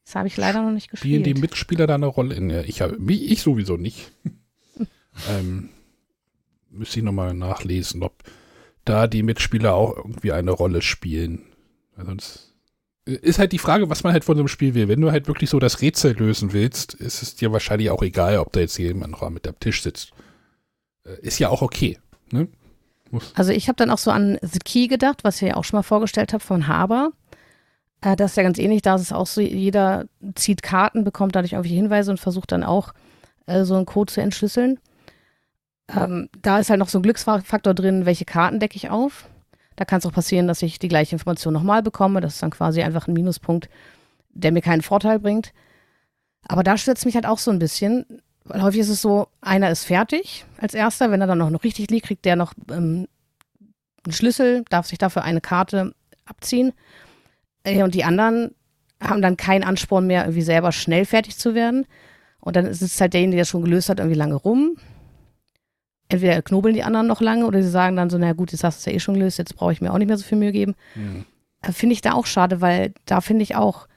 Das 0.06 0.16
habe 0.16 0.28
ich 0.28 0.38
leider 0.38 0.62
noch 0.62 0.72
nicht 0.72 0.89
gespielt. 0.89 1.24
Spielen 1.24 1.36
die 1.36 1.39
Mitspieler 1.39 1.88
da 1.88 1.95
eine 1.95 2.06
Rolle? 2.06 2.36
In, 2.36 2.49
ich, 2.49 2.82
hab, 2.82 2.91
ich 3.08 3.41
sowieso 3.41 3.78
nicht. 3.78 4.12
ähm, 5.30 5.70
müsste 6.70 6.99
ich 6.99 7.06
nochmal 7.06 7.34
nachlesen, 7.34 8.04
ob 8.04 8.24
da 8.86 9.08
die 9.08 9.24
Mitspieler 9.24 9.74
auch 9.74 9.97
irgendwie 9.97 10.32
eine 10.32 10.52
Rolle 10.52 10.82
spielen. 10.82 11.43
Sonst 11.97 12.51
ist 13.06 13.39
halt 13.39 13.52
die 13.52 13.58
Frage, 13.58 13.89
was 13.89 14.04
man 14.04 14.14
halt 14.14 14.24
von 14.24 14.36
so 14.36 14.41
einem 14.41 14.47
Spiel 14.47 14.74
will. 14.74 14.88
Wenn 14.88 15.02
du 15.02 15.12
halt 15.12 15.28
wirklich 15.28 15.49
so 15.49 15.60
das 15.60 15.82
Rätsel 15.82 16.16
lösen 16.18 16.54
willst, 16.54 16.93
ist 16.93 17.22
es 17.24 17.36
dir 17.36 17.52
wahrscheinlich 17.52 17.89
auch 17.89 18.04
egal, 18.04 18.38
ob 18.38 18.54
da 18.54 18.60
jetzt 18.60 18.78
jemand 18.78 19.12
noch 19.14 19.28
mit 19.30 19.47
am 19.47 19.60
Tisch 19.60 19.82
sitzt. 19.82 20.12
Äh, 21.06 21.20
ist 21.22 21.39
ja 21.39 21.49
auch 21.49 21.62
okay. 21.62 21.97
Ne? 22.32 22.47
Also 23.36 23.52
ich 23.52 23.68
habe 23.68 23.76
dann 23.76 23.89
auch 23.89 23.97
so 23.97 24.12
an 24.12 24.38
The 24.41 24.60
Key 24.60 24.88
gedacht, 24.88 25.24
was 25.24 25.41
ich 25.41 25.49
ja 25.49 25.56
auch 25.56 25.64
schon 25.64 25.78
mal 25.78 25.84
vorgestellt 25.84 26.34
habe 26.34 26.43
von 26.43 26.68
Haber. 26.68 27.12
Äh, 28.02 28.16
das 28.16 28.32
ist 28.32 28.38
ja 28.38 28.43
ganz 28.43 28.58
ähnlich, 28.58 28.82
da 28.82 28.95
ist 28.95 29.02
es 29.02 29.12
auch 29.12 29.28
so, 29.28 29.41
jeder 29.41 30.06
zieht 30.36 30.64
Karten, 30.64 31.04
bekommt 31.04 31.36
dadurch 31.36 31.54
irgendwelche 31.54 31.76
Hinweise 31.76 32.12
und 32.12 32.20
versucht 32.20 32.52
dann 32.52 32.64
auch 32.64 32.93
äh, 33.47 33.64
so 33.64 33.76
einen 33.76 33.86
Code 33.86 34.12
zu 34.12 34.22
entschlüsseln. 34.22 34.80
Ähm, 35.89 36.30
da 36.41 36.60
ist 36.60 36.70
halt 36.70 36.80
noch 36.80 36.89
so 36.89 36.99
ein 36.99 37.04
Glücksfaktor 37.04 37.74
drin, 37.74 38.06
welche 38.06 38.26
Karten 38.26 38.60
decke 38.60 38.76
ich 38.76 38.89
auf. 38.89 39.26
Da 39.82 39.86
kann 39.86 39.97
es 39.97 40.05
auch 40.05 40.13
passieren, 40.13 40.45
dass 40.47 40.61
ich 40.61 40.77
die 40.77 40.89
gleiche 40.89 41.15
Information 41.15 41.55
nochmal 41.55 41.82
bekomme. 41.82 42.21
Das 42.21 42.36
ist 42.36 42.43
dann 42.43 42.51
quasi 42.51 42.84
einfach 42.84 43.07
ein 43.07 43.13
Minuspunkt, 43.13 43.67
der 44.29 44.51
mir 44.51 44.61
keinen 44.61 44.84
Vorteil 44.84 45.17
bringt. 45.17 45.53
Aber 46.47 46.61
da 46.61 46.77
stürzt 46.77 47.03
mich 47.03 47.15
halt 47.15 47.25
auch 47.25 47.39
so 47.39 47.49
ein 47.49 47.57
bisschen, 47.57 48.21
weil 48.43 48.61
häufig 48.61 48.82
ist 48.82 48.89
es 48.89 49.01
so, 49.01 49.29
einer 49.41 49.71
ist 49.71 49.86
fertig 49.86 50.45
als 50.57 50.75
erster, 50.75 51.09
wenn 51.09 51.19
er 51.19 51.25
dann 51.25 51.39
noch, 51.39 51.63
richtig 51.63 51.89
liegt, 51.89 52.05
kriegt 52.05 52.25
der 52.25 52.36
noch 52.36 52.53
ähm, 52.69 53.07
einen 54.05 54.13
Schlüssel, 54.13 54.65
darf 54.69 54.86
sich 54.86 54.99
dafür 54.99 55.23
eine 55.23 55.41
Karte 55.41 55.95
abziehen. 56.25 56.73
Äh, 57.63 57.82
und 57.82 57.95
die 57.95 58.03
anderen 58.03 58.53
haben 59.01 59.23
dann 59.23 59.36
keinen 59.36 59.63
Ansporn 59.63 60.05
mehr, 60.05 60.25
irgendwie 60.25 60.43
selber 60.43 60.71
schnell 60.73 61.05
fertig 61.05 61.39
zu 61.39 61.55
werden. 61.55 61.88
Und 62.39 62.55
dann 62.55 62.67
ist 62.67 62.84
es 62.84 63.01
halt 63.01 63.15
derjenige, 63.15 63.38
der 63.38 63.45
schon 63.45 63.63
gelöst 63.63 63.89
hat, 63.89 63.97
irgendwie 63.97 64.19
lange 64.19 64.36
rum. 64.36 64.77
Entweder 66.12 66.41
knobeln 66.41 66.76
die 66.76 66.84
anderen 66.84 67.07
noch 67.07 67.22
lange 67.22 67.45
oder 67.45 67.64
sie 67.64 67.70
sagen 67.70 67.95
dann 67.95 68.09
so, 68.09 68.18
na 68.18 68.34
gut, 68.34 68.51
jetzt 68.51 68.64
hast 68.64 68.78
du 68.78 68.80
es 68.82 68.86
ja 68.86 68.91
eh 68.91 68.99
schon 68.99 69.16
gelöst, 69.16 69.38
jetzt 69.38 69.55
brauche 69.55 69.72
ich 69.72 69.82
mir 69.82 69.93
auch 69.93 69.97
nicht 69.97 70.07
mehr 70.07 70.18
so 70.18 70.26
viel 70.26 70.38
Mühe 70.38 70.51
geben. 70.51 70.76
Mhm. 70.95 71.26
Finde 71.72 71.93
ich 71.93 72.01
da 72.01 72.14
auch 72.14 72.26
schade, 72.26 72.59
weil 72.59 72.93
da 73.05 73.22
finde 73.22 73.43
ich 73.43 73.55
auch, 73.55 73.88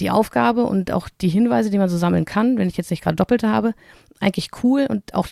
die 0.00 0.10
Aufgabe 0.10 0.64
und 0.64 0.92
auch 0.92 1.08
die 1.08 1.28
Hinweise, 1.28 1.70
die 1.70 1.78
man 1.78 1.88
so 1.88 1.96
sammeln 1.96 2.24
kann, 2.24 2.56
wenn 2.58 2.68
ich 2.68 2.76
jetzt 2.76 2.90
nicht 2.90 3.02
gerade 3.02 3.16
Doppelte 3.16 3.48
habe, 3.48 3.74
eigentlich 4.20 4.50
cool 4.62 4.86
und 4.88 5.14
auch 5.14 5.26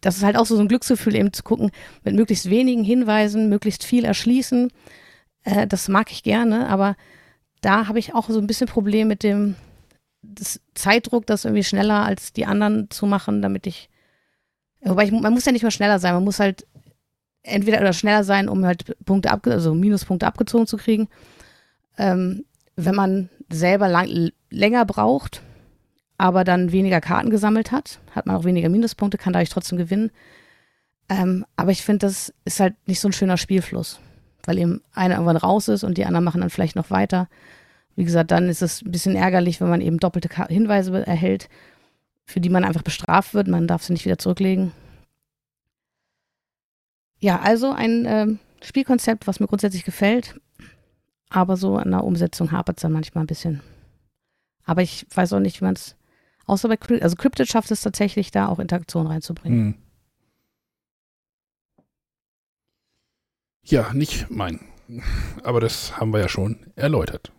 das 0.00 0.16
ist 0.16 0.22
halt 0.22 0.36
auch 0.36 0.46
so 0.46 0.56
ein 0.56 0.68
Glücksgefühl, 0.68 1.16
eben 1.16 1.32
zu 1.32 1.42
gucken, 1.42 1.72
mit 2.04 2.14
möglichst 2.14 2.48
wenigen 2.48 2.84
Hinweisen, 2.84 3.48
möglichst 3.48 3.82
viel 3.82 4.04
erschließen. 4.04 4.70
Äh, 5.42 5.66
das 5.66 5.88
mag 5.88 6.12
ich 6.12 6.22
gerne, 6.22 6.68
aber 6.68 6.94
da 7.62 7.88
habe 7.88 7.98
ich 7.98 8.14
auch 8.14 8.30
so 8.30 8.38
ein 8.38 8.46
bisschen 8.46 8.68
Problem 8.68 9.08
mit 9.08 9.24
dem 9.24 9.56
Zeitdruck, 10.74 11.26
das 11.26 11.44
irgendwie 11.44 11.64
schneller 11.64 12.04
als 12.04 12.32
die 12.32 12.46
anderen 12.46 12.90
zu 12.90 13.06
machen, 13.06 13.42
damit 13.42 13.66
ich. 13.66 13.88
Wobei 14.88 15.04
ich, 15.04 15.12
man 15.12 15.32
muss 15.32 15.44
ja 15.44 15.52
nicht 15.52 15.62
mal 15.62 15.70
schneller 15.70 15.98
sein, 15.98 16.14
man 16.14 16.24
muss 16.24 16.40
halt 16.40 16.66
entweder 17.42 17.80
oder 17.80 17.92
schneller 17.92 18.24
sein, 18.24 18.48
um 18.48 18.64
halt 18.64 18.96
Punkte 19.04 19.30
ab, 19.30 19.46
also 19.46 19.74
Minuspunkte 19.74 20.26
abgezogen 20.26 20.66
zu 20.66 20.76
kriegen. 20.76 21.08
Ähm, 21.96 22.44
wenn 22.76 22.94
man 22.94 23.28
selber 23.50 23.88
lang, 23.88 24.30
länger 24.50 24.84
braucht, 24.84 25.42
aber 26.16 26.44
dann 26.44 26.72
weniger 26.72 27.00
Karten 27.00 27.30
gesammelt 27.30 27.72
hat, 27.72 28.00
hat 28.14 28.26
man 28.26 28.36
auch 28.36 28.44
weniger 28.44 28.68
Minuspunkte, 28.68 29.18
kann 29.18 29.32
dadurch 29.32 29.50
trotzdem 29.50 29.78
gewinnen. 29.78 30.10
Ähm, 31.08 31.44
aber 31.56 31.70
ich 31.70 31.82
finde, 31.82 32.06
das 32.06 32.34
ist 32.44 32.60
halt 32.60 32.74
nicht 32.86 33.00
so 33.00 33.08
ein 33.08 33.12
schöner 33.12 33.36
Spielfluss, 33.36 34.00
weil 34.44 34.58
eben 34.58 34.82
einer 34.92 35.14
irgendwann 35.14 35.36
raus 35.36 35.68
ist 35.68 35.84
und 35.84 35.96
die 35.96 36.04
anderen 36.04 36.24
machen 36.24 36.40
dann 36.40 36.50
vielleicht 36.50 36.76
noch 36.76 36.90
weiter. 36.90 37.28
Wie 37.96 38.04
gesagt, 38.04 38.30
dann 38.30 38.48
ist 38.48 38.62
es 38.62 38.82
ein 38.82 38.92
bisschen 38.92 39.16
ärgerlich, 39.16 39.60
wenn 39.60 39.70
man 39.70 39.80
eben 39.80 39.98
doppelte 39.98 40.28
Hinweise 40.48 41.04
erhält, 41.06 41.48
für 42.28 42.40
die 42.40 42.50
man 42.50 42.62
einfach 42.62 42.82
bestraft 42.82 43.32
wird. 43.32 43.48
Man 43.48 43.66
darf 43.66 43.82
sie 43.82 43.94
nicht 43.94 44.04
wieder 44.04 44.18
zurücklegen. 44.18 44.72
Ja, 47.18 47.40
also 47.40 47.72
ein 47.72 48.04
äh, 48.04 48.26
Spielkonzept, 48.62 49.26
was 49.26 49.40
mir 49.40 49.48
grundsätzlich 49.48 49.84
gefällt. 49.84 50.38
Aber 51.30 51.56
so 51.56 51.76
an 51.76 51.90
der 51.90 52.04
Umsetzung 52.04 52.52
hapert 52.52 52.76
es 52.76 52.82
dann 52.82 52.92
manchmal 52.92 53.24
ein 53.24 53.28
bisschen. 53.28 53.62
Aber 54.64 54.82
ich 54.82 55.06
weiß 55.14 55.32
auch 55.32 55.40
nicht, 55.40 55.60
wie 55.60 55.64
man 55.64 55.74
es, 55.74 55.96
außer 56.46 56.68
bei 56.68 56.76
Cryptid, 56.76 57.02
also 57.02 57.16
Cryptid 57.16 57.48
schafft 57.48 57.70
es 57.70 57.80
tatsächlich, 57.80 58.30
da 58.30 58.48
auch 58.48 58.58
Interaktion 58.58 59.06
reinzubringen. 59.06 59.58
Hm. 59.58 59.74
Ja, 63.64 63.92
nicht 63.94 64.30
mein. 64.30 64.60
Aber 65.42 65.60
das 65.60 65.98
haben 65.98 66.12
wir 66.12 66.20
ja 66.20 66.28
schon 66.28 66.58
erläutert. 66.76 67.32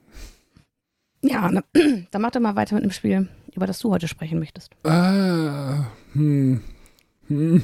Ja, 1.22 1.52
ne, 1.52 1.64
dann 2.12 2.22
mach 2.22 2.32
doch 2.32 2.40
mal 2.40 2.56
weiter 2.56 2.76
mit 2.76 2.84
dem 2.84 2.92
Spiel, 2.92 3.28
über 3.56 3.68
das 3.68 3.80
du 3.80 3.92
heute 3.92 4.08
sprechen 4.08 4.40
möchtest. 4.40 4.72
Ah, 4.84 5.86
hm, 6.14 6.62
hm. 7.28 7.64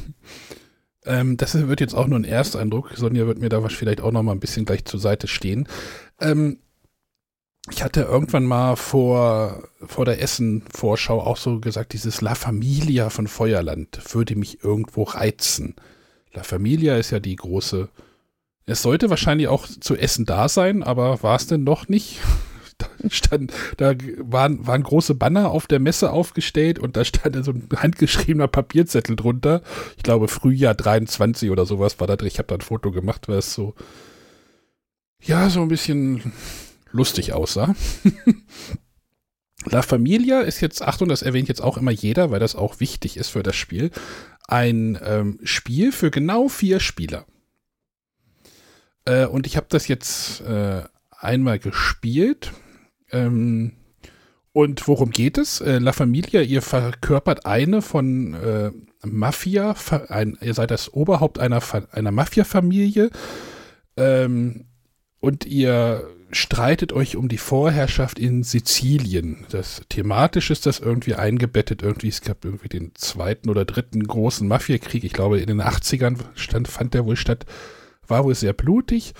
Ähm, 1.05 1.38
das 1.38 1.53
wird 1.67 1.81
jetzt 1.81 1.93
auch 1.93 2.07
nur 2.07 2.19
ein 2.19 2.23
Ersteindruck. 2.23 2.93
Sonja 2.95 3.27
wird 3.27 3.39
mir 3.39 3.49
da 3.49 3.61
vielleicht 3.67 4.01
auch 4.01 4.11
noch 4.11 4.23
mal 4.23 4.31
ein 4.31 4.39
bisschen 4.39 4.65
gleich 4.65 4.86
zur 4.86 4.99
Seite 4.99 5.27
stehen. 5.27 5.67
Ähm, 6.19 6.59
ich 7.71 7.83
hatte 7.83 8.01
irgendwann 8.01 8.45
mal 8.45 8.75
vor, 8.75 9.63
vor 9.81 10.05
der 10.05 10.21
Essen-Vorschau 10.21 11.19
auch 11.19 11.38
so 11.38 11.59
gesagt, 11.59 11.93
dieses 11.93 12.21
La 12.21 12.36
Familia 12.36 13.09
von 13.09 13.27
Feuerland 13.27 13.99
würde 14.13 14.36
mich 14.36 14.63
irgendwo 14.63 15.03
reizen. 15.03 15.75
La 16.33 16.43
Familia 16.43 16.97
ist 16.97 17.11
ja 17.11 17.19
die 17.19 17.36
große. 17.36 17.89
Es 18.67 18.81
sollte 18.81 19.09
wahrscheinlich 19.09 19.47
auch 19.47 19.67
zu 19.67 19.95
Essen 19.95 20.25
da 20.25 20.47
sein, 20.47 20.83
aber 20.83 21.23
war 21.23 21.36
es 21.36 21.47
denn 21.47 21.63
noch 21.63 21.88
nicht? 21.88 22.19
Da, 22.78 22.88
stand, 23.09 23.53
da 23.78 23.93
waren, 24.17 24.65
waren 24.67 24.84
große 24.84 25.15
Banner 25.15 25.51
auf 25.51 25.67
der 25.67 25.80
Messe 25.80 26.11
aufgestellt 26.11 26.80
und 26.80 26.97
da 26.97 27.05
stand 27.05 27.43
so 27.45 27.51
ein 27.51 27.67
handgeschriebener 27.76 28.47
Papierzettel 28.47 29.15
drunter. 29.15 29.61
Ich 29.97 30.03
glaube, 30.03 30.28
Frühjahr 30.28 30.76
23 30.76 31.51
oder 31.51 31.65
sowas 31.65 31.99
war 31.99 32.07
da 32.07 32.15
drin. 32.15 32.28
Ich 32.28 32.38
habe 32.38 32.47
da 32.47 32.55
ein 32.55 32.61
Foto 32.61 32.91
gemacht, 32.91 33.28
weil 33.28 33.38
es 33.38 33.53
so 33.53 33.76
ja, 35.26 35.49
so 35.49 35.61
ein 35.61 35.67
bisschen 35.67 36.34
lustig 36.91 37.34
aussah. 37.34 37.76
La 39.65 39.82
Familia 39.82 40.41
ist 40.41 40.61
jetzt, 40.61 40.84
Achtung, 40.84 41.09
das 41.09 41.23
erwähnt 41.23 41.47
jetzt 41.47 41.61
auch 41.61 41.78
immer 41.78 41.91
jeder, 41.91 42.30
weil 42.30 42.39
das 42.39 42.55
auch 42.55 42.80
wichtig 42.80 43.17
ist 43.17 43.30
für 43.30 43.41
das 43.41 43.55
Spiel, 43.55 43.89
ein 44.47 44.99
ähm, 45.03 45.39
Spiel 45.43 45.91
für 45.91 46.11
genau 46.11 46.47
vier 46.47 46.80
Spieler. 46.80 47.26
Äh, 49.05 49.26
und 49.26 49.47
ich 49.47 49.57
habe 49.57 49.65
das 49.69 49.88
jetzt 49.88 50.41
äh, 50.41 50.84
einmal 51.09 51.57
gespielt. 51.57 52.51
Ähm, 53.16 53.72
und 54.51 54.88
worum 54.88 55.11
geht 55.11 55.38
es? 55.38 55.59
Äh, 55.59 55.80
La 55.80 55.91
Familia, 55.91 56.41
ihr 56.41 56.61
verkörpert 56.61 57.45
eine 57.45 57.82
von 57.82 58.34
äh, 58.36 58.72
Mafia, 59.05 59.76
ein, 60.07 60.38
ihr 60.41 60.53
seid 60.53 60.72
das 60.72 60.93
Oberhaupt 60.93 61.39
einer, 61.39 61.61
einer 61.91 62.11
Mafia-Familie. 62.11 63.09
Ähm, 63.97 64.66
und 65.20 65.45
ihr 65.45 66.07
streitet 66.32 66.93
euch 66.93 67.16
um 67.16 67.28
die 67.28 67.38
Vorherrschaft 67.38 68.20
in 68.20 68.43
Sizilien. 68.43 69.45
Das 69.49 69.82
thematisch 69.89 70.51
ist 70.51 70.66
das 70.66 70.80
irgendwie 70.80 71.16
eingebettet. 71.16 71.82
Irgendwie, 71.82 72.09
es 72.09 72.22
gab 72.22 72.45
irgendwie 72.45 72.70
den 72.70 72.93
zweiten 72.95 73.49
oder 73.49 73.66
dritten 73.66 74.05
großen 74.05 74.47
Mafiakrieg. 74.47 75.03
Ich 75.03 75.13
glaube, 75.13 75.39
in 75.39 75.47
den 75.47 75.61
80ern 75.61 76.18
stand, 76.36 76.68
fand 76.68 76.93
der 76.93 77.05
wohl 77.05 77.16
statt. 77.16 77.45
War 78.07 78.24
wohl 78.24 78.36
sehr 78.36 78.53
blutig. 78.53 79.13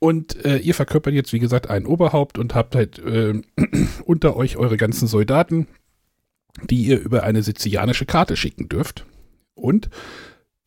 Und 0.00 0.44
äh, 0.46 0.56
ihr 0.56 0.74
verkörpert 0.74 1.12
jetzt, 1.12 1.32
wie 1.34 1.38
gesagt, 1.38 1.68
ein 1.68 1.86
Oberhaupt 1.86 2.38
und 2.38 2.54
habt 2.54 2.74
halt 2.74 2.98
äh, 2.98 3.34
unter 4.04 4.34
euch 4.34 4.56
eure 4.56 4.78
ganzen 4.78 5.06
Soldaten, 5.06 5.68
die 6.64 6.84
ihr 6.84 6.98
über 6.98 7.22
eine 7.22 7.42
sizilianische 7.42 8.06
Karte 8.06 8.34
schicken 8.36 8.68
dürft. 8.68 9.04
Und 9.54 9.90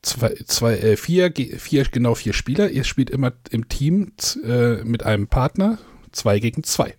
zwei, 0.03 0.36
zwei, 0.45 0.77
äh, 0.77 0.97
vier, 0.97 1.34
vier, 1.57 1.84
genau 1.86 2.13
vier 2.13 2.34
Spieler. 2.34 2.69
Ihr 2.69 2.84
spielt 2.84 3.09
immer 3.09 3.34
im 3.49 3.67
Team 3.67 4.11
äh, 4.45 4.84
mit 4.84 5.03
einem 5.03 5.27
Partner, 5.27 5.79
zwei 6.11 6.39
gegen 6.39 6.63
zwei. 6.63 6.95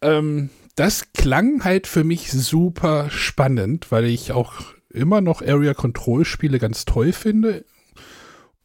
Ähm, 0.00 0.50
das 0.76 1.12
klang 1.12 1.64
halt 1.64 1.88
für 1.88 2.04
mich 2.04 2.30
super 2.30 3.10
spannend, 3.10 3.90
weil 3.90 4.04
ich 4.04 4.30
auch 4.30 4.52
immer 4.88 5.20
noch 5.20 5.42
Area 5.42 5.74
Control 5.74 6.24
Spiele 6.24 6.60
ganz 6.60 6.84
toll 6.84 7.12
finde 7.12 7.64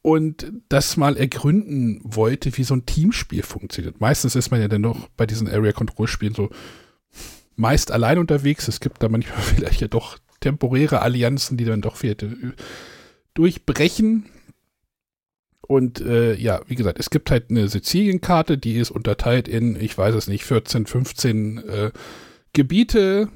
und 0.04 0.52
das 0.68 0.98
mal 0.98 1.16
ergründen 1.16 1.98
wollte, 2.04 2.58
wie 2.58 2.64
so 2.64 2.76
ein 2.76 2.84
Teamspiel 2.84 3.42
funktioniert. 3.42 4.02
Meistens 4.02 4.36
ist 4.36 4.50
man 4.50 4.60
ja 4.60 4.68
dann 4.68 4.82
noch 4.82 5.08
bei 5.16 5.24
diesen 5.24 5.48
Area 5.48 5.72
Control 5.72 6.06
Spielen 6.06 6.34
so 6.34 6.50
meist 7.56 7.90
allein 7.90 8.18
unterwegs. 8.18 8.68
Es 8.68 8.80
gibt 8.80 9.02
da 9.02 9.08
manchmal 9.08 9.38
vielleicht 9.40 9.80
ja 9.80 9.88
doch 9.88 10.18
temporäre 10.40 11.00
Allianzen, 11.00 11.56
die 11.56 11.64
dann 11.64 11.80
doch 11.80 11.96
vielleicht 11.96 12.22
durchbrechen. 13.32 14.26
Und 15.66 16.02
äh, 16.02 16.34
ja, 16.34 16.60
wie 16.66 16.74
gesagt, 16.74 17.00
es 17.00 17.08
gibt 17.08 17.30
halt 17.30 17.48
eine 17.48 17.66
Sizilienkarte, 17.66 18.58
die 18.58 18.76
ist 18.76 18.90
unterteilt 18.90 19.48
in, 19.48 19.74
ich 19.80 19.96
weiß 19.96 20.14
es 20.14 20.28
nicht, 20.28 20.44
14, 20.44 20.84
15 20.84 21.58
äh, 21.66 21.92
Gebiete 22.52 23.30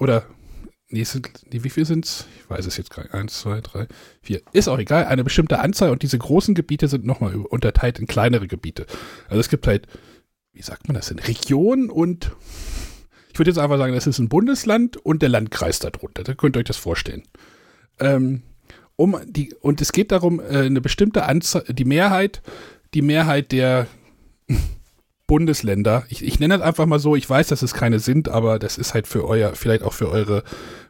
oder 0.00 0.26
nee, 0.88 1.04
sind, 1.04 1.30
nee, 1.52 1.62
wie 1.62 1.70
viel 1.70 1.84
sind's? 1.84 2.26
Ich 2.40 2.50
weiß 2.50 2.66
es 2.66 2.76
jetzt 2.76 2.90
gar 2.90 3.02
nicht. 3.02 3.14
Eins, 3.14 3.40
zwei, 3.40 3.60
drei, 3.60 3.86
vier. 4.22 4.42
Ist 4.52 4.68
auch 4.68 4.78
egal, 4.78 5.06
eine 5.06 5.24
bestimmte 5.24 5.58
Anzahl 5.58 5.90
und 5.90 6.02
diese 6.02 6.18
großen 6.18 6.54
Gebiete 6.54 6.88
sind 6.88 7.04
nochmal 7.04 7.34
unterteilt 7.36 7.98
in 7.98 8.06
kleinere 8.06 8.46
Gebiete. 8.46 8.86
Also 9.28 9.40
es 9.40 9.48
gibt 9.48 9.66
halt, 9.66 9.86
wie 10.52 10.62
sagt 10.62 10.88
man 10.88 10.94
das 10.94 11.08
denn, 11.08 11.18
Region 11.18 11.90
und 11.90 12.32
ich 13.32 13.38
würde 13.38 13.50
jetzt 13.50 13.58
einfach 13.58 13.78
sagen, 13.78 13.94
das 13.94 14.06
ist 14.06 14.18
ein 14.18 14.30
Bundesland 14.30 14.96
und 14.96 15.20
der 15.20 15.28
Landkreis 15.28 15.78
darunter. 15.78 16.24
Da 16.24 16.34
könnt 16.34 16.56
ihr 16.56 16.60
euch 16.60 16.64
das 16.64 16.78
vorstellen. 16.78 17.22
Ähm, 18.00 18.42
um 18.96 19.18
die, 19.26 19.54
und 19.60 19.82
es 19.82 19.92
geht 19.92 20.10
darum, 20.10 20.40
äh, 20.40 20.64
eine 20.64 20.80
bestimmte 20.80 21.24
Anzahl, 21.24 21.64
die 21.68 21.84
Mehrheit, 21.84 22.40
die 22.94 23.02
Mehrheit 23.02 23.52
der 23.52 23.88
Bundesländer, 25.26 26.04
ich, 26.08 26.24
ich 26.24 26.38
nenne 26.38 26.58
das 26.58 26.66
einfach 26.66 26.86
mal 26.86 26.98
so, 26.98 27.16
ich 27.16 27.28
weiß, 27.28 27.48
dass 27.48 27.62
es 27.62 27.74
keine 27.74 27.98
sind, 27.98 28.28
aber 28.28 28.58
das 28.58 28.78
ist 28.78 28.94
halt 28.94 29.06
für 29.06 29.26
euer, 29.26 29.54
vielleicht 29.54 29.82
auch 29.82 29.92
für 29.92 30.08
eure 30.08 30.44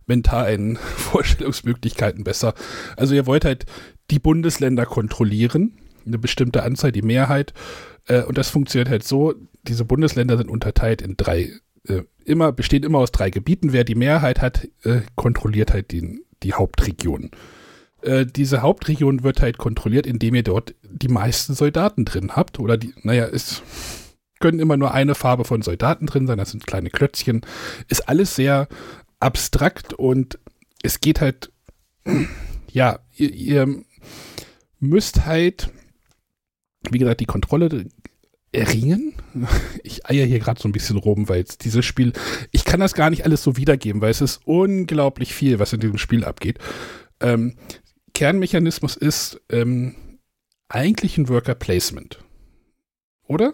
mentalen 0.07 0.77
Vorstellungsmöglichkeiten 0.97 2.25
besser. 2.25 2.55
Also 2.97 3.15
ihr 3.15 3.27
wollt 3.27 3.45
halt 3.45 3.65
die 4.11 4.19
Bundesländer 4.19 4.87
kontrollieren, 4.87 5.79
eine 6.05 6.19
bestimmte 6.19 6.63
Anzahl, 6.63 6.93
die 6.93 7.03
Mehrheit, 7.03 7.55
äh, 8.07 8.23
und 8.23 8.39
das 8.39 8.51
funktioniert 8.51 8.89
halt 8.89 9.05
so, 9.05 9.35
diese 9.67 9.85
Bundesländer 9.85 10.37
sind 10.37 10.51
unterteilt 10.51 11.03
in 11.03 11.17
drei, 11.17 11.53
äh, 11.89 12.03
immer, 12.25 12.53
bestehen 12.53 12.83
immer 12.83 12.99
aus 12.99 13.13
drei 13.13 13.31
Gebieten. 13.31 13.73
Wer 13.73 13.85
die 13.85 13.95
Mehrheit 13.95 14.41
hat, 14.41 14.69
äh, 14.83 15.01
kontrolliert 15.15 15.73
halt 15.73 15.91
die, 15.93 16.21
die 16.43 16.55
Hauptregion. 16.55 17.31
Äh, 18.03 18.27
diese 18.27 18.63
Hauptregion 18.63 19.23
wird 19.25 19.43
halt 19.43 19.59
kontrolliert, 19.59 20.07
indem 20.07 20.35
ihr 20.35 20.43
dort 20.43 20.75
die 20.83 21.09
meisten 21.09 21.55
Soldaten 21.55 22.05
drin 22.05 22.37
habt. 22.37 22.61
Oder 22.61 22.77
die, 22.77 22.95
naja, 23.03 23.25
es 23.25 23.63
können 24.41 24.61
immer 24.61 24.77
nur 24.77 24.93
eine 24.93 25.15
Farbe 25.15 25.45
von 25.45 25.63
Soldaten 25.63 26.07
drin 26.07 26.27
sein, 26.27 26.39
das 26.39 26.51
sind 26.51 26.67
kleine 26.67 26.91
Klötzchen. 26.91 27.43
Ist 27.89 28.09
alles 28.09 28.35
sehr 28.35 28.69
abstrakt 29.21 29.95
und 29.95 30.39
es 30.83 31.01
geht 31.01 31.21
halt, 31.21 31.53
ja, 32.71 33.01
ihr, 33.17 33.33
ihr 33.33 33.83
müsst 34.79 35.27
halt, 35.27 35.71
wie 36.91 36.99
gesagt, 36.99 37.21
die 37.21 37.27
Kontrolle 37.27 37.87
erringen. 38.53 39.15
Ich 39.83 40.07
eier 40.07 40.25
hier 40.25 40.39
gerade 40.39 40.61
so 40.61 40.69
ein 40.69 40.73
bisschen 40.73 40.97
rum, 40.97 41.29
weil 41.29 41.39
jetzt 41.39 41.65
dieses 41.65 41.85
Spiel, 41.85 42.13
ich 42.53 42.65
kann 42.65 42.81
das 42.81 42.95
gar 42.95 43.11
nicht 43.11 43.25
alles 43.25 43.43
so 43.43 43.57
wiedergeben, 43.57 44.01
weil 44.01 44.11
es 44.11 44.21
ist 44.21 44.41
unglaublich 44.45 45.35
viel, 45.35 45.59
was 45.59 45.73
in 45.73 45.81
diesem 45.81 45.99
Spiel 45.99 46.25
abgeht. 46.25 46.59
Ähm, 47.21 47.57
Kernmechanismus 48.15 48.97
ist 48.97 49.41
ähm, 49.51 49.95
eigentlich 50.69 51.19
ein 51.19 51.29
Worker 51.29 51.55
Placement. 51.55 52.19
Oder? 53.29 53.53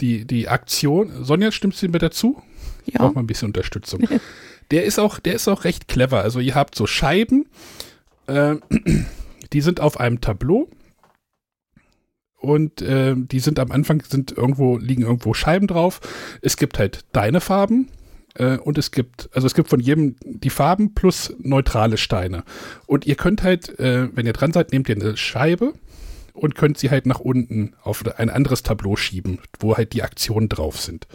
Die, 0.00 0.24
die 0.24 0.48
Aktion, 0.48 1.24
Sonja, 1.24 1.52
stimmst 1.52 1.82
du 1.82 1.88
mir 1.88 1.98
dazu? 1.98 2.42
Ja. 2.86 3.00
Braucht 3.00 3.14
mal 3.14 3.22
ein 3.22 3.26
bisschen 3.26 3.48
Unterstützung. 3.48 4.06
der 4.70 4.84
ist 4.84 4.98
auch, 4.98 5.18
der 5.18 5.34
ist 5.34 5.48
auch 5.48 5.64
recht 5.64 5.88
clever. 5.88 6.22
Also 6.22 6.40
ihr 6.40 6.54
habt 6.54 6.74
so 6.74 6.86
Scheiben, 6.86 7.46
äh, 8.26 8.56
die 9.52 9.60
sind 9.60 9.80
auf 9.80 10.00
einem 10.00 10.20
Tableau 10.20 10.68
und 12.38 12.80
äh, 12.80 13.14
die 13.16 13.40
sind 13.40 13.58
am 13.58 13.70
Anfang 13.70 14.02
sind 14.02 14.32
irgendwo 14.32 14.78
liegen 14.78 15.02
irgendwo 15.02 15.34
Scheiben 15.34 15.66
drauf. 15.66 16.00
Es 16.40 16.56
gibt 16.56 16.78
halt 16.78 17.04
deine 17.12 17.40
Farben, 17.40 17.90
äh, 18.34 18.58
und 18.58 18.78
es 18.78 18.90
gibt, 18.90 19.28
also 19.32 19.46
es 19.46 19.54
gibt 19.54 19.68
von 19.68 19.80
jedem 19.80 20.16
die 20.24 20.50
Farben 20.50 20.94
plus 20.94 21.34
neutrale 21.38 21.96
Steine. 21.96 22.44
Und 22.86 23.06
ihr 23.06 23.16
könnt 23.16 23.42
halt, 23.42 23.78
äh, 23.78 24.08
wenn 24.14 24.26
ihr 24.26 24.32
dran 24.32 24.52
seid, 24.52 24.72
nehmt 24.72 24.88
ihr 24.88 24.96
eine 24.96 25.16
Scheibe 25.16 25.74
und 26.32 26.54
könnt 26.54 26.78
sie 26.78 26.90
halt 26.90 27.06
nach 27.06 27.20
unten 27.20 27.74
auf 27.82 28.04
ein 28.18 28.30
anderes 28.30 28.62
Tableau 28.62 28.96
schieben, 28.96 29.38
wo 29.58 29.76
halt 29.76 29.92
die 29.92 30.02
Aktionen 30.02 30.48
drauf 30.48 30.80
sind. 30.80 31.06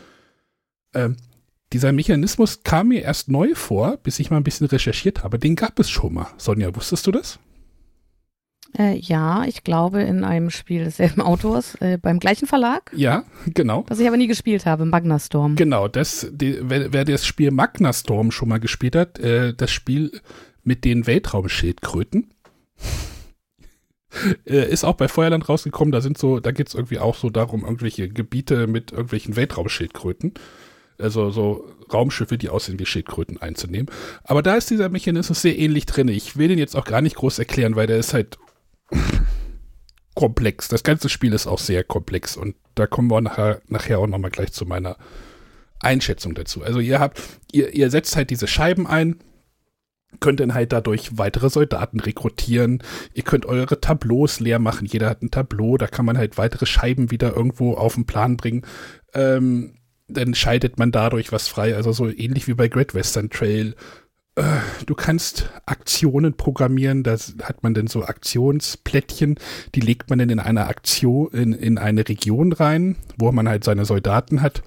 Ähm, 0.93 1.17
dieser 1.73 1.91
Mechanismus 1.91 2.63
kam 2.63 2.89
mir 2.89 3.01
erst 3.01 3.29
neu 3.29 3.55
vor, 3.55 3.97
bis 3.97 4.19
ich 4.19 4.31
mal 4.31 4.37
ein 4.37 4.43
bisschen 4.43 4.67
recherchiert 4.67 5.23
habe. 5.23 5.39
Den 5.39 5.55
gab 5.55 5.79
es 5.79 5.89
schon 5.89 6.13
mal. 6.13 6.27
Sonja, 6.37 6.75
wusstest 6.75 7.07
du 7.07 7.11
das? 7.11 7.39
Äh, 8.77 8.97
ja, 8.97 9.45
ich 9.45 9.63
glaube 9.63 10.01
in 10.01 10.23
einem 10.23 10.49
Spiel 10.49 10.83
desselben 10.83 11.21
Autors, 11.21 11.75
äh, 11.75 11.97
beim 11.97 12.19
gleichen 12.19 12.47
Verlag. 12.47 12.91
Ja, 12.95 13.23
genau. 13.47 13.85
Das 13.87 13.99
ich 13.99 14.07
aber 14.07 14.17
nie 14.17 14.27
gespielt 14.27 14.65
habe, 14.65 14.85
Magnastorm. 14.85 15.55
Genau, 15.55 15.87
das, 15.87 16.27
die, 16.31 16.59
wer, 16.61 16.93
wer, 16.93 17.05
das 17.05 17.25
Spiel 17.25 17.51
Magnastorm 17.51 18.31
schon 18.31 18.49
mal 18.49 18.59
gespielt 18.59 18.95
hat, 18.95 19.19
äh, 19.19 19.53
das 19.53 19.71
Spiel 19.71 20.11
mit 20.63 20.83
den 20.83 21.07
Weltraumschildkröten. 21.07 22.31
Äh, 24.45 24.69
ist 24.69 24.83
auch 24.83 24.95
bei 24.95 25.07
Feuerland 25.07 25.47
rausgekommen, 25.49 25.91
da 25.91 26.01
sind 26.01 26.17
so, 26.17 26.39
da 26.39 26.51
geht 26.51 26.67
es 26.67 26.73
irgendwie 26.73 26.99
auch 26.99 27.15
so 27.15 27.29
darum, 27.29 27.63
irgendwelche 27.63 28.09
Gebiete 28.09 28.67
mit 28.67 28.91
irgendwelchen 28.91 29.35
Weltraumschildkröten 29.35 30.33
also 30.99 31.29
so 31.29 31.69
Raumschiffe, 31.91 32.37
die 32.37 32.49
aussehen 32.49 32.79
wie 32.79 32.85
Schildkröten 32.85 33.41
einzunehmen. 33.41 33.87
Aber 34.23 34.41
da 34.41 34.55
ist 34.55 34.69
dieser 34.69 34.89
Mechanismus 34.89 35.41
sehr 35.41 35.57
ähnlich 35.57 35.85
drin. 35.85 36.07
Ich 36.07 36.37
will 36.37 36.47
den 36.47 36.59
jetzt 36.59 36.75
auch 36.75 36.85
gar 36.85 37.01
nicht 37.01 37.15
groß 37.15 37.39
erklären, 37.39 37.75
weil 37.75 37.87
der 37.87 37.97
ist 37.97 38.13
halt 38.13 38.37
komplex. 40.15 40.67
Das 40.67 40.83
ganze 40.83 41.09
Spiel 41.09 41.33
ist 41.33 41.47
auch 41.47 41.59
sehr 41.59 41.83
komplex 41.83 42.37
und 42.37 42.55
da 42.75 42.87
kommen 42.87 43.11
wir 43.11 43.21
nachher, 43.21 43.61
nachher 43.67 43.99
auch 43.99 44.07
nochmal 44.07 44.31
gleich 44.31 44.51
zu 44.51 44.65
meiner 44.65 44.97
Einschätzung 45.79 46.33
dazu. 46.33 46.63
Also 46.63 46.79
ihr 46.79 46.99
habt, 46.99 47.21
ihr, 47.51 47.73
ihr 47.73 47.89
setzt 47.89 48.15
halt 48.15 48.29
diese 48.29 48.47
Scheiben 48.47 48.87
ein, 48.87 49.19
könnt 50.19 50.39
dann 50.39 50.53
halt 50.53 50.71
dadurch 50.71 51.17
weitere 51.17 51.49
Soldaten 51.49 51.99
rekrutieren. 51.99 52.83
Ihr 53.13 53.23
könnt 53.23 53.45
eure 53.45 53.79
Tableaus 53.81 54.39
leer 54.39 54.59
machen. 54.59 54.85
Jeder 54.85 55.09
hat 55.09 55.21
ein 55.21 55.31
Tableau, 55.31 55.77
da 55.77 55.87
kann 55.87 56.05
man 56.05 56.17
halt 56.17 56.37
weitere 56.37 56.65
Scheiben 56.65 57.11
wieder 57.11 57.35
irgendwo 57.35 57.73
auf 57.73 57.95
den 57.95 58.05
Plan 58.05 58.37
bringen. 58.37 58.63
Ähm, 59.13 59.75
dann 60.07 60.35
scheidet 60.35 60.77
man 60.77 60.91
dadurch 60.91 61.31
was 61.31 61.47
frei. 61.47 61.75
Also 61.75 61.91
so 61.91 62.07
ähnlich 62.07 62.47
wie 62.47 62.53
bei 62.53 62.67
Great 62.67 62.93
Western 62.93 63.29
Trail 63.29 63.75
äh, 64.35 64.59
du 64.85 64.95
kannst 64.95 65.49
Aktionen 65.65 66.35
programmieren, 66.35 67.03
da 67.03 67.15
hat 67.43 67.63
man 67.63 67.73
dann 67.73 67.87
so 67.87 68.03
Aktionsplättchen, 68.03 69.39
die 69.73 69.79
legt 69.79 70.09
man 70.09 70.19
dann 70.19 70.29
in 70.29 70.39
eine 70.39 70.67
Aktion, 70.67 71.31
in, 71.31 71.53
in 71.53 71.77
eine 71.77 72.07
Region 72.07 72.51
rein, 72.51 72.97
wo 73.17 73.31
man 73.31 73.47
halt 73.47 73.63
seine 73.63 73.85
Soldaten 73.85 74.41
hat. 74.41 74.61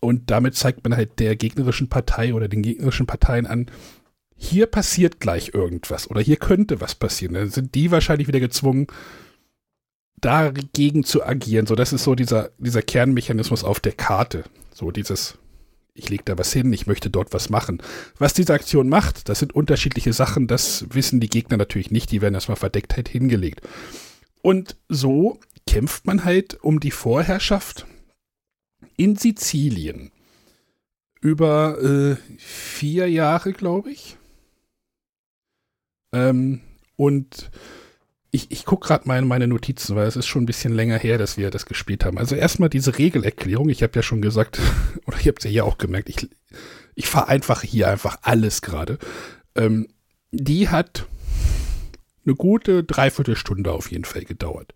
Und 0.00 0.30
damit 0.30 0.54
zeigt 0.54 0.84
man 0.84 0.96
halt 0.96 1.18
der 1.18 1.36
gegnerischen 1.36 1.88
Partei 1.88 2.32
oder 2.32 2.48
den 2.48 2.62
gegnerischen 2.62 3.06
Parteien 3.06 3.46
an, 3.46 3.66
hier 4.42 4.66
passiert 4.66 5.20
gleich 5.20 5.52
irgendwas 5.52 6.10
oder 6.10 6.22
hier 6.22 6.36
könnte 6.36 6.80
was 6.80 6.94
passieren. 6.94 7.34
Dann 7.34 7.50
sind 7.50 7.74
die 7.74 7.90
wahrscheinlich 7.90 8.26
wieder 8.26 8.40
gezwungen, 8.40 8.86
dagegen 10.20 11.04
zu 11.04 11.24
agieren. 11.24 11.66
So, 11.66 11.74
das 11.74 11.92
ist 11.92 12.04
so 12.04 12.14
dieser, 12.14 12.50
dieser 12.58 12.82
Kernmechanismus 12.82 13.64
auf 13.64 13.80
der 13.80 13.92
Karte. 13.92 14.44
So 14.72 14.90
dieses 14.90 15.38
ich 15.94 16.08
lege 16.08 16.24
da 16.24 16.38
was 16.38 16.52
hin, 16.52 16.72
ich 16.72 16.86
möchte 16.86 17.10
dort 17.10 17.32
was 17.32 17.50
machen. 17.50 17.82
Was 18.18 18.32
diese 18.32 18.54
Aktion 18.54 18.88
macht, 18.88 19.28
das 19.28 19.40
sind 19.40 19.54
unterschiedliche 19.54 20.12
Sachen, 20.12 20.46
das 20.46 20.86
wissen 20.90 21.20
die 21.20 21.28
Gegner 21.28 21.56
natürlich 21.56 21.90
nicht, 21.90 22.10
die 22.10 22.22
werden 22.22 22.34
erstmal 22.34 22.56
verdeckt 22.56 22.96
halt 22.96 23.08
hingelegt. 23.08 23.60
Und 24.40 24.76
so 24.88 25.38
kämpft 25.66 26.06
man 26.06 26.24
halt 26.24 26.62
um 26.62 26.80
die 26.80 26.90
Vorherrschaft 26.90 27.86
in 28.96 29.16
Sizilien. 29.16 30.10
Über 31.20 31.78
äh, 31.82 32.16
vier 32.38 33.10
Jahre, 33.10 33.52
glaube 33.52 33.90
ich. 33.90 34.16
Ähm, 36.12 36.60
und 36.96 37.50
ich, 38.30 38.50
ich 38.50 38.64
gucke 38.64 38.86
gerade 38.86 39.10
in 39.18 39.26
meine 39.26 39.48
Notizen, 39.48 39.96
weil 39.96 40.06
es 40.06 40.16
ist 40.16 40.26
schon 40.26 40.42
ein 40.42 40.46
bisschen 40.46 40.72
länger 40.72 40.98
her, 40.98 41.18
dass 41.18 41.36
wir 41.36 41.50
das 41.50 41.66
gespielt 41.66 42.04
haben. 42.04 42.18
Also 42.18 42.36
erstmal 42.36 42.68
diese 42.68 42.96
Regelerklärung. 42.96 43.68
Ich 43.68 43.82
habe 43.82 43.92
ja 43.96 44.02
schon 44.02 44.22
gesagt, 44.22 44.60
oder 45.06 45.18
ich 45.18 45.26
habe 45.26 45.36
es 45.38 45.44
ja 45.44 45.50
hier 45.50 45.64
auch 45.64 45.78
gemerkt, 45.78 46.08
ich, 46.08 46.28
ich 46.94 47.08
vereinfache 47.08 47.66
hier 47.66 47.88
einfach 47.88 48.18
alles 48.22 48.62
gerade. 48.62 48.98
Ähm, 49.56 49.88
die 50.30 50.68
hat 50.68 51.06
eine 52.24 52.34
gute 52.36 52.84
Dreiviertelstunde 52.84 53.72
auf 53.72 53.90
jeden 53.90 54.04
Fall 54.04 54.24
gedauert. 54.24 54.74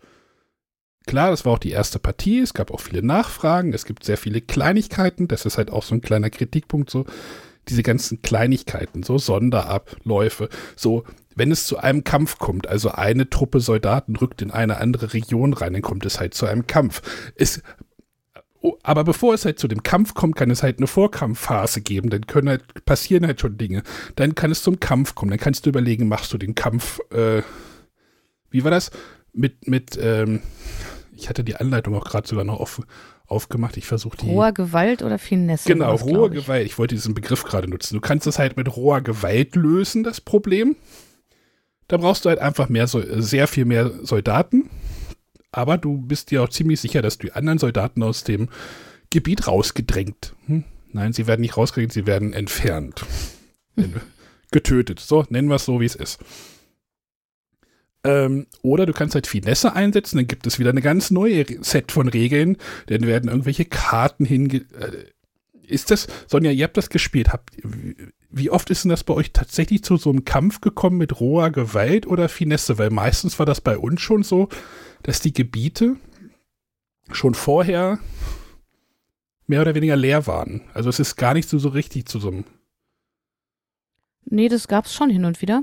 klar, 1.07 1.31
das 1.31 1.45
war 1.45 1.53
auch 1.53 1.59
die 1.59 1.71
erste 1.71 1.99
Partie, 1.99 2.41
es 2.41 2.55
gab 2.55 2.71
auch 2.71 2.81
viele 2.81 3.03
Nachfragen, 3.03 3.73
es 3.73 3.85
gibt 3.85 4.05
sehr 4.05 4.17
viele 4.17 4.41
Kleinigkeiten, 4.41 5.29
das 5.29 5.45
ist 5.45 5.59
halt 5.59 5.71
auch 5.71 5.83
so 5.83 5.95
ein 5.95 6.01
kleiner 6.01 6.31
Kritikpunkt, 6.31 6.91
so 6.91 7.05
diese 7.69 7.83
ganzen 7.83 8.23
Kleinigkeiten, 8.23 9.03
so 9.03 9.19
Sonderabläufe, 9.19 10.49
so 10.77 11.05
wenn 11.37 11.51
es 11.51 11.67
zu 11.67 11.79
einem 11.79 12.05
Kampf 12.05 12.39
kommt, 12.39 12.67
also 12.67 12.91
eine 12.91 13.29
Truppe 13.29 13.61
Soldaten 13.61 14.17
rückt 14.17 14.43
in 14.43 14.51
eine 14.51 14.79
andere 14.79 15.13
Region 15.13 15.53
rein, 15.53 15.73
dann 15.73 15.83
kommt 15.83 16.07
es 16.07 16.21
halt 16.21 16.35
zu 16.35 16.47
einem 16.47 16.67
Kampf. 16.67 17.03
Es, 17.35 17.63
oh, 18.61 18.77
aber 18.83 19.05
bevor 19.05 19.35
es 19.35 19.45
halt 19.45 19.59
zu 19.59 19.67
dem 19.67 19.83
Kampf 19.83 20.15
kommt, 20.15 20.37
kann 20.37 20.51
es 20.51 20.63
halt 20.63 20.79
eine 20.79 20.87
Vorkampfphase 20.87 21.81
geben, 21.81 22.11
dann 22.11 22.27
können 22.27 22.49
halt, 22.49 22.85
passieren 22.85 23.27
halt 23.27 23.41
schon 23.41 23.59
Dinge. 23.59 23.83
Dann 24.17 24.35
kann 24.35 24.51
es 24.51 24.63
zum 24.63 24.79
Kampf 24.81 25.15
kommen, 25.15 25.31
dann 25.31 25.41
kannst 25.41 25.67
du 25.67 25.71
überlegen, 25.71 26.09
machst 26.09 26.33
du 26.33 26.39
den 26.39 26.55
Kampf, 26.55 27.01
äh, 27.11 27.43
wie 28.51 28.63
war 28.63 28.71
das? 28.71 28.91
Mit, 29.33 29.67
mit, 29.67 29.99
ähm, 30.01 30.41
ich 31.13 31.29
hatte 31.29 31.43
die 31.43 31.57
Anleitung 31.57 31.97
auch 31.97 32.05
gerade 32.05 32.29
sogar 32.29 32.45
noch 32.45 32.61
offen 32.61 32.85
aufgemacht. 33.27 33.77
Ich 33.77 33.87
versuche 33.87 34.17
die. 34.19 34.27
Roher 34.27 34.53
Gewalt 34.53 35.03
oder 35.03 35.19
Finesse? 35.19 35.69
Genau, 35.69 35.95
rohe 35.95 36.31
Gewalt. 36.31 36.67
Ich 36.67 36.79
wollte 36.79 36.95
diesen 36.95 37.15
Begriff 37.15 37.45
gerade 37.45 37.69
nutzen. 37.69 37.95
Du 37.95 38.01
kannst 38.01 38.27
das 38.27 38.39
halt 38.39 38.57
mit 38.57 38.77
roher 38.77 39.01
Gewalt 39.01 39.57
lösen, 39.57 40.03
das 40.03 40.21
Problem. 40.21 40.77
Da 41.89 41.97
brauchst 41.97 42.25
du 42.25 42.29
halt 42.31 42.39
einfach 42.39 42.69
mehr, 42.69 42.87
sehr 42.87 43.47
viel 43.47 43.65
mehr 43.65 43.91
Soldaten. 44.03 44.71
Aber 45.53 45.79
du 45.79 45.99
bist 45.99 46.31
dir 46.31 46.43
auch 46.43 46.49
ziemlich 46.49 46.81
sicher, 46.81 47.03
dass 47.03 47.19
die 47.19 47.33
anderen 47.33 47.59
Soldaten 47.59 48.03
aus 48.03 48.25
dem 48.25 48.49
Gebiet 49.11 49.47
rausgedrängt. 49.47 50.35
Hm? 50.47 50.65
Nein, 50.93 51.13
sie 51.13 51.27
werden 51.27 51.43
nicht 51.43 51.57
rausgedrängt, 51.57 51.93
sie 51.93 52.07
werden 52.07 52.33
entfernt. 52.33 53.05
Getötet. 54.51 55.01
So, 55.01 55.25
nennen 55.29 55.49
wir 55.49 55.57
es 55.57 55.65
so, 55.65 55.81
wie 55.81 55.85
es 55.85 55.95
ist. 55.95 56.19
Ähm, 58.05 58.47
oder 58.63 58.87
du 58.87 58.93
kannst 58.93 59.15
halt 59.15 59.27
Finesse 59.27 59.75
einsetzen, 59.75 60.19
dann 60.19 60.27
gibt 60.27 60.47
es 60.47 60.59
wieder 60.59 60.71
eine 60.71 60.83
ganz 60.83 61.11
neue 61.11 61.45
Set 61.63 61.91
von 61.91 62.09
Regeln, 62.09 62.59
dann 62.87 63.07
werden 63.07 63.31
irgendwelche 63.31 63.65
Karten 63.65 64.25
hinge... 64.25 64.59
Äh, 64.79 65.07
ist 65.67 65.91
das, 65.91 66.09
Sonja, 66.27 66.51
ihr 66.51 66.65
habt 66.65 66.77
das 66.77 66.91
gespielt, 66.91 67.33
habt, 67.33 67.57
wie 68.31 68.51
oft 68.51 68.69
ist 68.69 68.85
denn 68.85 68.91
das 68.91 69.03
bei 69.03 69.15
euch 69.15 69.33
tatsächlich 69.33 69.83
zu 69.83 69.97
so 69.97 70.11
einem 70.11 70.27
Kampf 70.27 70.61
gekommen 70.61 70.99
mit 70.99 71.21
roher 71.21 71.51
Gewalt 71.51 72.07
oder 72.07 72.29
Finesse? 72.29 72.77
Weil 72.77 72.91
meistens 72.91 73.39
war 73.39 73.47
das 73.47 73.63
bei 73.63 73.79
uns 73.79 74.03
schon 74.03 74.23
so, 74.23 74.51
dass 75.03 75.21
die 75.21 75.33
Gebiete 75.33 75.97
schon 77.13 77.35
vorher 77.35 77.99
mehr 79.47 79.61
oder 79.61 79.75
weniger 79.75 79.97
leer 79.97 80.27
waren. 80.27 80.63
Also 80.75 80.91
es 80.91 81.01
ist 81.01 81.17
gar 81.17 81.35
nicht 81.35 81.49
so, 81.49 81.59
so 81.59 81.69
richtig 81.69 82.07
zu 82.07 82.19
so 82.19 82.29
einem. 82.29 82.45
Nee, 84.25 84.49
das 84.49 84.69
gab 84.69 84.87
es 84.87 84.95
schon 84.95 85.11
hin 85.11 85.25
und 85.25 85.43
wieder. 85.43 85.63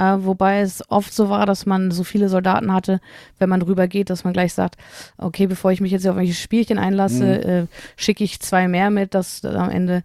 Äh, 0.00 0.24
wobei 0.24 0.60
es 0.60 0.82
oft 0.88 1.12
so 1.12 1.28
war, 1.28 1.44
dass 1.44 1.66
man 1.66 1.90
so 1.90 2.04
viele 2.04 2.30
Soldaten 2.30 2.72
hatte, 2.72 3.00
wenn 3.38 3.50
man 3.50 3.60
drüber 3.60 3.86
geht, 3.86 4.08
dass 4.08 4.24
man 4.24 4.32
gleich 4.32 4.54
sagt, 4.54 4.76
okay, 5.18 5.46
bevor 5.46 5.72
ich 5.72 5.82
mich 5.82 5.92
jetzt 5.92 6.06
auf 6.06 6.16
welche 6.16 6.32
Spielchen 6.32 6.78
einlasse, 6.78 7.24
mhm. 7.24 7.50
äh, 7.50 7.66
schicke 7.96 8.24
ich 8.24 8.40
zwei 8.40 8.66
mehr 8.66 8.90
mit, 8.90 9.14
dass 9.14 9.44
am 9.44 9.68
Ende 9.68 10.02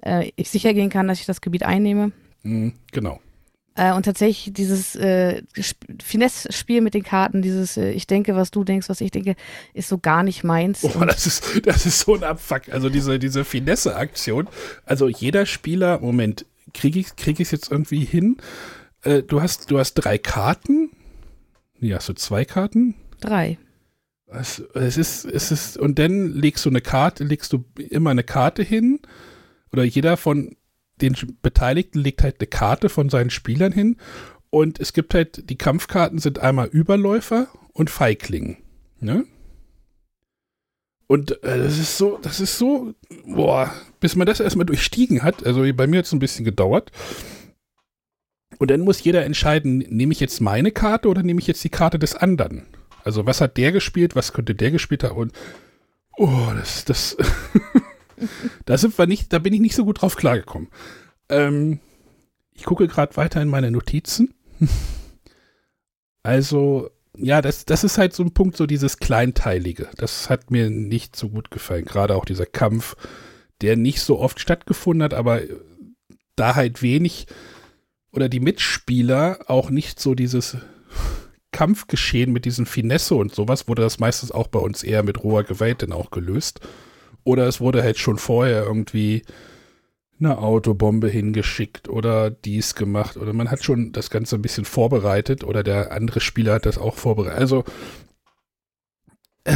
äh, 0.00 0.30
ich 0.36 0.48
sicher 0.48 0.72
gehen 0.72 0.88
kann, 0.88 1.08
dass 1.08 1.20
ich 1.20 1.26
das 1.26 1.42
Gebiet 1.42 1.62
einnehme. 1.62 2.12
Mhm, 2.42 2.72
genau. 2.90 3.20
Äh, 3.74 3.92
und 3.92 4.04
tatsächlich 4.04 4.54
dieses 4.54 4.96
äh, 4.96 5.42
Finesse-Spiel 6.02 6.80
mit 6.80 6.94
den 6.94 7.02
Karten, 7.02 7.42
dieses 7.42 7.76
äh, 7.76 7.90
ich 7.90 8.06
denke, 8.06 8.36
was 8.36 8.50
du 8.50 8.64
denkst, 8.64 8.88
was 8.88 9.02
ich 9.02 9.10
denke, 9.10 9.34
ist 9.74 9.90
so 9.90 9.98
gar 9.98 10.22
nicht 10.22 10.42
meins. 10.42 10.84
Oh, 10.84 11.04
das 11.04 11.26
ist, 11.26 11.66
das 11.66 11.84
ist 11.84 12.00
so 12.00 12.14
ein 12.14 12.24
Abfuck. 12.24 12.70
Also 12.70 12.88
diese, 12.88 13.18
diese 13.18 13.44
Finesse-Aktion. 13.44 14.48
Also 14.86 15.08
jeder 15.08 15.44
Spieler, 15.44 15.98
Moment, 15.98 16.46
kriege 16.72 16.98
ich 16.98 17.08
es 17.08 17.16
krieg 17.16 17.38
jetzt 17.38 17.70
irgendwie 17.70 18.04
hin? 18.04 18.38
Äh, 19.04 19.22
du, 19.22 19.40
hast, 19.40 19.70
du 19.70 19.78
hast 19.78 19.94
drei 19.94 20.18
Karten. 20.18 20.90
Nee, 21.78 21.94
hast 21.94 22.08
du 22.08 22.14
zwei 22.14 22.44
Karten? 22.44 22.94
Drei. 23.20 23.58
Es, 24.26 24.60
es, 24.74 24.96
ist, 24.96 25.24
es 25.24 25.50
ist, 25.50 25.76
und 25.76 25.98
dann 25.98 26.32
legst 26.32 26.64
du 26.64 26.70
eine 26.70 26.80
Karte, 26.80 27.24
legst 27.24 27.52
du 27.52 27.64
immer 27.76 28.10
eine 28.10 28.24
Karte 28.24 28.62
hin. 28.62 29.00
Oder 29.72 29.84
jeder 29.84 30.16
von 30.16 30.56
den 31.00 31.16
Beteiligten 31.42 32.00
legt 32.00 32.22
halt 32.22 32.40
eine 32.40 32.46
Karte 32.46 32.88
von 32.88 33.08
seinen 33.08 33.30
Spielern 33.30 33.72
hin. 33.72 33.96
Und 34.50 34.80
es 34.80 34.92
gibt 34.92 35.14
halt, 35.14 35.50
die 35.50 35.58
Kampfkarten 35.58 36.18
sind 36.18 36.38
einmal 36.38 36.68
Überläufer 36.68 37.48
und 37.72 37.90
Feigling. 37.90 38.58
Ne? 39.00 39.24
Und 41.06 41.42
äh, 41.44 41.58
das 41.58 41.78
ist 41.78 41.98
so, 41.98 42.18
das 42.22 42.40
ist 42.40 42.56
so, 42.56 42.94
boah, 43.26 43.72
bis 44.00 44.16
man 44.16 44.26
das 44.26 44.40
erstmal 44.40 44.66
durchstiegen 44.66 45.22
hat. 45.22 45.44
Also 45.44 45.64
bei 45.74 45.86
mir 45.86 45.98
hat 45.98 46.06
es 46.06 46.12
ein 46.12 46.18
bisschen 46.18 46.44
gedauert. 46.44 46.92
Und 48.64 48.70
dann 48.70 48.80
muss 48.80 49.04
jeder 49.04 49.26
entscheiden, 49.26 49.80
nehme 49.90 50.14
ich 50.14 50.20
jetzt 50.20 50.40
meine 50.40 50.70
Karte 50.70 51.10
oder 51.10 51.22
nehme 51.22 51.38
ich 51.38 51.46
jetzt 51.46 51.62
die 51.64 51.68
Karte 51.68 51.98
des 51.98 52.14
anderen? 52.14 52.64
Also 53.04 53.26
was 53.26 53.42
hat 53.42 53.58
der 53.58 53.72
gespielt, 53.72 54.16
was 54.16 54.32
könnte 54.32 54.54
der 54.54 54.70
gespielt 54.70 55.04
haben? 55.04 55.18
Und 55.18 55.32
oh, 56.16 56.48
das, 56.56 56.86
das, 56.86 57.14
da 58.64 58.78
sind 58.78 58.96
wir 58.96 59.06
nicht, 59.06 59.34
da 59.34 59.38
bin 59.38 59.52
ich 59.52 59.60
nicht 59.60 59.74
so 59.76 59.84
gut 59.84 60.00
drauf 60.00 60.16
klargekommen. 60.16 60.68
Ähm, 61.28 61.80
ich 62.54 62.64
gucke 62.64 62.88
gerade 62.88 63.14
weiter 63.18 63.42
in 63.42 63.48
meine 63.48 63.70
Notizen. 63.70 64.32
also, 66.22 66.88
ja, 67.18 67.42
das, 67.42 67.66
das 67.66 67.84
ist 67.84 67.98
halt 67.98 68.14
so 68.14 68.22
ein 68.22 68.32
Punkt, 68.32 68.56
so 68.56 68.64
dieses 68.64 68.96
Kleinteilige. 68.96 69.90
Das 69.98 70.30
hat 70.30 70.50
mir 70.50 70.70
nicht 70.70 71.16
so 71.16 71.28
gut 71.28 71.50
gefallen. 71.50 71.84
Gerade 71.84 72.16
auch 72.16 72.24
dieser 72.24 72.46
Kampf, 72.46 72.96
der 73.60 73.76
nicht 73.76 74.00
so 74.00 74.20
oft 74.20 74.40
stattgefunden 74.40 75.02
hat, 75.02 75.12
aber 75.12 75.42
da 76.34 76.54
halt 76.54 76.80
wenig 76.80 77.26
oder 78.14 78.28
die 78.28 78.40
Mitspieler 78.40 79.38
auch 79.48 79.70
nicht 79.70 80.00
so 80.00 80.14
dieses 80.14 80.56
Kampfgeschehen 81.52 82.32
mit 82.32 82.44
diesen 82.44 82.66
Finesse 82.66 83.14
und 83.14 83.34
sowas, 83.34 83.68
wurde 83.68 83.82
das 83.82 84.00
meistens 84.00 84.32
auch 84.32 84.48
bei 84.48 84.58
uns 84.58 84.82
eher 84.82 85.02
mit 85.02 85.22
roher 85.22 85.44
Gewalt 85.44 85.82
dann 85.82 85.92
auch 85.92 86.10
gelöst. 86.10 86.60
Oder 87.22 87.46
es 87.46 87.60
wurde 87.60 87.82
halt 87.82 87.98
schon 87.98 88.18
vorher 88.18 88.64
irgendwie 88.64 89.22
eine 90.18 90.38
Autobombe 90.38 91.08
hingeschickt 91.08 91.88
oder 91.88 92.30
dies 92.30 92.74
gemacht 92.74 93.16
oder 93.16 93.32
man 93.32 93.50
hat 93.50 93.64
schon 93.64 93.92
das 93.92 94.10
Ganze 94.10 94.36
ein 94.36 94.42
bisschen 94.42 94.64
vorbereitet 94.64 95.42
oder 95.44 95.62
der 95.62 95.92
andere 95.92 96.20
Spieler 96.20 96.54
hat 96.54 96.66
das 96.66 96.78
auch 96.78 96.94
vorbereitet. 96.94 97.38
Also 97.38 97.64
äh, 99.44 99.54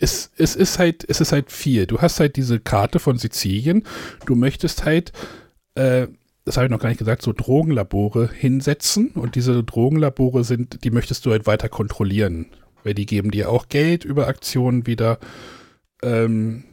es, 0.00 0.30
es 0.36 0.56
ist 0.56 0.78
halt, 0.78 1.04
es 1.08 1.20
ist 1.20 1.32
halt 1.32 1.50
viel. 1.50 1.86
Du 1.86 2.00
hast 2.00 2.20
halt 2.20 2.36
diese 2.36 2.60
Karte 2.60 2.98
von 2.98 3.18
Sizilien. 3.18 3.84
Du 4.26 4.34
möchtest 4.34 4.84
halt 4.84 5.12
äh, 5.74 6.08
das 6.48 6.56
habe 6.56 6.66
ich 6.66 6.70
noch 6.70 6.80
gar 6.80 6.88
nicht 6.88 6.98
gesagt, 6.98 7.20
so 7.20 7.34
Drogenlabore 7.34 8.30
hinsetzen 8.32 9.08
und 9.08 9.34
diese 9.34 9.62
Drogenlabore 9.62 10.44
sind, 10.44 10.82
die 10.82 10.90
möchtest 10.90 11.26
du 11.26 11.30
halt 11.30 11.46
weiter 11.46 11.68
kontrollieren, 11.68 12.46
weil 12.84 12.94
die 12.94 13.04
geben 13.04 13.30
dir 13.30 13.50
auch 13.50 13.68
Geld 13.68 14.06
über 14.06 14.28
Aktionen 14.28 14.86
wieder. 14.86 15.18
Ähm, 16.02 16.64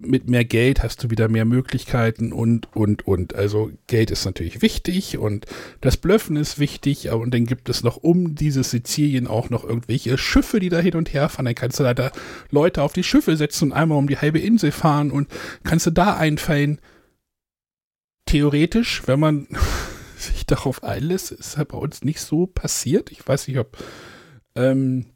mit 0.00 0.30
mehr 0.30 0.44
Geld 0.44 0.84
hast 0.84 1.02
du 1.02 1.10
wieder 1.10 1.28
mehr 1.28 1.44
Möglichkeiten 1.44 2.32
und, 2.32 2.68
und, 2.76 3.08
und. 3.08 3.34
Also 3.34 3.72
Geld 3.88 4.12
ist 4.12 4.24
natürlich 4.24 4.62
wichtig 4.62 5.18
und 5.18 5.46
das 5.80 5.96
Blöffen 5.96 6.36
ist 6.36 6.60
wichtig 6.60 7.10
und 7.10 7.34
dann 7.34 7.44
gibt 7.44 7.68
es 7.68 7.82
noch 7.82 7.96
um 7.96 8.36
dieses 8.36 8.70
Sizilien 8.70 9.26
auch 9.26 9.50
noch 9.50 9.64
irgendwelche 9.64 10.16
Schiffe, 10.16 10.60
die 10.60 10.68
da 10.68 10.78
hin 10.78 10.94
und 10.94 11.12
her 11.12 11.28
fahren. 11.28 11.46
Dann 11.46 11.56
kannst 11.56 11.80
du 11.80 11.92
da 11.92 12.12
Leute 12.52 12.84
auf 12.84 12.92
die 12.92 13.02
Schiffe 13.02 13.36
setzen 13.36 13.64
und 13.64 13.72
einmal 13.72 13.98
um 13.98 14.06
die 14.06 14.18
halbe 14.18 14.38
Insel 14.38 14.70
fahren 14.70 15.10
und 15.10 15.26
kannst 15.64 15.86
du 15.86 15.90
da 15.90 16.16
einfallen 16.16 16.78
theoretisch, 18.28 19.06
wenn 19.06 19.20
man 19.20 19.48
sich 20.16 20.46
darauf 20.46 20.84
einlässt, 20.84 21.32
ist 21.32 21.56
ja 21.56 21.64
bei 21.64 21.78
uns 21.78 22.02
nicht 22.04 22.20
so 22.20 22.46
passiert. 22.46 23.10
Ich 23.10 23.26
weiß 23.26 23.48
nicht, 23.48 23.58
ob, 23.58 23.76
ähm, 24.54 25.06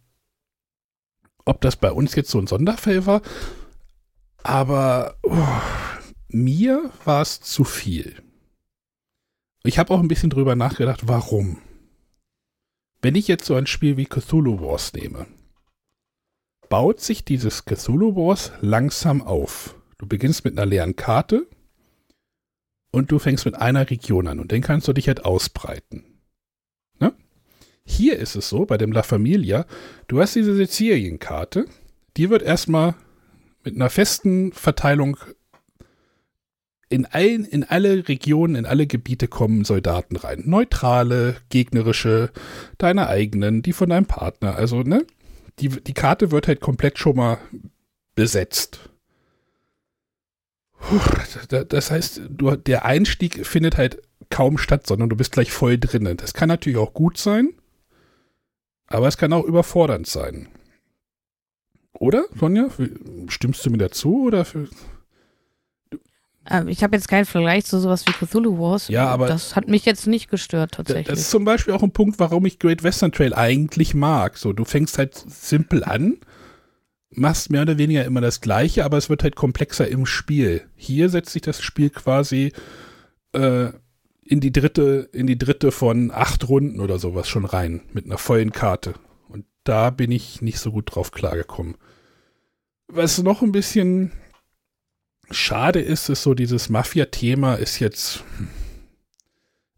ob 1.45 1.61
das 1.61 1.77
bei 1.77 1.93
uns 1.93 2.15
jetzt 2.15 2.31
so 2.31 2.39
ein 2.39 2.47
Sonderfall 2.47 3.07
war. 3.07 3.23
Aber 4.43 5.17
oh, 5.23 5.47
mir 6.29 6.91
war 7.05 7.23
es 7.23 7.41
zu 7.41 7.65
viel. 7.65 8.23
Ich 9.65 9.79
habe 9.79 9.95
auch 9.95 10.01
ein 10.01 10.09
bisschen 10.09 10.31
drüber 10.31 10.57
nachgedacht, 10.57 11.07
warum. 11.07 11.59
Wenn 13.01 13.15
ich 13.15 13.29
jetzt 13.29 13.45
so 13.45 13.55
ein 13.55 13.67
Spiel 13.67 13.97
wie 13.97 14.07
Cthulhu 14.07 14.61
Wars 14.61 14.93
nehme, 14.93 15.27
baut 16.69 17.01
sich 17.01 17.25
dieses 17.25 17.65
Cthulhu 17.65 18.17
Wars 18.17 18.53
langsam 18.61 19.23
auf. 19.23 19.77
Du 19.99 20.07
beginnst 20.07 20.45
mit 20.45 20.57
einer 20.57 20.67
leeren 20.67 20.97
Karte, 20.97 21.47
und 22.93 23.11
du 23.11 23.18
fängst 23.18 23.45
mit 23.45 23.57
einer 23.57 23.90
Region 23.90 24.28
an 24.28 24.38
und 24.38 24.53
dann 24.53 24.61
kannst 24.61 24.86
du 24.86 24.93
dich 24.93 25.09
halt 25.09 25.24
ausbreiten. 25.24 26.05
Ne? 27.01 27.12
Hier 27.84 28.18
ist 28.18 28.36
es 28.36 28.49
so, 28.49 28.64
bei 28.64 28.78
dem 28.78 28.93
La 28.93 29.03
Familia, 29.03 29.66
du 30.07 30.20
hast 30.20 30.36
diese 30.36 30.55
Sizilienkarte, 30.55 31.64
die 32.16 32.30
wird 32.30 32.43
erstmal 32.43 32.95
mit 33.64 33.74
einer 33.74 33.90
festen 33.90 34.53
Verteilung 34.53 35.16
in, 36.93 37.07
allen, 37.07 37.47
in 37.47 37.64
alle 37.64 38.07
Regionen, 38.07 38.55
in 38.55 38.66
alle 38.66 38.86
Gebiete 38.86 39.26
kommen 39.26 39.64
Soldaten 39.64 40.16
rein. 40.16 40.43
Neutrale, 40.45 41.36
gegnerische, 41.49 42.30
deine 42.76 43.09
eigenen, 43.09 43.62
die 43.62 43.72
von 43.72 43.88
deinem 43.88 44.05
Partner. 44.05 44.57
Also, 44.57 44.82
ne? 44.82 45.07
Die, 45.59 45.68
die 45.68 45.95
Karte 45.95 46.30
wird 46.30 46.49
halt 46.49 46.61
komplett 46.61 46.99
schon 46.99 47.16
mal 47.16 47.38
besetzt. 48.14 48.90
Das 51.68 51.91
heißt, 51.91 52.22
du, 52.28 52.57
der 52.57 52.85
Einstieg 52.85 53.47
findet 53.47 53.76
halt 53.76 54.03
kaum 54.30 54.59
statt, 54.59 54.87
sondern 54.87 55.09
du 55.09 55.16
bist 55.16 55.33
gleich 55.33 55.53
voll 55.53 55.78
drinnen. 55.78 56.16
Das 56.16 56.35
kann 56.35 56.49
natürlich 56.49 56.78
auch 56.78 56.95
gut 56.95 57.18
sein, 57.18 57.51
aber 58.87 59.09
es 59.09 59.16
kann 59.16 59.33
auch 59.33 59.45
überfordernd 59.45 60.07
sein. 60.07 60.49
Oder, 61.95 62.24
Sonja? 62.39 62.68
Stimmst 63.28 63.64
du 63.64 63.70
mir 63.70 63.78
dazu? 63.78 64.24
Oder 64.24 64.45
Ähm, 66.51 66.66
ich 66.66 66.83
habe 66.83 66.97
jetzt 66.97 67.07
keinen 67.07 67.24
Vergleich 67.26 67.64
zu 67.66 67.78
sowas 67.78 68.05
wie 68.09 68.12
Cthulhu 68.12 68.59
Wars. 68.59 68.89
Ja, 68.89 69.07
aber- 69.07 69.28
Das 69.28 69.55
hat 69.55 69.68
mich 69.68 69.85
jetzt 69.85 70.09
nicht 70.09 70.28
gestört, 70.28 70.72
tatsächlich. 70.72 71.07
Das 71.07 71.20
ist 71.20 71.30
zum 71.30 71.45
Beispiel 71.45 71.72
auch 71.74 71.85
ein 71.85 71.93
Punkt, 71.93 72.18
warum 72.18 72.45
ich 72.47 72.59
Great 72.59 72.83
Western 72.83 73.12
Trail 73.12 73.33
eigentlich 73.33 73.95
mag. 73.95 74.37
So, 74.37 74.53
du 74.53 74.64
fängst 74.64 74.99
halt 74.99 75.14
simpel 75.14 75.85
an, 75.85 76.18
machst 77.15 77.51
mehr 77.51 77.63
oder 77.63 77.79
weniger 77.79 78.05
immer 78.05 78.21
das 78.21 78.41
Gleiche, 78.41 78.85
aber 78.85 78.97
es 78.97 79.11
wird 79.11 79.23
halt 79.23 79.37
komplexer 79.37 79.89
im 79.89 80.07
Spiel. 80.07 80.69
Hier 80.77 81.09
setzt 81.09 81.33
sich 81.33 81.43
das 81.43 81.63
Spiel 81.63 81.91
quasi 81.91 82.53
äh, 83.33 83.71
in 84.25 84.41
die 84.41 84.53
dritte, 84.53 85.09
in 85.13 85.27
die 85.27 85.39
dritte 85.39 85.73
von 85.73 86.11
acht 86.11 86.49
Runden 86.49 86.81
oder 86.81 86.99
sowas 86.99 87.29
schon 87.29 87.45
rein 87.45 87.83
mit 87.93 88.07
einer 88.07 88.19
vollen 88.19 88.53
Karte. 88.53 88.95
Und 89.29 89.45
da 89.65 89.91
bin 89.91 90.11
ich 90.11 90.43
nicht 90.43 90.59
so 90.59 90.73
gut 90.73 90.95
drauf 90.95 91.11
klargekommen. 91.11 91.77
Was 92.89 93.23
noch 93.23 93.43
ein 93.43 93.53
bisschen 93.53 94.13
schade 95.31 95.81
ist, 95.81 96.09
ist 96.09 96.23
so 96.23 96.35
dieses 96.35 96.69
Mafia-Thema 96.69 97.55
ist 97.55 97.79
jetzt 97.79 98.25
hm, 98.39 98.49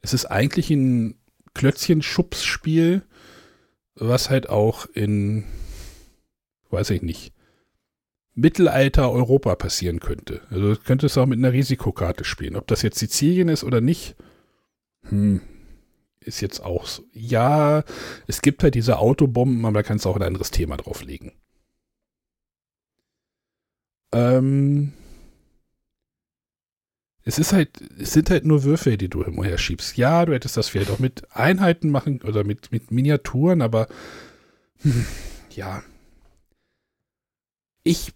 es 0.05 0.13
ist 0.13 0.27
eigentlich 0.27 0.69
ein 0.69 1.15
Klötzchen-Schubs-Spiel, 1.55 3.03
was 3.95 4.29
halt 4.29 4.51
auch 4.51 4.85
in, 4.93 5.45
weiß 6.75 6.91
ich 6.91 7.03
nicht, 7.03 7.33
Mittelalter 8.35 9.11
Europa 9.11 9.55
passieren 9.55 10.01
könnte. 10.01 10.43
Also 10.51 10.75
du 10.75 10.81
könntest 10.81 11.17
auch 11.17 11.27
mit 11.27 11.39
einer 11.39 11.53
Risikokarte 11.53 12.25
spielen. 12.25 12.57
Ob 12.57 12.67
das 12.67 12.83
jetzt 12.83 12.99
Sizilien 12.99 13.49
ist 13.49 13.65
oder 13.65 13.81
nicht, 13.81 14.17
hm, 15.09 15.41
ist 16.21 16.41
jetzt 16.41 16.61
auch 16.61 16.87
so. 16.87 17.05
Ja, 17.13 17.85
es 18.27 18.43
gibt 18.43 18.63
halt 18.63 18.75
diese 18.75 18.99
Autobomben, 18.99 19.65
aber 19.65 19.75
da 19.75 19.83
kannst 19.85 20.05
du 20.05 20.11
auch 20.11 20.17
ein 20.17 20.23
anderes 20.23 20.51
Thema 20.51 20.77
drauflegen. 20.77 21.33
Ähm, 24.13 24.93
es 27.23 27.39
ist 27.39 27.53
halt, 27.53 27.71
es 27.99 28.13
sind 28.13 28.31
halt 28.31 28.45
nur 28.45 28.65
Würfel, 28.65 28.97
die 28.97 29.09
du 29.09 29.25
hin 29.25 29.39
und 29.39 29.59
schiebst. 29.61 29.97
Ja, 29.97 30.25
du 30.27 30.35
hättest 30.35 30.57
das 30.57 30.69
vielleicht 30.69 30.91
auch 30.91 30.99
mit 30.99 31.27
Einheiten 31.31 31.91
machen 31.91 32.21
oder 32.23 32.45
mit, 32.45 32.73
mit 32.73 32.91
Miniaturen, 32.91 33.63
aber 33.63 33.87
hm, 34.83 35.07
ja. 35.51 35.83
Ich 37.85 38.13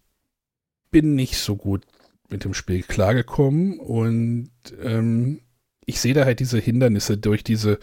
bin 0.91 1.15
nicht 1.15 1.37
so 1.37 1.57
gut 1.57 1.85
mit 2.31 2.45
dem 2.45 2.55
Spiel 2.55 2.83
klargekommen 2.83 3.79
und 3.79 4.51
ähm, 4.83 5.41
ich 5.87 6.01
sehe 6.01 6.15
da 6.15 6.25
halt 6.25 6.41
diese 6.41 6.59
Hindernisse 6.59 7.17
durch 7.17 7.45
diese 7.45 7.79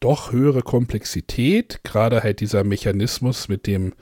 doch 0.00 0.32
höhere 0.32 0.62
Komplexität, 0.62 1.80
gerade 1.84 2.22
halt 2.22 2.40
dieser 2.40 2.64
Mechanismus 2.64 3.48
mit 3.48 3.66
dem 3.66 3.92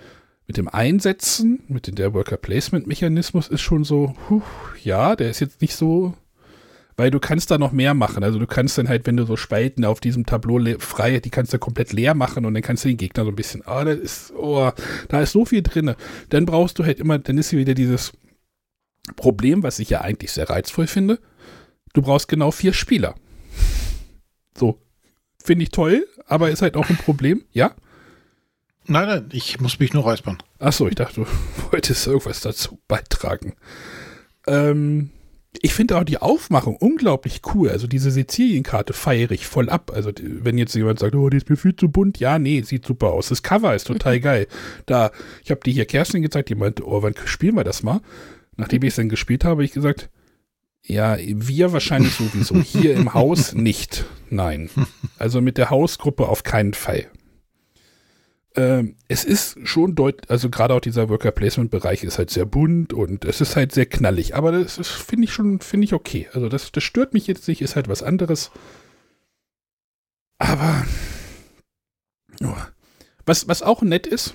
mit 0.46 0.56
dem 0.56 0.68
Einsetzen, 0.68 1.62
mit 1.68 1.86
dem 1.86 1.94
der 1.94 2.14
Worker 2.14 2.36
Placement 2.36 2.86
Mechanismus 2.86 3.48
ist 3.48 3.60
schon 3.60 3.84
so, 3.84 4.14
huh, 4.28 4.42
ja, 4.82 5.14
der 5.16 5.30
ist 5.30 5.40
jetzt 5.40 5.62
nicht 5.62 5.76
so 5.76 6.14
weil 6.96 7.10
du 7.10 7.18
kannst 7.20 7.50
da 7.50 7.58
noch 7.58 7.72
mehr 7.72 7.94
machen. 7.94 8.22
Also 8.24 8.38
du 8.38 8.46
kannst 8.46 8.78
dann 8.78 8.88
halt, 8.88 9.06
wenn 9.06 9.16
du 9.16 9.24
so 9.24 9.36
Spalten 9.36 9.84
auf 9.84 10.00
diesem 10.00 10.26
Tableau 10.26 10.58
le- 10.58 10.78
frei, 10.78 11.20
die 11.20 11.30
kannst 11.30 11.52
du 11.52 11.58
komplett 11.58 11.92
leer 11.92 12.14
machen 12.14 12.44
und 12.44 12.54
dann 12.54 12.62
kannst 12.62 12.84
du 12.84 12.88
den 12.88 12.96
Gegner 12.96 13.24
so 13.24 13.30
ein 13.30 13.36
bisschen, 13.36 13.62
ah, 13.66 13.84
das 13.84 13.98
ist, 13.98 14.32
oh, 14.36 14.70
da 15.08 15.20
ist 15.20 15.32
so 15.32 15.44
viel 15.44 15.62
drin. 15.62 15.94
Dann 16.28 16.46
brauchst 16.46 16.78
du 16.78 16.84
halt 16.84 17.00
immer, 17.00 17.18
dann 17.18 17.38
ist 17.38 17.50
hier 17.50 17.58
wieder 17.58 17.74
dieses 17.74 18.12
Problem, 19.16 19.62
was 19.62 19.78
ich 19.78 19.90
ja 19.90 20.00
eigentlich 20.02 20.32
sehr 20.32 20.48
reizvoll 20.48 20.86
finde. 20.86 21.18
Du 21.94 22.02
brauchst 22.02 22.28
genau 22.28 22.50
vier 22.50 22.72
Spieler. 22.72 23.14
So. 24.56 24.78
Finde 25.44 25.64
ich 25.64 25.70
toll, 25.70 26.06
aber 26.26 26.50
ist 26.50 26.62
halt 26.62 26.76
auch 26.76 26.88
ein 26.88 26.96
Problem, 26.96 27.42
ja? 27.52 27.74
Nein, 28.86 29.08
nein, 29.08 29.28
ich 29.32 29.60
muss 29.60 29.78
mich 29.80 29.92
nur 29.92 30.04
räuspern. 30.04 30.38
Achso, 30.60 30.86
ich 30.86 30.94
dachte, 30.94 31.22
du 31.22 31.26
wolltest 31.72 32.06
irgendwas 32.06 32.40
dazu 32.40 32.78
beitragen. 32.86 33.54
Ähm, 34.46 35.10
ich 35.60 35.74
finde 35.74 35.98
auch 35.98 36.04
die 36.04 36.18
Aufmachung 36.18 36.76
unglaublich 36.76 37.42
cool. 37.54 37.68
Also 37.68 37.86
diese 37.86 38.10
Sizilienkarte 38.10 38.94
feiere 38.94 39.32
ich 39.32 39.46
voll 39.46 39.68
ab. 39.68 39.90
Also 39.94 40.10
wenn 40.22 40.56
jetzt 40.56 40.74
jemand 40.74 40.98
sagt, 40.98 41.14
oh, 41.14 41.28
die 41.28 41.36
ist 41.36 41.50
mir 41.50 41.56
viel 41.56 41.76
zu 41.76 41.90
bunt, 41.90 42.18
ja, 42.18 42.38
nee, 42.38 42.62
sieht 42.62 42.86
super 42.86 43.08
aus. 43.08 43.28
Das 43.28 43.42
Cover 43.42 43.74
ist 43.74 43.86
total 43.86 44.18
geil. 44.20 44.46
Da, 44.86 45.10
ich 45.44 45.50
habe 45.50 45.60
die 45.64 45.72
hier 45.72 45.84
Kerstin 45.84 46.22
gezeigt, 46.22 46.48
die 46.48 46.54
meinte, 46.54 46.86
oh, 46.86 47.02
wann 47.02 47.14
spielen 47.26 47.56
wir 47.56 47.64
das 47.64 47.82
mal? 47.82 48.00
Nachdem 48.56 48.82
ich 48.82 48.90
es 48.90 48.96
dann 48.96 49.08
gespielt 49.10 49.44
habe, 49.44 49.52
habe 49.52 49.64
ich 49.64 49.72
gesagt, 49.72 50.08
ja, 50.84 51.16
wir 51.18 51.72
wahrscheinlich 51.72 52.14
sowieso. 52.14 52.60
Hier 52.60 52.94
im 52.94 53.14
Haus 53.14 53.54
nicht. 53.54 54.04
Nein. 54.30 54.70
Also 55.18 55.40
mit 55.40 55.58
der 55.58 55.70
Hausgruppe 55.70 56.28
auf 56.28 56.42
keinen 56.42 56.74
Fall. 56.74 57.06
Ähm, 58.54 58.96
es 59.08 59.24
ist 59.24 59.56
schon 59.66 59.94
deutlich, 59.94 60.30
also 60.30 60.50
gerade 60.50 60.74
auch 60.74 60.80
dieser 60.80 61.08
Worker 61.08 61.30
Placement 61.30 61.70
Bereich 61.70 62.04
ist 62.04 62.18
halt 62.18 62.30
sehr 62.30 62.44
bunt 62.44 62.92
und 62.92 63.24
es 63.24 63.40
ist 63.40 63.56
halt 63.56 63.72
sehr 63.72 63.86
knallig, 63.86 64.34
aber 64.34 64.52
das 64.52 64.76
finde 64.88 65.24
ich 65.24 65.32
schon, 65.32 65.60
finde 65.60 65.86
ich 65.86 65.94
okay. 65.94 66.28
Also 66.34 66.48
das, 66.48 66.70
das 66.70 66.84
stört 66.84 67.14
mich 67.14 67.26
jetzt 67.26 67.48
nicht, 67.48 67.62
ist 67.62 67.76
halt 67.76 67.88
was 67.88 68.02
anderes. 68.02 68.50
Aber 70.38 70.84
oh. 72.42 72.54
was, 73.24 73.48
was 73.48 73.62
auch 73.62 73.80
nett 73.82 74.06
ist, 74.06 74.34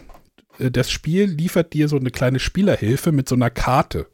äh, 0.57 0.72
das 0.72 0.89
Spiel 0.89 1.26
liefert 1.26 1.74
dir 1.74 1.88
so 1.88 1.97
eine 1.97 2.11
kleine 2.11 2.39
Spielerhilfe 2.39 3.11
mit 3.11 3.30
so 3.30 3.36
einer 3.36 3.49
Karte. 3.49 4.07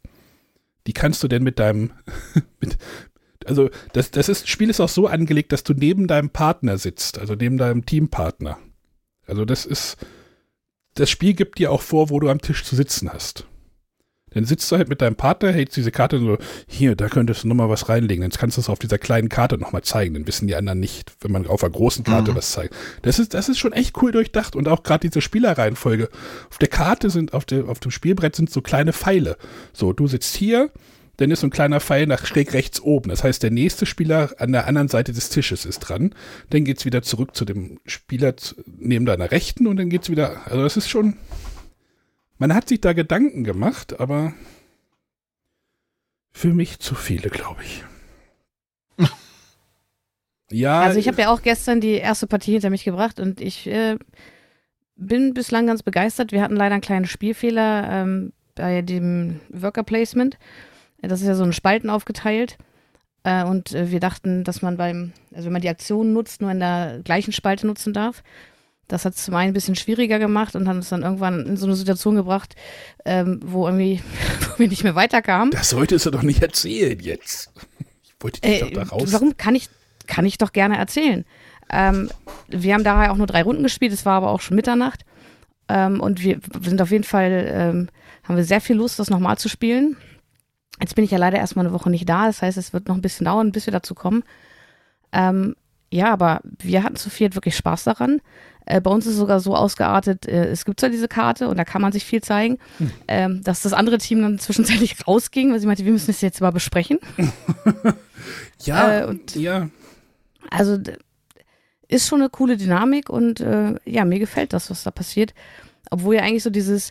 Die 0.86 0.94
kannst 0.94 1.24
du 1.24 1.30
denn 1.30 1.44
mit 1.44 1.60
deinem, 1.60 1.92
mit, 2.60 2.78
also 3.46 3.70
das, 3.94 4.12
das 4.12 4.28
ist, 4.28 4.50
Spiel 4.50 4.70
ist 4.70 4.82
auch 4.82 4.90
so 4.90 5.08
angelegt, 5.08 5.54
dass 5.54 5.64
du 5.64 5.74
neben 5.74 6.08
deinem 6.08 6.30
Partner 6.30 6.78
sitzt, 6.78 7.20
also 7.20 7.36
neben 7.36 7.58
deinem 7.58 7.86
Teampartner. 7.86 8.60
Also 9.26 9.46
das 9.46 9.66
ist, 9.66 9.98
das 10.96 11.10
Spiel 11.10 11.34
gibt 11.34 11.60
dir 11.60 11.72
auch 11.72 11.82
vor, 11.82 12.10
wo 12.10 12.20
du 12.20 12.30
am 12.30 12.42
Tisch 12.42 12.64
zu 12.64 12.76
sitzen 12.76 13.12
hast. 13.12 13.46
Dann 14.32 14.46
sitzt 14.46 14.72
du 14.72 14.78
halt 14.78 14.90
mit 14.90 15.00
deinem 15.00 15.16
Partner, 15.16 15.52
hältst 15.52 15.78
diese 15.78 15.92
Karte 15.92 16.18
so, 16.20 16.40
hier, 16.68 16.96
da 16.96 17.08
könntest 17.08 17.44
du 17.44 17.48
nochmal 17.48 17.70
was 17.70 17.88
reinlegen. 17.88 18.22
Dann 18.24 18.32
kannst 18.32 18.58
du 18.58 18.62
es 18.62 18.70
auf 18.70 18.80
dieser 18.80 18.98
kleinen 18.98 19.30
Karte 19.30 19.60
nochmal 19.60 19.84
zeigen. 19.84 20.16
Dann 20.16 20.26
wissen 20.26 20.48
die 20.48 20.56
anderen 20.56 20.80
nicht, 20.80 21.12
wenn 21.22 21.32
man 21.32 21.46
auf 21.46 21.64
einer 21.64 21.72
großen 21.72 22.04
Karte 22.04 22.32
Mhm. 22.32 22.36
was 22.36 22.52
zeigt. 22.52 22.74
Das 23.04 23.20
ist, 23.20 23.36
das 23.36 23.48
ist 23.48 23.60
schon 23.60 23.74
echt 23.74 24.02
cool 24.02 24.12
durchdacht. 24.12 24.56
Und 24.56 24.68
auch 24.68 24.82
gerade 24.82 25.08
diese 25.08 25.22
Spielerreihenfolge. 25.22 26.10
Auf 26.50 26.58
der 26.58 26.68
Karte 26.68 27.12
sind, 27.12 27.34
auf, 27.34 27.46
der, 27.46 27.70
auf 27.70 27.80
dem 27.80 27.92
Spielbrett 27.92 28.36
sind 28.36 28.50
so 28.50 28.62
kleine 28.62 28.92
Pfeile. 28.92 29.38
So, 29.72 29.94
du 29.94 30.08
sitzt 30.08 30.36
hier, 30.36 30.72
dann 31.24 31.32
ist 31.32 31.40
so 31.40 31.48
ein 31.48 31.52
kleiner 31.52 31.80
Pfeil 31.80 32.06
nach 32.06 32.26
schräg 32.26 32.52
rechts 32.52 32.82
oben. 32.82 33.10
Das 33.10 33.24
heißt, 33.24 33.42
der 33.42 33.50
nächste 33.50 33.86
Spieler 33.86 34.36
an 34.40 34.52
der 34.52 34.68
anderen 34.68 34.90
Seite 34.90 35.14
des 35.14 35.30
Tisches 35.30 35.64
ist 35.64 35.80
dran. 35.80 36.14
Dann 36.50 36.66
geht's 36.66 36.84
wieder 36.84 37.02
zurück 37.02 37.34
zu 37.34 37.46
dem 37.46 37.80
Spieler 37.86 38.36
neben 38.66 39.06
deiner 39.06 39.32
Rechten 39.32 39.66
und 39.68 39.78
dann 39.78 39.90
geht's 39.90 40.10
wieder. 40.10 40.46
Also, 40.46 40.62
das 40.62 40.76
ist 40.76 40.90
schon. 40.90 41.16
Man 42.38 42.54
hat 42.54 42.68
sich 42.68 42.82
da 42.82 42.92
Gedanken 42.92 43.46
gemacht, 43.46 44.02
aber 44.02 44.34
für 46.34 46.54
mich 46.54 46.80
zu 46.80 46.94
viele, 46.94 47.30
glaube 47.30 47.62
ich. 47.64 47.84
ja. 50.52 50.82
Also 50.82 51.00
ich 51.00 51.08
habe 51.08 51.22
ja 51.22 51.30
auch 51.30 51.42
gestern 51.42 51.80
die 51.80 51.94
erste 51.94 52.28
Partie 52.28 52.52
hinter 52.52 52.70
mich 52.70 52.84
gebracht 52.84 53.22
und 53.22 53.40
ich 53.40 53.68
äh, 53.68 53.98
bin 54.98 55.34
bislang 55.34 55.68
ganz 55.68 55.84
begeistert. 55.84 56.34
Wir 56.34 56.42
hatten 56.42 56.58
leider 56.58 56.74
einen 56.74 56.82
kleinen 56.82 57.06
Spielfehler 57.06 57.88
ähm, 57.90 58.34
bei 58.56 58.82
dem 58.82 59.40
Worker 59.50 59.84
Placement. 59.84 60.38
Das 61.08 61.22
ist 61.22 61.28
ja 61.28 61.36
so 61.36 61.44
in 61.44 61.54
Spalten 61.54 61.90
aufgeteilt. 61.90 62.58
Äh, 63.24 63.44
und 63.46 63.74
äh, 63.74 63.92
wir 63.92 64.00
dachten, 64.00 64.44
dass 64.44 64.62
man 64.62 64.78
beim, 64.78 65.14
also 65.34 65.46
wenn 65.46 65.54
man 65.54 65.62
die 65.62 65.70
Aktion 65.70 66.14
nutzt, 66.14 66.42
nur 66.42 66.52
in 66.52 66.60
der 66.60 67.00
gleichen 67.04 67.32
Spalte 67.32 67.66
nutzen 67.68 67.94
darf. 67.94 68.24
Das 68.90 69.06
hat 69.06 69.16
es 69.16 69.24
zum 69.24 69.34
einen 69.36 69.52
ein 69.52 69.54
bisschen 69.54 69.76
schwieriger 69.76 70.20
gemacht 70.20 70.56
und 70.56 70.68
hat 70.68 70.76
uns 70.76 70.90
dann 70.90 71.04
irgendwann 71.04 71.46
in 71.46 71.56
so 71.58 71.66
eine 71.66 71.76
Situation 71.76 72.16
gebracht, 72.16 72.56
ähm, 73.06 73.40
wo 73.44 73.66
irgendwie 73.66 74.02
wo 74.42 74.60
wir 74.60 74.68
nicht 74.68 74.84
mehr 74.84 74.96
weiterkamen. 74.96 75.52
das 75.52 75.70
solltest 75.70 76.06
du 76.06 76.12
doch 76.12 76.22
nicht 76.22 76.42
erzählen 76.42 77.00
jetzt. 77.00 77.52
Ich 78.04 78.14
wollte 78.20 78.42
dich 78.42 78.62
Äh, 78.62 78.72
doch 78.72 78.84
da 78.84 78.84
raus. 78.90 79.14
warum 79.14 79.38
kann 79.38 79.56
ich, 79.56 79.70
kann 80.08 80.26
ich 80.26 80.38
doch 80.38 80.52
gerne 80.52 80.78
erzählen. 80.78 81.24
Ähm, 81.72 82.10
wir 82.50 82.74
haben 82.74 82.84
daher 82.84 83.14
auch 83.14 83.18
nur 83.18 83.26
drei 83.28 83.42
Runden 83.42 83.64
gespielt, 83.64 83.94
es 83.94 84.06
war 84.06 84.16
aber 84.18 84.32
auch 84.32 84.42
schon 84.42 84.56
Mitternacht. 84.58 85.06
Ähm, 85.70 86.02
und 86.02 86.22
wir 86.22 86.40
sind 86.62 86.82
auf 86.82 86.92
jeden 86.92 87.06
Fall, 87.06 87.48
ähm, 87.50 87.90
haben 88.24 88.36
wir 88.36 88.44
sehr 88.44 88.60
viel 88.62 88.76
Lust, 88.76 89.00
das 89.00 89.10
nochmal 89.10 89.38
zu 89.38 89.48
spielen. 89.48 89.96
Jetzt 90.82 90.96
bin 90.96 91.06
ich 91.06 91.12
ja 91.12 91.18
leider 91.18 91.38
erstmal 91.38 91.66
eine 91.66 91.74
Woche 91.74 91.90
nicht 91.90 92.08
da, 92.10 92.26
das 92.28 92.42
heißt, 92.42 92.58
es 92.58 92.74
wird 92.74 92.88
noch 92.88 92.96
ein 92.96 93.02
bisschen 93.02 93.26
dauern, 93.26 93.52
bis 93.52 93.68
wir 93.68 93.72
dazu 93.72 93.96
kommen. 93.96 94.24
Ähm, 95.12 95.56
ja, 95.92 96.12
aber 96.12 96.42
wir 96.44 96.84
hatten 96.84 96.96
zu 96.96 97.10
viert 97.10 97.36
wirklich 97.36 97.56
Spaß 97.56 97.84
daran. 97.84 98.20
Äh, 98.66 98.82
bei 98.82 98.90
uns 98.90 99.06
ist 99.06 99.14
es 99.14 99.18
sogar 99.20 99.40
so 99.40 99.56
ausgeartet, 99.56 100.26
äh, 100.28 100.46
es 100.46 100.66
gibt 100.66 100.80
zwar 100.80 100.90
diese 100.90 101.08
Karte 101.08 101.48
und 101.50 101.58
da 101.58 101.66
kann 101.66 101.82
man 101.82 101.92
sich 101.92 102.06
viel 102.06 102.22
zeigen, 102.24 102.58
ähm, 103.08 103.44
dass 103.44 103.62
das 103.62 103.74
andere 103.74 103.98
Team 104.00 104.22
dann 104.22 104.40
zwischenzeitlich 104.40 104.96
rausging, 105.08 105.52
weil 105.52 105.60
sie 105.60 105.68
meinte, 105.68 105.86
wir 105.86 105.92
müssen 105.92 106.08
das 106.08 106.22
jetzt 106.22 106.42
mal 106.42 106.52
besprechen. 106.52 106.98
ja, 108.64 109.02
äh, 109.02 109.06
und- 109.06 109.36
ja. 109.36 109.70
Also 110.50 110.78
ist 111.88 112.08
schon 112.08 112.22
eine 112.22 112.30
coole 112.30 112.58
Dynamik 112.58 113.10
und 113.10 113.40
äh, 113.40 113.76
ja, 113.86 114.06
mir 114.06 114.20
gefällt 114.20 114.54
das, 114.54 114.70
was 114.70 114.84
da 114.84 114.92
passiert. 114.92 115.34
Obwohl 115.92 116.16
ja 116.16 116.22
eigentlich 116.24 116.44
so 116.44 116.50
dieses 116.50 116.90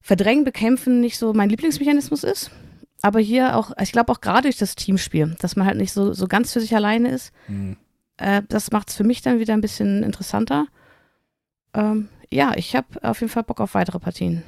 Verdrängen, 0.00 0.44
Bekämpfen 0.44 1.00
nicht 1.00 1.18
so 1.18 1.32
mein 1.32 1.48
Lieblingsmechanismus 1.48 2.24
ist. 2.24 2.50
Aber 3.06 3.20
hier 3.20 3.56
auch, 3.56 3.70
ich 3.80 3.92
glaube 3.92 4.10
auch 4.10 4.20
gerade 4.20 4.42
durch 4.48 4.58
das 4.58 4.74
Teamspiel, 4.74 5.36
dass 5.38 5.54
man 5.54 5.64
halt 5.64 5.76
nicht 5.76 5.92
so, 5.92 6.12
so 6.12 6.26
ganz 6.26 6.52
für 6.52 6.58
sich 6.60 6.74
alleine 6.74 7.10
ist, 7.10 7.32
Hm. 7.46 7.76
äh, 8.16 8.42
das 8.48 8.72
macht 8.72 8.88
es 8.90 8.96
für 8.96 9.04
mich 9.04 9.22
dann 9.22 9.38
wieder 9.38 9.54
ein 9.54 9.60
bisschen 9.60 10.02
interessanter. 10.02 10.66
Ähm, 11.72 12.08
ja, 12.32 12.54
ich 12.56 12.74
habe 12.74 12.88
auf 13.02 13.20
jeden 13.20 13.32
Fall 13.32 13.44
Bock 13.44 13.60
auf 13.60 13.74
weitere 13.74 14.00
Partien. 14.00 14.42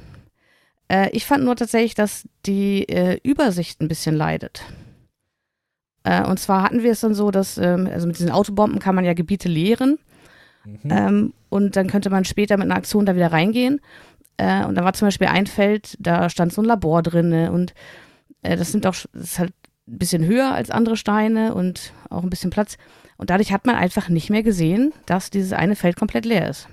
Äh, 0.89 1.09
ich 1.11 1.25
fand 1.25 1.45
nur 1.45 1.55
tatsächlich, 1.55 1.93
dass 1.95 2.27
die 2.45 2.83
äh, 2.89 3.21
Übersicht 3.23 3.79
ein 3.79 3.87
bisschen 3.87 4.13
leidet. 4.13 4.61
Äh, 6.03 6.27
und 6.27 6.37
zwar 6.37 6.63
hatten 6.63 6.83
wir 6.83 6.91
es 6.91 6.99
dann 6.99 7.13
so, 7.13 7.31
dass, 7.31 7.57
ähm, 7.57 7.87
also 7.89 8.07
mit 8.07 8.19
diesen 8.19 8.31
Autobomben 8.31 8.79
kann 8.79 8.93
man 8.93 9.05
ja 9.05 9.13
Gebiete 9.13 9.47
leeren. 9.47 9.99
Mhm. 10.65 10.91
Ähm, 10.91 11.33
und 11.47 11.77
dann 11.77 11.87
könnte 11.87 12.09
man 12.09 12.25
später 12.25 12.57
mit 12.57 12.65
einer 12.65 12.75
Aktion 12.75 13.05
da 13.05 13.15
wieder 13.15 13.31
reingehen. 13.31 13.79
Äh, 14.35 14.65
und 14.65 14.75
da 14.75 14.83
war 14.83 14.91
zum 14.91 15.07
Beispiel 15.07 15.27
ein 15.27 15.47
Feld, 15.47 15.95
da 15.97 16.29
stand 16.29 16.51
so 16.51 16.61
ein 16.61 16.65
Labor 16.65 17.01
drin. 17.03 17.47
Und 17.47 17.73
äh, 18.41 18.55
das 18.55 18.71
sind 18.71 18.85
auch, 18.85 18.95
das 19.13 19.23
ist 19.23 19.39
halt 19.39 19.53
ein 19.87 19.97
bisschen 19.97 20.25
höher 20.25 20.53
als 20.53 20.71
andere 20.71 20.97
Steine 20.97 21.53
und 21.53 21.93
auch 22.09 22.23
ein 22.23 22.29
bisschen 22.29 22.51
Platz. 22.51 22.77
Und 23.17 23.29
dadurch 23.29 23.51
hat 23.51 23.65
man 23.65 23.75
einfach 23.75 24.09
nicht 24.09 24.29
mehr 24.29 24.43
gesehen, 24.43 24.93
dass 25.05 25.29
dieses 25.29 25.53
eine 25.53 25.75
Feld 25.75 25.95
komplett 25.95 26.25
leer 26.25 26.49
ist. 26.49 26.67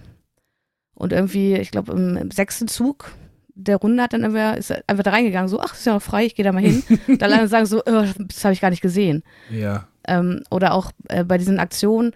Und 0.95 1.13
irgendwie, 1.13 1.55
ich 1.57 1.71
glaube, 1.71 1.93
im, 1.93 2.17
im 2.17 2.31
sechsten 2.31 2.69
Zug 2.69 3.13
der 3.57 3.77
Runde 3.77 4.03
hat 4.03 4.13
dann 4.13 4.25
einfach, 4.25 4.57
ist 4.57 4.71
einfach 4.87 5.03
da 5.03 5.11
reingegangen, 5.11 5.49
so, 5.49 5.61
ach, 5.61 5.73
ist 5.73 5.87
ja 5.87 5.95
noch 5.95 6.03
frei, 6.03 6.27
ich 6.27 6.35
gehe 6.35 6.45
da 6.45 6.53
mal 6.53 6.63
hin. 6.63 6.83
Und 7.09 7.23
alle 7.23 7.49
sagen 7.49 7.67
so, 7.67 7.81
oh, 7.81 8.05
das 8.19 8.45
habe 8.45 8.53
ich 8.53 8.61
gar 8.61 8.71
nicht 8.71 8.83
gesehen. 8.83 9.23
Ja. 9.51 9.89
Ähm, 10.07 10.43
oder 10.51 10.75
auch 10.75 10.93
äh, 11.09 11.25
bei 11.25 11.39
diesen 11.39 11.59
Aktionen, 11.59 12.13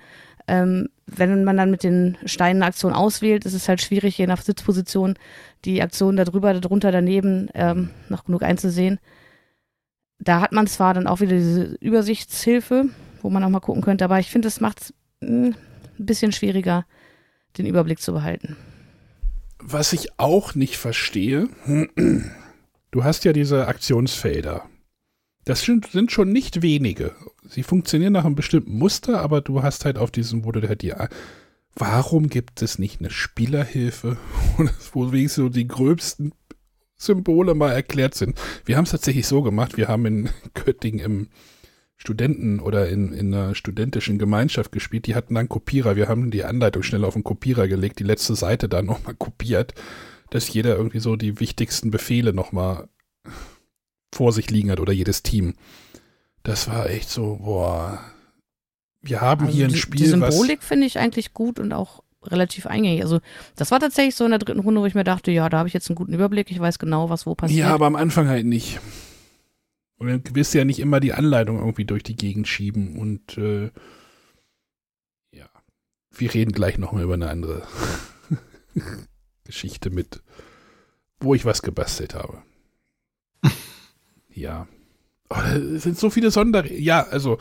ähm, 0.47 0.89
wenn 1.07 1.45
man 1.45 1.57
dann 1.57 1.71
mit 1.71 1.83
den 1.83 2.19
Steinen 2.27 2.63
eine 2.63 2.69
Aktion 2.69 2.93
auswählt, 2.93 3.47
ist 3.47 3.55
es 3.55 3.69
halt 3.69 3.81
schwierig, 3.81 4.19
je 4.19 4.27
nach 4.27 4.43
Sitzposition, 4.43 5.15
die 5.65 5.83
Aktion 5.83 6.17
da 6.17 6.25
drüber, 6.25 6.53
darunter, 6.55 6.93
daneben 6.93 7.49
ähm, 7.55 7.91
noch 8.09 8.27
genug 8.27 8.43
einzusehen. 8.43 9.01
Da 10.21 10.41
hat 10.41 10.53
man 10.53 10.67
zwar 10.67 10.95
dann 10.95 11.07
auch 11.07 11.21
wieder 11.21 11.37
diese 11.37 11.77
Übersichtshilfe, 11.81 12.91
wo 13.23 13.31
man 13.31 13.43
auch 13.43 13.49
mal 13.49 13.61
gucken 13.61 13.83
könnte, 13.83 14.05
aber 14.05 14.19
ich 14.19 14.31
finde, 14.31 14.49
es 14.49 14.61
macht 14.61 14.83
es 14.83 14.95
ein 15.23 15.57
bisschen 15.99 16.33
schwieriger, 16.33 16.85
den 17.59 17.67
Überblick 17.67 18.01
zu 18.01 18.13
behalten. 18.13 18.57
Was 19.59 19.93
ich 19.93 20.19
auch 20.19 20.55
nicht 20.55 20.77
verstehe, 20.77 21.49
du 22.91 23.05
hast 23.05 23.25
ja 23.25 23.33
diese 23.33 23.67
Aktionsfelder. 23.67 24.65
Das 25.45 25.63
sind, 25.63 25.91
sind 25.91 26.13
schon 26.13 26.33
nicht 26.33 26.63
wenige. 26.63 27.15
Sie 27.49 27.63
funktionieren 27.63 28.13
nach 28.13 28.25
einem 28.25 28.35
bestimmten 28.35 28.77
Muster, 28.79 29.21
aber 29.21 29.41
du 29.41 29.63
hast 29.63 29.85
halt 29.85 29.99
auf 29.99 30.11
diesem, 30.11 30.45
wo 30.45 30.53
du 30.53 30.67
halt 30.67 30.83
die. 30.83 30.95
Warum 31.75 32.29
gibt 32.29 32.63
es 32.63 32.79
nicht 32.79 33.01
eine 33.01 33.11
Spielerhilfe, 33.11 34.17
wo 34.93 35.13
wenigstens 35.13 35.45
so 35.45 35.49
die 35.49 35.67
gröbsten 35.67 36.33
Symbole 37.01 37.55
mal 37.55 37.73
erklärt 37.73 38.15
sind? 38.15 38.39
Wir 38.65 38.77
haben 38.77 38.85
es 38.85 38.91
tatsächlich 38.91 39.27
so 39.27 39.43
gemacht. 39.43 39.77
Wir 39.77 39.89
haben 39.89 40.07
in 40.07 40.29
Göttingen 40.55 41.05
im 41.05 41.29
Studenten 41.97 42.61
oder 42.61 42.89
in, 42.89 43.13
in 43.13 43.35
einer 43.35 43.55
studentischen 43.55 44.19
Gemeinschaft 44.19 44.73
gespielt, 44.73 45.07
die 45.07 45.15
hatten 45.15 45.35
dann 45.35 45.51
Kopierer. 45.51 45.97
Wir 45.97 46.09
haben 46.09 46.31
die 46.31 46.45
Anleitung 46.45 46.83
schnell 46.83 47.05
auf 47.05 47.13
den 47.13 47.25
Kopierer 47.25 47.69
gelegt, 47.69 47.99
die 47.99 48.05
letzte 48.05 48.35
Seite 48.35 48.71
dann 48.71 48.87
nochmal 48.87 49.15
kopiert, 49.15 49.75
dass 50.31 50.51
jeder 50.51 50.77
irgendwie 50.77 51.01
so 51.01 51.17
die 51.17 51.41
wichtigsten 51.41 51.91
Befehle 51.91 52.33
nochmal 52.33 52.89
vor 54.15 54.33
sich 54.33 54.51
liegen 54.51 54.71
hat 54.71 54.81
oder 54.81 54.95
jedes 54.95 55.23
Team. 55.23 55.55
Das 56.43 56.69
war 56.69 56.89
echt 56.89 57.11
so, 57.11 57.37
boah. 57.37 58.03
Wir 59.03 59.21
haben 59.21 59.47
Also 59.47 59.57
hier 59.57 59.67
ein 59.67 59.73
die, 59.73 59.79
Spiel, 59.79 60.01
Die 60.01 60.07
Symbolik 60.07 60.63
finde 60.63 60.87
ich 60.87 60.99
eigentlich 60.99 61.35
gut 61.35 61.59
und 61.59 61.73
auch 61.75 62.03
relativ 62.23 62.67
eingängig. 62.67 63.03
Also 63.03 63.21
das 63.57 63.71
war 63.71 63.81
tatsächlich 63.81 64.15
so 64.15 64.25
in 64.25 64.31
der 64.31 64.39
dritten 64.39 64.61
Runde, 64.61 64.81
wo 64.81 64.87
ich 64.87 64.95
mir 64.95 65.05
dachte, 65.05 65.31
ja, 65.31 65.49
da 65.49 65.59
habe 65.59 65.69
ich 65.69 65.75
jetzt 65.75 65.89
einen 65.89 65.97
guten 65.97 66.13
Überblick, 66.13 66.51
ich 66.51 66.61
weiß 66.61 66.79
genau, 66.79 67.11
was 67.11 67.27
wo 67.27 67.35
passiert. 67.35 67.61
Ja, 67.61 67.75
aber 67.75 67.87
am 67.87 67.97
Anfang 67.97 68.29
halt 68.29 68.47
nicht. 68.47 68.81
Und 69.97 70.09
dann 70.09 70.23
willst 70.33 70.55
du 70.55 70.59
ja 70.59 70.65
nicht 70.65 70.81
immer 70.81 71.01
die 71.01 71.13
Anleitung 71.13 71.59
irgendwie 71.59 71.85
durch 71.85 72.03
die 72.03 72.17
Gegend 72.17 72.49
schieben 72.49 72.99
und 72.99 73.37
äh, 73.39 73.71
ja. 75.33 75.49
Wir 76.11 76.33
reden 76.33 76.53
gleich 76.53 76.79
nochmal 76.79 77.05
über 77.05 77.15
eine 77.15 77.29
andere 77.29 77.67
Geschichte 79.45 79.91
mit, 79.91 80.23
wo 81.21 81.35
ich 81.35 81.45
was 81.45 81.63
gebastelt 81.63 82.15
habe. 82.15 82.43
ja. 84.31 84.67
Oh, 85.29 85.37
es 85.37 85.85
sind 85.85 85.99
so 85.99 86.11
viele 86.11 86.31
Sonder... 86.31 86.71
Ja, 86.73 87.07
also 87.07 87.39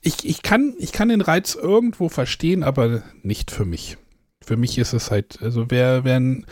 ich, 0.00 0.24
ich, 0.24 0.42
kann, 0.42 0.74
ich 0.78 0.92
kann 0.92 1.08
den 1.08 1.20
Reiz 1.20 1.54
irgendwo 1.54 2.08
verstehen, 2.08 2.62
aber 2.62 3.02
nicht 3.22 3.50
für 3.50 3.64
mich. 3.64 3.98
Für 4.46 4.56
mich 4.56 4.78
ist 4.78 4.92
es 4.92 5.10
halt, 5.10 5.42
also 5.42 5.72
wer, 5.72 6.04
wer 6.04 6.20
ein, 6.20 6.46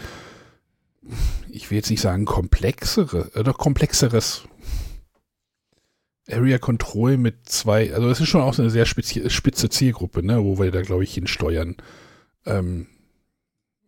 ich 1.48 1.70
will 1.70 1.76
jetzt 1.76 1.90
nicht 1.90 2.00
sagen 2.00 2.24
komplexere, 2.24 3.30
oder 3.38 3.52
komplexeres 3.52 4.48
Area 6.28 6.58
Control 6.58 7.18
mit 7.18 7.48
zwei, 7.48 7.94
also 7.94 8.08
es 8.10 8.20
ist 8.20 8.28
schon 8.28 8.40
auch 8.40 8.52
so 8.52 8.62
eine 8.62 8.70
sehr 8.72 8.84
spitze 8.84 9.70
Zielgruppe, 9.70 10.24
ne, 10.24 10.42
wo 10.42 10.58
wir 10.58 10.72
da, 10.72 10.82
glaube 10.82 11.04
ich, 11.04 11.14
hinsteuern. 11.14 11.76
Ähm, 12.46 12.88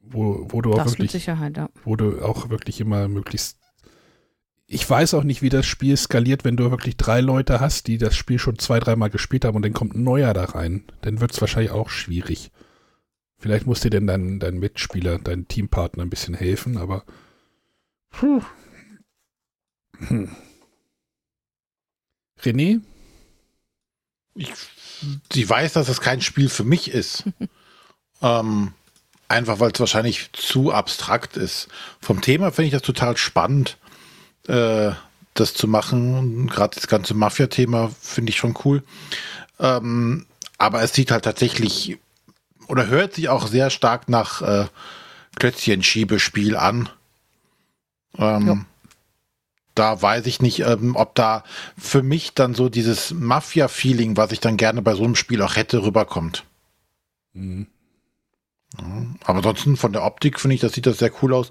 wo, 0.02 0.46
wo 0.50 0.62
du 0.62 0.72
auch 0.72 0.84
das 0.84 0.92
wirklich 0.92 1.10
Sicherheit, 1.10 1.56
ja. 1.56 1.68
wo 1.82 1.96
du 1.96 2.22
auch 2.22 2.48
wirklich 2.48 2.80
immer 2.80 3.08
möglichst. 3.08 3.58
Ich 4.68 4.88
weiß 4.88 5.14
auch 5.14 5.24
nicht, 5.24 5.42
wie 5.42 5.48
das 5.48 5.66
Spiel 5.66 5.96
skaliert, 5.96 6.44
wenn 6.44 6.56
du 6.56 6.70
wirklich 6.70 6.96
drei 6.96 7.20
Leute 7.20 7.58
hast, 7.58 7.88
die 7.88 7.98
das 7.98 8.14
Spiel 8.14 8.38
schon 8.38 8.60
zwei, 8.60 8.78
dreimal 8.78 9.10
gespielt 9.10 9.44
haben 9.44 9.56
und 9.56 9.64
dann 9.64 9.72
kommt 9.72 9.96
ein 9.96 10.04
neuer 10.04 10.32
da 10.32 10.44
rein. 10.44 10.84
Dann 11.00 11.20
wird 11.20 11.32
es 11.32 11.40
wahrscheinlich 11.40 11.72
auch 11.72 11.88
schwierig. 11.88 12.52
Vielleicht 13.46 13.64
muss 13.68 13.78
dir 13.78 13.90
denn 13.90 14.08
dein, 14.08 14.40
dein 14.40 14.58
Mitspieler, 14.58 15.20
dein 15.20 15.46
Teampartner 15.46 16.02
ein 16.02 16.10
bisschen 16.10 16.34
helfen, 16.34 16.78
aber. 16.78 17.04
Puh. 18.10 18.42
Hm. 19.98 20.34
René? 22.42 22.80
Ich, 24.34 24.52
sie 25.32 25.48
weiß, 25.48 25.74
dass 25.74 25.88
es 25.88 26.00
kein 26.00 26.22
Spiel 26.22 26.48
für 26.48 26.64
mich 26.64 26.90
ist. 26.90 27.22
ähm, 28.20 28.72
einfach 29.28 29.60
weil 29.60 29.70
es 29.70 29.78
wahrscheinlich 29.78 30.32
zu 30.32 30.72
abstrakt 30.72 31.36
ist. 31.36 31.68
Vom 32.00 32.22
Thema 32.22 32.50
finde 32.50 32.66
ich 32.66 32.72
das 32.72 32.82
total 32.82 33.16
spannend, 33.16 33.78
äh, 34.48 34.90
das 35.34 35.54
zu 35.54 35.68
machen. 35.68 36.48
Gerade 36.48 36.74
das 36.74 36.88
ganze 36.88 37.14
Mafia-Thema 37.14 37.92
finde 38.00 38.30
ich 38.30 38.38
schon 38.38 38.58
cool. 38.64 38.82
Ähm, 39.60 40.26
aber 40.58 40.82
es 40.82 40.94
sieht 40.94 41.12
halt 41.12 41.24
tatsächlich 41.24 42.00
oder 42.68 42.86
hört 42.86 43.14
sich 43.14 43.28
auch 43.28 43.46
sehr 43.46 43.70
stark 43.70 44.08
nach 44.08 44.42
äh, 44.42 44.66
Klötzchen-Schiebespiel 45.36 46.56
an. 46.56 46.88
Ähm, 48.18 48.46
Ja. 48.46 48.64
Da 49.74 50.00
weiß 50.00 50.24
ich 50.26 50.40
nicht, 50.40 50.60
ähm, 50.60 50.96
ob 50.96 51.14
da 51.14 51.44
für 51.76 52.02
mich 52.02 52.32
dann 52.32 52.54
so 52.54 52.70
dieses 52.70 53.12
Mafia-Feeling, 53.12 54.16
was 54.16 54.32
ich 54.32 54.40
dann 54.40 54.56
gerne 54.56 54.80
bei 54.80 54.94
so 54.94 55.04
einem 55.04 55.16
Spiel 55.16 55.42
auch 55.42 55.56
hätte, 55.56 55.82
rüberkommt. 55.82 56.44
Hm. 57.34 57.66
Aber 59.24 59.36
ansonsten 59.38 59.76
von 59.76 59.92
der 59.92 60.02
Optik 60.04 60.40
finde 60.40 60.54
ich, 60.54 60.62
das 60.62 60.72
sieht 60.72 60.86
das 60.86 60.98
sehr 60.98 61.12
cool 61.22 61.34
aus. 61.34 61.50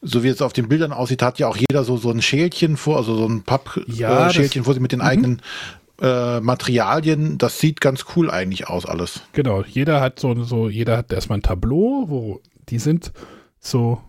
So 0.00 0.22
wie 0.22 0.28
es 0.28 0.40
auf 0.40 0.52
den 0.54 0.68
Bildern 0.68 0.92
aussieht, 0.92 1.20
hat 1.22 1.38
ja 1.38 1.48
auch 1.48 1.56
jeder 1.56 1.84
so, 1.84 1.98
so 1.98 2.10
ein 2.10 2.22
Schälchen 2.22 2.76
vor, 2.78 2.96
also 2.96 3.14
so 3.14 3.26
ein 3.26 3.42
Pappschälchen 3.42 3.94
Ja, 3.94 4.28
äh, 4.30 4.62
vor 4.64 4.72
sich 4.74 4.82
mit 4.82 4.92
den 4.92 5.00
Mhm. 5.00 5.06
eigenen 5.06 5.42
äh, 6.00 6.40
Materialien. 6.40 7.38
Das 7.38 7.58
sieht 7.58 7.80
ganz 7.80 8.04
cool 8.14 8.30
eigentlich 8.30 8.68
aus, 8.68 8.86
alles. 8.86 9.22
Genau, 9.32 9.62
jeder 9.62 10.00
hat 10.00 10.20
so, 10.20 10.42
so, 10.42 10.68
jeder 10.68 10.96
hat 10.96 11.12
erstmal 11.12 11.38
ein 11.38 11.42
Tableau, 11.42 12.04
wo 12.08 12.40
die 12.68 12.78
sind 12.78 13.12
so 13.58 14.00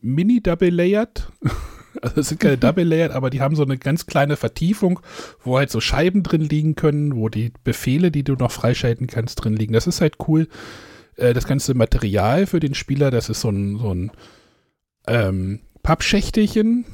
mini-double-layered. 0.00 1.28
Also 2.00 2.22
es 2.22 2.30
sind 2.30 2.40
keine 2.40 2.56
double-layered, 2.58 3.12
aber 3.12 3.28
die 3.28 3.42
haben 3.42 3.54
so 3.54 3.64
eine 3.64 3.76
ganz 3.76 4.06
kleine 4.06 4.36
Vertiefung, 4.36 5.00
wo 5.44 5.58
halt 5.58 5.70
so 5.70 5.78
Scheiben 5.78 6.22
drin 6.22 6.40
liegen 6.40 6.74
können, 6.74 7.16
wo 7.16 7.28
die 7.28 7.52
Befehle, 7.64 8.10
die 8.10 8.24
du 8.24 8.32
noch 8.32 8.50
freischalten 8.50 9.08
kannst, 9.08 9.44
drin 9.44 9.54
liegen. 9.54 9.74
Das 9.74 9.86
ist 9.86 10.00
halt 10.00 10.16
cool. 10.26 10.48
Äh, 11.16 11.34
Das 11.34 11.46
ganze 11.46 11.74
Material 11.74 12.46
für 12.46 12.60
den 12.60 12.74
Spieler, 12.74 13.10
das 13.10 13.28
ist 13.28 13.42
so 13.42 13.50
ein, 13.50 13.76
so 13.78 13.92
ein 13.92 14.10
ähm, 15.06 15.60
Pappschächtelchen. 15.82 16.86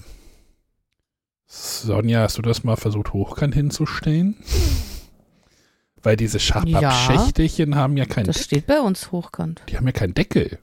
Sonja, 1.50 2.20
hast 2.22 2.36
du 2.36 2.42
das 2.42 2.62
mal 2.62 2.76
versucht, 2.76 3.12
hochkant 3.14 3.54
hinzustellen? 3.54 4.36
Weil 6.02 6.16
diese 6.16 6.38
Scha- 6.38 6.66
Ja. 6.68 7.08
Haben 7.74 7.96
ja 7.96 8.04
keinen 8.04 8.26
Das 8.26 8.44
steht 8.44 8.66
bei 8.66 8.80
uns 8.80 9.10
hochkant. 9.12 9.62
die 9.68 9.76
haben 9.76 9.86
ja 9.86 9.92
keinen 9.92 10.14
Deckel. 10.14 10.58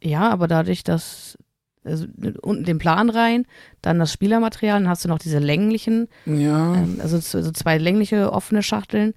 Ja, 0.00 0.30
aber 0.30 0.46
dadurch, 0.46 0.84
dass 0.84 1.36
also 1.84 2.06
unten 2.42 2.64
den 2.64 2.78
Plan 2.78 3.10
rein, 3.10 3.46
dann 3.82 3.98
das 3.98 4.12
Spielermaterial, 4.12 4.80
dann 4.80 4.88
hast 4.88 5.04
du 5.04 5.08
noch 5.08 5.18
diese 5.20 5.38
länglichen, 5.38 6.08
Ja. 6.24 6.74
ähm, 6.76 6.98
also 7.00 7.18
so 7.18 7.40
so 7.42 7.50
zwei 7.52 7.78
längliche 7.78 8.32
offene 8.32 8.62
Schachteln, 8.62 9.14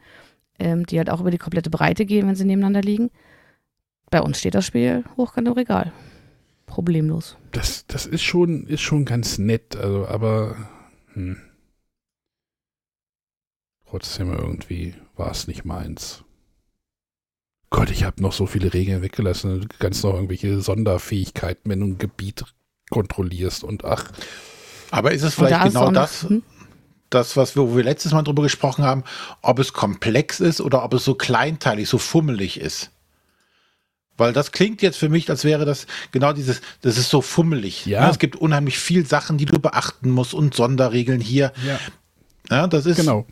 ähm, 0.60 0.86
die 0.86 0.97
halt 0.97 1.10
auch 1.10 1.20
über 1.22 1.32
die 1.32 1.38
komplette 1.39 1.70
Breite 1.70 2.05
gehen, 2.05 2.28
wenn 2.28 2.36
sie 2.36 2.45
nebeneinander 2.45 2.82
liegen. 2.82 3.10
Bei 4.12 4.22
uns 4.22 4.39
steht 4.39 4.55
das 4.55 4.66
Spiel 4.66 5.03
hochkant 5.18 5.47
im 5.47 5.53
Regal. 5.53 5.91
Problemlos. 6.70 7.36
Das, 7.51 7.86
das 7.88 8.05
ist 8.05 8.22
schon, 8.22 8.67
ist 8.67 8.82
schon 8.82 9.03
ganz 9.03 9.38
nett, 9.38 9.76
also, 9.76 10.07
aber 10.07 10.55
hm. 11.13 11.38
trotzdem 13.88 14.32
irgendwie 14.32 14.93
war 15.15 15.32
es 15.32 15.47
nicht 15.47 15.65
meins. 15.65 16.24
Gott, 17.72 17.91
ich 17.91 18.03
habe 18.03 18.22
noch 18.22 18.34
so 18.34 18.45
viele 18.45 18.74
Regeln 18.74 19.01
weggelassen. 19.01 19.61
Du 19.61 19.67
kannst 19.80 20.03
noch 20.03 20.13
irgendwelche 20.13 20.61
Sonderfähigkeiten, 20.61 21.70
wenn 21.70 21.80
du 21.80 21.88
ein 21.88 21.97
Gebiet 21.97 22.45
kontrollierst 22.89 23.63
und 23.63 23.84
ach, 23.84 24.11
Aber 24.91 25.11
ist 25.11 25.24
es 25.24 25.36
vielleicht 25.36 25.63
genau 25.63 25.91
das, 25.91 26.24
hm? 26.24 26.43
das, 27.09 27.36
was 27.36 27.55
wir, 27.55 27.63
wo 27.63 27.76
wir 27.76 27.84
letztes 27.84 28.11
Mal 28.11 28.24
drüber 28.24 28.43
gesprochen 28.43 28.84
haben, 28.84 29.03
ob 29.41 29.59
es 29.59 29.74
komplex 29.74 30.39
ist 30.39 30.61
oder 30.61 30.84
ob 30.84 30.93
es 30.93 31.03
so 31.03 31.15
kleinteilig, 31.15 31.89
so 31.89 31.97
fummelig 31.97 32.59
ist? 32.59 32.91
Weil 34.20 34.34
das 34.34 34.51
klingt 34.51 34.82
jetzt 34.82 34.97
für 34.97 35.09
mich, 35.09 35.30
als 35.30 35.43
wäre 35.43 35.65
das 35.65 35.88
genau 36.11 36.34
dieses, 36.34 36.61
das 36.82 36.97
ist 36.97 37.09
so 37.09 37.22
fummelig. 37.22 37.86
Ja. 37.86 38.09
Es 38.09 38.20
gibt 38.20 38.36
unheimlich 38.36 38.78
viel 38.78 39.05
Sachen, 39.05 39.38
die 39.38 39.45
du 39.45 39.59
beachten 39.59 40.09
musst 40.09 40.34
und 40.34 40.53
Sonderregeln 40.53 41.22
hier. 41.22 41.51
Ja, 41.65 41.80
Ja, 42.49 42.67
das 42.67 42.86
ist, 42.86 42.97
genau. 42.97 43.26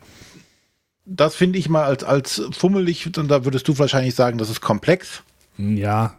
das 1.06 1.36
finde 1.36 1.60
ich 1.60 1.70
mal 1.70 1.84
als, 1.84 2.04
als 2.04 2.42
fummelig, 2.52 3.06
und 3.18 3.28
da 3.30 3.46
würdest 3.46 3.68
du 3.68 3.78
wahrscheinlich 3.78 4.16
sagen, 4.16 4.38
das 4.38 4.50
ist 4.50 4.62
komplex. 4.62 5.24
Ja. 5.58 6.16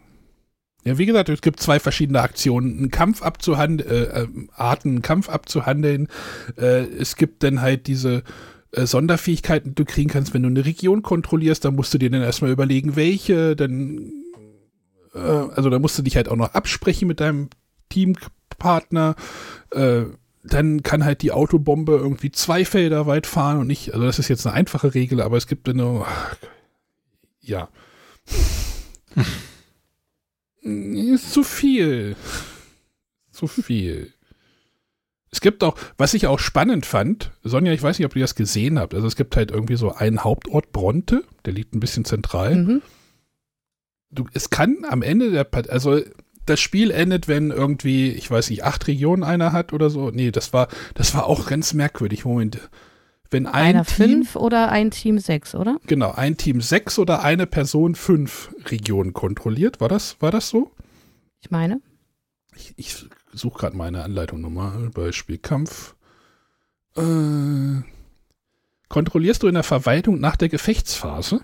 Ja, 0.84 0.96
wie 0.96 1.06
gesagt, 1.06 1.28
es 1.28 1.42
gibt 1.42 1.60
zwei 1.60 1.80
verschiedene 1.80 2.22
Aktionen. 2.22 2.78
Einen 2.78 2.90
Kampf 2.90 3.22
abzuhandeln, 3.22 3.90
äh, 3.90 4.22
äh, 4.22 4.28
Arten, 4.54 4.88
einen 4.90 5.02
Kampf 5.02 5.28
abzuhandeln. 5.28 6.08
Äh, 6.56 6.84
es 6.84 7.16
gibt 7.16 7.42
dann 7.42 7.60
halt 7.60 7.88
diese 7.88 8.22
äh, 8.72 8.86
Sonderfähigkeiten, 8.86 9.70
die 9.70 9.74
du 9.74 9.84
kriegen 9.84 10.08
kannst, 10.10 10.34
wenn 10.34 10.42
du 10.42 10.48
eine 10.48 10.64
Region 10.64 11.02
kontrollierst, 11.02 11.64
dann 11.64 11.74
musst 11.74 11.92
du 11.94 11.98
dir 11.98 12.10
dann 12.10 12.22
erstmal 12.22 12.50
überlegen, 12.50 12.96
welche, 12.96 13.56
dann, 13.56 14.12
äh, 15.18 15.54
also 15.54 15.70
da 15.70 15.78
musst 15.78 15.98
du 15.98 16.02
dich 16.02 16.16
halt 16.16 16.28
auch 16.28 16.36
noch 16.36 16.54
absprechen 16.54 17.08
mit 17.08 17.20
deinem 17.20 17.48
Teampartner. 17.88 19.16
Äh, 19.70 20.04
dann 20.44 20.82
kann 20.82 21.04
halt 21.04 21.22
die 21.22 21.32
Autobombe 21.32 21.92
irgendwie 21.92 22.30
zwei 22.30 22.64
Felder 22.64 23.06
weit 23.06 23.26
fahren 23.26 23.58
und 23.58 23.66
nicht, 23.66 23.92
also 23.92 24.06
das 24.06 24.18
ist 24.18 24.28
jetzt 24.28 24.46
eine 24.46 24.54
einfache 24.54 24.94
Regel, 24.94 25.20
aber 25.20 25.36
es 25.36 25.46
gibt 25.46 25.66
nur, 25.66 26.06
ja. 27.40 27.68
Ist 30.62 31.32
zu 31.32 31.42
viel. 31.42 32.16
Zu 33.30 33.46
viel. 33.46 34.12
Es 35.30 35.40
gibt 35.40 35.62
auch, 35.62 35.76
was 35.98 36.14
ich 36.14 36.26
auch 36.26 36.38
spannend 36.38 36.86
fand, 36.86 37.32
Sonja, 37.44 37.72
ich 37.72 37.82
weiß 37.82 37.98
nicht, 37.98 38.06
ob 38.06 38.16
ihr 38.16 38.22
das 38.22 38.34
gesehen 38.34 38.78
habt. 38.78 38.94
Also 38.94 39.06
es 39.06 39.16
gibt 39.16 39.36
halt 39.36 39.50
irgendwie 39.50 39.76
so 39.76 39.92
einen 39.92 40.24
Hauptort 40.24 40.72
Bronte, 40.72 41.24
der 41.44 41.52
liegt 41.52 41.74
ein 41.74 41.80
bisschen 41.80 42.04
zentral. 42.04 42.54
Mhm. 42.56 42.82
Du, 44.11 44.24
es 44.32 44.50
kann 44.50 44.84
am 44.88 45.02
Ende 45.02 45.30
der 45.30 45.44
Part 45.44 45.68
also 45.70 46.00
das 46.46 46.61
Spiel 46.61 46.90
endet, 46.90 47.28
wenn 47.28 47.50
irgendwie, 47.50 48.11
ich 48.11 48.30
weiß 48.30 48.50
nicht, 48.50 48.64
acht 48.64 48.86
Regionen 48.86 49.22
einer 49.22 49.52
hat 49.52 49.72
oder 49.72 49.90
so. 49.90 50.11
Nee, 50.11 50.30
das 50.30 50.52
war, 50.52 50.68
das 50.94 51.14
war 51.14 51.26
auch 51.26 51.46
ganz 51.46 51.74
merkwürdig. 51.74 52.24
Moment. 52.24 52.59
Wenn 53.30 53.46
ein 53.46 53.76
Einer 53.76 53.84
Team, 53.84 53.96
fünf 53.96 54.36
oder 54.36 54.70
ein 54.70 54.90
Team 54.90 55.18
sechs, 55.18 55.54
oder? 55.54 55.78
genau, 55.86 56.12
ein 56.12 56.38
Team 56.38 56.62
sechs 56.62 56.98
oder 56.98 57.22
eine 57.22 57.46
Person 57.46 57.94
fünf 57.94 58.54
Regionen 58.66 59.12
kontrolliert, 59.12 59.80
war 59.82 59.88
das, 59.88 60.16
war 60.20 60.30
das 60.30 60.48
so? 60.48 60.70
Ich 61.42 61.50
meine. 61.50 61.82
Ich, 62.56 62.72
ich 62.76 63.06
suche 63.34 63.59
gerade 63.59 63.76
meine 63.76 64.02
Anleitung 64.02 64.40
nochmal. 64.40 64.88
Beispiel 64.94 65.36
Kampf. 65.36 65.94
Äh, 66.96 67.82
kontrollierst 68.88 69.42
du 69.42 69.48
in 69.48 69.54
der 69.54 69.62
Verwaltung 69.62 70.18
nach 70.18 70.36
der 70.36 70.48
Gefechtsphase 70.48 71.40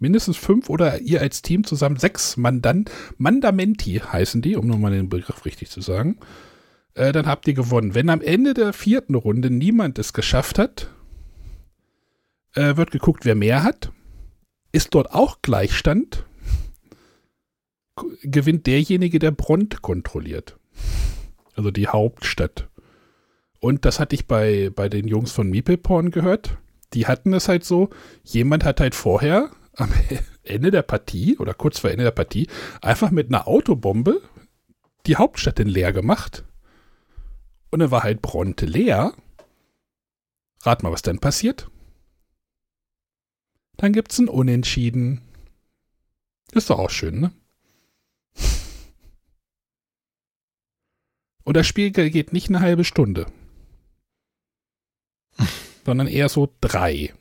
mindestens 0.00 0.36
fünf 0.36 0.68
oder 0.68 1.00
ihr 1.00 1.20
als 1.20 1.42
Team 1.42 1.64
zusammen 1.64 1.96
sechs 1.96 2.36
Mandan 2.36 2.86
Mandamenti 3.18 4.00
heißen 4.00 4.42
die, 4.42 4.56
um 4.56 4.66
nochmal 4.66 4.92
den 4.92 5.08
Begriff 5.08 5.44
richtig 5.44 5.70
zu 5.70 5.80
sagen. 5.80 6.18
Äh, 6.94 7.12
dann 7.12 7.26
habt 7.26 7.46
ihr 7.46 7.54
gewonnen. 7.54 7.94
Wenn 7.94 8.10
am 8.10 8.20
Ende 8.20 8.54
der 8.54 8.72
vierten 8.72 9.14
Runde 9.14 9.50
niemand 9.50 9.98
es 9.98 10.12
geschafft 10.12 10.58
hat, 10.58 10.90
äh, 12.54 12.76
wird 12.76 12.90
geguckt, 12.90 13.24
wer 13.24 13.34
mehr 13.34 13.62
hat. 13.62 13.92
Ist 14.72 14.94
dort 14.94 15.12
auch 15.12 15.42
Gleichstand, 15.42 16.24
gewinnt 18.22 18.66
derjenige, 18.66 19.18
der 19.18 19.32
Bront 19.32 19.82
kontrolliert. 19.82 20.58
Also 21.54 21.70
die 21.70 21.88
Hauptstadt. 21.88 22.68
Und 23.58 23.84
das 23.84 24.00
hatte 24.00 24.14
ich 24.14 24.26
bei, 24.26 24.70
bei 24.74 24.88
den 24.88 25.06
Jungs 25.06 25.32
von 25.32 25.50
Meepleporn 25.50 26.10
gehört. 26.10 26.56
Die 26.94 27.06
hatten 27.06 27.34
es 27.34 27.48
halt 27.48 27.64
so, 27.64 27.90
jemand 28.24 28.64
hat 28.64 28.80
halt 28.80 28.94
vorher 28.94 29.50
am 29.80 29.92
Ende 30.42 30.70
der 30.70 30.82
Partie 30.82 31.38
oder 31.38 31.54
kurz 31.54 31.78
vor 31.78 31.90
Ende 31.90 32.04
der 32.04 32.10
Partie 32.10 32.48
einfach 32.82 33.10
mit 33.10 33.28
einer 33.28 33.46
Autobombe 33.48 34.20
die 35.06 35.16
Hauptstadt 35.16 35.60
in 35.60 35.68
leer 35.68 35.92
gemacht. 35.92 36.44
Und 37.70 37.80
dann 37.80 37.90
war 37.90 38.02
halt 38.02 38.20
Bronte 38.22 38.66
leer. 38.66 39.14
Rat 40.62 40.82
mal, 40.82 40.92
was 40.92 41.02
dann 41.02 41.18
passiert. 41.20 41.70
Dann 43.76 43.92
gibt's 43.92 44.18
ein 44.18 44.28
Unentschieden. 44.28 45.22
Ist 46.52 46.68
doch 46.68 46.78
auch 46.78 46.90
schön, 46.90 47.20
ne? 47.20 47.32
Und 51.44 51.56
das 51.56 51.66
Spiel 51.66 51.90
ge- 51.90 52.10
geht 52.10 52.32
nicht 52.32 52.48
eine 52.48 52.60
halbe 52.60 52.84
Stunde. 52.84 53.26
sondern 55.86 56.08
eher 56.08 56.28
so 56.28 56.52
drei, 56.60 57.14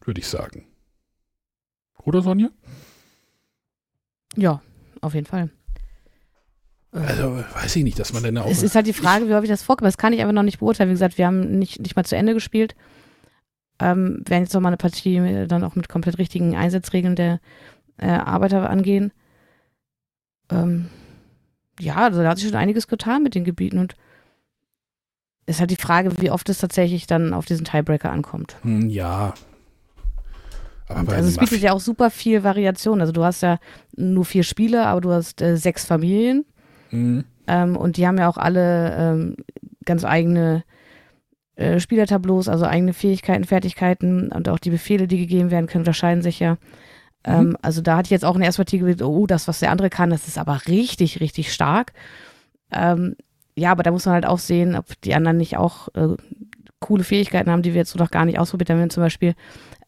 würde 0.00 0.20
ich 0.20 0.26
sagen. 0.28 0.67
Oder 2.08 2.22
Sonja? 2.22 2.48
Ja, 4.34 4.62
auf 5.02 5.12
jeden 5.12 5.26
Fall. 5.26 5.50
Also, 6.90 7.36
weiß 7.36 7.76
ich 7.76 7.84
nicht, 7.84 7.98
dass 7.98 8.14
man 8.14 8.22
dann 8.22 8.38
auch. 8.38 8.50
Es 8.50 8.62
ist 8.62 8.74
halt 8.74 8.86
die 8.86 8.94
Frage, 8.94 9.28
wie 9.28 9.34
häufig 9.34 9.50
das 9.50 9.62
vorkommt. 9.62 9.86
Das 9.86 9.98
kann 9.98 10.14
ich 10.14 10.20
einfach 10.20 10.32
noch 10.32 10.42
nicht 10.42 10.60
beurteilen. 10.60 10.88
Wie 10.88 10.94
gesagt, 10.94 11.18
wir 11.18 11.26
haben 11.26 11.58
nicht, 11.58 11.80
nicht 11.80 11.96
mal 11.96 12.04
zu 12.04 12.16
Ende 12.16 12.32
gespielt. 12.32 12.74
Ähm, 13.78 14.22
werden 14.26 14.44
jetzt 14.44 14.54
noch 14.54 14.62
mal 14.62 14.70
eine 14.70 14.78
Partie 14.78 15.16
äh, 15.16 15.46
dann 15.46 15.62
auch 15.64 15.74
mit 15.74 15.90
komplett 15.90 16.16
richtigen 16.16 16.56
Einsatzregeln 16.56 17.14
der 17.14 17.40
äh, 17.98 18.08
Arbeiter 18.08 18.70
angehen. 18.70 19.12
Ähm, 20.50 20.88
ja, 21.78 21.96
also 21.96 22.22
da 22.22 22.30
hat 22.30 22.38
sich 22.38 22.48
schon 22.48 22.56
einiges 22.56 22.88
getan 22.88 23.22
mit 23.22 23.34
den 23.34 23.44
Gebieten 23.44 23.78
und 23.78 23.96
ist 25.44 25.60
halt 25.60 25.70
die 25.70 25.76
Frage, 25.76 26.22
wie 26.22 26.30
oft 26.30 26.48
es 26.48 26.58
tatsächlich 26.58 27.06
dann 27.06 27.34
auf 27.34 27.44
diesen 27.44 27.66
Tiebreaker 27.66 28.10
ankommt. 28.10 28.56
Hm, 28.62 28.88
ja. 28.88 29.34
Aber 30.88 31.12
also 31.12 31.28
es 31.28 31.36
bietet 31.36 31.60
ja 31.60 31.72
auch 31.72 31.80
super 31.80 32.10
viel 32.10 32.44
Variation. 32.44 33.00
Also 33.00 33.12
du 33.12 33.24
hast 33.24 33.42
ja 33.42 33.58
nur 33.96 34.24
vier 34.24 34.42
Spiele, 34.42 34.86
aber 34.86 35.00
du 35.00 35.12
hast 35.12 35.42
äh, 35.42 35.56
sechs 35.56 35.84
Familien. 35.84 36.44
Hm, 36.90 37.24
Ähm, 37.46 37.76
und 37.76 37.96
die 37.96 38.06
haben 38.06 38.18
ja 38.18 38.28
auch 38.28 38.38
alle 38.38 38.94
ähm, 38.96 39.36
ganz 39.84 40.04
eigene 40.04 40.64
äh, 41.56 41.80
Spielertableaus, 41.80 42.48
also 42.48 42.64
eigene 42.66 42.92
Fähigkeiten, 42.92 43.44
Fertigkeiten 43.44 44.30
und 44.30 44.48
auch 44.48 44.58
die 44.58 44.70
Befehle, 44.70 45.08
die 45.08 45.18
gegeben 45.18 45.50
werden 45.50 45.66
können, 45.66 45.82
unterscheiden 45.82 46.22
sich 46.22 46.40
ja. 46.40 46.56
Ähm, 47.24 47.56
also 47.62 47.80
da 47.82 47.96
hatte 47.96 48.06
ich 48.06 48.10
jetzt 48.10 48.24
auch 48.24 48.34
in 48.34 48.40
der 48.40 48.46
ersten 48.46 48.60
Partie 48.62 48.78
gedacht, 48.78 49.02
oh, 49.02 49.26
das, 49.26 49.48
was 49.48 49.60
der 49.60 49.70
andere 49.70 49.90
kann, 49.90 50.10
das 50.10 50.28
ist 50.28 50.38
aber 50.38 50.60
richtig, 50.68 51.20
richtig 51.20 51.52
stark. 51.52 51.92
Ähm, 52.70 53.16
ja, 53.56 53.72
aber 53.72 53.82
da 53.82 53.90
muss 53.90 54.06
man 54.06 54.14
halt 54.14 54.26
auch 54.26 54.38
sehen, 54.38 54.76
ob 54.76 54.86
die 55.02 55.14
anderen 55.14 55.36
nicht 55.36 55.56
auch 55.56 55.88
äh, 55.94 56.16
coole 56.78 57.02
Fähigkeiten 57.02 57.50
haben, 57.50 57.62
die 57.62 57.72
wir 57.72 57.80
jetzt 57.80 57.90
so 57.90 57.98
noch 57.98 58.10
gar 58.10 58.24
nicht 58.24 58.38
ausprobiert 58.38 58.70
haben. 58.70 58.88
Zum 58.90 59.02
Beispiel 59.02 59.34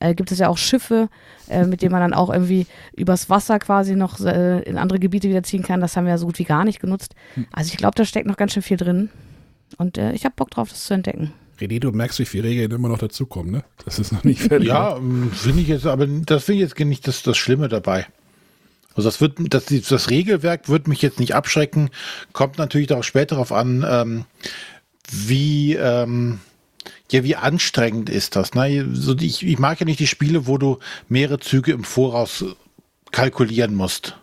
äh, 0.00 0.14
gibt 0.14 0.32
es 0.32 0.38
ja 0.38 0.48
auch 0.48 0.58
Schiffe, 0.58 1.08
äh, 1.48 1.64
mit 1.64 1.82
denen 1.82 1.92
man 1.92 2.00
dann 2.00 2.14
auch 2.14 2.30
irgendwie 2.30 2.66
übers 2.96 3.30
Wasser 3.30 3.58
quasi 3.58 3.94
noch 3.94 4.18
äh, 4.20 4.62
in 4.62 4.78
andere 4.78 4.98
Gebiete 4.98 5.28
wieder 5.28 5.42
ziehen 5.42 5.62
kann. 5.62 5.80
Das 5.80 5.96
haben 5.96 6.04
wir 6.04 6.10
ja 6.10 6.18
so 6.18 6.26
gut 6.26 6.38
wie 6.38 6.44
gar 6.44 6.64
nicht 6.64 6.80
genutzt. 6.80 7.14
Also 7.52 7.70
ich 7.70 7.76
glaube, 7.76 7.94
da 7.94 8.04
steckt 8.04 8.26
noch 8.26 8.36
ganz 8.36 8.52
schön 8.52 8.62
viel 8.62 8.76
drin. 8.76 9.10
Und 9.76 9.98
äh, 9.98 10.12
ich 10.12 10.24
habe 10.24 10.34
Bock 10.34 10.50
drauf, 10.50 10.70
das 10.70 10.84
zu 10.84 10.94
entdecken. 10.94 11.32
René, 11.60 11.78
du 11.78 11.92
merkst, 11.92 12.18
wie 12.18 12.24
viele 12.24 12.48
Regeln 12.48 12.70
immer 12.70 12.88
noch 12.88 12.98
dazukommen, 12.98 13.52
ne? 13.52 13.64
Das 13.84 13.98
ist 13.98 14.12
noch 14.12 14.24
nicht 14.24 14.40
fertig. 14.40 14.68
Ja, 14.68 14.96
ähm, 14.96 15.30
finde 15.32 15.60
ich 15.60 15.68
jetzt, 15.68 15.86
aber 15.86 16.06
das 16.06 16.44
finde 16.44 16.64
ich 16.64 16.70
jetzt 16.70 16.80
nicht 16.80 17.06
das, 17.06 17.22
das 17.22 17.36
Schlimme 17.36 17.68
dabei. 17.68 18.06
Also 18.94 19.08
das 19.08 19.20
wird, 19.20 19.34
das, 19.38 19.66
das 19.66 20.10
Regelwerk 20.10 20.68
wird 20.68 20.88
mich 20.88 21.02
jetzt 21.02 21.20
nicht 21.20 21.34
abschrecken. 21.34 21.90
Kommt 22.32 22.58
natürlich 22.58 22.88
darauf 22.88 23.04
später 23.04 23.36
darauf 23.36 23.52
an, 23.52 23.84
ähm, 23.88 24.24
wie, 25.10 25.74
ähm, 25.74 26.40
ja, 27.12 27.24
wie 27.24 27.36
anstrengend 27.36 28.08
ist 28.08 28.36
das. 28.36 28.54
Ne? 28.54 28.88
So, 28.92 29.16
ich, 29.16 29.46
ich 29.46 29.58
mag 29.58 29.80
ja 29.80 29.86
nicht 29.86 30.00
die 30.00 30.06
Spiele, 30.06 30.46
wo 30.46 30.58
du 30.58 30.78
mehrere 31.08 31.38
Züge 31.38 31.72
im 31.72 31.84
Voraus 31.84 32.44
kalkulieren 33.12 33.74
musst. 33.74 34.16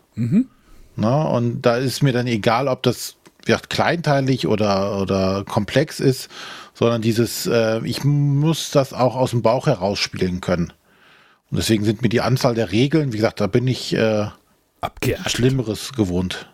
Na, 0.96 1.24
und 1.24 1.62
da 1.62 1.78
ist 1.78 2.02
mir 2.02 2.14
dann 2.14 2.28
egal, 2.28 2.68
ob 2.68 2.84
das 2.84 3.16
ja, 3.48 3.60
kleinteilig 3.60 4.48
oder, 4.48 5.00
oder 5.00 5.44
komplex 5.46 6.00
ist, 6.00 6.30
sondern 6.74 7.02
dieses, 7.02 7.46
äh, 7.46 7.80
ich 7.86 8.04
muss 8.04 8.72
das 8.72 8.94
auch 8.94 9.16
aus 9.16 9.32
dem 9.32 9.42
Bauch 9.42 9.68
heraus 9.68 10.00
spielen 10.00 10.42
können. 10.42 10.74
Und 11.50 11.58
deswegen 11.58 11.86
sind 11.86 12.02
mir 12.02 12.10
die 12.10 12.22
Anzahl 12.22 12.56
der 12.56 12.72
Regeln, 12.72 13.14
wie 13.14 13.18
gesagt, 13.18 13.40
da 13.40 13.48
bin 13.48 13.68
ich 13.68 13.94
äh. 13.94 14.28
Schlimmeres 15.28 15.94
gewohnt. 15.94 16.48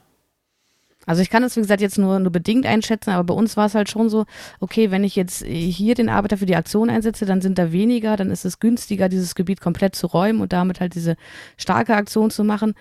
Also 1.05 1.21
ich 1.21 1.30
kann 1.30 1.43
das, 1.43 1.55
wie 1.55 1.61
gesagt, 1.61 1.81
jetzt 1.81 1.97
nur, 1.97 2.19
nur 2.19 2.31
bedingt 2.31 2.65
einschätzen, 2.65 3.11
aber 3.11 3.23
bei 3.23 3.34
uns 3.34 3.57
war 3.57 3.65
es 3.65 3.75
halt 3.75 3.89
schon 3.89 4.09
so, 4.09 4.25
okay, 4.59 4.91
wenn 4.91 5.03
ich 5.03 5.15
jetzt 5.15 5.43
hier 5.45 5.95
den 5.95 6.09
Arbeiter 6.09 6.38
für 6.38 6.45
die 6.45 6.55
Aktion 6.55 6.89
einsetze, 6.89 7.25
dann 7.25 7.41
sind 7.41 7.57
da 7.57 7.71
weniger, 7.71 8.15
dann 8.15 8.31
ist 8.31 8.45
es 8.45 8.59
günstiger, 8.59 9.09
dieses 9.09 9.35
Gebiet 9.35 9.61
komplett 9.61 9.95
zu 9.95 10.07
räumen 10.07 10.41
und 10.41 10.53
damit 10.53 10.80
halt 10.80 10.95
diese 10.95 11.15
starke 11.57 11.95
Aktion 11.95 12.31
zu 12.31 12.43
machen. 12.43 12.73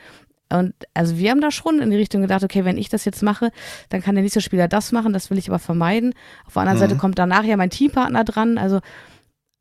Und 0.52 0.74
also 0.94 1.16
wir 1.16 1.30
haben 1.30 1.40
da 1.40 1.50
schon 1.50 1.80
in 1.80 1.90
die 1.90 1.96
Richtung 1.96 2.20
gedacht, 2.20 2.44
okay, 2.44 2.64
wenn 2.64 2.76
ich 2.76 2.88
das 2.88 3.04
jetzt 3.04 3.22
mache, 3.22 3.50
dann 3.88 4.02
kann 4.02 4.14
der 4.14 4.22
nächste 4.22 4.40
Spieler 4.40 4.68
das 4.68 4.92
machen, 4.92 5.12
das 5.12 5.30
will 5.30 5.38
ich 5.38 5.48
aber 5.48 5.58
vermeiden. 5.58 6.14
Auf 6.46 6.52
der 6.54 6.62
anderen 6.62 6.78
Seite 6.78 6.96
kommt 6.96 7.18
danach 7.18 7.44
ja 7.44 7.56
mein 7.56 7.70
Teampartner 7.70 8.24
dran, 8.24 8.58
also 8.58 8.80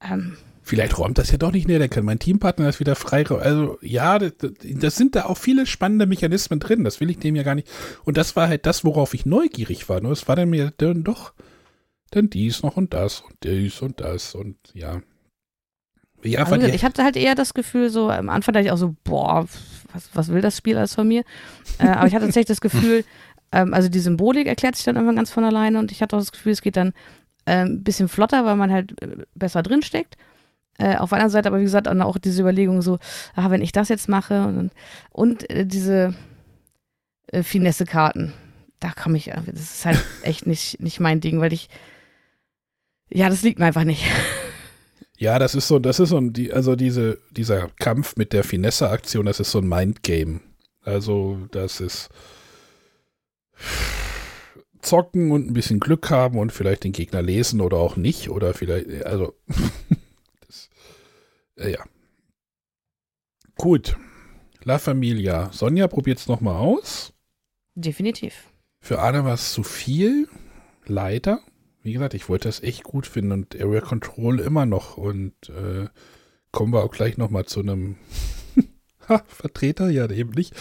ähm, 0.04 0.38
Vielleicht 0.64 0.98
räumt 0.98 1.18
das 1.18 1.32
ja 1.32 1.38
doch 1.38 1.52
nicht 1.52 1.68
näher, 1.68 1.80
dann 1.80 1.90
kann 1.90 2.06
mein 2.06 2.20
Teampartner 2.20 2.66
das 2.66 2.80
wieder 2.80 2.96
frei. 2.96 3.26
Also 3.26 3.80
ja, 3.82 4.20
das, 4.20 4.34
das 4.62 4.96
sind 4.96 5.16
da 5.16 5.26
auch 5.26 5.38
viele 5.38 5.66
spannende 5.66 6.06
Mechanismen 6.06 6.60
drin. 6.60 6.84
Das 6.84 7.00
will 7.00 7.10
ich 7.10 7.18
dem 7.18 7.36
ja 7.36 7.44
gar 7.44 7.56
nicht. 7.56 7.68
Und 8.04 8.18
das 8.18 8.36
war 8.36 8.48
halt 8.48 8.66
das, 8.66 8.86
worauf 8.86 9.14
ich 9.14 9.26
neugierig 9.26 9.90
war. 9.90 10.02
Nur 10.02 10.12
es 10.12 10.28
war 10.28 10.36
dann 10.36 10.50
mir 10.50 10.72
dann 10.78 11.04
doch 11.04 11.34
dann 12.12 12.30
dies 12.30 12.62
noch 12.62 12.78
und 12.78 12.94
das 12.94 13.22
und 13.22 13.36
dies 13.44 13.82
und 13.82 14.02
das 14.02 14.36
und 14.36 14.58
ja. 14.74 15.02
Ja, 16.24 16.44
Also, 16.44 16.68
ich 16.68 16.84
hatte 16.84 17.04
halt 17.04 17.16
eher 17.16 17.34
das 17.34 17.56
Gefühl, 17.56 17.90
so 17.90 18.10
am 18.12 18.30
Anfang 18.30 18.54
dachte 18.54 18.68
ich 18.68 18.72
auch 18.72 18.78
so, 18.78 18.96
boah, 19.04 19.48
was, 19.92 20.10
was 20.14 20.28
will 20.28 20.42
das 20.42 20.58
Spiel 20.58 20.78
alles 20.78 20.94
von 20.94 21.08
mir? 21.08 21.24
äh, 21.80 21.88
aber 21.88 22.06
ich 22.06 22.14
hatte 22.14 22.26
tatsächlich 22.26 22.60
das 22.60 22.62
Gefühl, 22.62 23.04
ähm, 23.52 23.74
also 23.74 23.90
die 23.90 24.00
Symbolik 24.00 24.46
erklärt 24.46 24.76
sich 24.76 24.86
dann 24.86 24.96
irgendwann 24.96 25.16
ganz 25.16 25.32
von 25.32 25.44
alleine 25.44 25.80
und 25.80 25.92
ich 25.92 26.02
hatte 26.04 26.16
auch 26.16 26.22
das 26.22 26.32
Gefühl, 26.32 26.52
es 26.52 26.62
geht 26.62 26.78
dann 26.78 26.94
ähm, 27.48 27.68
ein 27.68 27.84
bisschen 27.84 28.08
flotter, 28.08 28.46
weil 28.46 28.56
man 28.56 28.72
halt 28.72 29.02
äh, 29.02 29.26
besser 29.34 29.64
drinsteckt. 29.64 30.16
Äh, 30.82 30.96
auf 30.96 31.10
der 31.10 31.20
anderen 31.20 31.32
Seite 31.32 31.48
aber, 31.48 31.60
wie 31.60 31.64
gesagt, 31.64 31.88
auch 31.88 32.18
diese 32.18 32.42
Überlegung 32.42 32.82
so, 32.82 32.98
ah, 33.36 33.52
wenn 33.52 33.62
ich 33.62 33.72
das 33.72 33.90
jetzt 33.90 34.10
mache 34.10 34.48
und, 34.48 34.72
und 35.12 35.48
äh, 35.52 35.64
diese 35.64 36.16
äh, 37.28 37.44
Finesse-Karten, 37.44 38.34
da 38.80 38.92
komme 38.92 39.18
ich, 39.18 39.28
äh, 39.28 39.42
das 39.46 39.62
ist 39.62 39.86
halt 39.86 40.04
echt 40.24 40.48
nicht, 40.48 40.82
nicht 40.82 41.00
mein 41.00 41.22
Ding, 41.22 41.40
weil 41.40 41.54
ich, 41.54 41.70
ja, 43.10 43.30
das 43.30 43.44
liegt 43.44 43.60
mir 43.60 43.66
einfach 43.66 43.84
nicht. 43.84 44.04
Ja, 45.18 45.38
das 45.38 45.54
ist 45.54 45.68
so, 45.68 45.78
das 45.78 46.00
ist 46.00 46.10
so 46.10 46.20
die, 46.20 46.52
also 46.52 46.76
diese, 46.76 47.20
dieser 47.30 47.68
Kampf 47.78 48.16
mit 48.16 48.34
der 48.34 48.44
Finesse-Aktion, 48.44 49.28
das 49.28 49.40
ist 49.40 49.52
so 49.52 49.60
ein 49.60 49.70
Mindgame. 49.70 50.40
Also, 50.84 51.38
das 51.52 51.80
ist 51.80 52.10
zocken 54.82 55.30
und 55.30 55.46
ein 55.48 55.54
bisschen 55.54 55.80
Glück 55.80 56.10
haben 56.10 56.40
und 56.40 56.52
vielleicht 56.52 56.86
den 56.86 56.92
Gegner 56.92 57.22
lesen 57.22 57.62
oder 57.62 57.78
auch 57.78 57.98
nicht 57.98 58.32
oder 58.32 58.56
vielleicht, 58.56 59.06
also, 59.06 59.36
äh, 61.62 61.72
ja. 61.74 61.84
Gut. 63.58 63.96
La 64.64 64.78
Familia. 64.80 65.50
Sonja 65.52 65.88
probiert 65.88 66.20
es 66.20 66.28
nochmal 66.28 66.56
aus. 66.56 67.14
Definitiv. 67.76 68.52
Für 68.80 69.00
Anna 69.00 69.24
war 69.26 69.34
es 69.34 69.54
zu 69.54 69.64
viel. 69.64 70.28
Leider. 70.86 71.40
Wie 71.84 71.94
gesagt, 71.94 72.14
ich 72.14 72.30
wollte 72.30 72.48
das 72.48 72.62
echt 72.62 72.84
gut 72.84 73.08
finden 73.08 73.32
und 73.32 73.60
Area 73.60 73.82
Control 73.82 74.40
immer 74.40 74.66
noch. 74.66 74.98
Und 74.98 75.34
äh, 75.50 75.88
kommen 76.52 76.74
wir 76.74 76.84
auch 76.84 76.92
gleich 76.92 77.18
nochmal 77.18 77.46
zu 77.46 77.62
einem 77.62 77.98
Vertreter, 79.28 79.90
ja, 79.90 80.10
eben 80.10 80.32
nicht. 80.32 80.54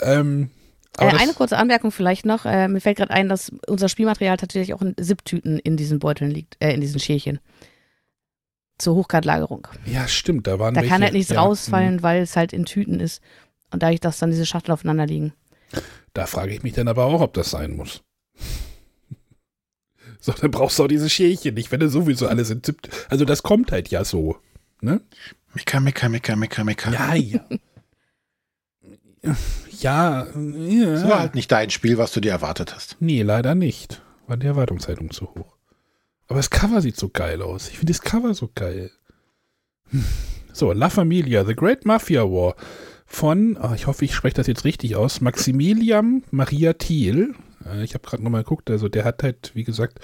Ähm, 0.00 0.50
Äh, 0.98 1.06
eine 1.16 1.32
kurze 1.32 1.56
Anmerkung 1.56 1.92
vielleicht 1.92 2.26
noch. 2.26 2.44
Äh, 2.44 2.68
mir 2.68 2.80
fällt 2.80 2.98
gerade 2.98 3.12
ein, 3.12 3.28
dass 3.28 3.52
unser 3.66 3.88
Spielmaterial 3.88 4.36
tatsächlich 4.36 4.74
auch 4.74 4.82
in 4.82 4.94
Sipptüten 4.98 5.58
in 5.58 5.76
diesen 5.76 5.98
Beuteln 6.00 6.30
liegt, 6.30 6.56
äh, 6.60 6.72
in 6.74 6.80
diesen 6.80 7.00
Schälchen. 7.00 7.38
Zur 8.78 8.94
Hochgradlagerung. 8.94 9.66
ja, 9.86 10.06
stimmt, 10.06 10.46
da 10.46 10.58
waren 10.58 10.74
Da 10.74 10.80
welche, 10.80 10.92
kann 10.92 11.02
halt 11.02 11.12
nichts 11.12 11.32
ja, 11.32 11.40
rausfallen, 11.40 12.02
weil 12.02 12.22
es 12.22 12.36
halt 12.36 12.52
in 12.52 12.64
Tüten 12.64 13.00
ist. 13.00 13.20
Und 13.70 13.82
dadurch, 13.82 14.00
dass 14.00 14.18
dann 14.18 14.30
diese 14.30 14.46
Schachteln 14.46 14.72
aufeinander 14.72 15.06
liegen. 15.06 15.32
Da 16.14 16.26
frage 16.26 16.54
ich 16.54 16.62
mich 16.62 16.72
dann 16.72 16.88
aber 16.88 17.04
auch, 17.04 17.20
ob 17.20 17.34
das 17.34 17.50
sein 17.50 17.76
muss. 17.76 18.02
So, 20.20 20.32
dann 20.32 20.50
brauchst 20.50 20.78
du 20.78 20.82
auch 20.82 20.88
diese 20.88 21.08
Schälchen 21.08 21.54
nicht, 21.54 21.70
wenn 21.70 21.78
du 21.78 21.88
sowieso 21.88 22.26
alles 22.26 22.50
in 22.50 22.60
Zip. 22.64 22.88
Also 23.08 23.24
das 23.24 23.44
kommt 23.44 23.70
halt 23.70 23.88
ja 23.88 24.04
so. 24.04 24.36
Ne? 24.80 25.00
Mika, 25.54 25.78
Mika, 25.78 26.08
Mika, 26.08 26.34
Mika, 26.34 26.64
Mika. 26.64 26.90
Ja, 26.90 27.14
ja. 27.14 27.40
ja, 29.22 30.26
ja. 30.26 30.90
Das 30.90 31.08
war 31.08 31.20
halt 31.20 31.34
nicht 31.36 31.52
dein 31.52 31.70
Spiel, 31.70 31.98
was 31.98 32.12
du 32.12 32.20
dir 32.20 32.32
erwartet 32.32 32.74
hast. 32.74 32.96
Nee, 32.98 33.22
leider 33.22 33.54
nicht. 33.54 34.02
War 34.26 34.36
die 34.36 34.48
Erwartungshaltung 34.48 35.12
zu 35.12 35.32
hoch. 35.34 35.57
Aber 36.28 36.38
das 36.38 36.50
Cover 36.50 36.80
sieht 36.82 36.96
so 36.96 37.08
geil 37.08 37.42
aus. 37.42 37.68
Ich 37.68 37.78
finde 37.78 37.92
das 37.92 38.02
Cover 38.02 38.34
so 38.34 38.50
geil. 38.54 38.90
Hm. 39.90 40.04
So, 40.52 40.72
La 40.72 40.90
Familia, 40.90 41.44
The 41.44 41.54
Great 41.54 41.84
Mafia 41.84 42.24
War 42.24 42.54
von, 43.06 43.56
ah, 43.56 43.74
ich 43.74 43.86
hoffe, 43.86 44.04
ich 44.04 44.14
spreche 44.14 44.36
das 44.36 44.46
jetzt 44.46 44.64
richtig 44.64 44.96
aus, 44.96 45.20
Maximilian 45.20 46.24
Maria 46.30 46.74
Thiel. 46.74 47.34
Äh, 47.64 47.82
ich 47.82 47.94
habe 47.94 48.06
gerade 48.06 48.22
nochmal 48.22 48.42
geguckt, 48.42 48.70
also 48.70 48.88
der 48.88 49.04
hat 49.04 49.22
halt, 49.22 49.52
wie 49.54 49.64
gesagt, 49.64 50.00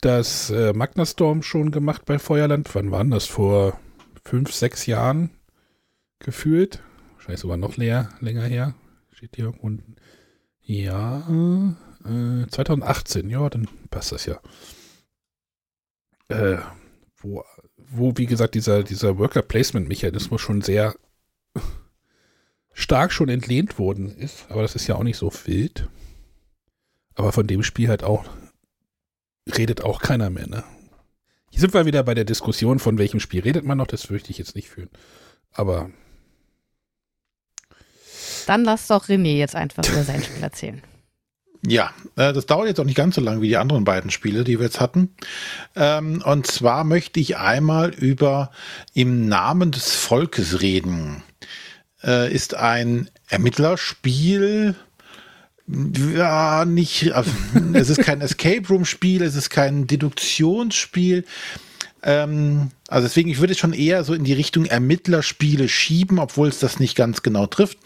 das 0.00 0.50
äh, 0.50 0.72
Magna 0.72 1.04
Storm 1.04 1.42
schon 1.42 1.70
gemacht 1.70 2.04
bei 2.04 2.18
Feuerland. 2.18 2.72
Wann 2.74 2.90
waren 2.90 3.10
das? 3.10 3.26
Vor 3.26 3.80
fünf, 4.24 4.52
sechs 4.52 4.86
Jahren 4.86 5.30
gefühlt. 6.18 6.80
Wahrscheinlich 7.14 7.40
sogar 7.40 7.56
noch 7.56 7.76
leer, 7.76 8.10
länger 8.20 8.44
her. 8.44 8.74
Steht 9.12 9.36
hier 9.36 9.54
unten. 9.60 9.96
Ja, 10.60 11.74
äh, 12.04 12.46
2018, 12.48 13.30
ja, 13.30 13.48
dann 13.48 13.68
passt 13.90 14.12
das 14.12 14.26
ja. 14.26 14.38
Äh, 16.28 16.56
wo, 17.16 17.44
wo, 17.76 18.12
wie 18.16 18.26
gesagt, 18.26 18.54
dieser, 18.54 18.82
dieser 18.82 19.18
Worker-Placement-Mechanismus 19.18 20.40
schon 20.40 20.62
sehr 20.62 20.94
stark 22.72 23.12
schon 23.12 23.28
entlehnt 23.28 23.78
worden 23.78 24.10
ist, 24.10 24.46
aber 24.50 24.62
das 24.62 24.74
ist 24.74 24.86
ja 24.86 24.96
auch 24.96 25.04
nicht 25.04 25.16
so 25.16 25.32
wild. 25.44 25.88
Aber 27.14 27.32
von 27.32 27.46
dem 27.46 27.62
Spiel 27.62 27.88
halt 27.88 28.02
auch 28.02 28.24
redet 29.56 29.82
auch 29.82 30.00
keiner 30.00 30.30
mehr, 30.30 30.48
ne? 30.48 30.64
Hier 31.50 31.60
sind 31.60 31.72
wir 31.72 31.86
wieder 31.86 32.02
bei 32.02 32.14
der 32.14 32.24
Diskussion, 32.24 32.80
von 32.80 32.98
welchem 32.98 33.20
Spiel 33.20 33.42
redet 33.42 33.64
man 33.64 33.78
noch, 33.78 33.86
das 33.86 34.10
möchte 34.10 34.30
ich 34.32 34.38
jetzt 34.38 34.56
nicht 34.56 34.68
führen. 34.68 34.90
Aber 35.52 35.90
Dann 38.46 38.64
lass 38.64 38.88
doch 38.88 39.06
René 39.06 39.36
jetzt 39.36 39.54
einfach 39.54 39.88
über 39.88 40.02
sein 40.02 40.22
Spiel 40.22 40.42
erzählen. 40.42 40.82
Ja, 41.66 41.92
äh, 42.16 42.32
das 42.32 42.46
dauert 42.46 42.68
jetzt 42.68 42.80
auch 42.80 42.84
nicht 42.84 42.96
ganz 42.96 43.14
so 43.14 43.20
lang 43.20 43.40
wie 43.40 43.48
die 43.48 43.56
anderen 43.56 43.84
beiden 43.84 44.10
Spiele, 44.10 44.44
die 44.44 44.58
wir 44.58 44.66
jetzt 44.66 44.80
hatten. 44.80 45.14
Ähm, 45.74 46.22
und 46.24 46.46
zwar 46.46 46.84
möchte 46.84 47.20
ich 47.20 47.36
einmal 47.36 47.90
über 47.90 48.50
Im 48.92 49.28
Namen 49.28 49.70
des 49.70 49.94
Volkes 49.94 50.60
reden. 50.60 51.22
Äh, 52.02 52.32
ist 52.32 52.54
ein 52.54 53.08
Ermittlerspiel. 53.28 54.74
Ja, 55.66 56.66
nicht. 56.66 57.12
also, 57.12 57.30
es 57.72 57.88
ist 57.88 58.02
kein 58.02 58.20
Escape 58.20 58.68
Room 58.68 58.84
Spiel, 58.84 59.22
es 59.22 59.34
ist 59.34 59.48
kein 59.48 59.86
Deduktionsspiel. 59.86 61.24
Ähm, 62.04 62.70
also 62.88 63.08
deswegen, 63.08 63.30
ich 63.30 63.40
würde 63.40 63.54
es 63.54 63.58
schon 63.58 63.72
eher 63.72 64.04
so 64.04 64.12
in 64.12 64.24
die 64.24 64.34
Richtung 64.34 64.66
Ermittlerspiele 64.66 65.68
schieben, 65.68 66.18
obwohl 66.18 66.48
es 66.48 66.58
das 66.58 66.78
nicht 66.78 66.96
ganz 66.96 67.22
genau 67.22 67.46
trifft. 67.46 67.78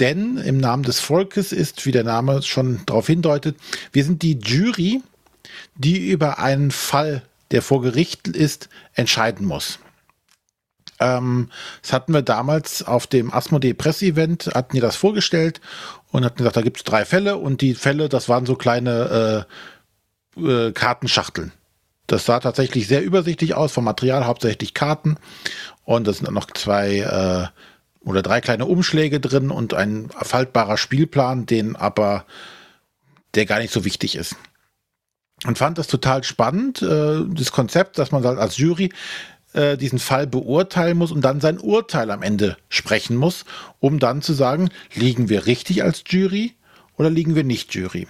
Denn 0.00 0.38
im 0.38 0.56
Namen 0.56 0.82
des 0.82 0.98
Volkes 0.98 1.52
ist, 1.52 1.84
wie 1.84 1.92
der 1.92 2.04
Name 2.04 2.42
schon 2.42 2.80
darauf 2.86 3.06
hindeutet, 3.06 3.56
wir 3.92 4.02
sind 4.02 4.22
die 4.22 4.38
Jury, 4.38 5.02
die 5.76 6.08
über 6.10 6.38
einen 6.38 6.70
Fall, 6.70 7.22
der 7.50 7.60
vor 7.60 7.82
Gericht 7.82 8.28
ist, 8.28 8.70
entscheiden 8.94 9.46
muss. 9.46 9.78
Ähm, 10.98 11.50
das 11.82 11.92
hatten 11.92 12.14
wir 12.14 12.22
damals 12.22 12.82
auf 12.82 13.06
dem 13.06 13.32
Asmodee 13.32 13.74
Press-Event, 13.74 14.52
hatten 14.54 14.74
die 14.74 14.80
das 14.80 14.96
vorgestellt 14.96 15.60
und 16.12 16.24
hatten 16.24 16.38
gesagt, 16.38 16.56
da 16.56 16.62
gibt 16.62 16.78
es 16.78 16.84
drei 16.84 17.04
Fälle 17.04 17.36
und 17.36 17.60
die 17.60 17.74
Fälle, 17.74 18.08
das 18.08 18.30
waren 18.30 18.46
so 18.46 18.54
kleine 18.54 19.46
äh, 20.36 20.40
äh, 20.40 20.72
Kartenschachteln. 20.72 21.52
Das 22.10 22.24
sah 22.24 22.40
tatsächlich 22.40 22.88
sehr 22.88 23.04
übersichtlich 23.04 23.54
aus, 23.54 23.70
vom 23.70 23.84
Material 23.84 24.26
hauptsächlich 24.26 24.74
Karten. 24.74 25.16
Und 25.84 26.08
es 26.08 26.18
sind 26.18 26.32
noch 26.32 26.50
zwei 26.50 26.98
äh, 26.98 27.46
oder 28.04 28.22
drei 28.22 28.40
kleine 28.40 28.66
Umschläge 28.66 29.20
drin 29.20 29.50
und 29.50 29.74
ein 29.74 30.10
faltbarer 30.20 30.76
Spielplan, 30.76 31.46
den 31.46 31.76
aber 31.76 32.24
der 33.36 33.46
gar 33.46 33.60
nicht 33.60 33.72
so 33.72 33.84
wichtig 33.84 34.16
ist. 34.16 34.34
Und 35.46 35.56
fand 35.56 35.78
das 35.78 35.86
total 35.86 36.24
spannend, 36.24 36.82
äh, 36.82 37.20
das 37.28 37.52
Konzept, 37.52 37.96
dass 37.96 38.10
man 38.10 38.24
halt 38.24 38.40
als 38.40 38.56
Jury 38.56 38.92
äh, 39.52 39.76
diesen 39.76 40.00
Fall 40.00 40.26
beurteilen 40.26 40.98
muss 40.98 41.12
und 41.12 41.20
dann 41.20 41.40
sein 41.40 41.60
Urteil 41.60 42.10
am 42.10 42.22
Ende 42.22 42.56
sprechen 42.68 43.14
muss, 43.14 43.44
um 43.78 44.00
dann 44.00 44.20
zu 44.20 44.32
sagen, 44.32 44.70
liegen 44.94 45.28
wir 45.28 45.46
richtig 45.46 45.84
als 45.84 46.02
Jury 46.08 46.54
oder 46.96 47.08
liegen 47.08 47.36
wir 47.36 47.44
nicht 47.44 47.72
Jury. 47.72 48.08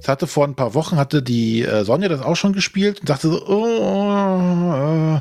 Es 0.00 0.08
hatte 0.08 0.26
vor 0.26 0.46
ein 0.46 0.54
paar 0.54 0.74
Wochen, 0.74 0.96
hatte 0.96 1.22
die 1.22 1.62
äh, 1.62 1.84
Sonja 1.84 2.08
das 2.08 2.22
auch 2.22 2.36
schon 2.36 2.52
gespielt 2.52 3.00
und 3.00 3.06
sagte 3.06 3.28
so, 3.28 3.46
oh, 3.46 5.16
äh, 5.16 5.20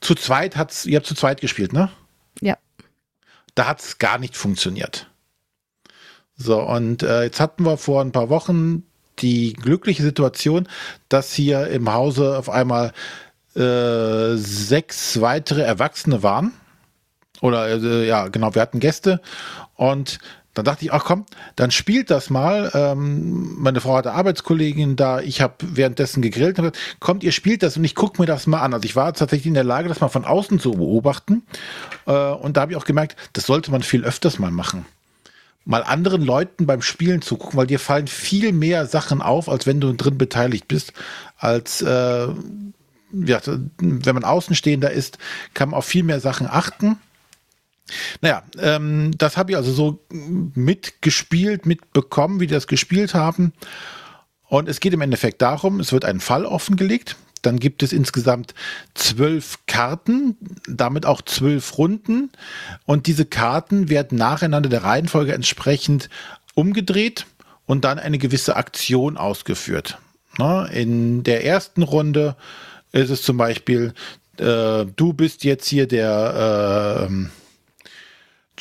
zu 0.00 0.14
zweit 0.14 0.56
hat's, 0.56 0.86
ihr 0.86 0.96
habt 0.96 1.06
zu 1.06 1.14
zweit 1.14 1.40
gespielt, 1.40 1.72
ne? 1.72 1.90
Ja. 2.40 2.56
Da 3.54 3.66
hat's 3.66 3.98
gar 3.98 4.18
nicht 4.18 4.36
funktioniert. 4.36 5.08
So, 6.36 6.60
und 6.62 7.02
äh, 7.02 7.24
jetzt 7.24 7.38
hatten 7.38 7.64
wir 7.64 7.76
vor 7.76 8.00
ein 8.00 8.12
paar 8.12 8.30
Wochen 8.30 8.84
die 9.18 9.52
glückliche 9.52 10.02
Situation, 10.02 10.68
dass 11.08 11.34
hier 11.34 11.66
im 11.68 11.92
Hause 11.92 12.38
auf 12.38 12.48
einmal 12.48 12.92
äh, 13.54 14.36
sechs 14.36 15.20
weitere 15.20 15.62
Erwachsene 15.62 16.22
waren. 16.22 16.52
Oder 17.42 17.68
äh, 17.68 18.06
ja, 18.06 18.28
genau, 18.28 18.54
wir 18.54 18.62
hatten 18.62 18.80
Gäste 18.80 19.20
und 19.74 20.18
dann 20.54 20.64
dachte 20.64 20.84
ich, 20.84 20.92
ach 20.92 21.04
komm, 21.04 21.26
dann 21.54 21.70
spielt 21.70 22.10
das 22.10 22.28
mal. 22.28 22.70
Ähm, 22.74 23.54
meine 23.58 23.80
Frau 23.80 23.96
hatte 23.96 24.12
Arbeitskollegin 24.12 24.96
da, 24.96 25.20
ich 25.20 25.40
habe 25.40 25.54
währenddessen 25.60 26.22
gegrillt 26.22 26.58
und 26.58 26.64
gesagt, 26.64 26.78
kommt, 26.98 27.22
ihr 27.22 27.32
spielt 27.32 27.62
das 27.62 27.76
und 27.76 27.84
ich 27.84 27.94
gucke 27.94 28.20
mir 28.20 28.26
das 28.26 28.46
mal 28.46 28.60
an. 28.60 28.74
Also 28.74 28.84
ich 28.84 28.96
war 28.96 29.12
tatsächlich 29.12 29.46
in 29.46 29.54
der 29.54 29.64
Lage, 29.64 29.88
das 29.88 30.00
mal 30.00 30.08
von 30.08 30.24
außen 30.24 30.58
zu 30.58 30.72
beobachten. 30.72 31.42
Äh, 32.06 32.12
und 32.12 32.56
da 32.56 32.62
habe 32.62 32.72
ich 32.72 32.78
auch 32.78 32.84
gemerkt, 32.84 33.16
das 33.32 33.46
sollte 33.46 33.70
man 33.70 33.82
viel 33.82 34.04
öfters 34.04 34.38
mal 34.38 34.50
machen. 34.50 34.86
Mal 35.64 35.84
anderen 35.84 36.22
Leuten 36.22 36.66
beim 36.66 36.82
Spielen 36.82 37.22
zugucken, 37.22 37.56
weil 37.56 37.66
dir 37.66 37.78
fallen 37.78 38.08
viel 38.08 38.52
mehr 38.52 38.86
Sachen 38.86 39.22
auf, 39.22 39.48
als 39.48 39.66
wenn 39.66 39.80
du 39.80 39.92
drin 39.92 40.18
beteiligt 40.18 40.66
bist, 40.66 40.94
als 41.38 41.80
äh, 41.82 42.28
ja, 43.12 43.40
wenn 43.78 44.14
man 44.14 44.24
Außenstehender 44.24 44.90
ist, 44.90 45.18
kann 45.54 45.70
man 45.70 45.78
auf 45.78 45.84
viel 45.84 46.02
mehr 46.02 46.20
Sachen 46.20 46.48
achten. 46.48 46.98
Naja, 48.20 48.42
ähm, 48.58 49.12
das 49.16 49.36
habe 49.36 49.52
ich 49.52 49.56
also 49.56 49.72
so 49.72 50.04
mitgespielt, 50.54 51.66
mitbekommen, 51.66 52.40
wie 52.40 52.46
die 52.46 52.54
das 52.54 52.66
gespielt 52.66 53.14
haben. 53.14 53.52
Und 54.48 54.68
es 54.68 54.80
geht 54.80 54.92
im 54.92 55.00
Endeffekt 55.00 55.42
darum, 55.42 55.80
es 55.80 55.92
wird 55.92 56.04
ein 56.04 56.20
Fall 56.20 56.44
offengelegt. 56.44 57.16
Dann 57.42 57.58
gibt 57.58 57.82
es 57.82 57.92
insgesamt 57.92 58.54
zwölf 58.94 59.58
Karten, 59.66 60.36
damit 60.68 61.06
auch 61.06 61.22
zwölf 61.22 61.78
Runden. 61.78 62.30
Und 62.84 63.06
diese 63.06 63.24
Karten 63.24 63.88
werden 63.88 64.18
nacheinander 64.18 64.68
der 64.68 64.84
Reihenfolge 64.84 65.32
entsprechend 65.32 66.10
umgedreht 66.54 67.26
und 67.66 67.84
dann 67.84 67.98
eine 67.98 68.18
gewisse 68.18 68.56
Aktion 68.56 69.16
ausgeführt. 69.16 69.98
In 70.72 71.22
der 71.22 71.44
ersten 71.44 71.82
Runde 71.82 72.36
ist 72.92 73.10
es 73.10 73.22
zum 73.22 73.36
Beispiel, 73.36 73.94
äh, 74.38 74.86
du 74.96 75.12
bist 75.12 75.44
jetzt 75.44 75.68
hier 75.68 75.86
der 75.86 77.08
äh, 77.08 77.12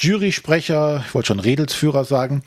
Jurysprecher, 0.01 1.03
ich 1.05 1.13
wollte 1.13 1.27
schon 1.27 1.39
Redelsführer 1.39 2.05
sagen, 2.05 2.43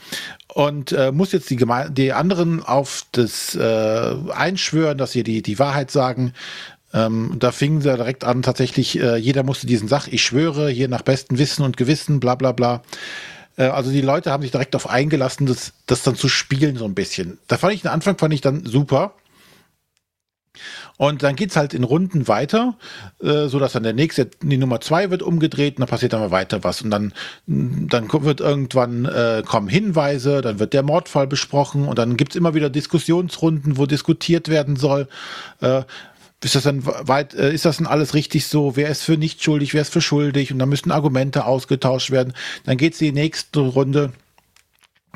und 0.48 0.92
äh, 0.92 1.12
muss 1.12 1.32
jetzt 1.32 1.50
die, 1.50 1.56
Geme 1.56 1.90
die 1.90 2.12
anderen 2.12 2.62
auf 2.62 3.04
das 3.12 3.54
äh, 3.54 4.14
einschwören, 4.32 4.98
dass 4.98 5.12
sie 5.12 5.22
die, 5.22 5.42
die 5.42 5.58
Wahrheit 5.58 5.90
sagen. 5.90 6.34
Ähm, 6.94 7.36
da 7.38 7.52
fingen 7.52 7.80
sie 7.80 7.94
direkt 7.94 8.24
an, 8.24 8.42
tatsächlich, 8.42 8.98
äh, 9.00 9.16
jeder 9.16 9.44
musste 9.44 9.66
diesen 9.66 9.88
Sach, 9.88 10.08
ich 10.08 10.22
schwöre, 10.22 10.68
hier 10.68 10.88
nach 10.88 11.02
bestem 11.02 11.38
Wissen 11.38 11.64
und 11.64 11.76
Gewissen, 11.76 12.20
bla 12.20 12.34
bla 12.34 12.52
bla. 12.52 12.82
Äh, 13.56 13.64
also 13.64 13.90
die 13.90 14.00
Leute 14.00 14.30
haben 14.30 14.42
sich 14.42 14.52
direkt 14.52 14.74
darauf 14.74 14.90
eingelassen, 14.90 15.46
das, 15.46 15.72
das 15.86 16.02
dann 16.02 16.16
zu 16.16 16.28
spielen 16.28 16.76
so 16.76 16.84
ein 16.84 16.94
bisschen. 16.94 17.38
Da 17.48 17.56
fand 17.56 17.74
ich 17.74 17.82
den 17.82 17.90
Anfang 17.90 18.18
fand 18.18 18.34
ich 18.34 18.40
dann 18.40 18.64
super. 18.64 19.14
Und 20.98 21.22
dann 21.22 21.36
geht's 21.36 21.56
halt 21.56 21.74
in 21.74 21.84
Runden 21.84 22.28
weiter, 22.28 22.76
äh, 23.22 23.46
so 23.46 23.58
dass 23.58 23.72
dann 23.72 23.82
der 23.82 23.94
nächste, 23.94 24.26
die 24.42 24.58
Nummer 24.58 24.80
zwei 24.80 25.10
wird 25.10 25.22
umgedreht 25.22 25.76
und 25.76 25.80
dann 25.80 25.88
passiert 25.88 26.12
dann 26.12 26.20
mal 26.20 26.30
weiter 26.30 26.62
was. 26.62 26.82
Und 26.82 26.90
dann, 26.90 27.12
dann 27.46 28.08
wird 28.12 28.40
irgendwann 28.40 29.06
äh, 29.06 29.42
kommen 29.46 29.68
Hinweise, 29.68 30.42
dann 30.42 30.58
wird 30.58 30.74
der 30.74 30.82
Mordfall 30.82 31.26
besprochen 31.26 31.88
und 31.88 31.98
dann 31.98 32.16
gibt's 32.16 32.36
immer 32.36 32.54
wieder 32.54 32.70
Diskussionsrunden, 32.70 33.78
wo 33.78 33.86
diskutiert 33.86 34.48
werden 34.48 34.76
soll. 34.76 35.08
Äh, 35.60 35.82
ist 36.44 36.56
das 36.56 36.64
dann 36.64 36.84
weit, 36.84 37.34
äh, 37.34 37.52
ist 37.52 37.64
das 37.64 37.76
dann 37.76 37.86
alles 37.86 38.14
richtig 38.14 38.46
so? 38.46 38.76
Wer 38.76 38.88
ist 38.88 39.02
für 39.02 39.16
nicht 39.16 39.42
schuldig, 39.42 39.74
wer 39.74 39.82
ist 39.82 39.92
für 39.92 40.00
schuldig? 40.00 40.52
Und 40.52 40.58
dann 40.58 40.68
müssen 40.68 40.90
Argumente 40.90 41.46
ausgetauscht 41.46 42.10
werden. 42.10 42.34
Dann 42.64 42.76
geht's 42.76 43.00
in 43.00 43.14
die 43.14 43.20
nächste 43.20 43.60
Runde 43.60 44.12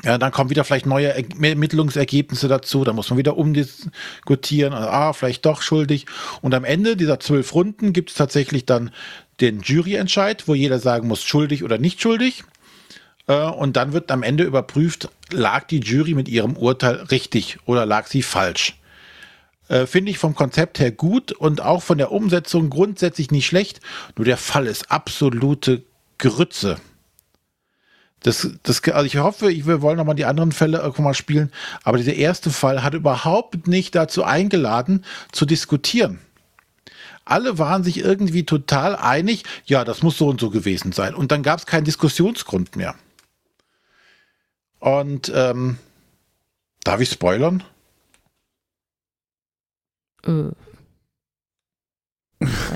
ja, 0.03 0.17
dann 0.17 0.31
kommen 0.31 0.49
wieder 0.49 0.63
vielleicht 0.63 0.85
neue 0.85 1.15
Ermittlungsergebnisse 1.15 2.47
dazu, 2.47 2.83
da 2.83 2.93
muss 2.93 3.09
man 3.09 3.17
wieder 3.17 3.35
umdiskutieren, 3.35 4.73
also, 4.73 4.89
ah, 4.89 5.13
vielleicht 5.13 5.45
doch 5.45 5.61
schuldig. 5.61 6.05
Und 6.41 6.53
am 6.53 6.65
Ende 6.65 6.95
dieser 6.95 7.19
zwölf 7.19 7.53
Runden 7.55 7.93
gibt 7.93 8.11
es 8.11 8.15
tatsächlich 8.15 8.65
dann 8.65 8.91
den 9.41 9.61
Juryentscheid, 9.61 10.47
wo 10.47 10.53
jeder 10.53 10.79
sagen 10.79 11.07
muss, 11.07 11.23
schuldig 11.23 11.63
oder 11.63 11.79
nicht 11.79 12.01
schuldig. 12.01 12.43
Äh, 13.27 13.41
und 13.41 13.75
dann 13.75 13.93
wird 13.93 14.11
am 14.11 14.23
Ende 14.23 14.43
überprüft, 14.43 15.09
lag 15.31 15.65
die 15.65 15.79
Jury 15.79 16.13
mit 16.13 16.29
ihrem 16.29 16.55
Urteil 16.55 16.95
richtig 16.95 17.57
oder 17.65 17.85
lag 17.85 18.07
sie 18.07 18.21
falsch. 18.21 18.75
Äh, 19.67 19.85
finde 19.85 20.11
ich 20.11 20.17
vom 20.17 20.35
Konzept 20.35 20.79
her 20.79 20.91
gut 20.91 21.31
und 21.31 21.61
auch 21.61 21.81
von 21.81 21.97
der 21.97 22.11
Umsetzung 22.11 22.69
grundsätzlich 22.69 23.31
nicht 23.31 23.47
schlecht. 23.47 23.81
Nur 24.15 24.25
der 24.25 24.37
Fall 24.37 24.67
ist 24.67 24.91
absolute 24.91 25.83
Grütze. 26.19 26.77
Das, 28.27 28.45
das, 28.61 28.83
also 28.83 29.05
ich 29.05 29.15
hoffe, 29.19 29.49
ich, 29.49 29.65
wir 29.67 29.81
wollen 29.81 29.95
nochmal 29.95 30.15
die 30.15 30.25
anderen 30.25 30.51
Fälle 30.51 30.79
irgendwann 30.79 31.05
mal 31.05 31.13
spielen, 31.13 31.49
aber 31.85 31.97
dieser 31.97 32.15
erste 32.15 32.49
Fall 32.49 32.83
hat 32.83 32.93
überhaupt 32.93 33.67
nicht 33.67 33.95
dazu 33.95 34.25
eingeladen, 34.25 35.05
zu 35.31 35.45
diskutieren. 35.45 36.19
Alle 37.23 37.57
waren 37.57 37.85
sich 37.85 37.99
irgendwie 37.99 38.43
total 38.43 38.97
einig, 38.97 39.45
ja, 39.63 39.85
das 39.85 40.03
muss 40.03 40.17
so 40.17 40.27
und 40.27 40.41
so 40.41 40.49
gewesen 40.49 40.91
sein. 40.91 41.15
Und 41.15 41.31
dann 41.31 41.41
gab 41.41 41.59
es 41.59 41.65
keinen 41.65 41.85
Diskussionsgrund 41.85 42.75
mehr. 42.75 42.95
Und 44.79 45.31
ähm, 45.33 45.77
darf 46.83 46.99
ich 46.99 47.09
spoilern? 47.09 47.63
Äh. 50.25 50.51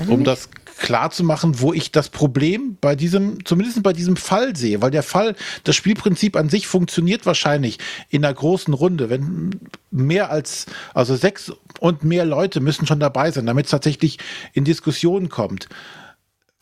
Um 0.08 0.24
das 0.24 0.48
klar 0.78 1.10
zu 1.10 1.22
machen, 1.22 1.60
wo 1.60 1.72
ich 1.72 1.92
das 1.92 2.08
Problem 2.08 2.76
bei 2.80 2.96
diesem, 2.96 3.44
zumindest 3.44 3.82
bei 3.82 3.92
diesem 3.92 4.16
Fall 4.16 4.56
sehe, 4.56 4.82
weil 4.82 4.90
der 4.90 5.04
Fall, 5.04 5.36
das 5.62 5.76
Spielprinzip 5.76 6.36
an 6.36 6.48
sich 6.48 6.66
funktioniert 6.66 7.24
wahrscheinlich 7.24 7.78
in 8.08 8.24
einer 8.24 8.34
großen 8.34 8.74
Runde, 8.74 9.08
wenn 9.08 9.60
mehr 9.90 10.30
als, 10.30 10.66
also 10.94 11.14
sechs 11.14 11.52
und 11.78 12.02
mehr 12.02 12.24
Leute 12.24 12.60
müssen 12.60 12.86
schon 12.86 13.00
dabei 13.00 13.30
sein, 13.30 13.46
damit 13.46 13.66
es 13.66 13.70
tatsächlich 13.70 14.18
in 14.52 14.64
Diskussionen 14.64 15.28
kommt. 15.28 15.68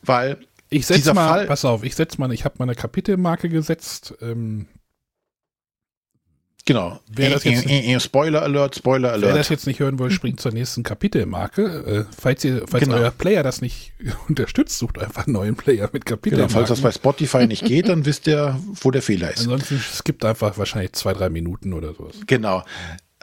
Weil 0.03 0.37
ich 0.69 0.85
setze 0.85 1.13
mal, 1.13 1.27
Fall, 1.27 1.47
pass 1.47 1.65
auf, 1.65 1.83
ich 1.83 1.95
setze 1.95 2.19
mal, 2.19 2.31
ich 2.31 2.45
habe 2.45 2.55
mal 2.59 2.65
eine 2.65 2.75
Kapitelmarke 2.75 3.49
gesetzt. 3.49 4.13
Ähm, 4.21 4.67
Genau. 6.65 6.99
Wer 7.11 7.31
das 7.31 7.43
jetzt, 7.43 7.65
äh, 7.65 7.93
äh, 7.93 7.99
Spoiler 7.99 8.43
Alert, 8.43 8.75
Spoiler 8.75 9.11
Alert. 9.13 9.29
Wer 9.29 9.37
das 9.37 9.49
jetzt 9.49 9.65
nicht 9.65 9.79
hören 9.79 9.97
will, 9.97 10.11
springt 10.11 10.39
zur 10.39 10.51
nächsten 10.51 10.83
Kapitelmarke. 10.83 12.07
Äh, 12.07 12.13
falls 12.15 12.43
ihr, 12.43 12.65
falls 12.67 12.83
genau. 12.83 12.97
euer 12.97 13.11
Player 13.11 13.41
das 13.41 13.61
nicht 13.61 13.93
unterstützt, 14.29 14.77
sucht 14.77 14.99
einfach 14.99 15.25
einen 15.25 15.33
neuen 15.33 15.55
Player 15.55 15.89
mit 15.91 16.05
Kapitelmarken. 16.05 16.53
Genau, 16.53 16.59
falls 16.59 16.69
das 16.69 16.81
bei 16.81 16.91
Spotify 16.91 17.47
nicht 17.47 17.65
geht, 17.65 17.89
dann 17.89 18.05
wisst 18.05 18.27
ihr, 18.27 18.59
wo 18.81 18.91
der 18.91 19.01
Fehler 19.01 19.31
ist. 19.31 19.41
Ansonsten 19.41 19.79
skippt 19.79 20.23
einfach 20.23 20.57
wahrscheinlich 20.57 20.93
zwei, 20.93 21.13
drei 21.13 21.29
Minuten 21.29 21.73
oder 21.73 21.93
sowas. 21.93 22.17
Genau. 22.27 22.63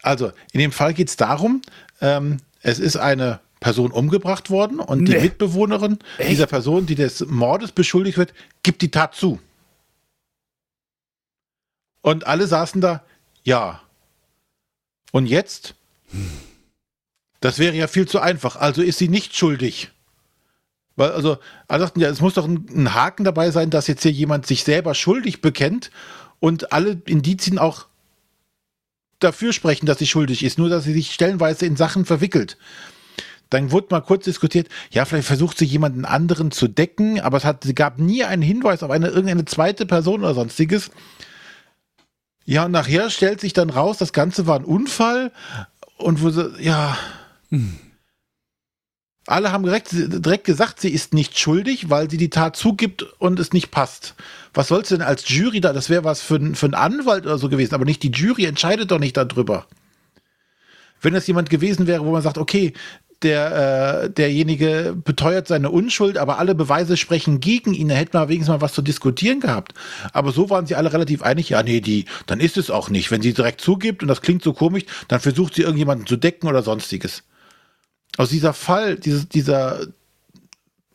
Also, 0.02 0.32
in 0.52 0.60
dem 0.60 0.72
Fall 0.72 0.94
geht 0.94 1.08
es 1.08 1.16
darum, 1.16 1.62
ähm, 2.00 2.38
es 2.62 2.78
ist 2.78 2.96
eine 2.96 3.40
Person 3.60 3.90
umgebracht 3.90 4.50
worden 4.50 4.80
und 4.80 5.02
nee. 5.02 5.14
die 5.14 5.20
Mitbewohnerin 5.20 5.98
Echt? 6.18 6.30
dieser 6.30 6.46
Person, 6.46 6.86
die 6.86 6.94
des 6.94 7.26
Mordes 7.26 7.72
beschuldigt 7.72 8.18
wird, 8.18 8.32
gibt 8.62 8.82
die 8.82 8.90
Tat 8.90 9.14
zu. 9.14 9.40
Und 12.02 12.26
alle 12.26 12.46
saßen 12.46 12.80
da, 12.80 13.02
ja. 13.44 13.80
Und 15.12 15.26
jetzt? 15.26 15.74
Das 17.40 17.58
wäre 17.58 17.74
ja 17.74 17.86
viel 17.86 18.06
zu 18.06 18.20
einfach. 18.20 18.56
Also 18.56 18.82
ist 18.82 18.98
sie 18.98 19.08
nicht 19.08 19.36
schuldig. 19.36 19.90
Weil, 20.96 21.12
also, 21.12 21.38
alle 21.68 21.84
sagten 21.84 22.00
ja, 22.00 22.08
es 22.08 22.20
muss 22.20 22.34
doch 22.34 22.44
ein, 22.44 22.66
ein 22.74 22.94
Haken 22.94 23.24
dabei 23.24 23.50
sein, 23.52 23.70
dass 23.70 23.86
jetzt 23.86 24.02
hier 24.02 24.10
jemand 24.10 24.46
sich 24.46 24.64
selber 24.64 24.94
schuldig 24.94 25.40
bekennt 25.40 25.90
und 26.40 26.72
alle 26.72 27.00
Indizien 27.06 27.58
auch 27.58 27.86
dafür 29.20 29.52
sprechen, 29.52 29.86
dass 29.86 29.98
sie 29.98 30.06
schuldig 30.06 30.44
ist, 30.44 30.58
nur 30.58 30.68
dass 30.68 30.84
sie 30.84 30.92
sich 30.92 31.12
stellenweise 31.12 31.66
in 31.66 31.76
Sachen 31.76 32.04
verwickelt. 32.04 32.56
Dann 33.50 33.70
wurde 33.70 33.88
mal 33.90 34.00
kurz 34.00 34.24
diskutiert, 34.24 34.68
ja, 34.90 35.04
vielleicht 35.04 35.26
versucht 35.26 35.56
sie 35.56 35.64
jemanden 35.64 36.04
anderen 36.04 36.50
zu 36.50 36.68
decken, 36.68 37.20
aber 37.20 37.38
es 37.38 37.44
hat, 37.44 37.64
gab 37.74 37.98
nie 37.98 38.24
einen 38.24 38.42
Hinweis 38.42 38.82
auf 38.82 38.90
eine 38.90 39.08
irgendeine 39.08 39.46
zweite 39.46 39.86
Person 39.86 40.20
oder 40.20 40.34
sonstiges. 40.34 40.90
Ja, 42.48 42.64
und 42.64 42.72
nachher 42.72 43.10
stellt 43.10 43.42
sich 43.42 43.52
dann 43.52 43.68
raus, 43.68 43.98
das 43.98 44.14
Ganze 44.14 44.46
war 44.46 44.58
ein 44.58 44.64
Unfall 44.64 45.32
und 45.98 46.22
wo 46.22 46.30
sie, 46.30 46.50
ja. 46.60 46.96
Hm. 47.50 47.78
Alle 49.26 49.52
haben 49.52 49.64
direkt, 49.64 49.90
direkt 49.92 50.44
gesagt, 50.44 50.80
sie 50.80 50.88
ist 50.88 51.12
nicht 51.12 51.38
schuldig, 51.38 51.90
weil 51.90 52.08
sie 52.08 52.16
die 52.16 52.30
Tat 52.30 52.56
zugibt 52.56 53.02
und 53.18 53.38
es 53.38 53.52
nicht 53.52 53.70
passt. 53.70 54.14
Was 54.54 54.68
sollst 54.68 54.90
du 54.90 54.96
denn 54.96 55.06
als 55.06 55.28
Jury 55.28 55.60
da? 55.60 55.74
Das 55.74 55.90
wäre 55.90 56.04
was 56.04 56.22
für, 56.22 56.40
für 56.54 56.64
einen 56.64 56.74
Anwalt 56.74 57.26
oder 57.26 57.36
so 57.36 57.50
gewesen, 57.50 57.74
aber 57.74 57.84
nicht 57.84 58.02
die 58.02 58.12
Jury 58.12 58.46
entscheidet 58.46 58.90
doch 58.92 58.98
nicht 58.98 59.18
darüber. 59.18 59.66
Wenn 61.02 61.12
das 61.12 61.26
jemand 61.26 61.50
gewesen 61.50 61.86
wäre, 61.86 62.02
wo 62.06 62.12
man 62.12 62.22
sagt, 62.22 62.38
okay, 62.38 62.72
der, 63.22 64.04
äh, 64.04 64.10
derjenige 64.10 64.96
beteuert 64.96 65.48
seine 65.48 65.70
Unschuld, 65.70 66.18
aber 66.18 66.38
alle 66.38 66.54
Beweise 66.54 66.96
sprechen 66.96 67.40
gegen 67.40 67.74
ihn. 67.74 67.88
Da 67.88 67.96
hätte 67.96 68.16
man 68.16 68.28
wenigstens 68.28 68.52
mal 68.52 68.60
was 68.60 68.74
zu 68.74 68.82
diskutieren 68.82 69.40
gehabt. 69.40 69.74
Aber 70.12 70.30
so 70.30 70.50
waren 70.50 70.66
sie 70.66 70.76
alle 70.76 70.92
relativ 70.92 71.22
einig, 71.22 71.48
ja, 71.48 71.62
nee, 71.62 71.80
die, 71.80 72.04
dann 72.26 72.38
ist 72.38 72.56
es 72.56 72.70
auch 72.70 72.90
nicht. 72.90 73.10
Wenn 73.10 73.22
sie 73.22 73.34
direkt 73.34 73.60
zugibt 73.60 74.02
und 74.02 74.08
das 74.08 74.22
klingt 74.22 74.42
so 74.42 74.52
komisch, 74.52 74.84
dann 75.08 75.20
versucht 75.20 75.54
sie 75.54 75.62
irgendjemanden 75.62 76.06
zu 76.06 76.16
decken 76.16 76.48
oder 76.48 76.62
sonstiges. 76.62 77.24
Also 78.16 78.32
dieser 78.32 78.52
Fall, 78.52 78.96
dieses, 78.96 79.28
dieser, 79.28 79.80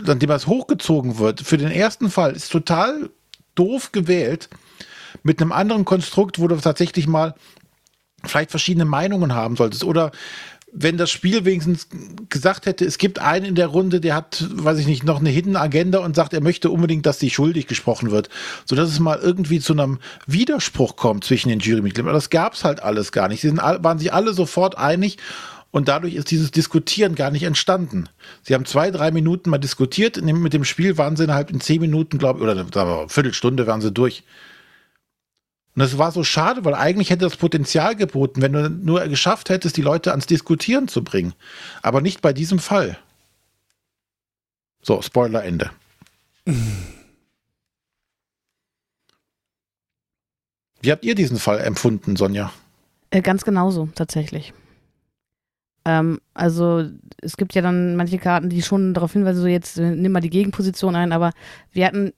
an 0.05 0.19
dem 0.19 0.29
das 0.29 0.47
hochgezogen 0.47 1.19
wird, 1.19 1.41
für 1.41 1.57
den 1.57 1.71
ersten 1.71 2.09
Fall 2.09 2.33
ist 2.33 2.51
total 2.51 3.09
doof 3.55 3.91
gewählt 3.91 4.49
mit 5.23 5.41
einem 5.41 5.51
anderen 5.51 5.85
Konstrukt, 5.85 6.39
wo 6.39 6.47
du 6.47 6.55
tatsächlich 6.55 7.07
mal 7.07 7.35
vielleicht 8.25 8.51
verschiedene 8.51 8.85
Meinungen 8.85 9.33
haben 9.33 9.55
solltest 9.55 9.83
oder 9.83 10.11
wenn 10.75 10.97
das 10.97 11.11
Spiel 11.11 11.45
wenigstens 11.45 11.87
gesagt 12.29 12.65
hätte, 12.65 12.83
es 12.83 12.97
gibt 12.97 13.19
einen 13.19 13.45
in 13.45 13.55
der 13.55 13.67
Runde, 13.67 14.01
der 14.01 14.15
hat, 14.15 14.43
weiß 14.51 14.79
ich 14.79 14.87
nicht, 14.87 15.03
noch 15.03 15.19
eine 15.19 15.29
Hidden 15.29 15.55
Agenda 15.55 15.99
und 15.99 16.15
sagt, 16.15 16.33
er 16.33 16.41
möchte 16.41 16.71
unbedingt, 16.71 17.05
dass 17.05 17.19
sie 17.19 17.29
schuldig 17.29 17.67
gesprochen 17.67 18.09
wird, 18.09 18.29
so 18.65 18.75
dass 18.75 18.89
es 18.89 18.99
mal 18.99 19.19
irgendwie 19.19 19.59
zu 19.59 19.73
einem 19.73 19.99
Widerspruch 20.25 20.95
kommt 20.95 21.23
zwischen 21.23 21.49
den 21.49 21.59
Jurymitgliedern. 21.59 22.07
Aber 22.07 22.17
das 22.17 22.31
gab 22.31 22.53
es 22.53 22.63
halt 22.63 22.81
alles 22.81 23.11
gar 23.11 23.27
nicht. 23.27 23.41
Sie 23.41 23.49
sind, 23.49 23.57
waren 23.57 23.99
sich 23.99 24.11
alle 24.13 24.33
sofort 24.33 24.77
einig 24.77 25.17
und 25.69 25.87
dadurch 25.87 26.15
ist 26.15 26.31
dieses 26.31 26.49
Diskutieren 26.49 27.13
gar 27.13 27.29
nicht 27.29 27.43
entstanden. 27.43 28.09
Sie 28.41 28.55
haben 28.55 28.65
zwei, 28.65 28.89
drei 28.89 29.11
Minuten 29.11 29.51
mal 29.51 29.59
diskutiert. 29.59 30.21
Mit 30.21 30.53
dem 30.53 30.65
Spiel 30.65 30.97
waren 30.97 31.15
sie 31.15 31.25
innerhalb 31.25 31.51
in 31.51 31.61
zehn 31.61 31.81
Minuten, 31.81 32.17
glaube 32.17 32.39
ich, 32.39 32.43
oder 32.43 32.53
eine 32.53 33.09
Viertelstunde 33.09 33.67
waren 33.67 33.81
sie 33.81 33.91
durch. 33.91 34.23
Und 35.75 35.79
das 35.79 35.97
war 35.97 36.11
so 36.11 36.23
schade, 36.23 36.63
weil 36.65 36.75
eigentlich 36.75 37.09
hätte 37.09 37.25
das 37.25 37.37
Potenzial 37.37 37.95
geboten, 37.95 38.41
wenn 38.41 38.53
du 38.53 38.69
nur 38.69 39.01
geschafft 39.07 39.49
hättest, 39.49 39.75
die 39.75 39.81
Leute 39.81 40.11
ans 40.11 40.27
Diskutieren 40.27 40.87
zu 40.87 41.03
bringen. 41.03 41.33
Aber 41.81 42.01
nicht 42.01 42.21
bei 42.21 42.31
diesem 42.31 42.59
Fall. 42.59 42.97
So, 44.81 45.01
Spoiler 45.01 45.43
Ende. 45.43 45.71
Wie 50.81 50.91
habt 50.91 51.05
ihr 51.05 51.15
diesen 51.15 51.39
Fall 51.39 51.59
empfunden, 51.61 52.17
Sonja? 52.17 52.51
Äh, 53.09 53.21
ganz 53.21 53.43
genauso, 53.43 53.87
tatsächlich. 53.95 54.53
Ähm, 55.85 56.19
also 56.33 56.83
es 57.21 57.37
gibt 57.37 57.55
ja 57.55 57.61
dann 57.61 57.95
manche 57.95 58.17
Karten, 58.17 58.49
die 58.49 58.61
schon 58.61 58.93
darauf 58.93 59.13
hinweisen, 59.13 59.41
so 59.41 59.47
jetzt 59.47 59.77
äh, 59.77 59.91
nimm 59.91 60.11
mal 60.11 60.19
die 60.19 60.29
Gegenposition 60.29 60.95
ein, 60.95 61.11
aber 61.11 61.31
wir 61.71 61.85
hatten 61.85 62.13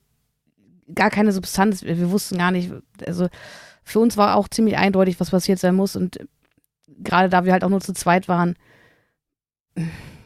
gar 0.93 1.09
keine 1.09 1.31
Substanz, 1.31 1.83
wir, 1.83 2.11
wussten 2.11 2.37
gar 2.37 2.51
nicht, 2.51 2.71
also 3.05 3.27
für 3.83 3.99
uns 3.99 4.17
war 4.17 4.35
auch 4.35 4.47
ziemlich 4.47 4.77
eindeutig, 4.77 5.19
was 5.19 5.31
passiert 5.31 5.59
sein 5.59 5.75
muss 5.75 5.95
und 5.95 6.19
gerade 6.99 7.29
da 7.29 7.45
wir 7.45 7.51
halt 7.51 7.63
auch 7.63 7.69
nur 7.69 7.81
zu 7.81 7.93
zweit 7.93 8.27
waren, 8.27 8.55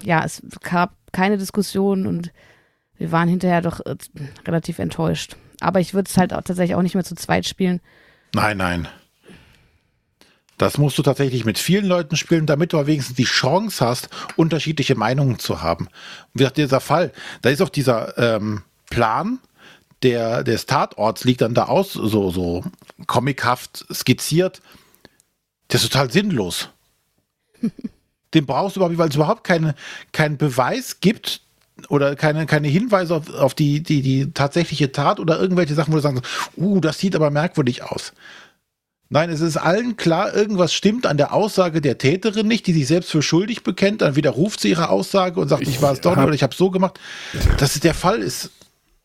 ja, 0.03 0.23
es 0.23 0.41
gab 0.61 0.93
keine 1.11 1.37
Diskussion 1.37 2.05
und 2.05 2.31
wir 2.97 3.11
waren 3.11 3.29
hinterher 3.29 3.61
doch 3.61 3.79
äh, 3.85 3.95
relativ 4.45 4.79
enttäuscht. 4.79 5.37
Aber 5.61 5.79
ich 5.79 5.93
würde 5.93 6.09
es 6.09 6.17
halt 6.17 6.33
auch 6.33 6.41
tatsächlich 6.41 6.75
auch 6.75 6.81
nicht 6.81 6.95
mehr 6.95 7.03
zu 7.03 7.15
zweit 7.15 7.45
spielen. 7.45 7.81
Nein, 8.33 8.57
nein. 8.57 8.87
Das 10.57 10.77
musst 10.77 10.97
du 10.97 11.03
tatsächlich 11.03 11.45
mit 11.45 11.57
vielen 11.57 11.85
Leuten 11.85 12.17
spielen, 12.17 12.45
damit 12.45 12.73
du 12.73 12.85
wenigstens 12.85 13.15
die 13.15 13.23
Chance 13.23 13.85
hast, 13.85 14.09
unterschiedliche 14.35 14.95
Meinungen 14.95 15.39
zu 15.39 15.61
haben. 15.61 15.87
Wie 16.33 16.39
gesagt, 16.39 16.57
dieser 16.57 16.81
Fall, 16.81 17.13
da 17.41 17.49
ist 17.49 17.61
auch 17.61 17.69
dieser 17.69 18.17
ähm, 18.17 18.63
Plan 18.89 19.39
der, 20.03 20.43
des 20.43 20.65
Tatorts 20.65 21.23
liegt 21.23 21.41
dann 21.41 21.53
da 21.53 21.65
aus, 21.65 21.93
so, 21.93 22.31
so 22.31 22.63
comichaft 23.07 23.85
skizziert. 23.93 24.61
Der 25.71 25.79
ist 25.79 25.91
total 25.91 26.11
sinnlos. 26.11 26.69
Den 28.33 28.45
brauchst 28.45 28.75
du 28.75 28.79
überhaupt 28.79 28.91
nicht, 28.91 28.99
weil 28.99 29.09
es 29.09 29.15
überhaupt 29.15 29.43
keine, 29.43 29.75
keinen 30.11 30.37
Beweis 30.37 30.99
gibt 30.99 31.41
oder 31.87 32.15
keine, 32.15 32.45
keine 32.45 32.67
Hinweise 32.67 33.15
auf, 33.15 33.33
auf 33.33 33.53
die, 33.55 33.81
die, 33.81 34.01
die 34.01 34.31
tatsächliche 34.31 34.91
Tat 34.91 35.19
oder 35.19 35.39
irgendwelche 35.39 35.73
Sachen, 35.73 35.91
wo 35.91 35.97
du 35.97 36.01
sagst, 36.01 36.23
uh, 36.57 36.79
das 36.79 36.99
sieht 36.99 37.15
aber 37.15 37.31
merkwürdig 37.31 37.83
aus. 37.83 38.13
Nein, 39.11 39.31
es 39.31 39.41
ist 39.41 39.57
allen 39.57 39.97
klar, 39.97 40.35
irgendwas 40.35 40.71
stimmt 40.71 41.07
an 41.07 41.17
der 41.17 41.33
Aussage 41.33 41.81
der 41.81 41.97
Täterin 41.97 42.47
nicht, 42.47 42.67
die 42.67 42.73
sich 42.73 42.85
selbst 42.85 43.09
für 43.09 43.23
schuldig 43.23 43.63
bekennt, 43.63 44.03
dann 44.03 44.15
widerruft 44.15 44.59
sie 44.59 44.69
ihre 44.69 44.89
Aussage 44.89 45.39
und 45.39 45.47
sagt, 45.47 45.63
ich, 45.63 45.69
ich 45.69 45.81
war 45.81 45.93
es 45.93 46.01
doch 46.01 46.15
nicht 46.15 46.25
oder 46.25 46.35
ich 46.35 46.43
habe 46.43 46.53
so 46.53 46.69
gemacht. 46.69 46.99
Das 47.57 47.73
ist 47.73 47.83
der 47.83 47.95
Fall 47.95 48.19
ist. 48.19 48.51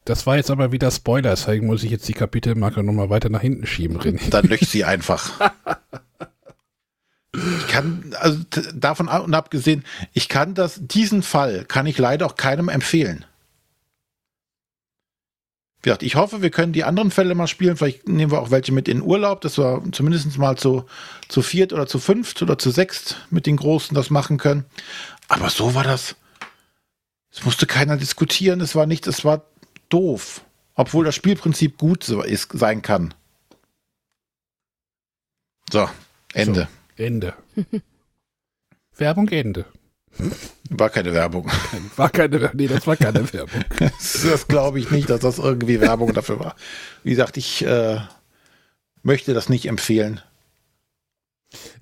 Das 0.05 0.27
war 0.27 0.37
jetzt 0.37 0.51
aber 0.51 0.71
wieder 0.71 0.91
Spoiler, 0.91 1.31
deswegen 1.31 1.67
muss 1.67 1.83
ich 1.83 1.91
jetzt 1.91 2.07
die 2.09 2.13
Kapitelmarke 2.13 2.83
nochmal 2.83 3.09
weiter 3.09 3.31
nach 3.31 3.41
hinten 3.41 3.67
schieben, 3.67 3.99
René. 3.99 4.21
Dann 4.31 4.47
lösch 4.47 4.67
sie 4.67 4.85
einfach. 4.85 5.31
Ich 7.33 7.67
kann, 7.69 8.15
also 8.21 8.39
davon 8.75 9.09
abgesehen, 9.09 9.85
ich 10.13 10.29
kann 10.29 10.55
das, 10.55 10.79
diesen 10.81 11.23
Fall 11.23 11.65
kann 11.65 11.87
ich 11.87 11.99
leider 11.99 12.27
auch 12.27 12.37
keinem 12.37 12.69
empfehlen. 12.69 13.25
Wie 15.85 15.89
gesagt, 15.89 16.03
ich 16.03 16.15
hoffe, 16.15 16.43
wir 16.43 16.51
können 16.51 16.73
die 16.73 16.85
anderen 16.85 17.11
Fälle 17.11 17.35
mal 17.35 17.47
spielen. 17.47 17.77
Vielleicht 17.77 18.09
nehmen 18.09 18.31
wir 18.31 18.41
auch 18.41 18.51
welche 18.51 18.73
mit 18.73 18.89
in 18.89 19.03
Urlaub, 19.03 19.41
dass 19.41 19.59
wir 19.59 19.83
zumindest 19.93 20.39
mal 20.39 20.57
zu, 20.57 20.85
zu 21.29 21.43
viert 21.43 21.73
oder 21.73 21.87
zu 21.87 21.99
fünft 21.99 22.41
oder 22.41 22.57
zu 22.57 22.71
sechst 22.71 23.17
mit 23.31 23.47
den 23.47 23.57
Großen 23.57 23.95
das 23.95 24.11
machen 24.11 24.39
können. 24.39 24.65
Aber 25.29 25.51
so 25.51 25.75
war 25.75 25.85
das. 25.85 26.17
Es 27.31 27.45
musste 27.45 27.67
keiner 27.67 27.97
diskutieren. 27.97 28.61
Es 28.61 28.75
war 28.75 28.87
nicht, 28.87 29.07
es 29.07 29.25
war 29.25 29.43
doof. 29.95 30.45
Obwohl 30.75 31.05
das 31.05 31.15
Spielprinzip 31.15 31.79
gut 31.79 32.03
so 32.03 32.23
ist, 32.23 32.51
sein 32.53 32.83
kann. 32.83 33.15
So, 35.73 35.89
Ende. 36.33 36.69
So. 36.97 37.03
Ende. 37.03 37.35
Werbung 38.97 39.29
Ende. 39.29 39.67
War 40.71 40.91
keine 40.91 41.13
Werbung. 41.13 41.51
War 41.97 42.11
keine 42.11 42.51
Nee, 42.55 42.69
das 42.69 42.87
war 42.87 42.97
keine 42.97 43.33
Werbung. 43.33 43.65
das, 43.79 44.47
glaube 44.47 44.79
ich 44.79 44.91
nicht, 44.91 45.11
dass 45.11 45.21
das 45.21 45.39
irgendwie 45.39 45.81
Werbung 45.81 46.13
dafür 46.13 46.39
war. 46.39 46.57
Wie 47.03 47.11
gesagt, 47.11 47.37
ich 47.37 47.65
äh, 47.65 47.99
möchte 49.03 49.35
das 49.35 49.49
nicht 49.49 49.67
empfehlen. 49.67 50.21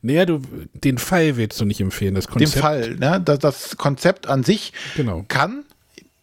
Naja, 0.01 0.26
du, 0.26 0.43
den 0.74 0.98
Fall 0.98 1.36
willst 1.36 1.60
du 1.60 1.64
nicht 1.64 1.80
empfehlen, 1.80 2.14
das 2.14 2.28
Konzept. 2.28 2.55
Den 2.55 2.60
Fall, 2.60 2.94
ne? 2.97 3.20
Das, 3.22 3.39
das 3.39 3.76
Konzept 3.76 4.26
an 4.26 4.44
sich 4.44 4.72
genau. 4.97 5.24
kann 5.28 5.64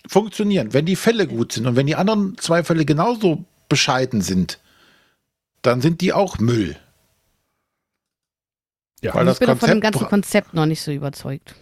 funktionieren, 0.10 0.74
wenn 0.74 0.86
die 0.86 0.96
Fälle 0.96 1.28
gut 1.28 1.52
sind 1.54 1.68
und 1.68 1.76
wenn 1.76 1.86
die 1.86 1.96
anderen 1.96 2.36
zwei 2.40 2.64
Fälle 2.64 2.84
genauso 2.84 3.46
bescheiden 3.70 4.22
sind, 4.22 4.60
dann 5.62 5.82
sind 5.82 6.02
die 6.02 6.14
auch 6.14 6.40
Müll. 6.40 6.76
Ja. 9.02 9.14
Weil 9.14 9.30
ich 9.30 9.38
bin 9.38 9.48
Konzept, 9.48 9.60
von 9.60 9.70
dem 9.70 9.82
ganzen 9.82 10.08
Konzept 10.08 10.54
noch 10.54 10.66
nicht 10.66 10.82
so 10.82 10.92
überzeugt. 10.92 11.56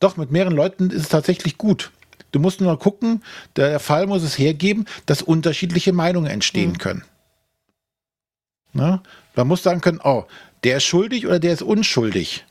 Doch, 0.00 0.18
mit 0.18 0.30
mehreren 0.30 0.54
Leuten 0.54 0.90
ist 0.90 1.02
es 1.02 1.08
tatsächlich 1.08 1.56
gut. 1.56 1.90
Du 2.30 2.40
musst 2.40 2.60
nur 2.60 2.78
gucken, 2.78 3.22
der 3.56 3.80
Fall 3.80 4.06
muss 4.06 4.22
es 4.22 4.38
hergeben, 4.38 4.84
dass 5.06 5.22
unterschiedliche 5.22 5.94
Meinungen 5.94 6.30
entstehen 6.30 6.72
mhm. 6.72 6.78
können. 6.78 7.04
Na? 8.74 9.02
Man 9.34 9.48
muss 9.48 9.62
sagen 9.62 9.80
können, 9.80 10.00
oh, 10.04 10.24
der 10.62 10.76
ist 10.76 10.84
schuldig 10.84 11.26
oder 11.26 11.38
der 11.38 11.54
ist 11.54 11.62
unschuldig. 11.62 12.44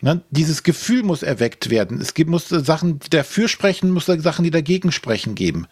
Na? 0.00 0.20
Dieses 0.30 0.62
Gefühl 0.62 1.02
muss 1.02 1.22
erweckt 1.22 1.70
werden. 1.70 2.00
Es 2.00 2.14
gibt, 2.14 2.28
muss 2.30 2.48
Sachen, 2.48 2.98
die 2.98 3.10
dafür 3.10 3.48
sprechen, 3.48 3.90
muss 3.90 4.06
Sachen, 4.06 4.44
die 4.44 4.50
dagegen 4.50 4.92
sprechen 4.92 5.34
geben. 5.34 5.66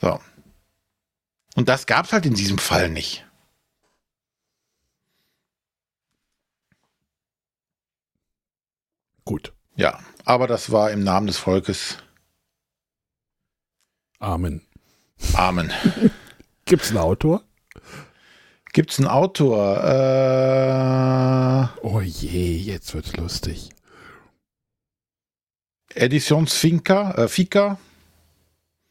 So. 0.00 0.20
Und 1.54 1.68
das 1.68 1.86
gab 1.86 2.06
es 2.06 2.12
halt 2.12 2.24
in 2.26 2.34
diesem 2.34 2.58
Fall 2.58 2.88
nicht. 2.88 3.26
Gut. 9.24 9.52
Ja, 9.76 9.98
aber 10.24 10.46
das 10.46 10.72
war 10.72 10.90
im 10.90 11.04
Namen 11.04 11.26
des 11.26 11.38
Volkes. 11.38 11.98
Amen. 14.18 14.62
Amen. 15.34 15.72
Gibt 16.64 16.84
es 16.84 16.90
einen 16.90 16.98
Autor? 16.98 17.44
Gibt 18.72 18.90
es 18.90 18.98
einen 18.98 19.06
Autor? 19.08 19.84
Äh, 19.84 21.68
oh 21.86 22.00
je, 22.00 22.56
jetzt 22.56 22.94
wird's 22.94 23.14
lustig. 23.16 23.68
Editions 25.94 26.54
Finca, 26.54 27.12
äh, 27.12 27.28
Fika. 27.28 27.78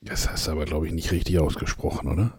Das 0.02 0.30
hast 0.30 0.48
du 0.48 0.52
aber, 0.52 0.66
glaube 0.66 0.86
ich, 0.86 0.94
nicht 0.94 1.12
richtig 1.12 1.40
ausgesprochen, 1.40 2.12
oder? 2.12 2.38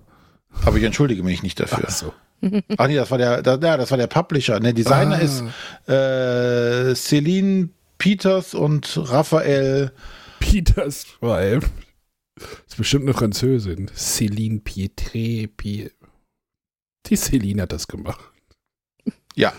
Aber 0.65 0.77
ich 0.77 0.85
entschuldige 0.85 1.25
mich 1.25 1.43
nicht 1.43 1.59
dafür. 1.59 1.87
Ach 1.89 1.91
so. 1.91 2.13
Ach 2.77 2.87
nee, 2.87 2.95
das 2.95 3.11
war 3.11 3.19
der, 3.19 3.43
der, 3.43 3.59
das 3.59 3.91
war 3.91 3.99
der 3.99 4.07
Publisher. 4.07 4.61
Der 4.61 4.73
Designer 4.73 5.17
ah. 5.17 5.19
ist 5.19 5.43
äh, 5.89 6.95
Celine 6.95 7.71
Peters 7.99 8.55
und 8.55 8.97
Raphael. 8.97 9.91
Peters. 10.39 11.07
Das 11.21 11.65
ist 12.69 12.77
bestimmt 12.77 13.03
eine 13.05 13.15
Französin. 13.15 13.91
Céline 13.91 14.63
Pietré. 14.63 15.49
Pie 15.49 15.91
Die 17.07 17.17
Céline 17.17 17.63
hat 17.63 17.73
das 17.73 17.89
gemacht. 17.89 18.33
Ja. 19.35 19.53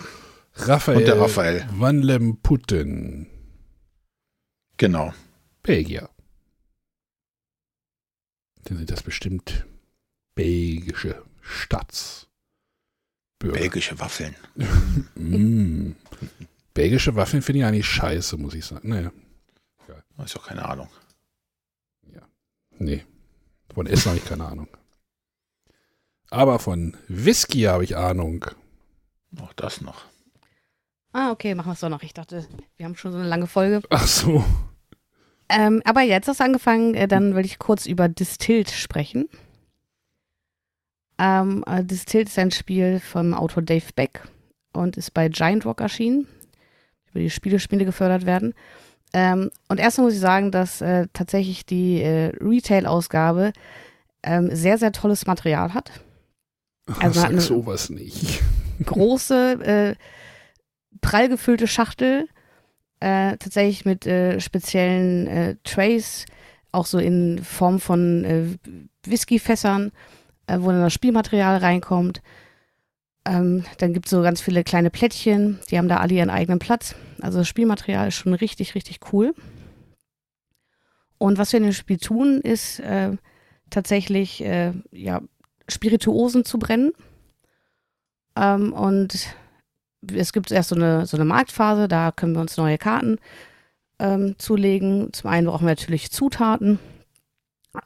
Raphael. 0.55 0.97
Und 0.97 1.07
der 1.07 1.19
Raphael. 1.19 1.67
Van 1.71 2.01
Lemputten. 2.01 3.27
Genau. 4.77 5.13
Belgier. 5.61 6.09
Dann 8.63 8.77
sind 8.77 8.91
das 8.91 9.03
bestimmt 9.03 9.65
belgische 10.35 11.23
Staatsbürger. 11.41 12.29
Belgische 13.59 13.99
Waffeln. 13.99 14.35
mm. 15.15 15.91
Belgische 16.73 17.15
Waffeln 17.15 17.41
finde 17.43 17.59
ich 17.59 17.65
eigentlich 17.65 17.87
scheiße, 17.87 18.37
muss 18.37 18.53
ich 18.53 18.65
sagen. 18.65 18.89
Naja. 18.89 19.11
Geil. 19.87 20.03
Ist 20.23 20.35
doch 20.35 20.47
keine 20.47 20.65
Ahnung. 20.65 20.89
Ja. 22.13 22.21
Nee. 22.79 23.05
Von 23.73 23.87
Essen 23.87 24.09
habe 24.09 24.17
ich 24.17 24.25
keine 24.25 24.45
Ahnung. 24.45 24.67
Aber 26.33 26.57
von 26.57 26.97
Whisky 27.07 27.61
habe 27.61 27.83
ich 27.83 27.95
Ahnung. 27.95 28.43
Noch 29.29 29.53
das 29.53 29.81
noch. 29.81 30.05
Ah, 31.11 31.29
okay, 31.29 31.53
machen 31.53 31.67
wir 31.67 31.73
es 31.73 31.81
doch 31.81 31.89
noch. 31.89 32.01
Ich 32.01 32.15
dachte, 32.15 32.47
wir 32.75 32.87
haben 32.87 32.95
schon 32.95 33.11
so 33.11 33.19
eine 33.19 33.27
lange 33.27 33.45
Folge. 33.45 33.83
Ach 33.91 34.07
so. 34.07 34.43
Ähm, 35.47 35.83
aber 35.85 36.01
jetzt 36.01 36.27
hast 36.27 36.39
du 36.39 36.43
angefangen, 36.43 36.95
äh, 36.95 37.07
dann 37.07 37.35
will 37.35 37.45
ich 37.45 37.59
kurz 37.59 37.85
über 37.85 38.09
Distilled 38.09 38.71
sprechen. 38.71 39.29
Ähm, 41.19 41.63
äh, 41.67 41.83
Distilled 41.83 42.29
ist 42.29 42.39
ein 42.39 42.49
Spiel 42.49 42.99
vom 42.99 43.35
Autor 43.35 43.61
Dave 43.61 43.93
Beck 43.95 44.23
und 44.73 44.97
ist 44.97 45.13
bei 45.13 45.29
Giant 45.29 45.67
Rock 45.67 45.81
erschienen 45.81 46.27
über 47.11 47.19
die 47.19 47.29
Spielespiele 47.29 47.85
gefördert 47.85 48.25
werden. 48.25 48.55
Ähm, 49.13 49.51
und 49.69 49.79
erstmal 49.79 50.07
muss 50.07 50.15
ich 50.15 50.19
sagen, 50.19 50.49
dass 50.49 50.81
äh, 50.81 51.05
tatsächlich 51.13 51.67
die 51.67 52.01
äh, 52.01 52.35
Retail-Ausgabe 52.41 53.53
ähm, 54.23 54.49
sehr, 54.55 54.79
sehr 54.79 54.91
tolles 54.91 55.27
Material 55.27 55.75
hat. 55.75 55.91
Also 56.85 57.01
Ach, 57.01 57.13
sag 57.13 57.41
sowas 57.41 57.89
nicht. 57.89 58.41
Große, 58.85 59.59
äh, 59.63 59.95
prall 61.01 61.29
gefüllte 61.29 61.67
Schachtel, 61.67 62.27
äh, 62.99 63.37
tatsächlich 63.37 63.85
mit 63.85 64.05
äh, 64.05 64.39
speziellen 64.39 65.27
äh, 65.27 65.55
Trays, 65.63 66.25
auch 66.71 66.85
so 66.85 66.97
in 66.97 67.43
Form 67.43 67.79
von 67.79 68.57
Whiskyfässern, 69.05 69.91
wo 70.47 70.71
dann 70.71 70.81
das 70.81 70.93
Spielmaterial 70.93 71.57
reinkommt. 71.57 72.23
Ähm, 73.25 73.63
dann 73.77 73.93
gibt 73.93 74.07
es 74.07 74.09
so 74.09 74.21
ganz 74.21 74.41
viele 74.41 74.63
kleine 74.63 74.89
Plättchen, 74.89 75.59
die 75.69 75.77
haben 75.77 75.87
da 75.87 75.97
alle 75.97 76.15
ihren 76.15 76.29
eigenen 76.31 76.59
Platz. 76.59 76.95
Also 77.21 77.39
das 77.39 77.47
Spielmaterial 77.47 78.07
ist 78.07 78.15
schon 78.15 78.33
richtig, 78.33 78.75
richtig 78.75 78.99
cool. 79.13 79.33
Und 81.19 81.37
was 81.37 81.53
wir 81.53 81.57
in 81.57 81.63
dem 81.63 81.73
Spiel 81.73 81.97
tun, 81.97 82.41
ist 82.41 82.79
äh, 82.79 83.15
tatsächlich 83.69 84.43
äh, 84.43 84.73
ja, 84.91 85.21
Spirituosen 85.67 86.45
zu 86.45 86.59
brennen. 86.59 86.91
Ähm, 88.35 88.73
und 88.73 89.35
es 90.11 90.33
gibt 90.33 90.51
erst 90.51 90.69
so 90.69 90.75
eine, 90.75 91.05
so 91.05 91.17
eine 91.17 91.25
Marktphase, 91.25 91.87
da 91.87 92.11
können 92.11 92.33
wir 92.33 92.41
uns 92.41 92.57
neue 92.57 92.77
Karten 92.77 93.19
ähm, 93.99 94.35
zulegen. 94.37 95.13
Zum 95.13 95.29
einen 95.29 95.47
brauchen 95.47 95.65
wir 95.65 95.71
natürlich 95.71 96.11
Zutaten. 96.11 96.79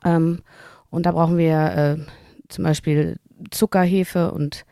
Ähm, 0.03 0.41
und 0.89 1.05
da 1.05 1.11
brauchen 1.11 1.37
wir 1.37 1.57
äh, 1.75 1.97
zum 2.49 2.63
Beispiel 2.63 3.17
Zucker, 3.51 3.81
Hefe 3.81 4.31
und 4.31 4.65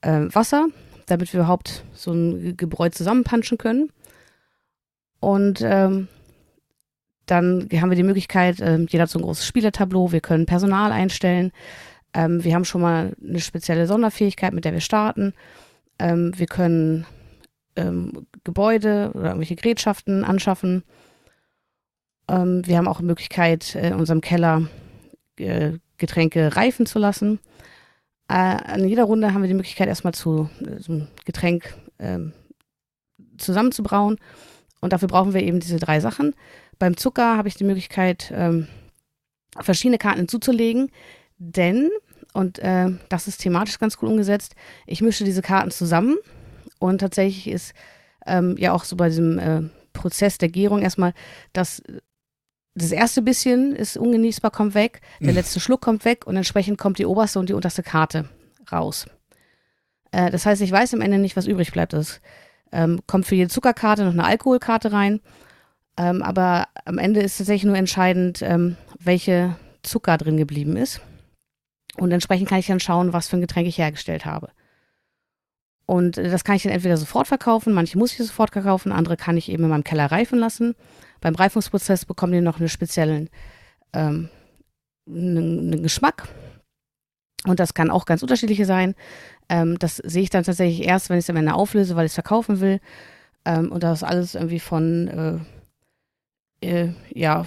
äh, 0.00 0.26
Wasser, 0.32 0.68
damit 1.06 1.32
wir 1.32 1.40
überhaupt 1.40 1.84
so 1.92 2.12
ein 2.12 2.56
Gebräu 2.56 2.88
zusammenpanschen 2.90 3.58
können. 3.58 3.90
Und 5.20 5.60
ähm, 5.62 6.08
dann 7.26 7.68
haben 7.72 7.90
wir 7.90 7.96
die 7.96 8.02
Möglichkeit, 8.02 8.60
äh, 8.60 8.78
jeder 8.88 9.02
hat 9.02 9.10
so 9.10 9.18
ein 9.18 9.22
großes 9.22 9.46
Spielertableau, 9.46 10.12
wir 10.12 10.20
können 10.20 10.46
Personal 10.46 10.92
einstellen. 10.92 11.52
Ähm, 12.14 12.42
wir 12.44 12.54
haben 12.54 12.64
schon 12.64 12.80
mal 12.80 13.14
eine 13.22 13.40
spezielle 13.40 13.86
Sonderfähigkeit, 13.86 14.52
mit 14.52 14.64
der 14.64 14.72
wir 14.72 14.80
starten. 14.80 15.34
Ähm, 15.98 16.32
wir 16.36 16.46
können 16.46 17.06
ähm, 17.76 18.26
Gebäude 18.44 19.10
oder 19.14 19.26
irgendwelche 19.26 19.56
Gerätschaften 19.56 20.24
anschaffen. 20.24 20.84
Ähm, 22.28 22.66
wir 22.66 22.76
haben 22.76 22.88
auch 22.88 22.98
die 22.98 23.06
Möglichkeit, 23.06 23.74
äh, 23.74 23.88
in 23.88 23.94
unserem 23.94 24.20
Keller 24.20 24.68
äh, 25.38 25.72
Getränke 25.96 26.56
reifen 26.56 26.86
zu 26.86 26.98
lassen. 26.98 27.40
Äh, 28.28 28.34
an 28.34 28.86
jeder 28.86 29.04
Runde 29.04 29.32
haben 29.32 29.42
wir 29.42 29.48
die 29.48 29.54
Möglichkeit, 29.54 29.88
erstmal 29.88 30.14
zu 30.14 30.50
äh, 30.60 30.80
so 30.80 30.92
ein 30.92 31.08
Getränk 31.24 31.74
ähm, 31.98 32.32
zusammenzubrauen. 33.38 34.18
Und 34.80 34.92
dafür 34.92 35.08
brauchen 35.08 35.34
wir 35.34 35.42
eben 35.42 35.60
diese 35.60 35.78
drei 35.78 36.00
Sachen. 36.00 36.34
Beim 36.78 36.96
Zucker 36.96 37.36
habe 37.36 37.48
ich 37.48 37.56
die 37.56 37.64
Möglichkeit, 37.64 38.32
ähm, 38.34 38.68
verschiedene 39.58 39.98
Karten 39.98 40.18
hinzuzulegen, 40.18 40.90
denn, 41.38 41.90
und 42.32 42.58
äh, 42.58 42.90
das 43.08 43.28
ist 43.28 43.38
thematisch 43.38 43.78
ganz 43.78 43.96
gut 43.96 44.08
umgesetzt, 44.08 44.54
ich 44.86 45.00
mische 45.00 45.24
diese 45.24 45.42
Karten 45.42 45.70
zusammen 45.70 46.16
und 46.78 46.98
tatsächlich 46.98 47.48
ist 47.48 47.74
ähm, 48.26 48.56
ja 48.58 48.72
auch 48.72 48.84
so 48.84 48.96
bei 48.96 49.08
diesem 49.08 49.38
äh, 49.38 49.62
Prozess 49.92 50.38
der 50.38 50.48
Gärung 50.48 50.82
erstmal, 50.82 51.14
dass 51.52 51.82
das 52.74 52.92
erste 52.92 53.22
bisschen 53.22 53.74
ist 53.74 53.96
ungenießbar, 53.96 54.50
kommt 54.50 54.74
weg, 54.74 55.00
der 55.20 55.32
letzte 55.32 55.58
Schluck 55.58 55.80
kommt 55.80 56.04
weg 56.04 56.26
und 56.26 56.36
entsprechend 56.36 56.78
kommt 56.78 56.98
die 56.98 57.06
oberste 57.06 57.40
und 57.40 57.48
die 57.48 57.54
unterste 57.54 57.82
Karte 57.82 58.28
raus. 58.70 59.06
Äh, 60.12 60.30
das 60.30 60.46
heißt, 60.46 60.62
ich 60.62 60.70
weiß 60.70 60.94
am 60.94 61.00
Ende 61.00 61.18
nicht, 61.18 61.36
was 61.36 61.46
übrig 61.46 61.72
bleibt. 61.72 61.92
Es 61.92 62.20
ähm, 62.70 63.00
kommt 63.06 63.26
für 63.26 63.34
jede 63.34 63.50
Zuckerkarte 63.50 64.04
noch 64.04 64.12
eine 64.12 64.24
Alkoholkarte 64.24 64.92
rein, 64.92 65.20
ähm, 65.96 66.22
aber 66.22 66.68
am 66.84 66.98
Ende 66.98 67.20
ist 67.20 67.38
tatsächlich 67.38 67.64
nur 67.64 67.76
entscheidend, 67.76 68.42
ähm, 68.42 68.76
welche 69.00 69.56
Zucker 69.82 70.16
drin 70.16 70.36
geblieben 70.36 70.76
ist. 70.76 71.00
Und 71.98 72.12
entsprechend 72.12 72.48
kann 72.48 72.58
ich 72.58 72.66
dann 72.66 72.80
schauen, 72.80 73.12
was 73.12 73.28
für 73.28 73.36
ein 73.36 73.40
Getränk 73.40 73.66
ich 73.66 73.78
hergestellt 73.78 74.24
habe. 74.24 74.50
Und 75.86 76.18
das 76.18 76.44
kann 76.44 76.56
ich 76.56 76.62
dann 76.62 76.72
entweder 76.72 76.96
sofort 76.96 77.28
verkaufen, 77.28 77.72
manche 77.72 77.96
muss 77.96 78.12
ich 78.12 78.18
sofort 78.18 78.52
verkaufen, 78.52 78.92
andere 78.92 79.16
kann 79.16 79.38
ich 79.38 79.50
eben 79.50 79.64
in 79.64 79.70
meinem 79.70 79.84
Keller 79.84 80.06
reifen 80.06 80.38
lassen. 80.38 80.74
Beim 81.20 81.34
Reifungsprozess 81.34 82.04
bekommen 82.04 82.34
die 82.34 82.40
noch 82.42 82.58
einen 82.58 82.68
speziellen 82.68 83.30
ähm, 83.94 84.28
einen 85.08 85.82
Geschmack. 85.82 86.28
Und 87.46 87.60
das 87.60 87.72
kann 87.72 87.90
auch 87.90 88.04
ganz 88.04 88.22
unterschiedliche 88.22 88.66
sein. 88.66 88.94
Ähm, 89.48 89.78
das 89.78 89.96
sehe 89.96 90.22
ich 90.22 90.30
dann 90.30 90.44
tatsächlich 90.44 90.86
erst, 90.86 91.08
wenn 91.08 91.18
ich 91.18 91.24
es 91.24 91.30
am 91.30 91.36
Ende 91.36 91.54
auflöse, 91.54 91.96
weil 91.96 92.04
ich 92.04 92.10
es 92.10 92.14
verkaufen 92.14 92.60
will. 92.60 92.80
Ähm, 93.44 93.72
und 93.72 93.82
das 93.82 94.02
ist 94.02 94.08
alles 94.08 94.34
irgendwie 94.34 94.60
von 94.60 95.40
äh, 96.60 96.82
äh, 96.82 96.92
ja, 97.14 97.46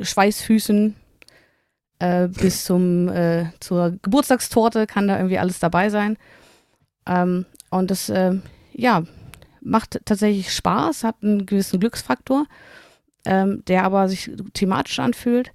Schweißfüßen 0.00 0.96
äh, 2.02 2.28
bis 2.28 2.64
zum 2.64 3.08
äh, 3.08 3.46
zur 3.60 3.98
Geburtstagstorte 4.02 4.86
kann 4.86 5.08
da 5.08 5.16
irgendwie 5.16 5.38
alles 5.38 5.58
dabei 5.58 5.90
sein. 5.90 6.16
Ähm, 7.06 7.46
und 7.70 7.90
das 7.90 8.08
äh, 8.08 8.34
ja, 8.72 9.04
macht 9.60 10.00
tatsächlich 10.04 10.52
Spaß, 10.52 11.04
hat 11.04 11.16
einen 11.22 11.46
gewissen 11.46 11.80
Glücksfaktor 11.80 12.46
ähm, 13.24 13.64
der 13.66 13.84
aber 13.84 14.08
sich 14.08 14.30
thematisch 14.54 14.98
anfühlt. 14.98 15.52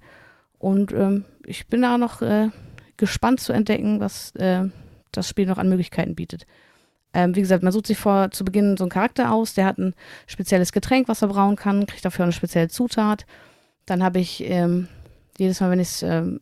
Und 0.58 0.92
ähm, 0.92 1.24
ich 1.46 1.66
bin 1.68 1.82
da 1.82 1.98
noch 1.98 2.22
äh, 2.22 2.48
gespannt 2.96 3.40
zu 3.40 3.52
entdecken, 3.52 4.00
was 4.00 4.34
äh, 4.36 4.64
das 5.12 5.28
Spiel 5.28 5.46
noch 5.46 5.58
an 5.58 5.68
Möglichkeiten 5.68 6.14
bietet. 6.14 6.46
Ähm, 7.14 7.34
wie 7.34 7.40
gesagt, 7.40 7.62
man 7.62 7.72
sucht 7.72 7.86
sich 7.86 7.98
vor 7.98 8.30
zu 8.30 8.44
Beginn 8.44 8.76
so 8.76 8.84
einen 8.84 8.90
Charakter 8.90 9.32
aus, 9.32 9.54
der 9.54 9.64
hat 9.64 9.78
ein 9.78 9.94
spezielles 10.26 10.72
Getränk, 10.72 11.08
was 11.08 11.22
er 11.22 11.28
brauen 11.28 11.56
kann, 11.56 11.86
kriegt 11.86 12.04
dafür 12.04 12.24
eine 12.24 12.32
spezielle 12.32 12.68
Zutat. 12.68 13.24
Dann 13.86 14.02
habe 14.02 14.18
ich 14.18 14.44
ähm, 14.44 14.88
jedes 15.38 15.60
Mal, 15.60 15.70
wenn 15.70 15.80
ich 15.80 15.88
es 15.88 16.02
ähm, 16.02 16.40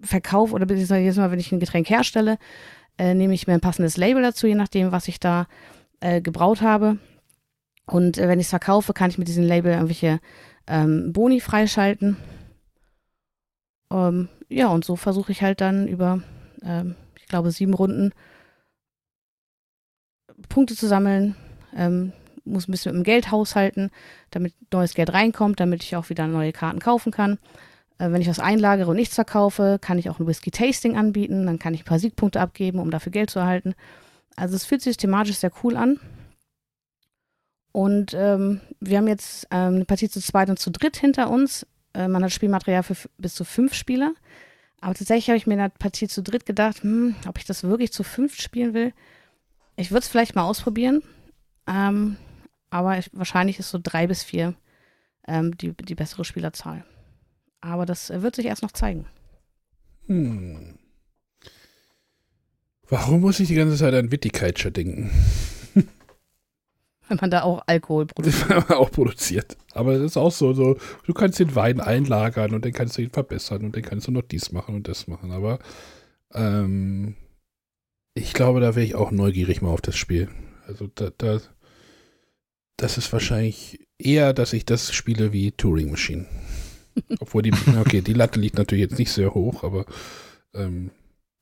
verkaufe 0.00 0.54
oder 0.54 0.72
jedes 0.74 1.16
Mal, 1.16 1.30
wenn 1.30 1.38
ich 1.38 1.52
ein 1.52 1.60
Getränk 1.60 1.88
herstelle, 1.88 2.38
äh, 2.98 3.14
nehme 3.14 3.34
ich 3.34 3.46
mir 3.46 3.54
ein 3.54 3.60
passendes 3.60 3.96
Label 3.96 4.22
dazu, 4.22 4.46
je 4.46 4.54
nachdem, 4.54 4.92
was 4.92 5.08
ich 5.08 5.20
da 5.20 5.46
äh, 6.00 6.20
gebraut 6.20 6.62
habe. 6.62 6.98
Und 7.86 8.18
äh, 8.18 8.28
wenn 8.28 8.40
ich 8.40 8.46
es 8.46 8.50
verkaufe, 8.50 8.92
kann 8.92 9.10
ich 9.10 9.18
mit 9.18 9.28
diesem 9.28 9.44
Label 9.44 9.72
irgendwelche 9.72 10.20
ähm, 10.66 11.12
Boni 11.12 11.40
freischalten. 11.40 12.16
Ähm, 13.92 14.28
ja, 14.48 14.68
und 14.68 14.84
so 14.84 14.96
versuche 14.96 15.32
ich 15.32 15.42
halt 15.42 15.60
dann 15.60 15.88
über, 15.88 16.22
ähm, 16.62 16.94
ich 17.18 17.26
glaube, 17.26 17.50
sieben 17.50 17.74
Runden 17.74 18.12
Punkte 20.48 20.74
zu 20.74 20.86
sammeln. 20.86 21.34
Muss 22.50 22.68
ein 22.68 22.72
bisschen 22.72 22.92
mit 22.92 23.00
dem 23.00 23.04
Geld 23.04 23.30
haushalten, 23.30 23.90
damit 24.30 24.54
neues 24.72 24.94
Geld 24.94 25.12
reinkommt, 25.12 25.60
damit 25.60 25.82
ich 25.82 25.96
auch 25.96 26.10
wieder 26.10 26.26
neue 26.26 26.52
Karten 26.52 26.78
kaufen 26.78 27.12
kann. 27.12 27.38
Äh, 27.98 28.10
wenn 28.10 28.22
ich 28.22 28.28
was 28.28 28.40
einlagere 28.40 28.90
und 28.90 28.96
nichts 28.96 29.14
verkaufe, 29.14 29.78
kann 29.80 29.98
ich 29.98 30.10
auch 30.10 30.18
ein 30.18 30.26
Whisky-Tasting 30.26 30.96
anbieten. 30.96 31.46
Dann 31.46 31.58
kann 31.58 31.74
ich 31.74 31.82
ein 31.82 31.86
paar 31.86 31.98
Siegpunkte 31.98 32.40
abgeben, 32.40 32.78
um 32.78 32.90
dafür 32.90 33.12
Geld 33.12 33.30
zu 33.30 33.38
erhalten. 33.38 33.74
Also 34.36 34.56
es 34.56 34.64
fühlt 34.64 34.82
sich 34.82 34.96
thematisch 34.96 35.36
sehr 35.36 35.52
cool 35.62 35.76
an. 35.76 36.00
Und 37.72 38.14
ähm, 38.14 38.60
wir 38.80 38.98
haben 38.98 39.06
jetzt 39.06 39.46
ähm, 39.50 39.74
eine 39.76 39.84
Partie 39.84 40.08
zu 40.08 40.20
zweit 40.20 40.50
und 40.50 40.58
zu 40.58 40.70
dritt 40.70 40.96
hinter 40.96 41.30
uns. 41.30 41.66
Äh, 41.94 42.08
man 42.08 42.24
hat 42.24 42.32
Spielmaterial 42.32 42.82
für 42.82 42.96
bis 43.18 43.34
zu 43.34 43.44
fünf 43.44 43.74
Spieler. 43.74 44.14
Aber 44.80 44.94
tatsächlich 44.94 45.28
habe 45.28 45.36
ich 45.36 45.46
mir 45.46 45.54
in 45.54 45.60
der 45.60 45.68
Partie 45.68 46.08
zu 46.08 46.22
dritt 46.22 46.46
gedacht, 46.46 46.82
hm, 46.82 47.14
ob 47.28 47.38
ich 47.38 47.44
das 47.44 47.62
wirklich 47.62 47.92
zu 47.92 48.02
fünf 48.02 48.40
spielen 48.40 48.74
will. 48.74 48.92
Ich 49.76 49.90
würde 49.90 50.00
es 50.00 50.08
vielleicht 50.08 50.34
mal 50.34 50.44
ausprobieren. 50.44 51.02
Ähm, 51.66 52.16
aber 52.70 52.98
ich, 52.98 53.10
wahrscheinlich 53.12 53.58
ist 53.58 53.70
so 53.70 53.78
drei 53.82 54.06
bis 54.06 54.22
vier 54.22 54.54
ähm, 55.26 55.56
die, 55.56 55.72
die 55.72 55.94
bessere 55.94 56.24
Spielerzahl. 56.24 56.84
Aber 57.60 57.84
das 57.84 58.10
wird 58.10 58.36
sich 58.36 58.46
erst 58.46 58.62
noch 58.62 58.72
zeigen. 58.72 59.06
Hm. 60.06 60.78
Warum 62.88 63.20
muss 63.20 63.38
ich 63.38 63.48
die 63.48 63.54
ganze 63.54 63.76
Zeit 63.76 63.94
an 63.94 64.10
Wittigkeitscher 64.10 64.70
denken? 64.70 65.10
Wenn 67.08 67.18
man 67.20 67.30
da 67.30 67.42
auch 67.42 67.62
Alkohol 67.66 68.06
produziert. 68.06 68.70
auch 68.70 68.90
produziert. 68.90 69.56
Aber 69.72 69.92
es 69.92 70.02
ist 70.02 70.16
auch 70.16 70.32
so, 70.32 70.52
so, 70.52 70.76
du 71.04 71.12
kannst 71.12 71.38
den 71.38 71.54
Wein 71.54 71.80
einlagern 71.80 72.54
und 72.54 72.64
dann 72.64 72.72
kannst 72.72 72.98
du 72.98 73.02
ihn 73.02 73.10
verbessern 73.10 73.64
und 73.64 73.76
dann 73.76 73.82
kannst 73.82 74.08
du 74.08 74.12
noch 74.12 74.22
dies 74.22 74.50
machen 74.50 74.74
und 74.74 74.88
das 74.88 75.06
machen. 75.06 75.30
Aber 75.30 75.60
ähm, 76.32 77.14
ich 78.14 78.32
glaube, 78.32 78.60
da 78.60 78.74
wäre 78.74 78.86
ich 78.86 78.96
auch 78.96 79.12
neugierig 79.12 79.62
mal 79.62 79.70
auf 79.70 79.80
das 79.80 79.96
Spiel. 79.96 80.28
Also 80.66 80.88
da, 80.94 81.10
da, 81.16 81.40
das 82.80 82.96
ist 82.96 83.12
wahrscheinlich 83.12 83.80
eher, 83.98 84.32
dass 84.32 84.52
ich 84.52 84.64
das 84.64 84.92
spiele 84.92 85.32
wie 85.32 85.52
Turing 85.52 85.90
Machine. 85.90 86.26
Obwohl 87.20 87.42
die, 87.42 87.52
okay, 87.78 88.00
die 88.00 88.14
Latte 88.14 88.40
liegt 88.40 88.56
natürlich 88.56 88.82
jetzt 88.82 88.98
nicht 88.98 89.12
sehr 89.12 89.34
hoch, 89.34 89.62
aber 89.64 89.84
ähm, 90.54 90.90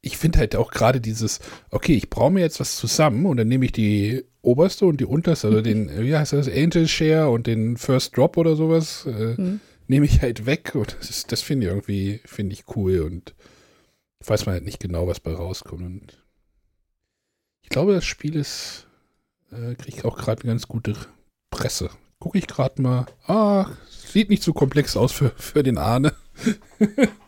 ich 0.00 0.16
finde 0.16 0.40
halt 0.40 0.56
auch 0.56 0.70
gerade 0.70 1.00
dieses, 1.00 1.40
okay, 1.70 1.94
ich 1.94 2.10
brauche 2.10 2.32
mir 2.32 2.40
jetzt 2.40 2.60
was 2.60 2.76
zusammen 2.76 3.26
und 3.26 3.36
dann 3.36 3.48
nehme 3.48 3.64
ich 3.64 3.72
die 3.72 4.24
oberste 4.42 4.86
und 4.86 5.00
die 5.00 5.04
unterste, 5.04 5.48
also 5.48 5.60
den, 5.60 5.90
wie 6.04 6.16
heißt 6.16 6.32
das, 6.32 6.48
Angel 6.48 6.88
Share 6.88 7.30
und 7.30 7.46
den 7.46 7.76
First 7.76 8.16
Drop 8.16 8.36
oder 8.36 8.56
sowas, 8.56 9.06
äh, 9.06 9.40
mhm. 9.40 9.60
nehme 9.86 10.06
ich 10.06 10.20
halt 10.20 10.44
weg 10.44 10.74
und 10.74 10.96
das, 11.00 11.26
das 11.26 11.42
finde 11.42 11.66
ich 11.66 11.72
irgendwie, 11.72 12.20
finde 12.24 12.54
ich 12.54 12.64
cool 12.76 13.00
und 13.00 13.34
weiß 14.26 14.46
man 14.46 14.54
halt 14.54 14.64
nicht 14.64 14.80
genau, 14.80 15.06
was 15.06 15.20
bei 15.20 15.32
rauskommt 15.32 15.82
und 15.82 16.24
ich 17.62 17.68
glaube, 17.68 17.92
das 17.92 18.04
Spiel 18.04 18.34
ist, 18.34 18.86
äh, 19.52 19.74
kriegt 19.74 20.04
auch 20.04 20.16
gerade 20.16 20.42
eine 20.42 20.52
ganz 20.52 20.66
gute 20.68 20.96
Presse. 21.50 21.90
Gucke 22.18 22.38
ich 22.38 22.46
gerade 22.46 22.82
mal, 22.82 23.06
ah, 23.26 23.66
sieht 23.88 24.30
nicht 24.30 24.42
so 24.42 24.52
komplex 24.52 24.96
aus 24.96 25.12
für, 25.12 25.30
für 25.36 25.62
den 25.62 25.78
Ahne. 25.78 26.12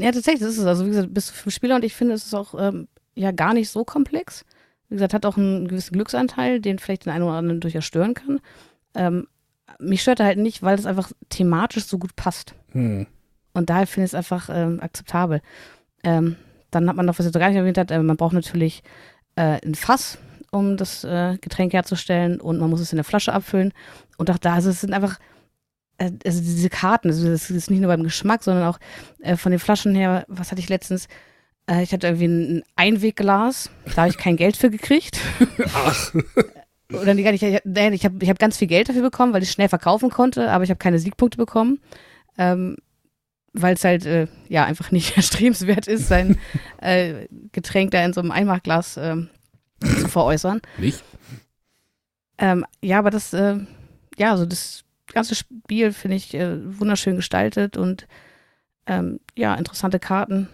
Ja, 0.00 0.12
tatsächlich 0.12 0.40
das 0.42 0.50
ist 0.50 0.58
es. 0.58 0.66
Also, 0.66 0.84
wie 0.86 0.90
gesagt, 0.90 1.12
bis 1.12 1.26
zu 1.26 1.34
fünf 1.34 1.54
Spieler 1.54 1.76
und 1.76 1.84
ich 1.84 1.94
finde, 1.94 2.14
es 2.14 2.24
ist 2.24 2.34
auch 2.34 2.54
ähm, 2.58 2.88
ja 3.14 3.32
gar 3.32 3.52
nicht 3.52 3.68
so 3.68 3.84
komplex. 3.84 4.44
Wie 4.88 4.94
gesagt, 4.94 5.12
hat 5.12 5.26
auch 5.26 5.36
einen 5.36 5.68
gewissen 5.68 5.92
Glücksanteil, 5.94 6.60
den 6.60 6.78
vielleicht 6.78 7.04
den 7.04 7.12
einen 7.12 7.24
oder 7.24 7.34
anderen 7.34 7.60
durchaus 7.60 7.84
stören 7.84 8.14
kann. 8.14 8.40
Ähm, 8.94 9.26
mich 9.78 10.00
stört 10.00 10.20
er 10.20 10.26
halt 10.26 10.38
nicht, 10.38 10.62
weil 10.62 10.78
es 10.78 10.86
einfach 10.86 11.10
thematisch 11.28 11.84
so 11.84 11.98
gut 11.98 12.16
passt. 12.16 12.54
Hm. 12.70 13.06
Und 13.52 13.70
daher 13.70 13.86
finde 13.86 14.06
ich 14.06 14.10
es 14.10 14.14
einfach 14.14 14.48
ähm, 14.52 14.80
akzeptabel. 14.80 15.42
Ähm, 16.04 16.36
dann 16.70 16.88
hat 16.88 16.96
man 16.96 17.06
noch, 17.06 17.18
was 17.18 17.26
ich 17.26 17.32
so 17.32 17.38
gar 17.38 17.48
nicht 17.48 17.58
erwähnt 17.58 17.78
hat, 17.78 17.90
äh, 17.90 18.00
man 18.00 18.16
braucht 18.16 18.34
natürlich 18.34 18.82
äh, 19.34 19.58
ein 19.64 19.74
Fass, 19.74 20.18
um 20.50 20.76
das 20.76 21.04
äh, 21.04 21.36
Getränk 21.40 21.72
herzustellen 21.72 22.40
und 22.40 22.58
man 22.58 22.70
muss 22.70 22.80
es 22.80 22.92
in 22.92 22.96
der 22.96 23.04
Flasche 23.04 23.32
abfüllen. 23.32 23.72
Und 24.16 24.30
auch 24.30 24.38
da, 24.38 24.54
also 24.54 24.70
es 24.70 24.80
sind 24.80 24.92
einfach 24.94 25.18
äh, 25.98 26.12
also 26.24 26.40
diese 26.40 26.70
Karten, 26.70 27.08
also 27.08 27.28
das 27.28 27.50
ist 27.50 27.70
nicht 27.70 27.80
nur 27.80 27.88
beim 27.88 28.02
Geschmack, 28.02 28.42
sondern 28.42 28.66
auch 28.66 28.78
äh, 29.20 29.36
von 29.36 29.50
den 29.50 29.58
Flaschen 29.58 29.94
her, 29.94 30.24
was 30.28 30.50
hatte 30.50 30.60
ich 30.60 30.68
letztens? 30.68 31.08
Äh, 31.68 31.82
ich 31.82 31.92
hatte 31.92 32.06
irgendwie 32.06 32.26
ein 32.26 32.62
Einwegglas, 32.76 33.70
da 33.94 34.02
habe 34.02 34.10
ich 34.10 34.18
kein 34.18 34.36
Geld 34.36 34.56
für 34.56 34.70
gekriegt. 34.70 35.20
Ach, 35.74 36.14
Oder 36.90 37.12
nicht, 37.12 37.26
ich, 37.26 37.42
ich 37.42 38.04
habe 38.04 38.18
ich 38.22 38.30
hab 38.30 38.38
ganz 38.38 38.56
viel 38.56 38.68
Geld 38.68 38.88
dafür 38.88 39.02
bekommen, 39.02 39.34
weil 39.34 39.42
ich 39.42 39.50
es 39.50 39.54
schnell 39.54 39.68
verkaufen 39.68 40.08
konnte, 40.08 40.50
aber 40.50 40.64
ich 40.64 40.70
habe 40.70 40.78
keine 40.78 40.98
Siegpunkte 40.98 41.36
bekommen. 41.36 41.80
Ähm, 42.38 42.76
weil 43.52 43.74
es 43.74 43.84
halt 43.84 44.06
äh, 44.06 44.26
ja 44.48 44.64
einfach 44.64 44.90
nicht 44.90 45.16
erstrebenswert 45.16 45.86
ist, 45.86 46.08
sein 46.08 46.38
äh, 46.80 47.26
Getränk 47.52 47.90
da 47.90 48.04
in 48.04 48.12
so 48.12 48.20
einem 48.20 48.30
Einmachglas 48.30 48.96
ähm, 48.96 49.28
zu 49.80 50.08
veräußern. 50.08 50.60
nicht? 50.78 51.02
Ähm, 52.38 52.64
ja, 52.82 52.98
aber 52.98 53.10
das, 53.10 53.32
äh, 53.32 53.56
ja, 54.16 54.30
also 54.30 54.46
das 54.46 54.84
ganze 55.12 55.34
Spiel 55.34 55.92
finde 55.92 56.16
ich 56.16 56.34
äh, 56.34 56.78
wunderschön 56.78 57.16
gestaltet 57.16 57.76
und 57.76 58.06
ähm, 58.86 59.20
ja, 59.36 59.54
interessante 59.54 59.98
Karten. 59.98 60.48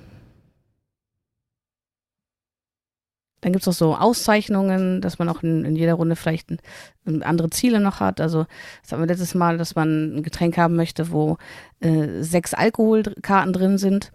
Dann 3.45 3.53
gibt 3.53 3.63
es 3.63 3.69
auch 3.69 3.79
so 3.79 3.95
Auszeichnungen, 3.95 5.03
dass 5.03 5.19
man 5.19 5.29
auch 5.29 5.43
in, 5.43 5.67
in 5.67 5.77
jeder 5.77 5.95
Runde 5.95 6.17
vielleicht 6.17 6.51
ein, 6.51 6.61
ein 7.05 7.23
andere 7.23 7.51
Ziele 7.51 7.79
noch 7.79 8.01
hat. 8.01 8.19
Also, 8.19 8.47
das 8.81 8.93
hatten 8.93 9.03
wir 9.03 9.07
letztes 9.07 9.35
Mal, 9.35 9.59
dass 9.59 9.75
man 9.75 10.17
ein 10.17 10.23
Getränk 10.23 10.57
haben 10.57 10.77
möchte, 10.77 11.11
wo 11.11 11.37
äh, 11.81 12.23
sechs 12.23 12.55
Alkoholkarten 12.55 13.53
drin 13.53 13.77
sind, 13.77 14.13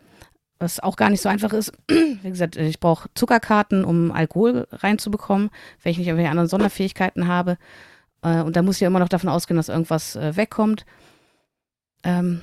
was 0.59 0.79
auch 0.79 0.97
gar 0.97 1.09
nicht 1.09 1.21
so 1.21 1.29
einfach 1.29 1.53
ist. 1.53 1.71
Wie 1.87 2.29
gesagt, 2.29 2.57
ich 2.57 2.79
brauche 2.79 3.09
Zuckerkarten, 3.15 3.85
um 3.85 4.11
Alkohol 4.11 4.67
reinzubekommen, 4.71 5.49
wenn 5.81 5.91
ich 5.91 5.97
nicht 5.97 6.07
irgendwelche 6.07 6.31
anderen 6.31 6.49
Sonderfähigkeiten 6.49 7.27
habe. 7.27 7.57
Äh, 8.21 8.41
und 8.41 8.55
da 8.55 8.61
muss 8.61 8.75
ich 8.75 8.81
ja 8.81 8.87
immer 8.87 8.99
noch 8.99 9.09
davon 9.09 9.29
ausgehen, 9.29 9.57
dass 9.57 9.69
irgendwas 9.69 10.15
äh, 10.15 10.35
wegkommt. 10.35 10.85
Ähm, 12.03 12.41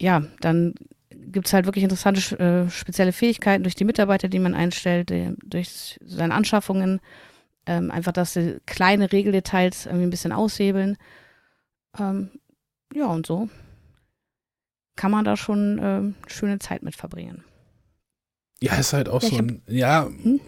ja, 0.00 0.24
dann 0.40 0.74
gibt 1.10 1.46
es 1.46 1.52
halt 1.52 1.66
wirklich 1.66 1.84
interessante 1.84 2.38
äh, 2.38 2.70
spezielle 2.70 3.12
Fähigkeiten 3.12 3.62
durch 3.62 3.76
die 3.76 3.84
Mitarbeiter, 3.84 4.28
die 4.28 4.40
man 4.40 4.54
einstellt, 4.54 5.10
äh, 5.10 5.32
durch 5.44 5.98
seine 6.04 6.34
Anschaffungen. 6.34 7.00
Ähm, 7.64 7.92
einfach, 7.92 8.12
dass 8.12 8.32
sie 8.32 8.58
kleine 8.66 9.12
Regeldetails 9.12 9.86
irgendwie 9.86 10.06
ein 10.06 10.10
bisschen 10.10 10.32
aushebeln. 10.32 10.98
Ähm, 11.96 12.30
ja, 12.92 13.06
und 13.06 13.24
so 13.24 13.48
kann 14.96 15.10
man 15.10 15.24
da 15.24 15.36
schon 15.36 15.80
ähm, 15.82 16.14
schöne 16.26 16.58
Zeit 16.58 16.82
mit 16.82 16.96
verbringen. 16.96 17.44
Ja, 18.62 18.76
ist 18.76 18.92
halt 18.92 19.08
auch 19.08 19.22
Ja, 19.22 19.28
so 19.28 19.36
ein, 19.36 19.62
ja, 19.66 20.08
Hm? 20.22 20.40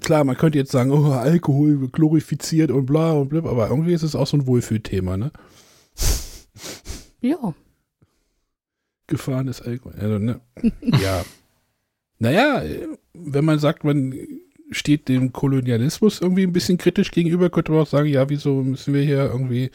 klar, 0.00 0.24
man 0.24 0.36
könnte 0.36 0.58
jetzt 0.58 0.72
sagen, 0.72 0.90
oh, 0.90 1.12
Alkohol 1.12 1.88
glorifiziert 1.88 2.70
und 2.70 2.86
bla 2.86 3.12
und 3.12 3.28
blub, 3.30 3.46
aber 3.46 3.68
irgendwie 3.68 3.94
ist 3.94 4.02
es 4.02 4.14
auch 4.14 4.26
so 4.26 4.36
ein 4.36 4.46
Wohlfühlthema, 4.46 5.16
ne? 5.16 5.32
Ja, 7.20 7.54
Gefahrenes 9.06 9.60
Alkohol. 9.62 9.94
Also, 9.98 10.18
ne? 10.18 10.40
ja. 10.82 11.24
Naja, 12.18 12.62
wenn 13.14 13.44
man 13.44 13.58
sagt, 13.58 13.84
man 13.84 14.14
steht 14.70 15.08
dem 15.08 15.32
Kolonialismus 15.32 16.20
irgendwie 16.20 16.44
ein 16.44 16.52
bisschen 16.52 16.78
kritisch 16.78 17.10
gegenüber, 17.10 17.50
könnte 17.50 17.72
man 17.72 17.82
auch 17.82 17.86
sagen, 17.86 18.08
ja, 18.08 18.28
wieso 18.28 18.62
müssen 18.62 18.94
wir 18.94 19.02
hier 19.02 19.24
irgendwie 19.24 19.70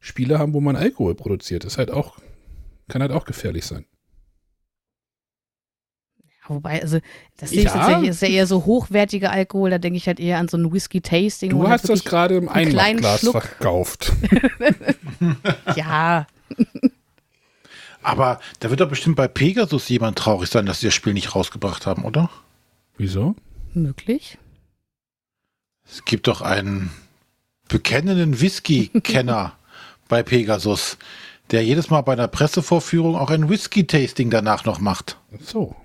Spiele 0.00 0.38
haben, 0.38 0.54
wo 0.54 0.60
man 0.60 0.76
Alkohol 0.76 1.14
produziert? 1.14 1.64
Das 1.64 1.74
ist 1.74 1.78
halt 1.78 1.90
auch, 1.90 2.18
kann 2.88 3.02
halt 3.02 3.12
auch 3.12 3.24
gefährlich 3.24 3.66
sein. 3.66 3.84
Wobei, 6.48 6.80
also 6.82 6.98
das 7.38 7.50
sehe 7.50 7.60
ich 7.60 7.64
Ja. 7.66 7.72
tatsächlich, 7.72 8.10
ist 8.10 8.22
ja 8.22 8.28
eher 8.28 8.46
so 8.46 8.64
hochwertiger 8.66 9.30
Alkohol, 9.30 9.70
da 9.70 9.78
denke 9.78 9.96
ich 9.96 10.06
halt 10.06 10.18
eher 10.20 10.38
an 10.38 10.48
so 10.48 10.56
ein 10.56 10.72
Whisky-Tasting. 10.72 11.50
Du 11.50 11.58
wo 11.58 11.68
hast 11.68 11.82
halt 11.88 11.90
das 11.98 12.04
gerade 12.04 12.36
im 12.36 12.48
einen 12.48 12.70
kleinen 12.70 12.98
Einmachglas 12.98 13.20
Schluck. 13.20 13.42
verkauft. 13.42 14.12
Ja, 15.76 16.26
Aber 18.02 18.40
da 18.60 18.70
wird 18.70 18.80
doch 18.80 18.88
bestimmt 18.88 19.16
bei 19.16 19.28
Pegasus 19.28 19.88
jemand 19.88 20.18
traurig 20.18 20.48
sein, 20.48 20.64
dass 20.66 20.80
sie 20.80 20.86
das 20.86 20.94
Spiel 20.94 21.12
nicht 21.12 21.34
rausgebracht 21.34 21.86
haben, 21.86 22.04
oder? 22.04 22.30
Wieso? 22.96 23.34
möglich. 23.72 24.36
Es 25.88 26.04
gibt 26.04 26.26
doch 26.26 26.40
einen 26.40 26.90
bekennenden 27.68 28.40
Whisky-Kenner 28.40 29.52
bei 30.08 30.22
Pegasus, 30.24 30.98
der 31.52 31.64
jedes 31.64 31.88
Mal 31.90 32.00
bei 32.00 32.14
einer 32.14 32.26
Pressevorführung 32.28 33.14
auch 33.16 33.30
ein 33.30 33.48
Whisky-Tasting 33.48 34.30
danach 34.30 34.64
noch 34.64 34.80
macht. 34.80 35.18
Ach 35.32 35.38
So. 35.44 35.76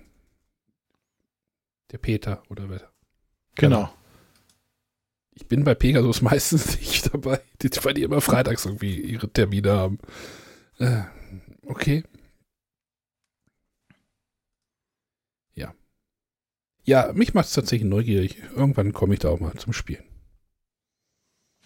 Der 1.92 1.98
Peter 1.98 2.44
oder 2.50 2.70
wer? 2.70 2.92
Genau. 3.56 3.94
Ich 5.34 5.48
bin 5.48 5.64
bei 5.64 5.76
Pegasus 5.76 6.22
meistens 6.22 6.80
nicht 6.80 7.14
dabei, 7.14 7.42
die, 7.62 7.70
weil 7.84 7.94
die 7.94 8.04
immer 8.04 8.22
freitags 8.22 8.66
irgendwie 8.66 9.00
ihre 9.00 9.30
Termine 9.30 9.74
haben. 9.74 10.00
Äh, 10.80 11.02
okay. 11.66 12.04
Ja. 15.54 15.74
Ja, 16.84 17.12
mich 17.14 17.34
macht 17.34 17.48
es 17.48 17.54
tatsächlich 17.54 17.90
neugierig. 17.90 18.42
Irgendwann 18.56 18.94
komme 18.94 19.14
ich 19.14 19.20
da 19.20 19.30
auch 19.30 19.40
mal 19.40 19.54
zum 19.56 19.74
Spielen. 19.74 20.04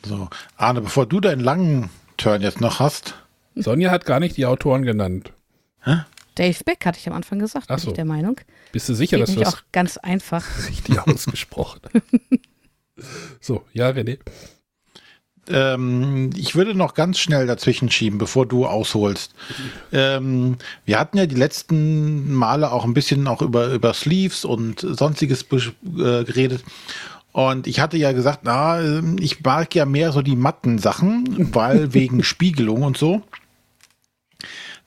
So, 0.04 0.30
Arne, 0.56 0.82
bevor 0.82 1.06
du 1.06 1.20
deinen 1.20 1.42
langen 1.42 1.90
Turn 2.18 2.42
jetzt 2.42 2.62
noch 2.62 2.80
hast, 2.80 3.16
Sonja 3.56 3.92
hat 3.92 4.06
gar 4.06 4.20
nicht 4.20 4.38
die 4.38 4.46
Autoren 4.46 4.84
genannt. 4.84 5.34
Dave 6.40 6.64
Beck 6.64 6.86
hatte 6.86 6.98
ich 6.98 7.08
am 7.08 7.14
Anfang 7.14 7.38
gesagt, 7.38 7.66
Ach 7.68 7.76
bin 7.76 7.84
so. 7.84 7.90
ich 7.90 7.96
der 7.96 8.06
Meinung. 8.06 8.40
Bist 8.72 8.88
du 8.88 8.94
sicher, 8.94 9.18
Geht 9.18 9.28
dass 9.28 9.36
du 9.36 9.42
das 9.42 9.56
auch 9.56 9.62
ganz 9.74 9.98
einfach. 9.98 10.46
richtig 10.70 10.98
ausgesprochen 11.00 11.82
So, 13.42 13.64
ja, 13.74 13.90
René. 13.90 14.20
ähm, 15.50 16.30
ich 16.36 16.56
würde 16.56 16.76
noch 16.76 16.94
ganz 16.94 17.20
schnell 17.20 17.46
dazwischen 17.46 17.92
schieben, 17.92 18.20
bevor 18.20 18.46
du 18.46 18.66
ausholst. 18.66 19.34
Ähm, 19.92 20.58
wir 20.86 21.00
hatten 21.00 21.18
ja 21.18 21.26
die 21.26 21.36
letzten 21.36 22.34
Male 22.34 22.72
auch 22.72 22.86
ein 22.86 22.94
bisschen 22.94 23.28
auch 23.28 23.42
über, 23.42 23.68
über 23.74 23.94
Sleeves 23.94 24.46
und 24.46 24.80
sonstiges 24.80 25.44
äh, 25.44 26.24
geredet. 26.24 26.64
Und 27.32 27.68
ich 27.68 27.80
hatte 27.80 27.98
ja 27.98 28.12
gesagt, 28.12 28.40
na, 28.44 29.02
ich 29.20 29.42
mag 29.44 29.74
ja 29.76 29.86
mehr 29.86 30.12
so 30.12 30.22
die 30.22 30.36
matten 30.36 30.78
Sachen, 30.78 31.54
weil 31.54 31.94
wegen 31.94 32.24
Spiegelung 32.24 32.84
und 32.84 32.98
so. 32.98 33.24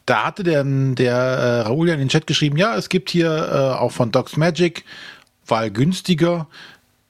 Da 0.07 0.25
hatte 0.25 0.43
der, 0.43 0.65
der 0.65 1.15
äh, 1.15 1.61
Raoul 1.63 1.89
ja 1.89 1.95
in 1.95 2.01
den 2.01 2.09
Chat 2.09 2.27
geschrieben, 2.27 2.57
ja, 2.57 2.77
es 2.77 2.89
gibt 2.89 3.11
hier 3.11 3.31
äh, 3.31 3.79
auch 3.79 3.93
von 3.93 4.11
Docs 4.11 4.37
Magic, 4.37 4.85
weil 5.47 5.71
günstiger, 5.71 6.49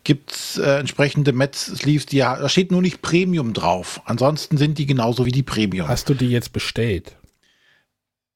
gibt's 0.04 0.58
äh, 0.58 0.78
entsprechende 0.78 1.32
Met-Sleeves, 1.32 2.06
die 2.06 2.18
da 2.18 2.48
steht 2.48 2.70
nur 2.70 2.82
nicht 2.82 3.02
Premium 3.02 3.52
drauf. 3.52 4.00
Ansonsten 4.04 4.56
sind 4.56 4.78
die 4.78 4.86
genauso 4.86 5.26
wie 5.26 5.32
die 5.32 5.42
Premium. 5.42 5.88
Hast 5.88 6.08
du 6.08 6.14
die 6.14 6.28
jetzt 6.28 6.52
bestellt? 6.52 7.16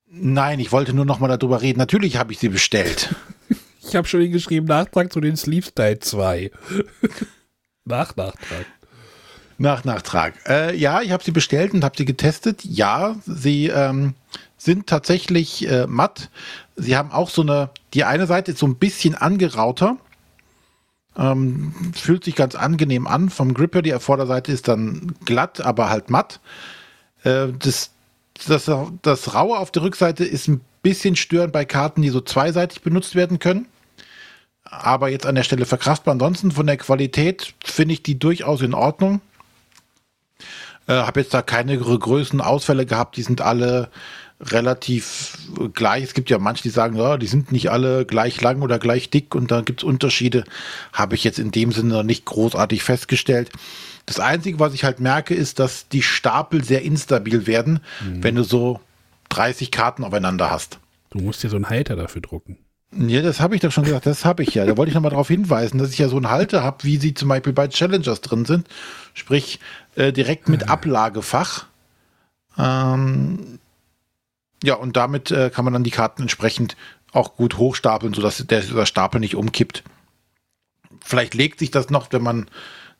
Nein, 0.08 0.60
ich 0.60 0.72
wollte 0.72 0.94
nur 0.94 1.04
noch 1.04 1.18
mal 1.18 1.28
darüber 1.28 1.60
reden. 1.60 1.78
Natürlich 1.78 2.16
habe 2.16 2.32
ich 2.32 2.38
sie 2.38 2.48
bestellt. 2.48 3.14
Ich 3.88 3.94
habe 3.94 4.08
schon 4.08 4.32
geschrieben, 4.32 4.66
Nachtrag 4.66 5.12
zu 5.12 5.20
den 5.20 5.36
Sleeve 5.36 5.64
Style 5.64 6.00
2. 6.00 6.50
Nach 7.84 8.16
Nachtrag. 8.16 8.66
Nach 9.58 9.84
Nachtrag. 9.84 10.34
Äh, 10.48 10.76
ja, 10.76 11.02
ich 11.02 11.12
habe 11.12 11.22
sie 11.22 11.30
bestellt 11.30 11.72
und 11.72 11.84
habe 11.84 11.96
sie 11.96 12.04
getestet. 12.04 12.64
Ja, 12.64 13.14
sie 13.24 13.68
ähm, 13.68 14.14
sind 14.56 14.86
tatsächlich 14.86 15.68
äh, 15.68 15.86
matt. 15.86 16.30
Sie 16.76 16.96
haben 16.96 17.12
auch 17.12 17.30
so 17.30 17.42
eine, 17.42 17.70
die 17.94 18.04
eine 18.04 18.26
Seite 18.26 18.52
ist 18.52 18.58
so 18.58 18.66
ein 18.66 18.76
bisschen 18.76 19.14
angerauter. 19.14 19.96
Ähm, 21.16 21.74
fühlt 21.94 22.24
sich 22.24 22.34
ganz 22.34 22.54
angenehm 22.54 23.06
an 23.06 23.30
vom 23.30 23.54
Gripper. 23.54 23.82
Die 23.82 23.92
Vorderseite 23.98 24.52
ist 24.52 24.68
dann 24.68 25.14
glatt, 25.24 25.60
aber 25.60 25.88
halt 25.88 26.10
matt. 26.10 26.40
Äh, 27.24 27.48
das, 27.58 27.90
das, 28.46 28.70
das 29.02 29.34
Raue 29.34 29.58
auf 29.58 29.70
der 29.70 29.82
Rückseite 29.82 30.24
ist 30.24 30.48
ein 30.48 30.60
bisschen 30.82 31.16
störend 31.16 31.52
bei 31.52 31.64
Karten, 31.64 32.02
die 32.02 32.10
so 32.10 32.20
zweiseitig 32.20 32.82
benutzt 32.82 33.14
werden 33.14 33.38
können. 33.38 33.66
Aber 34.64 35.08
jetzt 35.08 35.26
an 35.26 35.36
der 35.36 35.42
Stelle 35.42 35.64
verkraftbar. 35.64 36.12
Ansonsten 36.12 36.50
von 36.50 36.66
der 36.66 36.76
Qualität 36.76 37.54
finde 37.64 37.94
ich 37.94 38.02
die 38.02 38.18
durchaus 38.18 38.60
in 38.62 38.74
Ordnung. 38.74 39.20
Äh, 40.86 40.94
habe 40.94 41.20
jetzt 41.20 41.32
da 41.32 41.40
keine 41.40 41.78
gr- 41.78 41.98
Größenausfälle 41.98 42.84
gehabt. 42.84 43.16
Die 43.16 43.22
sind 43.22 43.40
alle 43.40 43.90
relativ 44.40 45.38
gleich. 45.72 46.04
Es 46.04 46.14
gibt 46.14 46.28
ja 46.28 46.38
manche, 46.38 46.62
die 46.62 46.70
sagen, 46.70 46.96
ja, 46.96 47.16
die 47.16 47.26
sind 47.26 47.52
nicht 47.52 47.70
alle 47.70 48.04
gleich 48.04 48.40
lang 48.40 48.62
oder 48.62 48.78
gleich 48.78 49.08
dick 49.10 49.34
und 49.34 49.50
da 49.50 49.62
gibt 49.62 49.80
es 49.80 49.84
Unterschiede. 49.84 50.44
Habe 50.92 51.14
ich 51.14 51.24
jetzt 51.24 51.38
in 51.38 51.50
dem 51.50 51.72
Sinne 51.72 51.94
noch 51.94 52.02
nicht 52.02 52.24
großartig 52.24 52.82
festgestellt. 52.82 53.50
Das 54.04 54.20
Einzige, 54.20 54.60
was 54.60 54.74
ich 54.74 54.84
halt 54.84 55.00
merke, 55.00 55.34
ist, 55.34 55.58
dass 55.58 55.88
die 55.88 56.02
Stapel 56.02 56.62
sehr 56.62 56.82
instabil 56.82 57.46
werden, 57.46 57.80
wenn 58.00 58.36
du 58.36 58.44
so 58.44 58.80
30 59.30 59.70
Karten 59.70 60.04
aufeinander 60.04 60.50
hast. 60.50 60.78
Du 61.10 61.18
musst 61.18 61.42
dir 61.42 61.50
so 61.50 61.56
einen 61.56 61.70
Halter 61.70 61.96
dafür 61.96 62.22
drucken. 62.22 62.58
Ja, 62.96 63.20
das 63.20 63.40
habe 63.40 63.54
ich 63.54 63.60
doch 63.60 63.72
schon 63.72 63.84
gesagt, 63.84 64.06
das 64.06 64.24
habe 64.24 64.42
ich 64.42 64.54
ja. 64.54 64.64
Da 64.64 64.76
wollte 64.76 64.90
ich 64.90 64.94
nochmal 64.94 65.10
darauf 65.10 65.28
hinweisen, 65.28 65.78
dass 65.78 65.90
ich 65.90 65.98
ja 65.98 66.08
so 66.08 66.16
einen 66.16 66.30
Halter 66.30 66.62
habe, 66.62 66.84
wie 66.84 66.98
sie 66.98 67.14
zum 67.14 67.28
Beispiel 67.28 67.52
bei 67.52 67.68
Challengers 67.68 68.20
drin 68.20 68.44
sind. 68.44 68.68
Sprich, 69.12 69.58
äh, 69.96 70.12
direkt 70.12 70.48
mit 70.48 70.68
Ablagefach. 70.68 71.66
Ähm, 72.56 73.58
ja, 74.62 74.74
und 74.74 74.96
damit 74.96 75.30
äh, 75.30 75.50
kann 75.50 75.64
man 75.64 75.74
dann 75.74 75.84
die 75.84 75.90
Karten 75.90 76.22
entsprechend 76.22 76.76
auch 77.12 77.36
gut 77.36 77.56
hochstapeln, 77.58 78.14
sodass 78.14 78.44
der, 78.46 78.60
der 78.60 78.86
Stapel 78.86 79.20
nicht 79.20 79.34
umkippt. 79.34 79.82
Vielleicht 81.02 81.34
legt 81.34 81.58
sich 81.58 81.70
das 81.70 81.90
noch, 81.90 82.12
wenn 82.12 82.22
man 82.22 82.48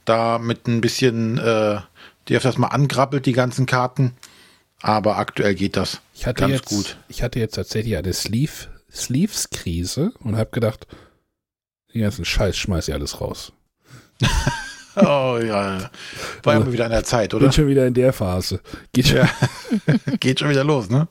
da 0.05 0.39
mit 0.39 0.69
ein 0.69 0.81
bisschen 0.81 1.39
äh, 1.39 1.81
die 2.29 2.37
öfters 2.37 2.59
mal 2.59 2.69
angrabbelt, 2.69 3.27
die 3.27 3.33
ganzen 3.33 3.67
Karten. 3.67 4.13
Aber 4.83 5.17
aktuell 5.17 5.55
geht 5.55 5.77
das 5.77 6.01
Ich 6.15 6.27
hatte, 6.27 6.43
ganz 6.43 6.53
jetzt, 6.53 6.69
gut. 6.69 6.97
ich 7.09 7.23
hatte 7.23 7.39
jetzt 7.41 7.55
tatsächlich 7.55 7.97
eine 7.97 8.13
Sleeve, 8.13 8.69
Sleeves-Krise 8.93 10.13
und 10.21 10.37
habe 10.37 10.51
gedacht, 10.51 10.87
Den 11.95 12.03
ganzen 12.03 12.25
Scheiß 12.25 12.57
schmeiß 12.57 12.89
ich 12.89 12.95
alles 12.95 13.21
raus. 13.21 13.53
Oh 14.99 15.39
ja. 15.45 15.91
War 16.43 16.55
ja 16.55 16.61
mal 16.61 16.73
wieder 16.73 16.87
an 16.87 16.91
der 16.91 17.05
Zeit, 17.05 17.35
oder? 17.35 17.43
Bin 17.45 17.53
schon 17.53 17.67
wieder 17.69 17.87
in 17.87 17.93
der 17.93 18.15
Phase. 18.15 18.61
Geht 18.95 19.09
schon. 19.09 19.19
Ja. 19.19 19.29
Geht 20.21 20.41
schon 20.41 20.49
wieder 20.49 20.65
los, 20.65 20.89
ne? 20.89 21.07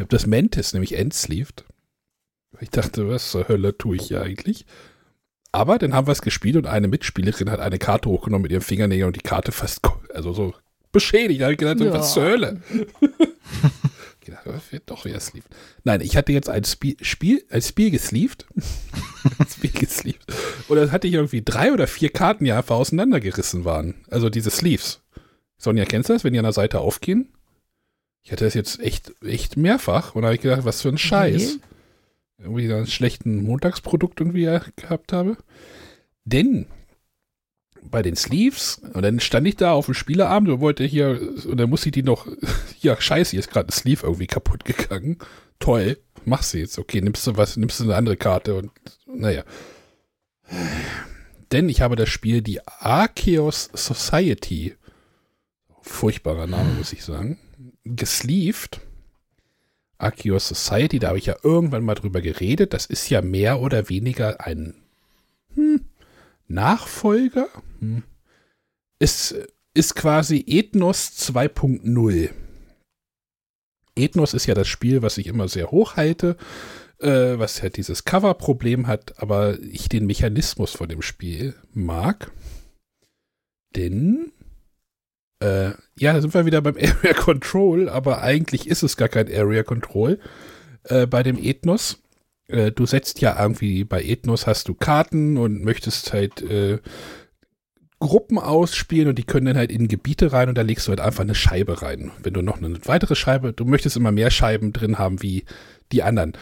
Ich 0.00 0.02
habe 0.02 0.16
das 0.16 0.26
Mantis 0.26 0.72
nämlich 0.72 0.94
endsleeved. 0.94 1.66
Ich 2.58 2.70
dachte, 2.70 3.06
was 3.10 3.30
zur 3.30 3.48
Hölle 3.48 3.76
tue 3.76 3.96
ich 3.96 4.04
hier 4.04 4.22
eigentlich? 4.22 4.64
Aber 5.52 5.76
dann 5.76 5.92
haben 5.92 6.06
wir 6.08 6.12
es 6.12 6.22
gespielt 6.22 6.56
und 6.56 6.66
eine 6.66 6.88
Mitspielerin 6.88 7.50
hat 7.50 7.60
eine 7.60 7.78
Karte 7.78 8.08
hochgenommen 8.08 8.44
mit 8.44 8.50
ihrem 8.50 8.62
Fingernägel 8.62 9.04
und 9.08 9.16
die 9.16 9.20
Karte 9.20 9.52
fast, 9.52 9.82
also 10.14 10.32
so 10.32 10.54
beschädigt. 10.90 11.42
Da 11.42 11.44
habe 11.44 11.52
ich 11.52 11.58
gedacht, 11.58 11.80
Ja. 11.80 11.92
was 11.92 12.14
zur 12.14 12.22
Hölle? 12.22 12.62
ich 12.70 14.26
gedacht, 14.26 14.46
das 14.46 14.72
wird 14.72 14.84
doch 14.86 15.04
wieder 15.04 15.20
sleeved. 15.20 15.50
Nein, 15.84 16.00
ich 16.00 16.16
hatte 16.16 16.32
jetzt 16.32 16.48
ein 16.48 16.64
Spiel, 16.64 16.96
Spiel, 17.02 17.44
ein 17.50 17.60
Spiel 17.60 17.90
gesleeved. 17.90 18.46
ein 19.38 19.46
Spiel 19.54 19.70
gesleeved. 19.70 20.24
Und 20.68 20.78
dann 20.78 20.92
hatte 20.92 21.08
ich 21.08 21.12
irgendwie 21.12 21.42
drei 21.42 21.74
oder 21.74 21.86
vier 21.86 22.08
Karten, 22.08 22.46
die 22.46 22.52
einfach 22.52 22.76
auseinandergerissen 22.76 23.66
waren. 23.66 23.96
Also 24.08 24.30
diese 24.30 24.48
Sleeves. 24.48 25.02
Sonja, 25.58 25.84
kennst 25.84 26.08
du 26.08 26.14
das, 26.14 26.24
wenn 26.24 26.32
die 26.32 26.38
an 26.38 26.44
der 26.44 26.54
Seite 26.54 26.80
aufgehen? 26.80 27.34
Ich 28.22 28.32
hatte 28.32 28.44
das 28.44 28.54
jetzt 28.54 28.80
echt, 28.80 29.12
echt 29.24 29.56
mehrfach 29.56 30.14
und 30.14 30.22
da 30.22 30.28
habe 30.28 30.36
ich 30.36 30.42
gedacht, 30.42 30.64
was 30.64 30.82
für 30.82 30.88
ein 30.88 30.98
Scheiß. 30.98 31.58
Irgendwie 32.38 32.68
so 32.68 32.74
einen 32.74 32.86
schlechten 32.86 33.42
Montagsprodukt 33.42 34.20
irgendwie 34.20 34.44
äh, 34.44 34.60
gehabt 34.76 35.12
habe. 35.12 35.36
Denn 36.24 36.66
bei 37.82 38.02
den 38.02 38.16
Sleeves, 38.16 38.80
und 38.92 39.02
dann 39.02 39.20
stand 39.20 39.46
ich 39.46 39.56
da 39.56 39.72
auf 39.72 39.86
dem 39.86 39.94
Spieleabend 39.94 40.50
und 40.50 40.60
wollte 40.60 40.84
hier, 40.84 41.20
und 41.46 41.58
dann 41.58 41.70
musste 41.70 41.88
ich 41.88 41.92
die 41.92 42.02
noch, 42.02 42.26
ja, 42.80 42.98
scheiße, 43.00 43.32
hier 43.32 43.40
ist 43.40 43.50
gerade 43.50 43.68
ein 43.68 43.72
Sleeve 43.72 44.06
irgendwie 44.06 44.26
kaputt 44.26 44.64
gegangen. 44.64 45.18
Toll, 45.58 45.98
machst 46.24 46.54
du 46.54 46.58
jetzt. 46.58 46.78
Okay, 46.78 47.00
nimmst 47.00 47.26
du 47.26 47.36
was, 47.36 47.56
nimmst 47.56 47.80
du 47.80 47.84
eine 47.84 47.96
andere 47.96 48.16
Karte 48.16 48.54
und, 48.54 48.70
naja. 49.06 49.44
Denn 51.52 51.68
ich 51.68 51.80
habe 51.80 51.96
das 51.96 52.08
Spiel 52.08 52.42
die 52.42 52.66
Arceus 52.66 53.70
Society, 53.74 54.76
furchtbarer 55.82 56.46
Name, 56.46 56.74
muss 56.74 56.92
ich 56.92 57.04
sagen, 57.04 57.38
gesleeved. 57.84 58.80
Arceus 59.98 60.48
Society, 60.48 60.98
da 60.98 61.08
habe 61.08 61.18
ich 61.18 61.26
ja 61.26 61.36
irgendwann 61.42 61.84
mal 61.84 61.94
drüber 61.94 62.22
geredet. 62.22 62.72
Das 62.72 62.86
ist 62.86 63.10
ja 63.10 63.20
mehr 63.20 63.60
oder 63.60 63.88
weniger 63.88 64.40
ein 64.40 64.74
hm, 65.54 65.82
Nachfolger. 66.48 67.48
Hm. 67.80 68.02
Es 68.98 69.34
ist 69.74 69.94
quasi 69.94 70.44
Ethnos 70.46 71.12
2.0. 71.18 72.30
Ethnos 73.96 74.34
ist 74.34 74.46
ja 74.46 74.54
das 74.54 74.68
Spiel, 74.68 75.02
was 75.02 75.18
ich 75.18 75.26
immer 75.26 75.48
sehr 75.48 75.70
hoch 75.70 75.96
halte, 75.96 76.36
äh, 76.98 77.38
was 77.38 77.62
halt 77.62 77.76
dieses 77.76 78.04
Cover-Problem 78.04 78.86
hat, 78.86 79.18
aber 79.20 79.58
ich 79.60 79.88
den 79.88 80.06
Mechanismus 80.06 80.72
von 80.72 80.88
dem 80.88 81.02
Spiel 81.02 81.54
mag. 81.72 82.32
Denn 83.76 84.32
äh, 85.40 85.70
ja, 85.98 86.12
da 86.12 86.20
sind 86.20 86.34
wir 86.34 86.46
wieder 86.46 86.62
beim 86.62 86.76
Area 86.80 87.14
Control, 87.14 87.88
aber 87.88 88.22
eigentlich 88.22 88.68
ist 88.68 88.82
es 88.82 88.96
gar 88.96 89.08
kein 89.08 89.32
Area 89.32 89.62
Control 89.62 90.18
äh, 90.84 91.06
bei 91.06 91.22
dem 91.22 91.38
Ethnos. 91.38 92.02
Äh, 92.48 92.72
du 92.72 92.86
setzt 92.86 93.20
ja 93.20 93.40
irgendwie, 93.40 93.84
bei 93.84 94.02
Ethnos 94.02 94.46
hast 94.46 94.68
du 94.68 94.74
Karten 94.74 95.36
und 95.36 95.64
möchtest 95.64 96.12
halt 96.12 96.42
äh, 96.42 96.78
Gruppen 98.00 98.38
ausspielen 98.38 99.08
und 99.08 99.18
die 99.18 99.24
können 99.24 99.46
dann 99.46 99.58
halt 99.58 99.70
in 99.70 99.86
Gebiete 99.86 100.32
rein 100.32 100.48
und 100.48 100.56
da 100.56 100.62
legst 100.62 100.86
du 100.86 100.90
halt 100.90 101.00
einfach 101.00 101.22
eine 101.22 101.34
Scheibe 101.34 101.82
rein. 101.82 102.10
Wenn 102.22 102.32
du 102.32 102.40
noch 102.40 102.56
eine 102.56 102.78
weitere 102.86 103.14
Scheibe, 103.14 103.52
du 103.52 103.66
möchtest 103.66 103.96
immer 103.96 104.10
mehr 104.10 104.30
Scheiben 104.30 104.72
drin 104.72 104.98
haben 104.98 105.22
wie 105.22 105.44
die 105.92 106.02
anderen. 106.02 106.32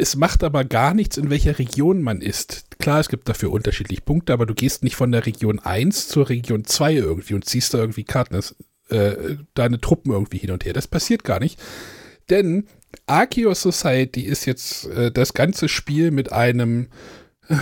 Es 0.00 0.16
macht 0.16 0.42
aber 0.42 0.64
gar 0.64 0.94
nichts, 0.94 1.18
in 1.18 1.28
welcher 1.28 1.58
Region 1.58 2.00
man 2.00 2.22
ist. 2.22 2.64
Klar, 2.78 3.00
es 3.00 3.10
gibt 3.10 3.28
dafür 3.28 3.52
unterschiedliche 3.52 4.00
Punkte, 4.00 4.32
aber 4.32 4.46
du 4.46 4.54
gehst 4.54 4.82
nicht 4.82 4.96
von 4.96 5.12
der 5.12 5.26
Region 5.26 5.58
1 5.58 6.08
zur 6.08 6.30
Region 6.30 6.64
2 6.64 6.94
irgendwie 6.94 7.34
und 7.34 7.44
ziehst 7.44 7.74
da 7.74 7.78
irgendwie 7.78 8.04
Karten, 8.04 8.34
das, 8.34 8.56
äh, 8.88 9.36
deine 9.52 9.78
Truppen 9.78 10.12
irgendwie 10.12 10.38
hin 10.38 10.52
und 10.52 10.64
her. 10.64 10.72
Das 10.72 10.88
passiert 10.88 11.22
gar 11.24 11.38
nicht. 11.38 11.60
Denn 12.30 12.66
Arceus 13.06 13.60
Society 13.60 14.22
ist 14.22 14.46
jetzt 14.46 14.86
äh, 14.86 15.12
das 15.12 15.34
ganze 15.34 15.68
Spiel 15.68 16.10
mit 16.10 16.32
einem 16.32 16.88
äh, 17.48 17.56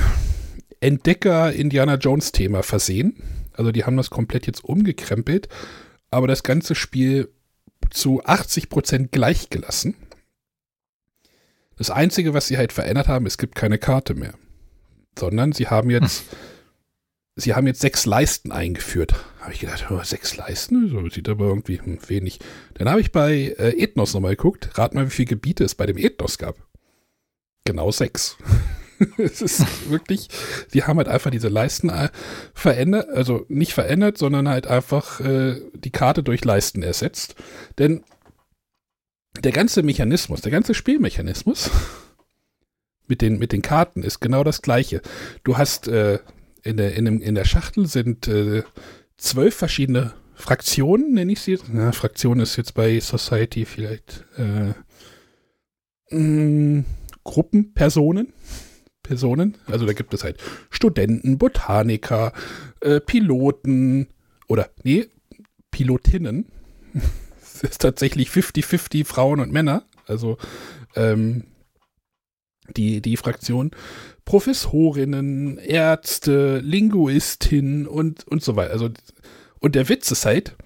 Entdecker-Indiana 0.81 1.97
Jones-Thema 1.97 2.62
versehen. 2.62 3.20
Also 3.52 3.73
die 3.73 3.85
haben 3.85 3.97
das 3.97 4.10
komplett 4.10 4.47
jetzt 4.47 4.62
umgekrempelt, 4.62 5.48
aber 6.12 6.28
das 6.28 6.44
ganze 6.44 6.77
Spiel 6.77 7.31
zu 7.90 8.23
80% 8.23 9.09
gleich 9.09 9.51
gelassen. 9.51 9.97
Das 11.78 11.90
Einzige, 11.90 12.34
was 12.34 12.48
sie 12.48 12.59
halt 12.59 12.72
verändert 12.72 13.09
haben, 13.09 13.24
es 13.24 13.38
gibt 13.38 13.55
keine 13.55 13.78
Karte 13.78 14.14
mehr. 14.14 14.34
Sondern 15.16 15.52
sie 15.52 15.68
haben 15.68 15.90
jetzt, 15.90 16.24
sie 17.36 17.55
haben 17.55 17.66
jetzt 17.66 17.80
sechs 17.80 18.05
Leisten 18.05 18.52
eingeführt. 18.52 19.14
Habe 19.40 19.52
ich 19.52 19.60
gedacht, 19.60 19.86
oh, 19.90 20.02
sechs 20.02 20.36
Leisten? 20.36 20.90
So 20.90 21.09
sieht 21.09 21.28
aber 21.28 21.46
irgendwie 21.46 21.80
hm, 21.80 21.98
wenig. 22.09 22.40
Dann 22.74 22.88
habe 22.88 23.00
ich 23.00 23.12
bei 23.12 23.55
äh, 23.59 23.80
Ethnos 23.80 24.12
nochmal 24.12 24.36
geguckt. 24.36 24.76
Rat 24.76 24.94
mal, 24.94 25.06
wie 25.06 25.10
viele 25.10 25.26
Gebiete 25.26 25.64
es 25.64 25.76
bei 25.76 25.86
dem 25.86 25.96
Ethnos 25.96 26.36
gab. 26.36 26.56
Genau 27.64 27.92
sechs. 27.92 28.36
es 29.18 29.40
ist 29.40 29.90
wirklich, 29.90 30.28
sie 30.68 30.82
haben 30.82 30.98
halt 30.98 31.09
einfach 31.09 31.30
diese 31.30 31.48
Leisten 31.48 31.90
äh, 31.90 32.09
verändert, 32.55 33.09
also 33.10 33.46
nicht 33.48 33.72
verändert, 33.72 34.18
sondern 34.18 34.48
halt 34.48 34.66
einfach 34.66 35.20
äh, 35.20 35.60
die 35.74 35.90
Karte 35.90 36.24
durch 36.24 36.44
Leisten 36.44 36.82
ersetzt. 36.82 37.36
Denn 37.78 38.02
der 39.43 39.52
ganze 39.52 39.82
Mechanismus, 39.82 40.40
der 40.40 40.52
ganze 40.52 40.74
Spielmechanismus 40.74 41.70
mit 43.06 43.23
den, 43.23 43.39
mit 43.39 43.52
den 43.52 43.62
Karten 43.62 44.02
ist 44.02 44.20
genau 44.20 44.44
das 44.44 44.62
gleiche. 44.62 45.02
Du 45.44 45.56
hast 45.56 45.89
äh, 45.89 46.19
in, 46.62 46.77
der, 46.77 46.94
in, 46.94 47.05
dem, 47.05 47.20
in 47.20 47.35
der 47.35 47.44
Schachtel 47.44 47.86
sind 47.86 48.28
äh, 48.28 48.62
zwölf 49.16 49.55
verschiedene 49.55 50.12
Fraktionen, 50.35 51.15
nenne 51.15 51.32
ich 51.32 51.40
sie. 51.40 51.59
Na, 51.73 51.93
Fraktion 51.93 52.40
ist 52.40 52.56
jetzt 52.56 52.74
bei 52.74 53.01
Society 53.01 53.65
vielleicht 53.65 54.24
äh, 54.36 54.74
mh, 56.15 56.85
Gruppen, 57.24 57.74
Personen. 57.74 58.32
Personen. 59.02 59.56
Also 59.66 59.86
da 59.86 59.94
gibt 59.94 60.12
es 60.12 60.23
halt 60.23 60.39
Studenten, 60.70 61.39
Botaniker, 61.39 62.32
äh, 62.81 63.01
Piloten 63.01 64.09
oder 64.48 64.70
nee, 64.85 65.06
Pilotinnen. 65.70 66.47
Es 67.62 67.70
ist 67.70 67.80
tatsächlich 67.80 68.28
50-50 68.28 69.05
Frauen 69.05 69.40
und 69.40 69.52
Männer. 69.52 69.85
Also 70.06 70.39
ähm, 70.94 71.44
die, 72.76 73.01
die 73.01 73.16
Fraktion. 73.16 73.70
Professorinnen, 74.24 75.59
Ärzte, 75.59 76.59
Linguistinnen 76.59 77.86
und, 77.86 78.26
und 78.28 78.43
so 78.43 78.56
weiter. 78.56 78.72
Also, 78.72 78.90
und 79.59 79.74
der 79.74 79.89
Witz 79.89 80.10
ist 80.10 80.26
halt, 80.26 80.56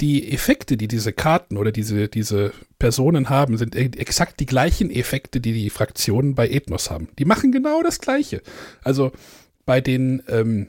die 0.00 0.32
Effekte, 0.32 0.76
die 0.76 0.88
diese 0.88 1.12
Karten 1.12 1.56
oder 1.56 1.70
diese, 1.70 2.08
diese 2.08 2.52
Personen 2.80 3.30
haben, 3.30 3.56
sind 3.56 3.76
e- 3.76 3.96
exakt 3.96 4.40
die 4.40 4.46
gleichen 4.46 4.90
Effekte, 4.90 5.40
die 5.40 5.52
die 5.52 5.70
Fraktionen 5.70 6.34
bei 6.34 6.48
Ethnos 6.48 6.90
haben. 6.90 7.08
Die 7.20 7.24
machen 7.24 7.52
genau 7.52 7.82
das 7.82 8.00
Gleiche. 8.00 8.42
Also 8.82 9.12
bei 9.64 9.80
den, 9.80 10.22
ähm, 10.28 10.66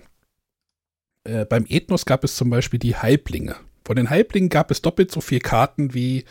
äh, 1.24 1.46
beim 1.46 1.66
Ethnos 1.68 2.06
gab 2.06 2.24
es 2.24 2.36
zum 2.36 2.52
Beispiel 2.52 2.80
die 2.80 2.96
Halblinge. 2.96 3.56
Von 3.86 3.96
den 3.96 4.10
Halblingen 4.10 4.50
gab 4.50 4.72
es 4.72 4.82
doppelt 4.82 5.12
so 5.12 5.22
viele 5.22 5.42
Karten 5.42 5.94
wie 5.94 6.26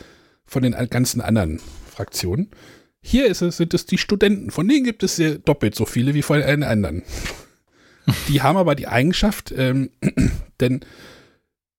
von 0.46 0.62
den 0.62 0.72
ganzen 0.90 1.20
anderen 1.20 1.60
Fraktionen. 1.90 2.50
Hier 3.00 3.28
es, 3.30 3.40
sind 3.40 3.74
es 3.74 3.86
die 3.86 3.98
Studenten. 3.98 4.50
Von 4.50 4.68
denen 4.68 4.84
gibt 4.84 5.02
es 5.02 5.20
doppelt 5.44 5.74
so 5.74 5.84
viele 5.84 6.14
wie 6.14 6.22
von 6.22 6.42
allen 6.42 6.62
anderen. 6.62 7.02
Die 8.28 8.42
haben 8.42 8.56
aber 8.56 8.74
die 8.74 8.88
Eigenschaft, 8.88 9.54
ähm, 9.56 9.90
denn 10.60 10.80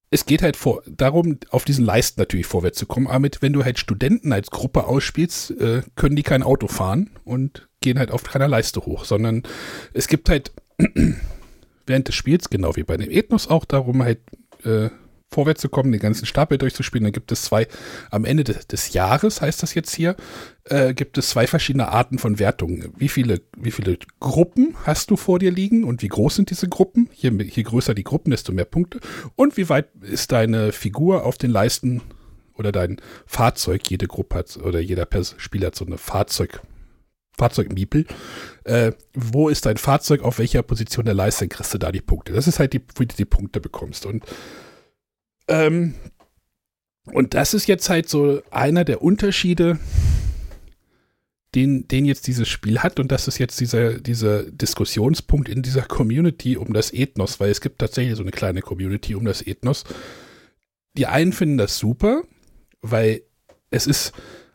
es 0.09 0.25
geht 0.25 0.41
halt 0.41 0.55
vor, 0.55 0.83
darum, 0.85 1.39
auf 1.49 1.65
diesen 1.65 1.83
Leisten 1.83 2.21
natürlich 2.21 2.45
vorwärts 2.45 2.77
zu 2.77 2.85
kommen. 2.85 3.07
Aber 3.07 3.19
mit, 3.19 3.41
wenn 3.41 3.51
du 3.51 3.65
halt 3.65 3.79
Studenten 3.79 4.31
als 4.31 4.51
Gruppe 4.51 4.85
ausspielst, 4.85 5.51
äh, 5.59 5.81
können 5.95 6.15
die 6.15 6.23
kein 6.23 6.43
Auto 6.43 6.67
fahren 6.67 7.09
und 7.25 7.67
gehen 7.81 7.97
halt 7.97 8.11
auf 8.11 8.23
keiner 8.23 8.47
Leiste 8.47 8.85
hoch, 8.85 9.05
sondern 9.05 9.43
es 9.93 10.07
gibt 10.07 10.29
halt 10.29 10.51
während 11.87 12.07
des 12.07 12.15
Spiels, 12.15 12.49
genau 12.49 12.75
wie 12.75 12.83
bei 12.83 12.95
dem 12.95 13.09
Ethnos 13.09 13.49
auch, 13.49 13.65
darum 13.65 14.03
halt 14.03 14.19
äh, 14.63 14.89
vorwärts 15.33 15.61
zu 15.61 15.69
kommen, 15.69 15.91
den 15.91 16.01
ganzen 16.01 16.25
Stapel 16.25 16.57
durchzuspielen. 16.57 17.03
Dann 17.03 17.13
gibt 17.13 17.31
es 17.31 17.43
zwei, 17.43 17.67
am 18.11 18.25
Ende 18.25 18.43
des, 18.43 18.67
des 18.67 18.93
Jahres 18.93 19.41
heißt 19.41 19.61
das 19.63 19.73
jetzt 19.73 19.93
hier, 19.93 20.15
äh, 20.65 20.93
gibt 20.93 21.17
es 21.17 21.29
zwei 21.29 21.47
verschiedene 21.47 21.89
Arten 21.89 22.19
von 22.19 22.39
Wertungen. 22.39 22.93
Wie 22.95 23.09
viele, 23.09 23.41
wie 23.57 23.71
viele 23.71 23.97
Gruppen 24.19 24.75
hast 24.83 25.11
du 25.11 25.17
vor 25.17 25.39
dir 25.39 25.51
liegen 25.51 25.83
und 25.83 26.01
wie 26.01 26.07
groß 26.07 26.35
sind 26.35 26.49
diese 26.49 26.69
Gruppen? 26.69 27.09
Je, 27.13 27.31
je 27.31 27.63
größer 27.63 27.93
die 27.93 28.03
Gruppen, 28.03 28.31
desto 28.31 28.53
mehr 28.53 28.65
Punkte. 28.65 28.99
Und 29.35 29.57
wie 29.57 29.69
weit 29.69 29.87
ist 30.01 30.31
deine 30.31 30.71
Figur 30.71 31.25
auf 31.25 31.37
den 31.37 31.51
Leisten 31.51 32.01
oder 32.55 32.71
dein 32.71 32.97
Fahrzeug? 33.25 33.89
Jede 33.89 34.07
Gruppe 34.07 34.37
hat 34.37 34.57
oder 34.57 34.79
jeder 34.79 35.07
Spieler 35.37 35.67
hat 35.67 35.75
so 35.75 35.85
eine 35.85 35.97
Fahrzeug. 35.97 36.61
Fahrzeugmiepel. 37.37 38.05
Äh, 38.63 38.91
wo 39.13 39.49
ist 39.49 39.65
dein 39.65 39.77
Fahrzeug, 39.77 40.21
auf 40.21 40.39
welcher 40.39 40.63
Position 40.63 41.05
der 41.05 41.15
Leiste, 41.15 41.47
kriegst 41.47 41.73
du 41.73 41.77
da 41.77 41.91
die 41.91 42.01
Punkte. 42.01 42.33
Das 42.33 42.47
ist 42.47 42.59
halt 42.59 42.73
die, 42.73 42.81
wie 42.97 43.05
du 43.05 43.15
die 43.15 43.25
Punkte 43.25 43.59
bekommst. 43.59 44.05
Und 44.05 44.23
ähm, 45.47 45.95
und 47.05 47.33
das 47.33 47.53
ist 47.53 47.67
jetzt 47.67 47.89
halt 47.89 48.07
so 48.09 48.41
einer 48.49 48.85
der 48.85 49.01
Unterschiede, 49.01 49.79
den, 51.55 51.87
den 51.87 52.05
jetzt 52.05 52.27
dieses 52.27 52.47
Spiel 52.47 52.79
hat 52.79 52.99
und 52.99 53.11
das 53.11 53.27
ist 53.27 53.37
jetzt 53.37 53.59
dieser, 53.59 53.99
dieser 53.99 54.43
Diskussionspunkt 54.43 55.49
in 55.49 55.61
dieser 55.61 55.83
Community 55.83 56.57
um 56.57 56.73
das 56.73 56.91
Ethnos, 56.91 57.39
weil 57.39 57.51
es 57.51 57.61
gibt 57.61 57.79
tatsächlich 57.79 58.15
so 58.15 58.23
eine 58.23 58.31
kleine 58.31 58.61
Community 58.61 59.15
um 59.15 59.25
das 59.25 59.45
Ethnos. 59.45 59.83
Die 60.97 61.05
einen 61.05 61.33
finden 61.33 61.57
das 61.57 61.77
super, 61.77 62.23
weil 62.81 63.23
es 63.69 63.85
ist 63.85 64.13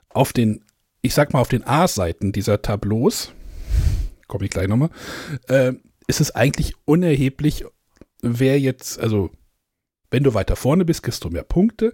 auf 0.08 0.32
den, 0.32 0.64
ich 1.02 1.14
sag 1.14 1.32
mal, 1.32 1.40
auf 1.40 1.48
den 1.48 1.64
A-Seiten 1.64 2.32
dieser 2.32 2.62
Tableaus, 2.62 3.32
komme 4.26 4.46
ich 4.46 4.50
gleich 4.50 4.68
nochmal, 4.68 4.90
äh, 5.48 5.74
ist 6.08 6.20
es 6.20 6.34
eigentlich 6.34 6.74
unerheblich, 6.84 7.64
wer 8.22 8.58
jetzt, 8.58 8.98
also 8.98 9.30
wenn 10.10 10.22
du 10.22 10.34
weiter 10.34 10.56
vorne 10.56 10.84
bist, 10.84 11.02
kriegst 11.02 11.24
du 11.24 11.30
mehr 11.30 11.42
Punkte. 11.42 11.92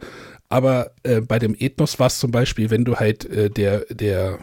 Aber 0.48 0.92
äh, 1.02 1.20
bei 1.20 1.38
dem 1.38 1.56
Ethnos 1.58 1.98
war 1.98 2.06
es 2.06 2.18
zum 2.18 2.30
Beispiel, 2.30 2.70
wenn 2.70 2.84
du 2.84 2.96
halt 2.96 3.24
äh, 3.24 3.50
der, 3.50 3.86
der 3.90 4.38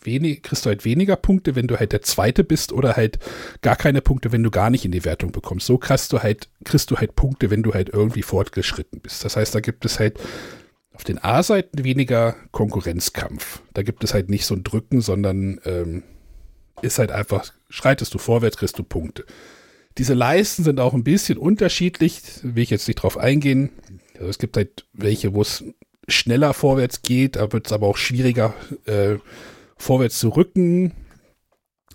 wenig, 0.00 0.42
kriegst 0.42 0.64
du 0.64 0.70
halt 0.70 0.84
weniger 0.84 1.16
Punkte, 1.16 1.54
wenn 1.54 1.66
du 1.66 1.78
halt 1.78 1.92
der 1.92 2.02
Zweite 2.02 2.44
bist 2.44 2.72
oder 2.72 2.96
halt 2.96 3.18
gar 3.60 3.76
keine 3.76 4.00
Punkte, 4.00 4.32
wenn 4.32 4.42
du 4.42 4.50
gar 4.50 4.70
nicht 4.70 4.84
in 4.84 4.92
die 4.92 5.04
Wertung 5.04 5.32
bekommst. 5.32 5.66
So 5.66 5.78
kriegst 5.78 6.12
du 6.12 6.22
halt, 6.22 6.48
kriegst 6.64 6.90
du 6.90 6.96
halt 6.96 7.14
Punkte, 7.16 7.50
wenn 7.50 7.62
du 7.62 7.74
halt 7.74 7.90
irgendwie 7.90 8.22
fortgeschritten 8.22 9.00
bist. 9.00 9.24
Das 9.24 9.36
heißt, 9.36 9.54
da 9.54 9.60
gibt 9.60 9.84
es 9.84 9.98
halt 9.98 10.18
auf 10.94 11.04
den 11.04 11.22
A-Seiten 11.22 11.84
weniger 11.84 12.36
Konkurrenzkampf. 12.52 13.62
Da 13.74 13.82
gibt 13.82 14.04
es 14.04 14.14
halt 14.14 14.30
nicht 14.30 14.46
so 14.46 14.54
ein 14.54 14.62
Drücken, 14.62 15.00
sondern 15.00 15.60
ähm, 15.64 16.04
ist 16.82 16.98
halt 16.98 17.10
einfach, 17.10 17.52
schreitest 17.68 18.14
du 18.14 18.18
vorwärts, 18.18 18.56
kriegst 18.56 18.78
du 18.78 18.84
Punkte. 18.84 19.24
Diese 19.98 20.14
Leisten 20.14 20.64
sind 20.64 20.80
auch 20.80 20.94
ein 20.94 21.04
bisschen 21.04 21.38
unterschiedlich, 21.38 22.20
will 22.42 22.62
ich 22.62 22.70
jetzt 22.70 22.88
nicht 22.88 22.96
drauf 22.96 23.16
eingehen. 23.16 23.70
Also 24.14 24.28
es 24.28 24.38
gibt 24.38 24.56
halt 24.56 24.86
welche, 24.92 25.34
wo 25.34 25.42
es 25.42 25.64
schneller 26.08 26.52
vorwärts 26.52 27.02
geht, 27.02 27.36
da 27.36 27.52
wird 27.52 27.66
es 27.66 27.72
aber 27.72 27.86
auch 27.86 27.96
schwieriger, 27.96 28.54
äh, 28.86 29.16
vorwärts 29.76 30.18
zu 30.18 30.30
rücken. 30.30 30.92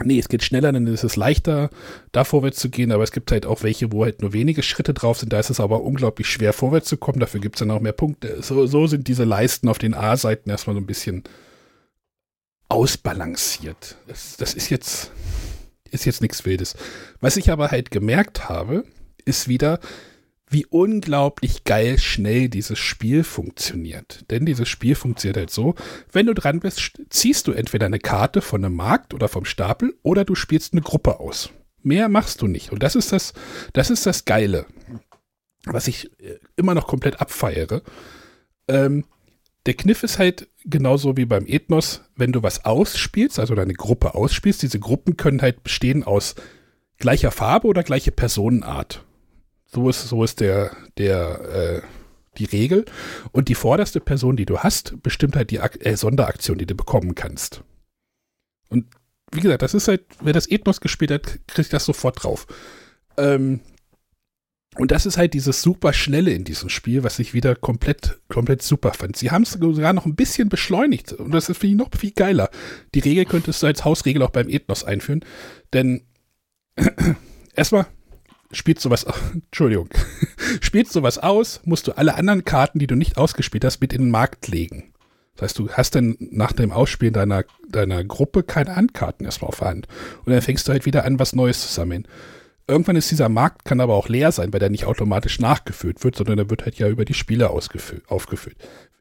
Nee, 0.01 0.19
es 0.19 0.29
geht 0.29 0.43
schneller, 0.43 0.71
dann 0.71 0.87
ist 0.87 1.03
es 1.03 1.17
leichter, 1.17 1.69
da 2.13 2.23
vorwärts 2.23 2.59
zu 2.59 2.69
gehen, 2.69 2.93
aber 2.93 3.03
es 3.03 3.11
gibt 3.11 3.31
halt 3.31 3.45
auch 3.45 3.63
welche, 3.63 3.91
wo 3.91 4.05
halt 4.05 4.21
nur 4.21 4.31
wenige 4.31 4.63
Schritte 4.63 4.93
drauf 4.93 5.17
sind, 5.17 5.33
da 5.33 5.39
ist 5.39 5.49
es 5.49 5.59
aber 5.59 5.81
unglaublich 5.83 6.27
schwer 6.27 6.53
vorwärts 6.53 6.87
zu 6.87 6.95
kommen, 6.95 7.19
dafür 7.19 7.41
gibt 7.41 7.55
es 7.55 7.59
dann 7.59 7.71
auch 7.71 7.81
mehr 7.81 7.91
Punkte. 7.91 8.41
So, 8.41 8.65
so 8.65 8.87
sind 8.87 9.09
diese 9.09 9.25
Leisten 9.25 9.67
auf 9.67 9.77
den 9.77 9.93
A-Seiten 9.93 10.49
erstmal 10.49 10.75
so 10.75 10.81
ein 10.81 10.85
bisschen 10.85 11.23
ausbalanciert. 12.69 13.97
Das, 14.07 14.37
das 14.37 14.53
ist 14.53 14.69
jetzt, 14.69 15.11
ist 15.91 16.05
jetzt 16.05 16.21
nichts 16.21 16.45
Wildes. 16.45 16.75
Was 17.19 17.37
ich 17.37 17.51
aber 17.51 17.71
halt 17.71 17.91
gemerkt 17.91 18.49
habe, 18.49 18.85
ist 19.25 19.47
wieder, 19.47 19.79
wie 20.49 20.65
unglaublich 20.65 21.63
geil 21.63 21.99
schnell 21.99 22.49
dieses 22.49 22.79
Spiel 22.79 23.23
funktioniert. 23.23 24.25
Denn 24.31 24.45
dieses 24.45 24.67
Spiel 24.67 24.95
funktioniert 24.95 25.37
halt 25.37 25.51
so, 25.51 25.75
wenn 26.11 26.25
du 26.25 26.33
dran 26.33 26.59
bist, 26.59 26.99
ziehst 27.09 27.47
du 27.47 27.51
entweder 27.51 27.85
eine 27.85 27.99
Karte 27.99 28.41
von 28.41 28.65
einem 28.65 28.75
Markt 28.75 29.13
oder 29.13 29.27
vom 29.27 29.45
Stapel 29.45 29.95
oder 30.01 30.25
du 30.25 30.35
spielst 30.35 30.73
eine 30.73 30.81
Gruppe 30.81 31.19
aus. 31.19 31.51
Mehr 31.83 32.09
machst 32.09 32.41
du 32.41 32.47
nicht. 32.47 32.71
Und 32.71 32.83
das 32.83 32.95
ist 32.95 33.11
das, 33.11 33.33
das 33.73 33.89
ist 33.89 34.05
das 34.05 34.25
Geile, 34.25 34.65
was 35.65 35.87
ich 35.87 36.11
äh, 36.19 36.39
immer 36.55 36.73
noch 36.73 36.87
komplett 36.87 37.21
abfeiere. 37.21 37.83
Ähm, 38.67 39.05
der 39.65 39.75
Kniff 39.75 40.03
ist 40.03 40.19
halt 40.19 40.48
genauso 40.65 41.17
wie 41.17 41.25
beim 41.25 41.45
Ethnos, 41.45 42.01
wenn 42.15 42.31
du 42.31 42.43
was 42.43 42.65
ausspielst, 42.65 43.39
also 43.39 43.55
deine 43.55 43.73
Gruppe 43.73 44.15
ausspielst, 44.15 44.61
diese 44.61 44.79
Gruppen 44.79 45.17
können 45.17 45.41
halt 45.41 45.63
bestehen 45.63 46.03
aus 46.03 46.35
gleicher 46.97 47.31
Farbe 47.31 47.67
oder 47.67 47.83
gleiche 47.83 48.11
Personenart. 48.11 49.05
So 49.65 49.89
ist, 49.89 50.07
so 50.07 50.23
ist 50.23 50.39
der, 50.39 50.75
der, 50.97 51.81
äh, 51.81 51.81
die 52.37 52.45
Regel. 52.45 52.85
Und 53.31 53.49
die 53.49 53.55
vorderste 53.55 53.99
Person, 53.99 54.35
die 54.35 54.45
du 54.45 54.59
hast, 54.59 55.01
bestimmt 55.03 55.35
halt 55.35 55.51
die 55.51 55.59
Ak 55.59 55.85
äh, 55.85 55.95
Sonderaktion, 55.95 56.57
die 56.57 56.65
du 56.65 56.75
bekommen 56.75 57.15
kannst. 57.15 57.63
Und 58.69 58.85
wie 59.31 59.41
gesagt, 59.41 59.61
das 59.61 59.73
ist 59.73 59.87
halt, 59.87 60.05
wer 60.21 60.33
das 60.33 60.49
Ethnos 60.49 60.81
gespielt 60.81 61.11
hat, 61.11 61.39
kriegt 61.47 61.71
das 61.73 61.85
sofort 61.85 62.23
drauf. 62.23 62.47
Ähm, 63.17 63.59
und 64.77 64.91
das 64.91 65.05
ist 65.05 65.17
halt 65.17 65.33
dieses 65.33 65.61
super 65.61 65.93
Schnelle 65.93 66.31
in 66.31 66.43
diesem 66.43 66.69
Spiel, 66.69 67.03
was 67.03 67.17
ich 67.19 67.33
wieder 67.33 67.55
komplett, 67.55 68.19
komplett 68.29 68.61
super 68.61 68.93
fand. 68.93 69.17
Sie 69.17 69.31
haben 69.31 69.43
es 69.43 69.51
sogar 69.51 69.93
noch 69.93 70.05
ein 70.05 70.15
bisschen 70.15 70.47
beschleunigt 70.47 71.13
und 71.13 71.31
das 71.31 71.47
für 71.47 71.67
ich 71.67 71.75
noch 71.75 71.89
viel 71.97 72.11
geiler. 72.11 72.49
Die 72.93 72.99
Regel 72.99 73.25
könntest 73.25 73.63
du 73.63 73.67
als 73.67 73.83
Hausregel 73.83 74.21
auch 74.21 74.29
beim 74.29 74.47
Ethnos 74.47 74.83
einführen, 74.83 75.25
denn 75.73 76.03
erstmal 77.55 77.87
spielst 78.51 78.85
du 78.85 78.91
was, 78.91 79.05
Entschuldigung, 79.33 79.89
spielst 80.61 80.95
du 80.95 81.01
was 81.01 81.17
aus, 81.17 81.61
musst 81.65 81.87
du 81.87 81.93
alle 81.93 82.15
anderen 82.15 82.45
Karten, 82.45 82.79
die 82.79 82.87
du 82.87 82.95
nicht 82.95 83.17
ausgespielt 83.17 83.65
hast, 83.65 83.81
mit 83.81 83.93
in 83.93 84.03
den 84.03 84.11
Markt 84.11 84.47
legen. 84.47 84.93
Das 85.35 85.51
heißt, 85.51 85.59
du 85.59 85.69
hast 85.69 85.95
dann 85.95 86.17
nach 86.19 86.51
dem 86.51 86.71
Ausspielen 86.71 87.13
deiner, 87.13 87.45
deiner 87.69 88.03
Gruppe 88.03 88.43
keine 88.43 88.75
Handkarten 88.75 89.25
erstmal 89.25 89.49
auf 89.49 89.59
der 89.59 89.69
Hand. 89.69 89.87
Und 90.25 90.33
dann 90.33 90.41
fängst 90.41 90.67
du 90.67 90.73
halt 90.73 90.85
wieder 90.85 91.05
an, 91.05 91.17
was 91.17 91.33
Neues 91.33 91.61
zu 91.61 91.73
sammeln. 91.73 92.07
Irgendwann 92.69 92.95
ist 92.95 93.09
dieser 93.09 93.29
Markt, 93.29 93.65
kann 93.65 93.81
aber 93.81 93.95
auch 93.95 94.09
leer 94.09 94.31
sein, 94.31 94.53
weil 94.53 94.59
der 94.59 94.69
nicht 94.69 94.85
automatisch 94.85 95.39
nachgefüllt 95.39 96.03
wird, 96.03 96.15
sondern 96.15 96.37
der 96.37 96.49
wird 96.51 96.65
halt 96.65 96.77
ja 96.77 96.87
über 96.87 97.03
die 97.03 97.15
Spieler 97.15 97.49
aufgefüllt. 97.49 98.55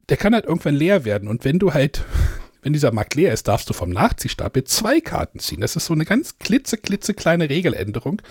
Der 0.09 0.17
kann 0.17 0.33
halt 0.33 0.47
irgendwann 0.47 0.75
leer 0.75 1.05
werden. 1.05 1.29
Und 1.29 1.45
wenn 1.45 1.59
du 1.59 1.75
halt, 1.75 2.03
wenn 2.63 2.73
dieser 2.73 2.93
Markt 2.93 3.15
leer 3.15 3.33
ist, 3.33 3.47
darfst 3.47 3.69
du 3.69 3.75
vom 3.75 3.91
Nachziehstapel 3.91 4.65
zwei 4.65 5.01
Karten 5.01 5.39
ziehen. 5.39 5.61
Das 5.61 5.77
ist 5.77 5.85
so 5.85 5.93
eine 5.93 6.07
ganz 6.07 6.39
klitze, 6.39 6.79
klitze 6.79 7.13
kleine 7.13 7.51
Regeländerung, 7.51 8.23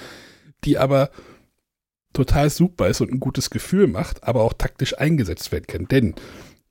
die 0.64 0.80
aber 0.80 1.12
total 2.14 2.50
super 2.50 2.88
ist 2.88 3.02
und 3.02 3.12
ein 3.12 3.20
gutes 3.20 3.52
Gefühl 3.52 3.86
macht, 3.86 4.24
aber 4.24 4.42
auch 4.42 4.54
taktisch 4.54 4.98
eingesetzt 4.98 5.52
werden 5.52 5.68
kann. 5.68 5.88
Denn 5.88 6.16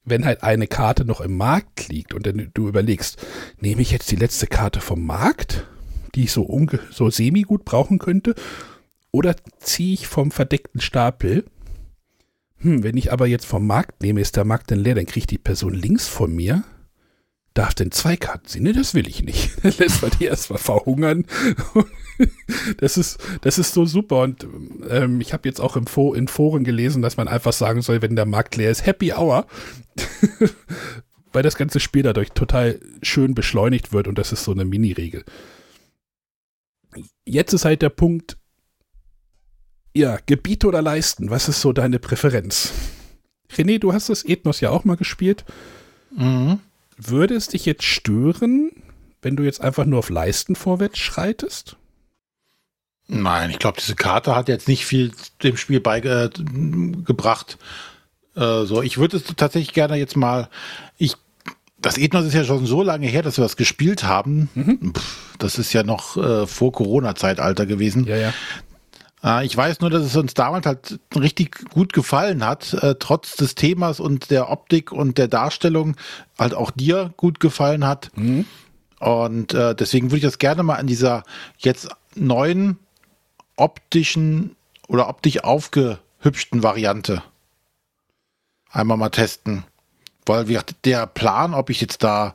wenn 0.05 0.24
halt 0.24 0.43
eine 0.43 0.66
Karte 0.66 1.05
noch 1.05 1.20
im 1.20 1.36
Markt 1.36 1.86
liegt 1.88 2.14
und 2.14 2.26
dann 2.26 2.51
du 2.52 2.68
überlegst, 2.68 3.24
nehme 3.60 3.82
ich 3.82 3.93
jetzt 3.93 4.10
die 4.10 4.16
letzte 4.16 4.48
Karte 4.48 4.80
vom 4.80 5.06
Markt, 5.06 5.68
die 6.16 6.24
ich 6.24 6.32
so, 6.32 6.66
so 6.90 7.10
semi 7.10 7.43
gut 7.43 7.64
brauchen 7.64 7.98
könnte, 7.98 8.34
oder 9.12 9.36
ziehe 9.60 9.94
ich 9.94 10.06
vom 10.09 10.30
verdeckten 10.30 10.80
Stapel? 10.80 11.44
Hm, 12.59 12.82
wenn 12.82 12.97
ich 12.97 13.12
aber 13.12 13.26
jetzt 13.26 13.47
vom 13.47 13.66
Markt 13.66 14.02
nehme, 14.02 14.20
ist 14.20 14.36
der 14.36 14.44
Markt 14.44 14.70
dann 14.70 14.80
leer, 14.80 14.94
dann 14.94 15.06
kriegt 15.06 15.30
die 15.30 15.38
Person 15.38 15.74
links 15.74 16.09
von 16.09 16.34
mir 16.34 16.64
darf 17.56 17.74
denn 17.74 17.90
zwei 17.90 18.16
Karten 18.16 18.47
ziehen? 18.47 18.62
Nee, 18.64 18.72
das 18.72 18.94
will 18.94 19.09
ich 19.09 19.22
nicht. 19.22 19.51
Dann 19.62 19.72
lässt 19.78 20.02
man 20.02 20.10
die 20.18 20.26
erstmal 20.26 20.59
verhungern. 20.59 21.24
das 22.78 22.97
ist, 22.97 23.18
das 23.40 23.59
ist 23.59 23.72
so 23.72 23.86
super. 23.86 24.20
Und 24.20 24.47
ähm, 24.88 25.20
ich 25.20 25.32
habe 25.32 25.48
jetzt 25.48 25.60
auch 25.60 25.76
im 25.76 25.86
Fo 25.86 26.14
in 26.14 26.28
Foren 26.28 26.64
gelesen, 26.64 27.02
dass 27.02 27.16
man 27.16 27.28
einfach 27.28 27.52
sagen 27.52 27.82
soll, 27.82 28.02
wenn 28.02 28.16
der 28.16 28.26
Markt 28.26 28.56
leer 28.56 28.70
ist, 28.70 28.84
Happy 28.86 29.12
Hour. 29.12 29.47
Weil 31.32 31.43
das 31.43 31.56
ganze 31.56 31.80
Spiel 31.80 32.02
dadurch 32.02 32.30
total 32.32 32.80
schön 33.02 33.34
beschleunigt 33.34 33.93
wird 33.93 34.09
und 34.09 34.16
das 34.16 34.32
ist 34.32 34.44
so 34.44 34.52
eine 34.52 34.64
Mini-Regel. 34.64 35.24
Jetzt 37.24 37.52
ist 37.52 37.64
halt 37.64 37.82
der 37.82 37.90
Punkt, 37.90 38.36
ja, 39.94 40.18
Gebiete 40.27 40.66
oder 40.66 40.82
Leisten, 40.82 41.31
was 41.31 41.48
ist 41.48 41.60
so 41.60 41.73
deine 41.73 41.98
Präferenz? 41.98 42.73
René, 43.51 43.78
du 43.78 43.93
hast 43.93 44.09
das 44.09 44.24
Ethnos 44.24 44.60
ja 44.60 44.70
auch 44.70 44.85
mal 44.85 44.97
gespielt. 44.97 45.44
Mhm. 46.10 46.60
Würde 46.97 47.35
es 47.35 47.48
dich 47.48 47.66
jetzt 47.66 47.85
stören, 47.85 48.70
wenn 49.23 49.36
du 49.36 49.43
jetzt 49.43 49.60
einfach 49.60 49.85
nur 49.85 50.01
auf 50.01 50.10
Leisten 50.10 50.56
vorwärts 50.56 50.98
schreitest? 50.98 51.77
Nein, 53.09 53.51
ich 53.51 53.59
glaube, 53.59 53.78
diese 53.81 53.94
Karte 53.94 54.35
hat 54.35 54.48
jetzt 54.48 54.68
nicht 54.68 54.85
viel 54.85 55.12
dem 55.43 55.56
Spiel 55.56 55.81
beigebracht. 55.81 57.59
Äh, 58.35 58.64
so, 58.64 58.82
ich 58.82 58.98
würde 58.98 59.16
es 59.18 59.24
tatsächlich 59.36 59.73
gerne 59.73 59.97
jetzt 59.97 60.16
mal. 60.16 60.48
Ich, 60.98 61.14
das 61.87 61.99
Ethnos 61.99 62.25
ist 62.27 62.35
ja 62.35 62.45
schon 62.45 62.67
so 62.67 62.83
lange 62.83 63.07
her, 63.07 63.23
dass 63.23 63.39
wir 63.39 63.43
das 63.43 63.57
gespielt 63.57 64.05
haben. 64.05 64.49
Mhm. 64.55 64.93
Das 65.39 65.59
ist 65.59 65.73
ja 65.73 65.83
noch 65.83 66.17
äh, 66.17 66.47
vor 66.47 66.73
Corona-Zeitalter 66.73 67.67
gewesen. 67.67 68.05
Ja, 68.07 68.17
ja. 68.17 68.33
Äh, 69.23 69.47
ich 69.47 69.57
weiß 69.57 69.81
nur, 69.81 69.91
dass 69.91 70.05
es 70.05 70.17
uns 70.17 70.35
damals 70.35 70.67
halt 70.67 70.99
richtig 71.15 71.69
gut 71.71 71.93
gefallen 71.93 72.45
hat, 72.45 72.75
äh, 72.75 72.95
trotz 72.99 73.37
des 73.37 73.55
Themas 73.55 74.01
und 74.01 74.31
der 74.31 74.51
Optik 74.51 74.93
und 74.93 75.19
der 75.19 75.29
Darstellung 75.29 75.97
halt 76.39 76.55
auch 76.55 76.71
dir 76.71 77.13
gut 77.17 77.41
gefallen 77.41 77.87
hat. 77.87 78.11
Mhm. 78.17 78.45
Und 78.99 79.55
äh, 79.55 79.75
deswegen 79.75 80.11
würde 80.11 80.19
ich 80.19 80.23
das 80.25 80.39
gerne 80.39 80.63
mal 80.63 80.77
an 80.77 80.87
dieser 80.87 81.23
jetzt 81.59 81.89
neuen 82.15 82.79
optischen 83.57 84.57
oder 84.89 85.09
optisch 85.09 85.43
aufgehübschten 85.45 86.63
Variante 86.63 87.23
einmal 88.77 88.97
mal 88.97 89.11
testen. 89.11 89.65
Weil 90.27 90.48
wir, 90.48 90.62
der 90.85 91.07
Plan, 91.07 91.55
ob 91.55 91.70
ich 91.70 91.81
jetzt 91.81 92.03
da 92.03 92.35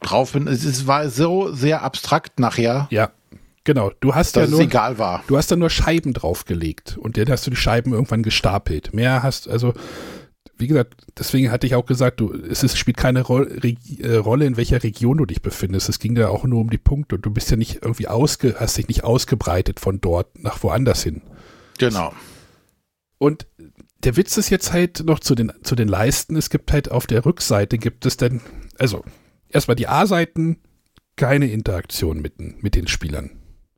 drauf 0.00 0.32
bin, 0.32 0.48
es, 0.48 0.64
es 0.64 0.86
war 0.86 1.08
so 1.08 1.52
sehr 1.52 1.82
abstrakt 1.82 2.40
nachher. 2.40 2.88
Ja. 2.90 3.10
Genau, 3.66 3.90
du 4.00 4.14
hast 4.14 4.36
ja 4.36 4.46
nur, 4.46 4.60
egal 4.60 4.98
war. 4.98 5.24
Du 5.26 5.38
hast 5.38 5.50
da 5.50 5.56
nur 5.56 5.70
Scheiben 5.70 6.12
draufgelegt 6.12 6.98
und 6.98 7.16
dann 7.16 7.30
hast 7.30 7.46
du 7.46 7.50
die 7.50 7.56
Scheiben 7.56 7.94
irgendwann 7.94 8.22
gestapelt. 8.22 8.92
Mehr 8.92 9.22
hast, 9.22 9.48
also, 9.48 9.72
wie 10.58 10.66
gesagt, 10.66 11.06
deswegen 11.18 11.50
hatte 11.50 11.66
ich 11.66 11.74
auch 11.74 11.86
gesagt, 11.86 12.20
du, 12.20 12.30
es 12.30 12.62
ist, 12.62 12.76
spielt 12.76 12.98
keine 12.98 13.22
Ro 13.22 13.42
äh, 13.42 14.16
Rolle, 14.16 14.44
in 14.44 14.58
welcher 14.58 14.82
Region 14.82 15.16
du 15.16 15.24
dich 15.24 15.40
befindest. 15.40 15.88
Es 15.88 15.98
ging 15.98 16.14
ja 16.14 16.28
auch 16.28 16.44
nur 16.44 16.60
um 16.60 16.68
die 16.68 16.76
Punkte 16.76 17.16
und 17.16 17.24
du 17.24 17.30
bist 17.30 17.50
ja 17.50 17.56
nicht 17.56 17.76
irgendwie 17.82 18.06
ausge, 18.06 18.56
hast 18.60 18.76
dich 18.76 18.88
nicht 18.88 19.02
ausgebreitet 19.02 19.80
von 19.80 19.98
dort 19.98 20.42
nach 20.42 20.62
woanders 20.62 21.02
hin. 21.02 21.22
Genau. 21.78 22.12
Und 23.16 23.46
der 24.04 24.16
Witz 24.16 24.36
ist 24.36 24.50
jetzt 24.50 24.72
halt 24.72 25.04
noch 25.04 25.18
zu 25.18 25.34
den, 25.34 25.52
zu 25.62 25.74
den 25.74 25.88
Leisten. 25.88 26.36
Es 26.36 26.50
gibt 26.50 26.72
halt 26.72 26.90
auf 26.90 27.06
der 27.06 27.24
Rückseite 27.24 27.78
gibt 27.78 28.06
es 28.06 28.16
dann, 28.16 28.40
also 28.78 29.02
erstmal 29.48 29.76
die 29.76 29.88
A-Seiten, 29.88 30.60
keine 31.16 31.50
Interaktion 31.50 32.20
mit, 32.20 32.62
mit 32.62 32.74
den 32.74 32.88
Spielern, 32.88 33.30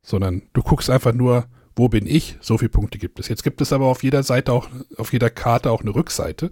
sondern 0.03 0.43
du 0.53 0.63
guckst 0.63 0.91
einfach 0.91 1.13
nur, 1.13 1.47
wo 1.77 1.89
bin 1.89 2.07
ich, 2.07 2.39
so 2.41 2.57
viele 2.59 2.71
Punkte 2.71 2.99
gibt 2.99 3.21
es. 3.21 3.29
Jetzt 3.29 3.45
gibt 3.45 3.61
es 3.61 3.73
aber 3.73 3.87
auf 3.87 4.03
jeder 4.03 4.23
Seite 4.23 4.53
auch, 4.53 4.69
auf 4.97 5.13
jeder 5.13 5.31
Karte 5.31 5.71
auch 5.71 5.83
eine 5.83 5.95
Rückseite. 5.95 6.51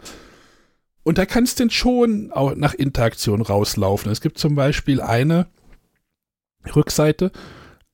Und 1.03 1.19
da 1.19 1.27
kannst 1.27 1.61
du 1.61 1.69
schon 1.71 2.31
auch 2.33 2.55
nach 2.55 2.75
Interaktion 2.75 3.41
rauslaufen. 3.41 4.13
Es 4.13 4.21
gibt 4.21 4.39
zum 4.39 4.55
Beispiel 4.55 5.01
eine 5.01 5.47
Rückseite, 6.75 7.33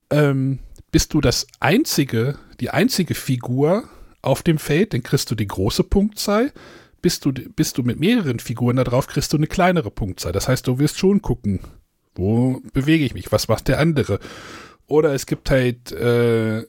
ähm, 0.09 0.59
bist 0.91 1.13
du 1.13 1.21
das 1.21 1.47
einzige, 1.59 2.37
die 2.59 2.69
einzige 2.69 3.15
Figur 3.15 3.89
auf 4.21 4.43
dem 4.43 4.57
Feld, 4.57 4.93
dann 4.93 5.03
kriegst 5.03 5.31
du 5.31 5.35
die 5.35 5.47
große 5.47 5.83
Punktzahl. 5.83 6.51
Bist 7.01 7.25
du, 7.25 7.31
bist 7.31 7.77
du 7.77 7.83
mit 7.83 7.99
mehreren 7.99 8.39
Figuren 8.39 8.75
da 8.75 8.83
drauf, 8.83 9.07
kriegst 9.07 9.33
du 9.33 9.37
eine 9.37 9.47
kleinere 9.47 9.89
Punktzahl. 9.89 10.31
Das 10.31 10.47
heißt, 10.47 10.67
du 10.67 10.77
wirst 10.77 10.99
schon 10.99 11.21
gucken, 11.21 11.59
wo 12.13 12.61
bewege 12.73 13.03
ich 13.03 13.13
mich, 13.13 13.31
was 13.31 13.47
macht 13.47 13.67
der 13.67 13.79
andere. 13.79 14.19
Oder 14.85 15.13
es 15.13 15.25
gibt 15.25 15.49
halt 15.49 15.91
äh, 15.93 16.63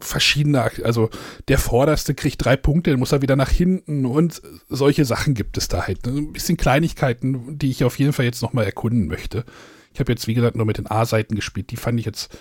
verschiedene, 0.00 0.70
also 0.84 1.08
der 1.48 1.58
Vorderste 1.58 2.14
kriegt 2.14 2.44
drei 2.44 2.56
Punkte, 2.56 2.90
dann 2.90 3.00
muss 3.00 3.12
er 3.12 3.22
wieder 3.22 3.36
nach 3.36 3.50
hinten 3.50 4.04
und 4.04 4.42
solche 4.68 5.04
Sachen 5.04 5.34
gibt 5.34 5.56
es 5.56 5.68
da 5.68 5.86
halt. 5.86 6.06
Ein 6.06 6.32
bisschen 6.32 6.56
Kleinigkeiten, 6.56 7.58
die 7.58 7.70
ich 7.70 7.84
auf 7.84 7.98
jeden 7.98 8.12
Fall 8.12 8.24
jetzt 8.24 8.42
nochmal 8.42 8.64
erkunden 8.64 9.06
möchte. 9.06 9.44
Ich 9.92 10.00
habe 10.00 10.12
jetzt, 10.12 10.26
wie 10.26 10.34
gesagt, 10.34 10.56
nur 10.56 10.66
mit 10.66 10.78
den 10.78 10.90
A-Seiten 10.90 11.34
gespielt. 11.34 11.70
Die 11.70 11.76
fand 11.76 11.98
ich 11.98 12.06
jetzt 12.06 12.36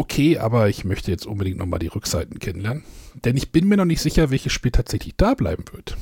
okay, 0.00 0.38
aber 0.38 0.70
ich 0.70 0.84
möchte 0.84 1.10
jetzt 1.10 1.26
unbedingt 1.26 1.58
nochmal 1.58 1.78
die 1.78 1.88
Rückseiten 1.88 2.38
kennenlernen. 2.38 2.84
Denn 3.24 3.36
ich 3.36 3.52
bin 3.52 3.68
mir 3.68 3.76
noch 3.76 3.84
nicht 3.84 4.00
sicher, 4.00 4.30
welches 4.30 4.52
Spiel 4.52 4.72
tatsächlich 4.72 5.14
da 5.16 5.34
bleiben 5.34 5.64
wird. 5.72 5.96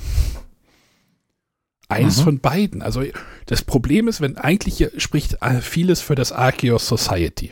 Eines 1.89 2.19
mhm. 2.19 2.23
von 2.23 2.39
beiden. 2.39 2.81
Also 2.81 3.03
das 3.47 3.63
Problem 3.63 4.07
ist, 4.07 4.21
wenn 4.21 4.37
eigentlich 4.37 4.89
spricht 4.99 5.43
äh, 5.43 5.61
vieles 5.61 6.01
für 6.01 6.15
das 6.15 6.31
Arceus 6.31 6.87
Society. 6.87 7.51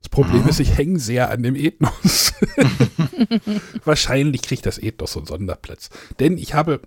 Das 0.00 0.08
Problem 0.08 0.44
mhm. 0.44 0.48
ist, 0.48 0.58
ich 0.58 0.78
hänge 0.78 0.98
sehr 0.98 1.30
an 1.30 1.42
dem 1.42 1.54
Ethnos. 1.54 2.32
Wahrscheinlich 3.84 4.40
kriegt 4.40 4.64
das 4.64 4.78
Ethnos 4.78 5.12
so 5.12 5.20
einen 5.20 5.26
Sonderplatz. 5.26 5.90
Denn 6.18 6.38
ich 6.38 6.54
habe, 6.54 6.80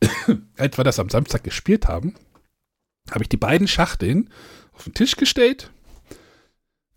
als 0.58 0.76
wir 0.76 0.84
das 0.84 0.98
am 0.98 1.08
Samstag 1.08 1.44
gespielt 1.44 1.88
haben, 1.88 2.14
habe 3.10 3.24
ich 3.24 3.30
die 3.30 3.38
beiden 3.38 3.68
Schachteln 3.68 4.28
auf 4.74 4.84
den 4.84 4.94
Tisch 4.94 5.16
gestellt 5.16 5.71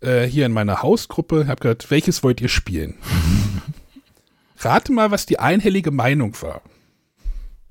äh, 0.05 0.27
hier 0.27 0.45
in 0.45 0.51
meiner 0.51 0.81
Hausgruppe, 0.81 1.47
habe 1.47 1.61
gesagt, 1.61 1.89
welches 1.91 2.23
wollt 2.23 2.39
ihr 2.41 2.49
spielen? 2.49 2.95
Rate 4.59 4.91
mal, 4.91 5.11
was 5.11 5.25
die 5.25 5.39
einhellige 5.39 5.91
Meinung 5.91 6.39
war. 6.41 6.61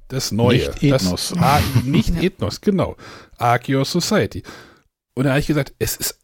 Das 0.08 0.32
Neue. 0.32 0.58
Nicht 0.58 0.82
Ethnos. 0.82 1.30
Das, 1.30 1.32
ah, 1.38 1.60
nicht 1.84 2.14
Ethnos, 2.22 2.60
genau. 2.60 2.96
Arceus 3.38 3.90
Society. 3.90 4.42
Und 5.14 5.24
da 5.24 5.30
habe 5.30 5.40
ich 5.40 5.46
gesagt, 5.46 5.74
es 5.78 5.96
ist, 5.96 6.18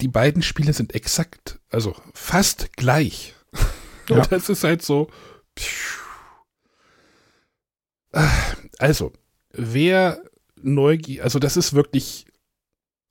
die 0.00 0.08
beiden 0.08 0.42
Spiele 0.42 0.72
sind 0.72 0.94
exakt, 0.94 1.58
also 1.70 1.94
fast 2.14 2.76
gleich. 2.76 3.34
Ja. 4.08 4.16
Und 4.16 4.26
das 4.32 4.48
ist 4.48 4.64
halt 4.64 4.82
so. 4.82 5.10
Also, 8.78 9.12
wer 9.52 10.22
neugierig, 10.56 11.22
also 11.22 11.38
das 11.38 11.56
ist 11.56 11.72
wirklich 11.72 12.26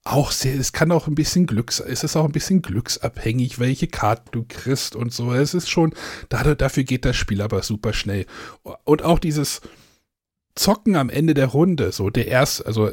auch 0.04 0.32
sehr, 0.32 0.56
es 0.56 0.74
kann 0.74 0.92
auch 0.92 1.08
ein 1.08 1.16
bisschen 1.16 1.46
Glücks, 1.46 1.80
es 1.80 2.04
ist 2.04 2.16
auch 2.16 2.26
ein 2.26 2.32
bisschen 2.32 2.62
glücksabhängig, 2.62 3.60
welche 3.60 3.88
Karten 3.88 4.30
du 4.32 4.46
kriegst 4.48 4.96
und 4.96 5.14
so. 5.14 5.32
Es 5.34 5.54
ist 5.54 5.70
schon, 5.70 5.94
dafür 6.30 6.84
geht 6.84 7.06
das 7.06 7.16
Spiel 7.16 7.42
aber 7.42 7.62
super 7.62 7.94
schnell. 7.94 8.26
Und 8.84 9.04
auch 9.04 9.20
dieses 9.20 9.62
Zocken 10.56 10.96
am 10.96 11.10
Ende 11.10 11.34
der 11.34 11.48
Runde, 11.48 11.92
so 11.92 12.10
der 12.10 12.28
erste, 12.28 12.66
also 12.66 12.90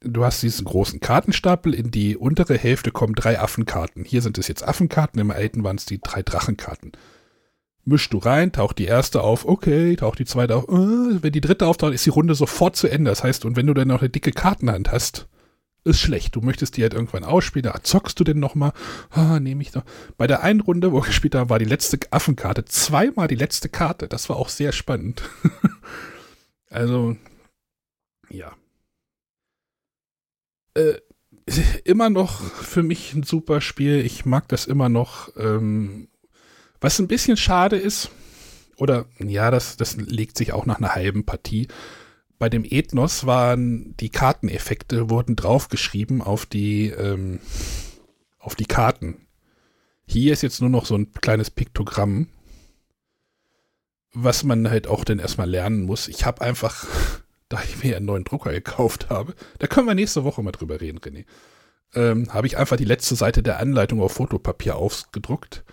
du 0.00 0.24
hast 0.24 0.42
diesen 0.42 0.66
großen 0.66 1.00
Kartenstapel, 1.00 1.74
in 1.74 1.90
die 1.90 2.16
untere 2.16 2.58
Hälfte 2.58 2.90
kommen 2.90 3.14
drei 3.14 3.40
Affenkarten. 3.40 4.04
Hier 4.04 4.20
sind 4.20 4.36
es 4.36 4.46
jetzt 4.46 4.62
Affenkarten, 4.62 5.20
im 5.20 5.30
alten 5.30 5.64
waren 5.64 5.76
es 5.76 5.86
die 5.86 6.00
drei 6.00 6.22
Drachenkarten. 6.22 6.92
Mischst 7.84 8.12
du 8.12 8.18
rein, 8.18 8.52
taucht 8.52 8.78
die 8.78 8.84
erste 8.84 9.22
auf, 9.22 9.46
okay, 9.46 9.96
taucht 9.96 10.18
die 10.18 10.24
zweite 10.24 10.56
auf, 10.56 10.68
äh, 10.68 11.22
wenn 11.22 11.32
die 11.32 11.40
dritte 11.40 11.66
auftaucht, 11.66 11.94
ist 11.94 12.04
die 12.04 12.10
Runde 12.10 12.34
sofort 12.34 12.76
zu 12.76 12.88
Ende. 12.88 13.10
Das 13.10 13.24
heißt, 13.24 13.44
und 13.44 13.56
wenn 13.56 13.66
du 13.66 13.74
dann 13.74 13.88
noch 13.88 14.00
eine 14.00 14.10
dicke 14.10 14.32
Kartenhand 14.32 14.90
hast, 14.92 15.28
ist 15.86 16.00
schlecht. 16.00 16.36
Du 16.36 16.40
möchtest 16.40 16.76
die 16.76 16.82
halt 16.82 16.94
irgendwann 16.94 17.24
ausspielen. 17.24 17.70
Da 17.72 17.82
zockst 17.82 18.18
du 18.18 18.24
denn 18.24 18.38
nochmal. 18.38 18.72
Ah, 19.10 19.40
nehme 19.40 19.62
ich 19.62 19.72
noch. 19.72 19.84
Bei 20.16 20.26
der 20.26 20.42
einen 20.42 20.60
Runde, 20.60 20.92
wo 20.92 20.96
wir 20.96 21.06
gespielt 21.06 21.34
haben, 21.34 21.48
war 21.48 21.58
die 21.58 21.64
letzte 21.64 21.98
Affenkarte. 22.10 22.64
Zweimal 22.64 23.28
die 23.28 23.36
letzte 23.36 23.68
Karte. 23.68 24.08
Das 24.08 24.28
war 24.28 24.36
auch 24.36 24.48
sehr 24.48 24.72
spannend. 24.72 25.22
also, 26.70 27.16
ja. 28.28 28.52
Äh, 30.74 30.94
immer 31.84 32.10
noch 32.10 32.40
für 32.40 32.82
mich 32.82 33.14
ein 33.14 33.22
super 33.22 33.60
Spiel. 33.60 34.04
Ich 34.04 34.26
mag 34.26 34.48
das 34.48 34.66
immer 34.66 34.88
noch. 34.88 35.30
Ähm, 35.36 36.08
was 36.80 36.98
ein 36.98 37.08
bisschen 37.08 37.36
schade 37.36 37.76
ist, 37.76 38.10
oder 38.76 39.06
ja, 39.18 39.50
das, 39.50 39.76
das 39.76 39.96
legt 39.96 40.36
sich 40.36 40.52
auch 40.52 40.66
nach 40.66 40.78
einer 40.78 40.94
halben 40.94 41.24
Partie 41.24 41.68
bei 42.38 42.48
dem 42.48 42.64
Ethnos 42.64 43.26
waren 43.26 43.96
die 43.96 44.10
Karteneffekte 44.10 45.10
wurden 45.10 45.36
draufgeschrieben 45.36 46.22
auf 46.22 46.46
die 46.46 46.88
ähm, 46.88 47.40
auf 48.38 48.54
die 48.54 48.66
Karten. 48.66 49.26
Hier 50.06 50.32
ist 50.32 50.42
jetzt 50.42 50.60
nur 50.60 50.70
noch 50.70 50.86
so 50.86 50.94
ein 50.94 51.12
kleines 51.12 51.50
Piktogramm, 51.50 52.28
was 54.12 54.44
man 54.44 54.70
halt 54.70 54.86
auch 54.86 55.04
dann 55.04 55.18
erstmal 55.18 55.50
lernen 55.50 55.82
muss. 55.84 56.06
Ich 56.06 56.24
habe 56.24 56.42
einfach, 56.42 56.86
da 57.48 57.60
ich 57.64 57.82
mir 57.82 57.96
einen 57.96 58.06
neuen 58.06 58.24
Drucker 58.24 58.52
gekauft 58.52 59.10
habe, 59.10 59.34
da 59.58 59.66
können 59.66 59.86
wir 59.86 59.94
nächste 59.94 60.24
Woche 60.24 60.42
mal 60.42 60.52
drüber 60.52 60.80
reden, 60.80 61.00
René, 61.00 61.24
ähm, 61.94 62.32
habe 62.32 62.46
ich 62.46 62.56
einfach 62.56 62.76
die 62.76 62.84
letzte 62.84 63.16
Seite 63.16 63.42
der 63.42 63.58
Anleitung 63.58 64.00
auf 64.00 64.12
Fotopapier 64.12 64.76
ausgedruckt 64.76 65.64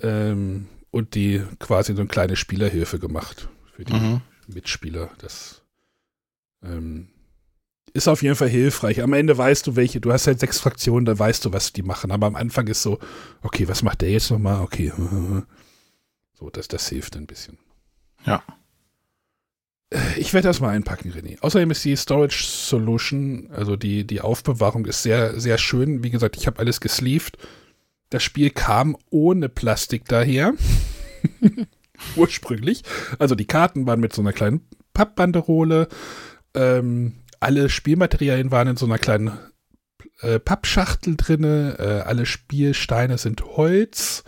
ähm, 0.00 0.68
und 0.90 1.14
die 1.14 1.42
quasi 1.58 1.94
so 1.94 2.00
eine 2.00 2.08
kleine 2.08 2.36
Spielerhilfe 2.36 2.98
gemacht 2.98 3.48
für 3.74 3.84
die 3.84 3.94
mhm. 3.94 4.20
Mitspieler. 4.48 5.10
Das 5.18 5.62
ähm, 6.62 7.08
ist 7.92 8.08
auf 8.08 8.22
jeden 8.22 8.36
Fall 8.36 8.48
hilfreich. 8.48 9.02
Am 9.02 9.12
Ende 9.12 9.36
weißt 9.38 9.66
du, 9.66 9.76
welche, 9.76 10.00
du 10.00 10.12
hast 10.12 10.26
halt 10.26 10.40
sechs 10.40 10.58
Fraktionen, 10.58 11.04
da 11.04 11.18
weißt 11.18 11.44
du, 11.44 11.52
was 11.52 11.72
die 11.72 11.82
machen. 11.82 12.10
Aber 12.10 12.26
am 12.26 12.36
Anfang 12.36 12.66
ist 12.66 12.82
so, 12.82 12.98
okay, 13.42 13.68
was 13.68 13.82
macht 13.82 14.00
der 14.00 14.10
jetzt 14.10 14.30
nochmal? 14.30 14.62
Okay. 14.62 14.92
So, 16.36 16.50
das, 16.50 16.66
das 16.66 16.88
hilft 16.88 17.16
ein 17.16 17.28
bisschen. 17.28 17.58
Ja. 18.26 18.42
Ich 20.16 20.34
werde 20.34 20.48
das 20.48 20.60
mal 20.60 20.70
einpacken, 20.70 21.12
René. 21.12 21.40
Außerdem 21.40 21.70
ist 21.70 21.84
die 21.84 21.94
Storage 21.94 22.44
Solution, 22.44 23.48
also 23.52 23.76
die, 23.76 24.04
die 24.04 24.20
Aufbewahrung 24.20 24.84
ist 24.86 25.04
sehr, 25.04 25.38
sehr 25.38 25.58
schön. 25.58 26.02
Wie 26.02 26.10
gesagt, 26.10 26.36
ich 26.36 26.48
habe 26.48 26.58
alles 26.58 26.80
gesleeved. 26.80 27.38
Das 28.10 28.24
Spiel 28.24 28.50
kam 28.50 28.96
ohne 29.10 29.48
Plastik 29.48 30.06
daher. 30.06 30.54
Ursprünglich. 32.16 32.82
Also 33.18 33.34
die 33.34 33.46
Karten 33.46 33.86
waren 33.86 34.00
mit 34.00 34.12
so 34.12 34.22
einer 34.22 34.32
kleinen 34.32 34.68
Pappbanderole. 34.92 35.88
Ähm, 36.54 37.14
alle 37.40 37.68
Spielmaterialien 37.68 38.50
waren 38.50 38.68
in 38.68 38.76
so 38.76 38.86
einer 38.86 38.98
kleinen 38.98 39.32
äh, 40.20 40.38
Pappschachtel 40.38 41.16
drin. 41.16 41.44
Äh, 41.44 42.02
alle 42.04 42.26
Spielsteine 42.26 43.18
sind 43.18 43.44
Holz. 43.44 44.24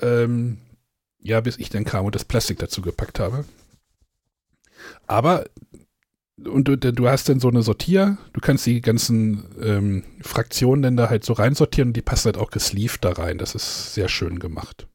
Ähm, 0.00 0.58
ja, 1.18 1.40
bis 1.40 1.58
ich 1.58 1.68
dann 1.68 1.84
kam 1.84 2.06
und 2.06 2.14
das 2.14 2.24
Plastik 2.24 2.58
dazu 2.58 2.80
gepackt 2.82 3.18
habe. 3.18 3.44
Aber 5.06 5.44
und 6.42 6.68
du, 6.68 6.78
du 6.78 7.06
hast 7.06 7.28
dann 7.28 7.38
so 7.38 7.48
eine 7.48 7.60
Sortier, 7.60 8.16
du 8.32 8.40
kannst 8.40 8.64
die 8.64 8.80
ganzen 8.80 9.44
ähm, 9.60 10.04
Fraktionen 10.22 10.80
dann 10.80 10.96
da 10.96 11.10
halt 11.10 11.22
so 11.22 11.34
reinsortieren 11.34 11.90
und 11.90 11.96
die 11.98 12.02
passen 12.02 12.26
halt 12.26 12.38
auch 12.38 12.50
gesleeved 12.50 13.04
da 13.04 13.12
rein. 13.12 13.36
Das 13.36 13.54
ist 13.54 13.92
sehr 13.92 14.08
schön 14.08 14.38
gemacht 14.38 14.89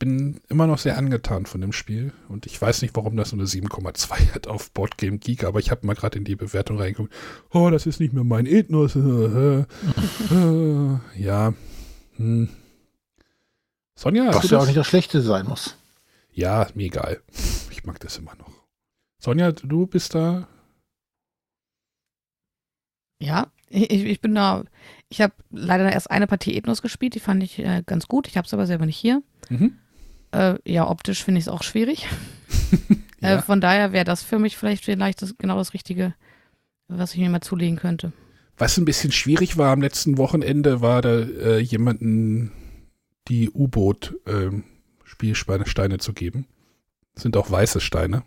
bin 0.00 0.40
immer 0.48 0.66
noch 0.66 0.78
sehr 0.78 0.98
angetan 0.98 1.46
von 1.46 1.60
dem 1.60 1.72
Spiel 1.72 2.12
und 2.28 2.46
ich 2.46 2.60
weiß 2.60 2.82
nicht, 2.82 2.96
warum 2.96 3.16
das 3.16 3.30
nur 3.32 3.42
eine 3.42 3.48
7,2 3.48 4.34
hat 4.34 4.48
auf 4.48 4.72
Boardgame 4.72 5.18
Geek, 5.18 5.44
aber 5.44 5.60
ich 5.60 5.70
habe 5.70 5.86
mal 5.86 5.94
gerade 5.94 6.18
in 6.18 6.24
die 6.24 6.34
Bewertung 6.36 6.78
reingeguckt. 6.78 7.12
Oh, 7.52 7.68
das 7.70 7.86
ist 7.86 8.00
nicht 8.00 8.14
mehr 8.14 8.24
mein 8.24 8.46
Ethnos. 8.46 8.94
ja. 11.16 11.54
Hm. 12.16 12.48
Sonja, 13.94 14.34
was 14.34 14.50
ja 14.50 14.58
auch 14.58 14.66
nicht 14.66 14.78
das 14.78 14.86
Schlechte 14.86 15.20
sein 15.20 15.46
muss. 15.46 15.76
Ja, 16.32 16.66
mir 16.74 16.86
egal. 16.86 17.20
Ich 17.70 17.84
mag 17.84 18.00
das 18.00 18.16
immer 18.16 18.34
noch. 18.36 18.50
Sonja, 19.18 19.52
du 19.52 19.86
bist 19.86 20.14
da. 20.14 20.48
Ja, 23.18 23.48
ich, 23.68 23.90
ich 23.90 24.22
bin 24.22 24.34
da. 24.34 24.64
Ich 25.10 25.20
habe 25.20 25.34
leider 25.50 25.92
erst 25.92 26.10
eine 26.10 26.26
Partie 26.26 26.56
Ethnos 26.56 26.80
gespielt, 26.80 27.14
die 27.14 27.20
fand 27.20 27.42
ich 27.42 27.58
äh, 27.58 27.82
ganz 27.84 28.08
gut. 28.08 28.28
Ich 28.28 28.38
habe 28.38 28.46
es 28.46 28.54
aber 28.54 28.66
selber 28.66 28.86
nicht 28.86 28.96
hier. 28.96 29.22
Mhm. 29.50 29.76
Äh, 30.32 30.54
ja, 30.64 30.88
optisch 30.88 31.22
finde 31.24 31.38
ich 31.38 31.44
es 31.44 31.48
auch 31.48 31.62
schwierig. 31.62 32.06
Äh, 33.22 33.32
ja. 33.32 33.38
äh, 33.38 33.42
von 33.42 33.60
daher 33.60 33.92
wäre 33.92 34.06
das 34.06 34.22
für 34.22 34.38
mich 34.38 34.56
vielleicht 34.56 34.82
vielleicht 34.84 35.20
das, 35.20 35.36
genau 35.36 35.58
das 35.58 35.74
Richtige, 35.74 36.14
was 36.88 37.12
ich 37.12 37.20
mir 37.20 37.28
mal 37.28 37.42
zulegen 37.42 37.76
könnte. 37.76 38.14
Was 38.56 38.78
ein 38.78 38.86
bisschen 38.86 39.12
schwierig 39.12 39.58
war 39.58 39.72
am 39.72 39.82
letzten 39.82 40.16
Wochenende, 40.16 40.80
war 40.80 41.02
da 41.02 41.18
äh, 41.18 41.58
jemanden 41.58 42.50
die 43.28 43.50
U-Boot-Spielsteine 43.50 45.94
ähm, 45.94 46.00
zu 46.00 46.14
geben. 46.14 46.46
Das 47.14 47.24
sind 47.24 47.36
auch 47.36 47.50
weiße 47.50 47.80
Steine. 47.80 48.22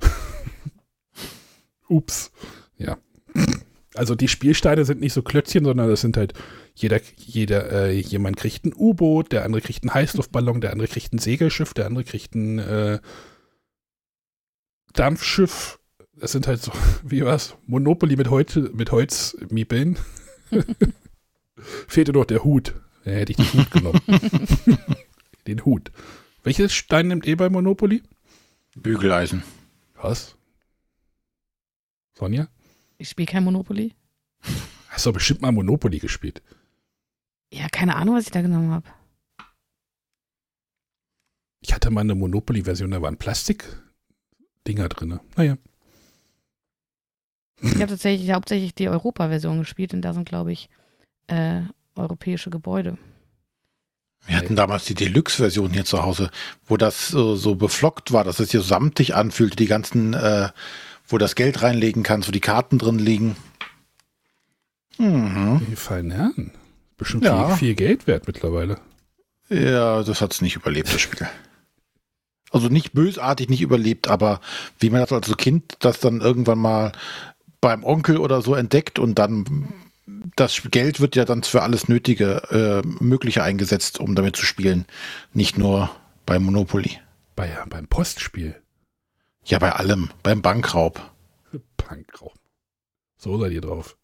Ups. 1.88 2.32
Ja. 2.76 2.98
Also 3.94 4.14
die 4.14 4.28
Spielsteine 4.28 4.84
sind 4.84 5.00
nicht 5.00 5.12
so 5.12 5.22
Klötzchen, 5.22 5.64
sondern 5.64 5.88
das 5.88 6.00
sind 6.00 6.16
halt 6.16 6.32
jeder, 6.74 7.00
jeder, 7.16 7.70
äh, 7.70 7.92
jemand 7.92 8.36
kriegt 8.38 8.64
ein 8.64 8.72
U-Boot, 8.74 9.32
der 9.32 9.44
andere 9.44 9.60
kriegt 9.60 9.82
einen 9.82 9.94
Heißluftballon, 9.94 10.60
der 10.60 10.72
andere 10.72 10.88
kriegt 10.88 11.12
ein 11.12 11.18
Segelschiff, 11.18 11.74
der 11.74 11.86
andere 11.86 12.04
kriegt 12.04 12.34
ein 12.34 12.58
äh, 12.58 13.00
Dampfschiff. 14.94 15.78
Das 16.14 16.32
sind 16.32 16.46
halt 16.46 16.62
so, 16.62 16.72
wie 17.02 17.24
war's? 17.24 17.56
Monopoly 17.66 18.16
mit, 18.16 18.30
Heute, 18.30 18.70
mit 18.72 18.92
Holzmiepeln. 18.92 19.98
Fehlte 21.86 22.12
noch 22.12 22.24
der 22.24 22.44
Hut. 22.44 22.74
Da 23.04 23.10
hätte 23.10 23.32
ich 23.32 23.36
den 23.36 23.60
Hut 23.60 23.70
genommen. 23.70 24.00
den 25.46 25.64
Hut. 25.64 25.90
Welches 26.44 26.72
Stein 26.72 27.08
nimmt 27.08 27.26
ihr 27.26 27.36
bei 27.36 27.50
Monopoly? 27.50 28.02
Bügeleisen. 28.74 29.42
Was? 30.00 30.36
Sonja? 32.14 32.48
Ich 33.02 33.08
spiele 33.08 33.26
kein 33.26 33.42
Monopoly. 33.42 33.96
Hast 34.88 35.06
du 35.06 35.12
bestimmt 35.12 35.42
mal 35.42 35.50
Monopoly 35.50 35.98
gespielt. 35.98 36.40
Ja, 37.52 37.66
keine 37.68 37.96
Ahnung, 37.96 38.14
was 38.14 38.26
ich 38.26 38.30
da 38.30 38.42
genommen 38.42 38.70
habe. 38.70 38.88
Ich 41.60 41.74
hatte 41.74 41.90
mal 41.90 42.02
eine 42.02 42.14
Monopoly-Version, 42.14 42.92
da 42.92 43.02
waren 43.02 43.16
Plastik-Dinger 43.16 44.88
drin. 44.88 45.18
Naja. 45.36 45.58
Ich 47.60 47.74
habe 47.74 47.88
tatsächlich 47.88 48.30
hauptsächlich 48.30 48.72
die 48.72 48.88
Europa-Version 48.88 49.58
gespielt 49.58 49.94
und 49.94 50.02
da 50.02 50.12
sind, 50.12 50.28
glaube 50.28 50.52
ich, 50.52 50.68
äh, 51.26 51.62
europäische 51.96 52.50
Gebäude. 52.50 52.98
Wir 54.26 54.36
hatten 54.36 54.54
damals 54.54 54.84
die 54.84 54.94
Deluxe-Version 54.94 55.72
hier 55.72 55.84
zu 55.84 56.04
Hause, 56.04 56.30
wo 56.66 56.76
das 56.76 57.08
so, 57.08 57.34
so 57.34 57.56
beflockt 57.56 58.12
war, 58.12 58.22
dass 58.22 58.38
es 58.38 58.52
so 58.52 58.60
samtig 58.60 59.16
anfühlte, 59.16 59.56
die 59.56 59.66
ganzen, 59.66 60.14
äh, 60.14 60.50
wo 61.12 61.18
das 61.18 61.34
Geld 61.34 61.62
reinlegen 61.62 62.02
kannst, 62.02 62.28
wo 62.28 62.32
die 62.32 62.40
Karten 62.40 62.78
drin 62.78 62.98
liegen. 62.98 63.36
Mhm. 64.98 65.60
Die 65.68 65.76
feinen 65.76 66.10
Herren. 66.10 66.52
Bestimmt 66.96 67.24
Ja. 67.24 67.48
viel, 67.48 67.56
viel 67.56 67.74
Geld 67.74 68.06
wert 68.06 68.26
mittlerweile. 68.26 68.78
Ja, 69.48 70.02
das 70.02 70.20
hat 70.20 70.32
es 70.32 70.40
nicht 70.40 70.56
überlebt, 70.56 70.92
das 70.92 71.00
Spiel. 71.00 71.28
Also 72.50 72.68
nicht 72.68 72.92
bösartig 72.92 73.48
nicht 73.48 73.62
überlebt, 73.62 74.08
aber 74.08 74.40
wie 74.78 74.90
man 74.90 75.00
das 75.00 75.12
als 75.12 75.34
Kind 75.36 75.76
das 75.80 76.00
dann 76.00 76.20
irgendwann 76.20 76.58
mal 76.58 76.92
beim 77.60 77.82
Onkel 77.84 78.18
oder 78.18 78.42
so 78.42 78.54
entdeckt 78.54 78.98
und 78.98 79.18
dann 79.18 79.72
das 80.36 80.60
Geld 80.70 81.00
wird 81.00 81.16
ja 81.16 81.24
dann 81.24 81.42
für 81.42 81.62
alles 81.62 81.88
Nötige 81.88 82.82
äh, 82.84 82.86
Mögliche 83.02 83.42
eingesetzt, 83.42 83.98
um 84.00 84.14
damit 84.14 84.36
zu 84.36 84.44
spielen. 84.44 84.84
Nicht 85.32 85.56
nur 85.58 85.90
bei 86.26 86.38
Monopoly. 86.38 86.98
Bei, 87.34 87.50
beim 87.68 87.86
Postspiel. 87.86 88.56
Ja, 89.44 89.58
bei 89.58 89.72
allem. 89.72 90.10
Beim 90.22 90.42
Bankraub. 90.42 91.00
Punkraum. 91.76 92.32
So 93.16 93.38
seid 93.38 93.52
ihr 93.52 93.60
drauf. 93.60 93.96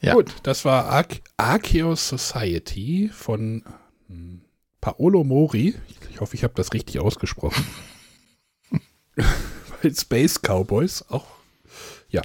Ja. 0.00 0.14
Gut, 0.14 0.32
das 0.44 0.64
war 0.64 0.86
Ar 0.86 1.06
Arceus 1.36 2.08
Society 2.08 3.10
von 3.12 3.64
hm, 4.06 4.42
Paolo 4.80 5.24
Mori. 5.24 5.74
Ich 6.10 6.20
hoffe, 6.20 6.36
ich 6.36 6.44
habe 6.44 6.54
das 6.54 6.72
richtig 6.72 7.00
ausgesprochen. 7.00 7.64
Space 9.92 10.40
Cowboys 10.40 11.02
auch. 11.08 11.26
Ja. 12.10 12.22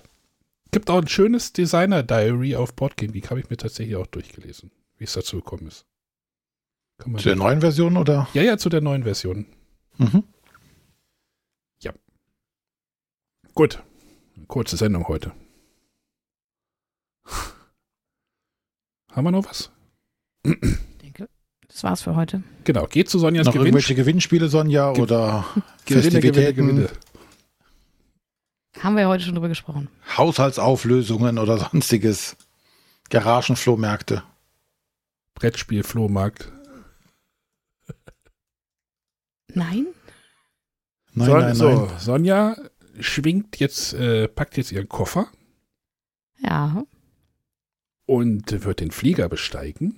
Gibt 0.72 0.90
auch 0.90 1.02
ein 1.02 1.08
schönes 1.08 1.54
Designer-Diary 1.54 2.56
auf 2.56 2.76
Boardgame 2.76 3.12
Geek. 3.12 3.30
Habe 3.30 3.40
ich 3.40 3.50
mir 3.50 3.58
tatsächlich 3.58 3.96
auch 3.96 4.08
durchgelesen, 4.08 4.72
wie 4.98 5.04
es 5.04 5.14
dazu 5.14 5.38
gekommen 5.38 5.68
ist. 5.68 5.86
Zu 7.00 7.30
der 7.30 7.36
neuen 7.36 7.62
Version 7.62 7.98
oder? 7.98 8.28
ja, 8.34 8.44
ja, 8.44 8.58
zu 8.58 8.70
der 8.70 8.82
neuen 8.82 9.04
Version. 9.04 9.46
Mhm. 9.98 10.24
Gut. 13.56 13.82
Kurze 14.48 14.78
Sendung 14.78 15.08
heute. 15.08 15.32
Haben 19.12 19.24
wir 19.26 19.32
noch 19.32 19.46
was? 19.46 19.72
Ich 20.44 20.58
denke, 21.02 21.30
das 21.68 21.84
war's 21.84 22.02
für 22.02 22.16
heute. 22.16 22.44
Genau, 22.64 22.88
geht 22.88 23.10
zu 23.10 23.20
Sonjas 23.20 23.46
Noch 23.46 23.54
Gewinn. 23.54 23.68
irgendwelche 23.68 23.96
Gewinnspiele, 23.96 24.50
Sonja, 24.50 24.92
Ge- 24.94 25.02
oder 25.04 25.46
Gewinne, 25.54 25.64
Gewinne, 25.86 26.02
Festivitäten, 26.12 26.68
Gewinne. 26.68 26.90
Haben 28.80 28.96
wir 28.96 29.04
ja 29.04 29.08
heute 29.08 29.24
schon 29.24 29.36
drüber 29.36 29.50
gesprochen. 29.50 29.88
Haushaltsauflösungen 30.18 31.38
oder 31.38 31.58
sonstiges. 31.72 32.36
Garagenflohmärkte. 33.10 34.24
Brettspiel, 35.36 35.84
Flohmarkt. 35.84 36.52
Nein? 39.54 39.88
Nein, 41.14 41.28
so, 41.28 41.38
nein, 41.38 41.56
so, 41.56 41.70
nein. 41.86 42.00
Sonja 42.00 42.56
schwingt 43.00 43.60
jetzt, 43.60 43.94
äh, 43.94 44.28
packt 44.28 44.58
jetzt 44.58 44.72
ihren 44.72 44.90
Koffer 44.90 45.28
Ja. 46.40 46.84
und 48.06 48.64
wird 48.64 48.80
den 48.80 48.92
Flieger 48.92 49.30
besteigen. 49.30 49.96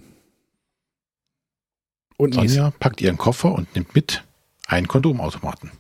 Und 2.18 2.36
Sonja 2.36 2.72
packt 2.80 3.02
ihren 3.02 3.18
Koffer 3.18 3.52
und 3.54 3.74
nimmt 3.76 3.94
mit 3.96 4.24
einen 4.68 4.88
Kondomautomaten. 4.88 5.72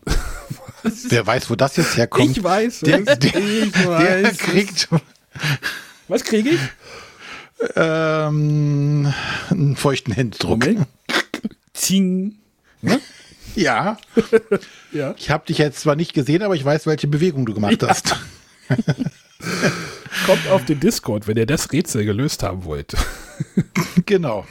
Wer 1.10 1.26
weiß, 1.26 1.50
wo 1.50 1.56
das 1.56 1.78
jetzt 1.78 1.98
herkommt, 1.98 2.30
ich 2.38 2.44
weiß, 2.44 2.82
der, 2.82 3.00
es. 3.00 3.20
der, 3.20 3.36
ich 3.36 3.72
der 3.72 3.88
weiß. 3.88 4.32
es. 4.34 4.38
kriegt 4.38 4.90
Was 6.08 6.24
kriege 6.24 6.50
ich? 6.52 6.60
ähm, 7.76 9.12
einen 9.50 9.76
feuchten 9.78 10.14
Händedruck. 10.14 10.60
Moment. 10.66 10.88
Zing. 11.74 12.38
Ja, 13.56 13.98
Ja. 14.92 15.14
ich 15.18 15.30
habe 15.30 15.46
dich 15.46 15.58
jetzt 15.58 15.80
zwar 15.82 15.96
nicht 15.96 16.14
gesehen, 16.14 16.42
aber 16.44 16.56
ich 16.56 16.64
weiß, 16.66 16.86
welche 16.88 17.08
Bewegung 17.08 17.46
du 17.46 17.54
gemacht 17.54 17.82
hast. 17.84 18.16
Kommt 20.26 20.48
auf 20.50 20.66
den 20.66 20.80
Discord, 20.80 21.28
wenn 21.28 21.38
ihr 21.38 21.46
das 21.46 21.72
Rätsel 21.72 22.06
gelöst 22.06 22.44
haben 22.44 22.66
wollt. 22.66 22.96
genau. 24.06 24.46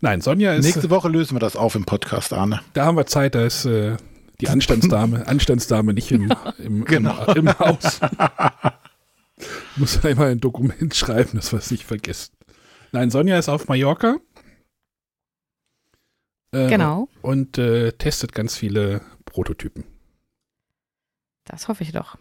Nein, 0.00 0.20
Sonja 0.20 0.54
ist. 0.54 0.64
Nächste 0.64 0.90
Woche 0.90 1.08
lösen 1.08 1.34
wir 1.34 1.40
das 1.40 1.56
auf 1.56 1.74
im 1.74 1.84
Podcast, 1.84 2.32
Arne. 2.32 2.60
Da 2.72 2.86
haben 2.86 2.96
wir 2.96 3.06
Zeit, 3.06 3.34
da 3.34 3.44
ist 3.44 3.64
äh, 3.64 3.96
die 4.40 4.48
Anstandsdame, 4.48 5.26
Anstandsdame 5.26 5.92
nicht 5.92 6.12
im, 6.12 6.32
im, 6.58 6.84
Genau. 6.84 7.24
im, 7.32 7.48
im 7.48 7.58
Haus. 7.58 8.00
Muss 9.76 10.04
einmal 10.04 10.30
ein 10.30 10.40
Dokument 10.40 10.94
schreiben, 10.94 11.30
dass 11.34 11.52
wir 11.52 11.58
es 11.58 11.70
nicht 11.70 11.84
vergessen. 11.84 12.32
Nein, 12.92 13.10
Sonja 13.10 13.38
ist 13.38 13.48
auf 13.48 13.68
Mallorca. 13.68 14.16
Äh, 16.52 16.68
Genau. 16.68 17.08
Und 17.22 17.58
äh, 17.58 17.92
testet 17.92 18.32
ganz 18.32 18.56
viele 18.56 19.02
Prototypen. 19.24 19.84
Das 21.44 21.68
hoffe 21.68 21.82
ich 21.82 21.92
doch. 21.92 22.16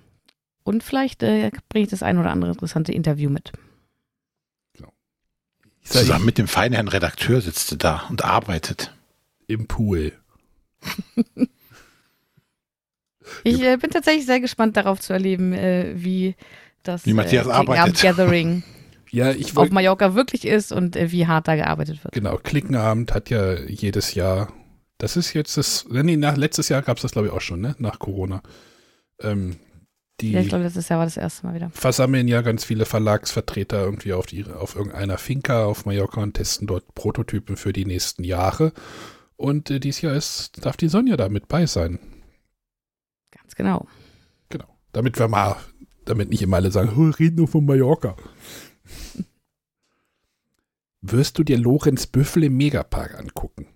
Und 0.64 0.84
vielleicht 0.84 1.24
äh, 1.24 1.52
bringe 1.70 1.84
ich 1.84 1.90
das 1.90 2.04
ein 2.04 2.18
oder 2.18 2.32
andere 2.32 2.52
interessante 2.52 2.92
Interview 2.92 3.30
mit. 3.30 3.52
Ich 5.82 5.90
sag, 5.90 6.02
Zusammen 6.02 6.26
mit 6.26 6.38
dem 6.38 6.48
feinen 6.50 6.74
Herrn 6.74 6.90
Redakteur 6.90 7.40
sitzt 7.40 7.72
du 7.72 7.78
da 7.78 8.06
und 8.10 8.26
arbeitet. 8.26 8.94
Im 9.48 9.68
Pool. 9.68 10.12
Ich 13.44 13.62
äh, 13.62 13.78
bin 13.78 13.90
tatsächlich 13.90 14.26
sehr 14.26 14.40
gespannt 14.40 14.78
darauf 14.78 15.00
zu 15.00 15.14
erleben, 15.14 15.54
äh, 15.54 15.92
wie 15.96 16.36
das 16.84 17.06
Wie 17.06 17.14
Matthias 17.14 17.48
äh, 17.48 17.52
arbeitet. 17.52 18.02
Gathering 18.02 18.64
Ja, 19.12 19.32
ich 19.32 19.56
auf. 19.56 19.70
Mallorca 19.70 20.16
wirklich 20.16 20.46
ist 20.46 20.72
und 20.72 20.96
äh, 20.96 21.12
wie 21.12 21.28
hart 21.28 21.48
da 21.48 21.56
gearbeitet 21.56 22.04
wird. 22.04 22.14
Genau, 22.14 22.38
Klickenabend 22.38 23.14
hat 23.14 23.30
ja 23.30 23.56
jedes 23.60 24.14
Jahr. 24.14 24.52
Das 24.98 25.16
ist 25.16 25.34
jetzt 25.34 25.58
das. 25.58 25.86
Nee, 25.90 26.18
nach, 26.18 26.38
letztes 26.38 26.70
Jahr 26.70 26.82
gab 26.82 26.98
es 26.98 27.04
das, 27.04 27.12
glaube 27.12 27.28
ich, 27.28 27.34
auch 27.34 27.42
schon, 27.42 27.62
ne? 27.62 27.76
Nach 27.80 28.00
Corona. 28.00 28.42
Ähm, 29.22 29.58
die 30.20 30.32
Ja, 30.32 30.42
ich 30.42 30.50
glaube, 30.50 30.64
letztes 30.64 30.90
Jahr 30.90 31.00
war 31.00 31.06
das 31.06 31.18
erste 31.18 31.46
Mal 31.46 31.56
wieder. 31.56 31.70
versammeln 31.72 32.28
ja 32.28 32.42
ganz 32.42 32.64
viele 32.64 32.86
Verlagsvertreter 32.86 33.84
irgendwie 33.84 34.14
auf, 34.14 34.26
die, 34.26 34.46
auf 34.46 34.76
irgendeiner 34.76 35.18
Finca 35.20 35.66
auf 35.66 35.86
Mallorca 35.86 36.22
und 36.22 36.34
testen 36.34 36.66
dort 36.66 36.96
Prototypen 36.96 37.56
für 37.56 37.72
die 37.72 37.86
nächsten 37.86 38.24
Jahre. 38.24 38.74
Und 39.36 39.70
äh, 39.70 39.80
dieses 39.80 40.02
Jahr 40.02 40.16
ist, 40.16 40.66
darf 40.66 40.78
die 40.78 40.90
Sonja 40.90 41.18
da 41.18 41.30
mit 41.30 41.48
bei 41.48 41.68
sein. 41.68 42.00
Ganz 43.32 43.54
genau. 43.54 43.88
Genau. 44.50 44.66
Damit 44.92 45.20
wir 45.20 45.28
mal, 45.28 45.58
damit 46.06 46.30
nicht 46.30 46.42
immer 46.42 46.58
alle 46.58 46.72
sagen, 46.72 46.94
oh, 46.98 47.12
reden 47.12 47.36
nur 47.36 47.48
von 47.48 47.66
Mallorca. 47.66 48.16
Wirst 51.02 51.38
du 51.38 51.44
dir 51.44 51.58
Lorenz 51.58 52.08
Büffel 52.08 52.44
im 52.44 52.58
Megapark 52.58 53.18
angucken? 53.18 53.68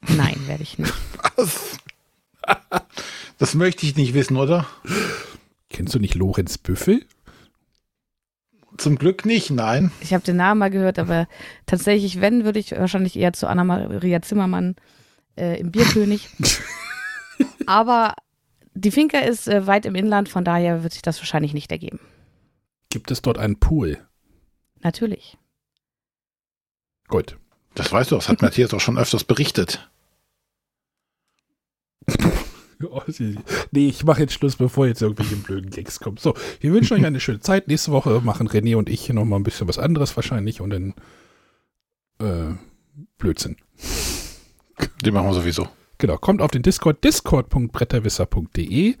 Nein, 0.00 0.36
werde 0.46 0.62
ich 0.62 0.78
nicht. 0.78 0.94
Was? 1.36 1.78
Das 3.38 3.54
möchte 3.54 3.86
ich 3.86 3.96
nicht 3.96 4.14
wissen, 4.14 4.36
oder? 4.36 4.66
Kennst 5.70 5.94
du 5.94 5.98
nicht 5.98 6.14
Lorenz 6.14 6.58
Büffel? 6.58 7.04
Zum 8.78 8.96
Glück 8.96 9.26
nicht, 9.26 9.50
nein. 9.50 9.90
Ich 10.00 10.14
habe 10.14 10.24
den 10.24 10.36
Namen 10.36 10.60
mal 10.60 10.70
gehört, 10.70 10.98
aber 10.98 11.28
tatsächlich, 11.66 12.20
wenn, 12.20 12.44
würde 12.44 12.60
ich 12.60 12.72
wahrscheinlich 12.72 13.16
eher 13.16 13.32
zu 13.32 13.48
Anna-Maria 13.48 14.22
Zimmermann 14.22 14.76
äh, 15.36 15.60
im 15.60 15.72
Bierkönig. 15.72 16.28
aber 17.66 18.14
die 18.74 18.92
Finca 18.92 19.18
ist 19.18 19.48
äh, 19.48 19.66
weit 19.66 19.84
im 19.84 19.96
Inland, 19.96 20.28
von 20.28 20.44
daher 20.44 20.82
wird 20.82 20.92
sich 20.92 21.02
das 21.02 21.18
wahrscheinlich 21.18 21.54
nicht 21.54 21.72
ergeben. 21.72 22.00
Gibt 22.90 23.10
es 23.10 23.20
dort 23.20 23.38
einen 23.38 23.58
Pool? 23.58 23.98
Natürlich. 24.82 25.36
Gut. 27.08 27.36
Das 27.74 27.92
weißt 27.92 28.10
du, 28.10 28.16
das 28.16 28.28
hat 28.28 28.42
Matthias 28.42 28.74
auch 28.74 28.80
schon 28.80 28.98
öfters 28.98 29.24
berichtet. 29.24 29.88
Oh, 32.80 33.02
nee, 33.72 33.88
ich 33.88 34.04
mache 34.04 34.20
jetzt 34.20 34.34
Schluss, 34.34 34.54
bevor 34.54 34.86
jetzt 34.86 35.02
irgendwelche 35.02 35.34
blöden 35.34 35.70
Gags 35.70 35.98
kommen. 35.98 36.16
So, 36.16 36.34
wir 36.60 36.72
wünschen 36.72 36.96
euch 36.96 37.04
eine 37.04 37.18
schöne 37.18 37.40
Zeit. 37.40 37.66
Nächste 37.66 37.90
Woche 37.90 38.20
machen 38.22 38.48
René 38.48 38.76
und 38.76 38.88
ich 38.88 39.08
noch 39.08 39.24
mal 39.24 39.34
ein 39.34 39.42
bisschen 39.42 39.66
was 39.66 39.80
anderes 39.80 40.14
wahrscheinlich 40.14 40.60
und 40.60 40.70
dann 40.70 40.94
äh, 42.20 42.54
Blödsinn. 43.18 43.56
Den 45.04 45.12
machen 45.12 45.26
wir 45.26 45.34
sowieso. 45.34 45.68
Genau, 45.98 46.18
kommt 46.18 46.40
auf 46.40 46.52
den 46.52 46.62
Discord, 46.62 47.02
discord.bretterwisser.de. 47.02 48.90
Äh, 48.90 48.96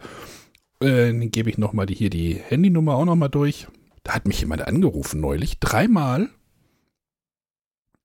dann 0.80 1.30
gebe 1.30 1.48
ich 1.48 1.56
nochmal 1.58 1.86
die, 1.86 1.94
hier 1.94 2.10
die 2.10 2.34
Handynummer 2.34 2.96
auch 2.96 3.04
nochmal 3.04 3.30
durch. 3.30 3.68
Da 4.08 4.14
hat 4.14 4.26
mich 4.26 4.40
jemand 4.40 4.66
angerufen 4.66 5.20
neulich, 5.20 5.60
dreimal 5.60 6.30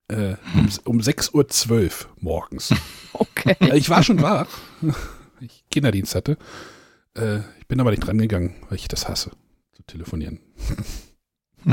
äh, 0.10 0.36
um, 0.54 0.68
um 0.84 1.00
6.12 1.00 1.32
Uhr 1.32 1.48
morgens. 2.20 2.76
Okay. 3.14 3.56
Äh, 3.62 3.78
Ich 3.78 3.90
war 3.90 4.04
schon 4.04 4.22
wach, 4.22 4.50
ich 5.40 5.64
Kinderdienst 5.72 6.14
hatte. 6.14 6.38
Äh, 7.16 7.38
ich 7.60 7.68
bin 7.70 7.80
aber 7.80 7.92
nicht 7.92 8.02
dran 8.02 8.18
gegangen, 8.18 8.54
weil 8.68 8.80
ich 8.80 8.90
das 8.90 9.08
hasse, 9.08 9.32
zu 9.72 9.82
telefonieren. 9.84 10.42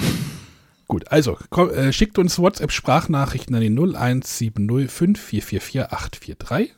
Gut, 0.86 1.11
also 1.11 1.36
komm, 1.48 1.70
äh, 1.70 1.93
schickt 1.93 2.16
uns 2.16 2.39
WhatsApp-Sprachnachrichten 2.39 3.57
an 3.57 3.62
die 3.62 3.70
01705444843 3.70 6.70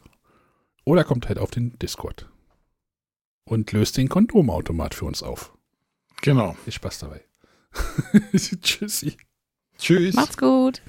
oder 0.85 1.05
kommt 1.05 1.29
halt 1.29 1.39
auf 1.39 1.51
den 1.51 1.79
Discord 1.81 2.31
und 3.45 3.71
löst 3.73 3.99
den 3.99 4.09
Kondomautomat 4.09 4.95
für 4.95 5.05
uns 5.05 5.23
auf. 5.23 5.53
Genau. 6.23 6.57
Viel 6.65 6.73
Spaß 6.73 7.01
dabei. 7.01 7.21
Tschüssi. 8.63 9.17
Tschüss. 9.79 10.15
Macht's 10.15 10.37
gut. 10.37 10.83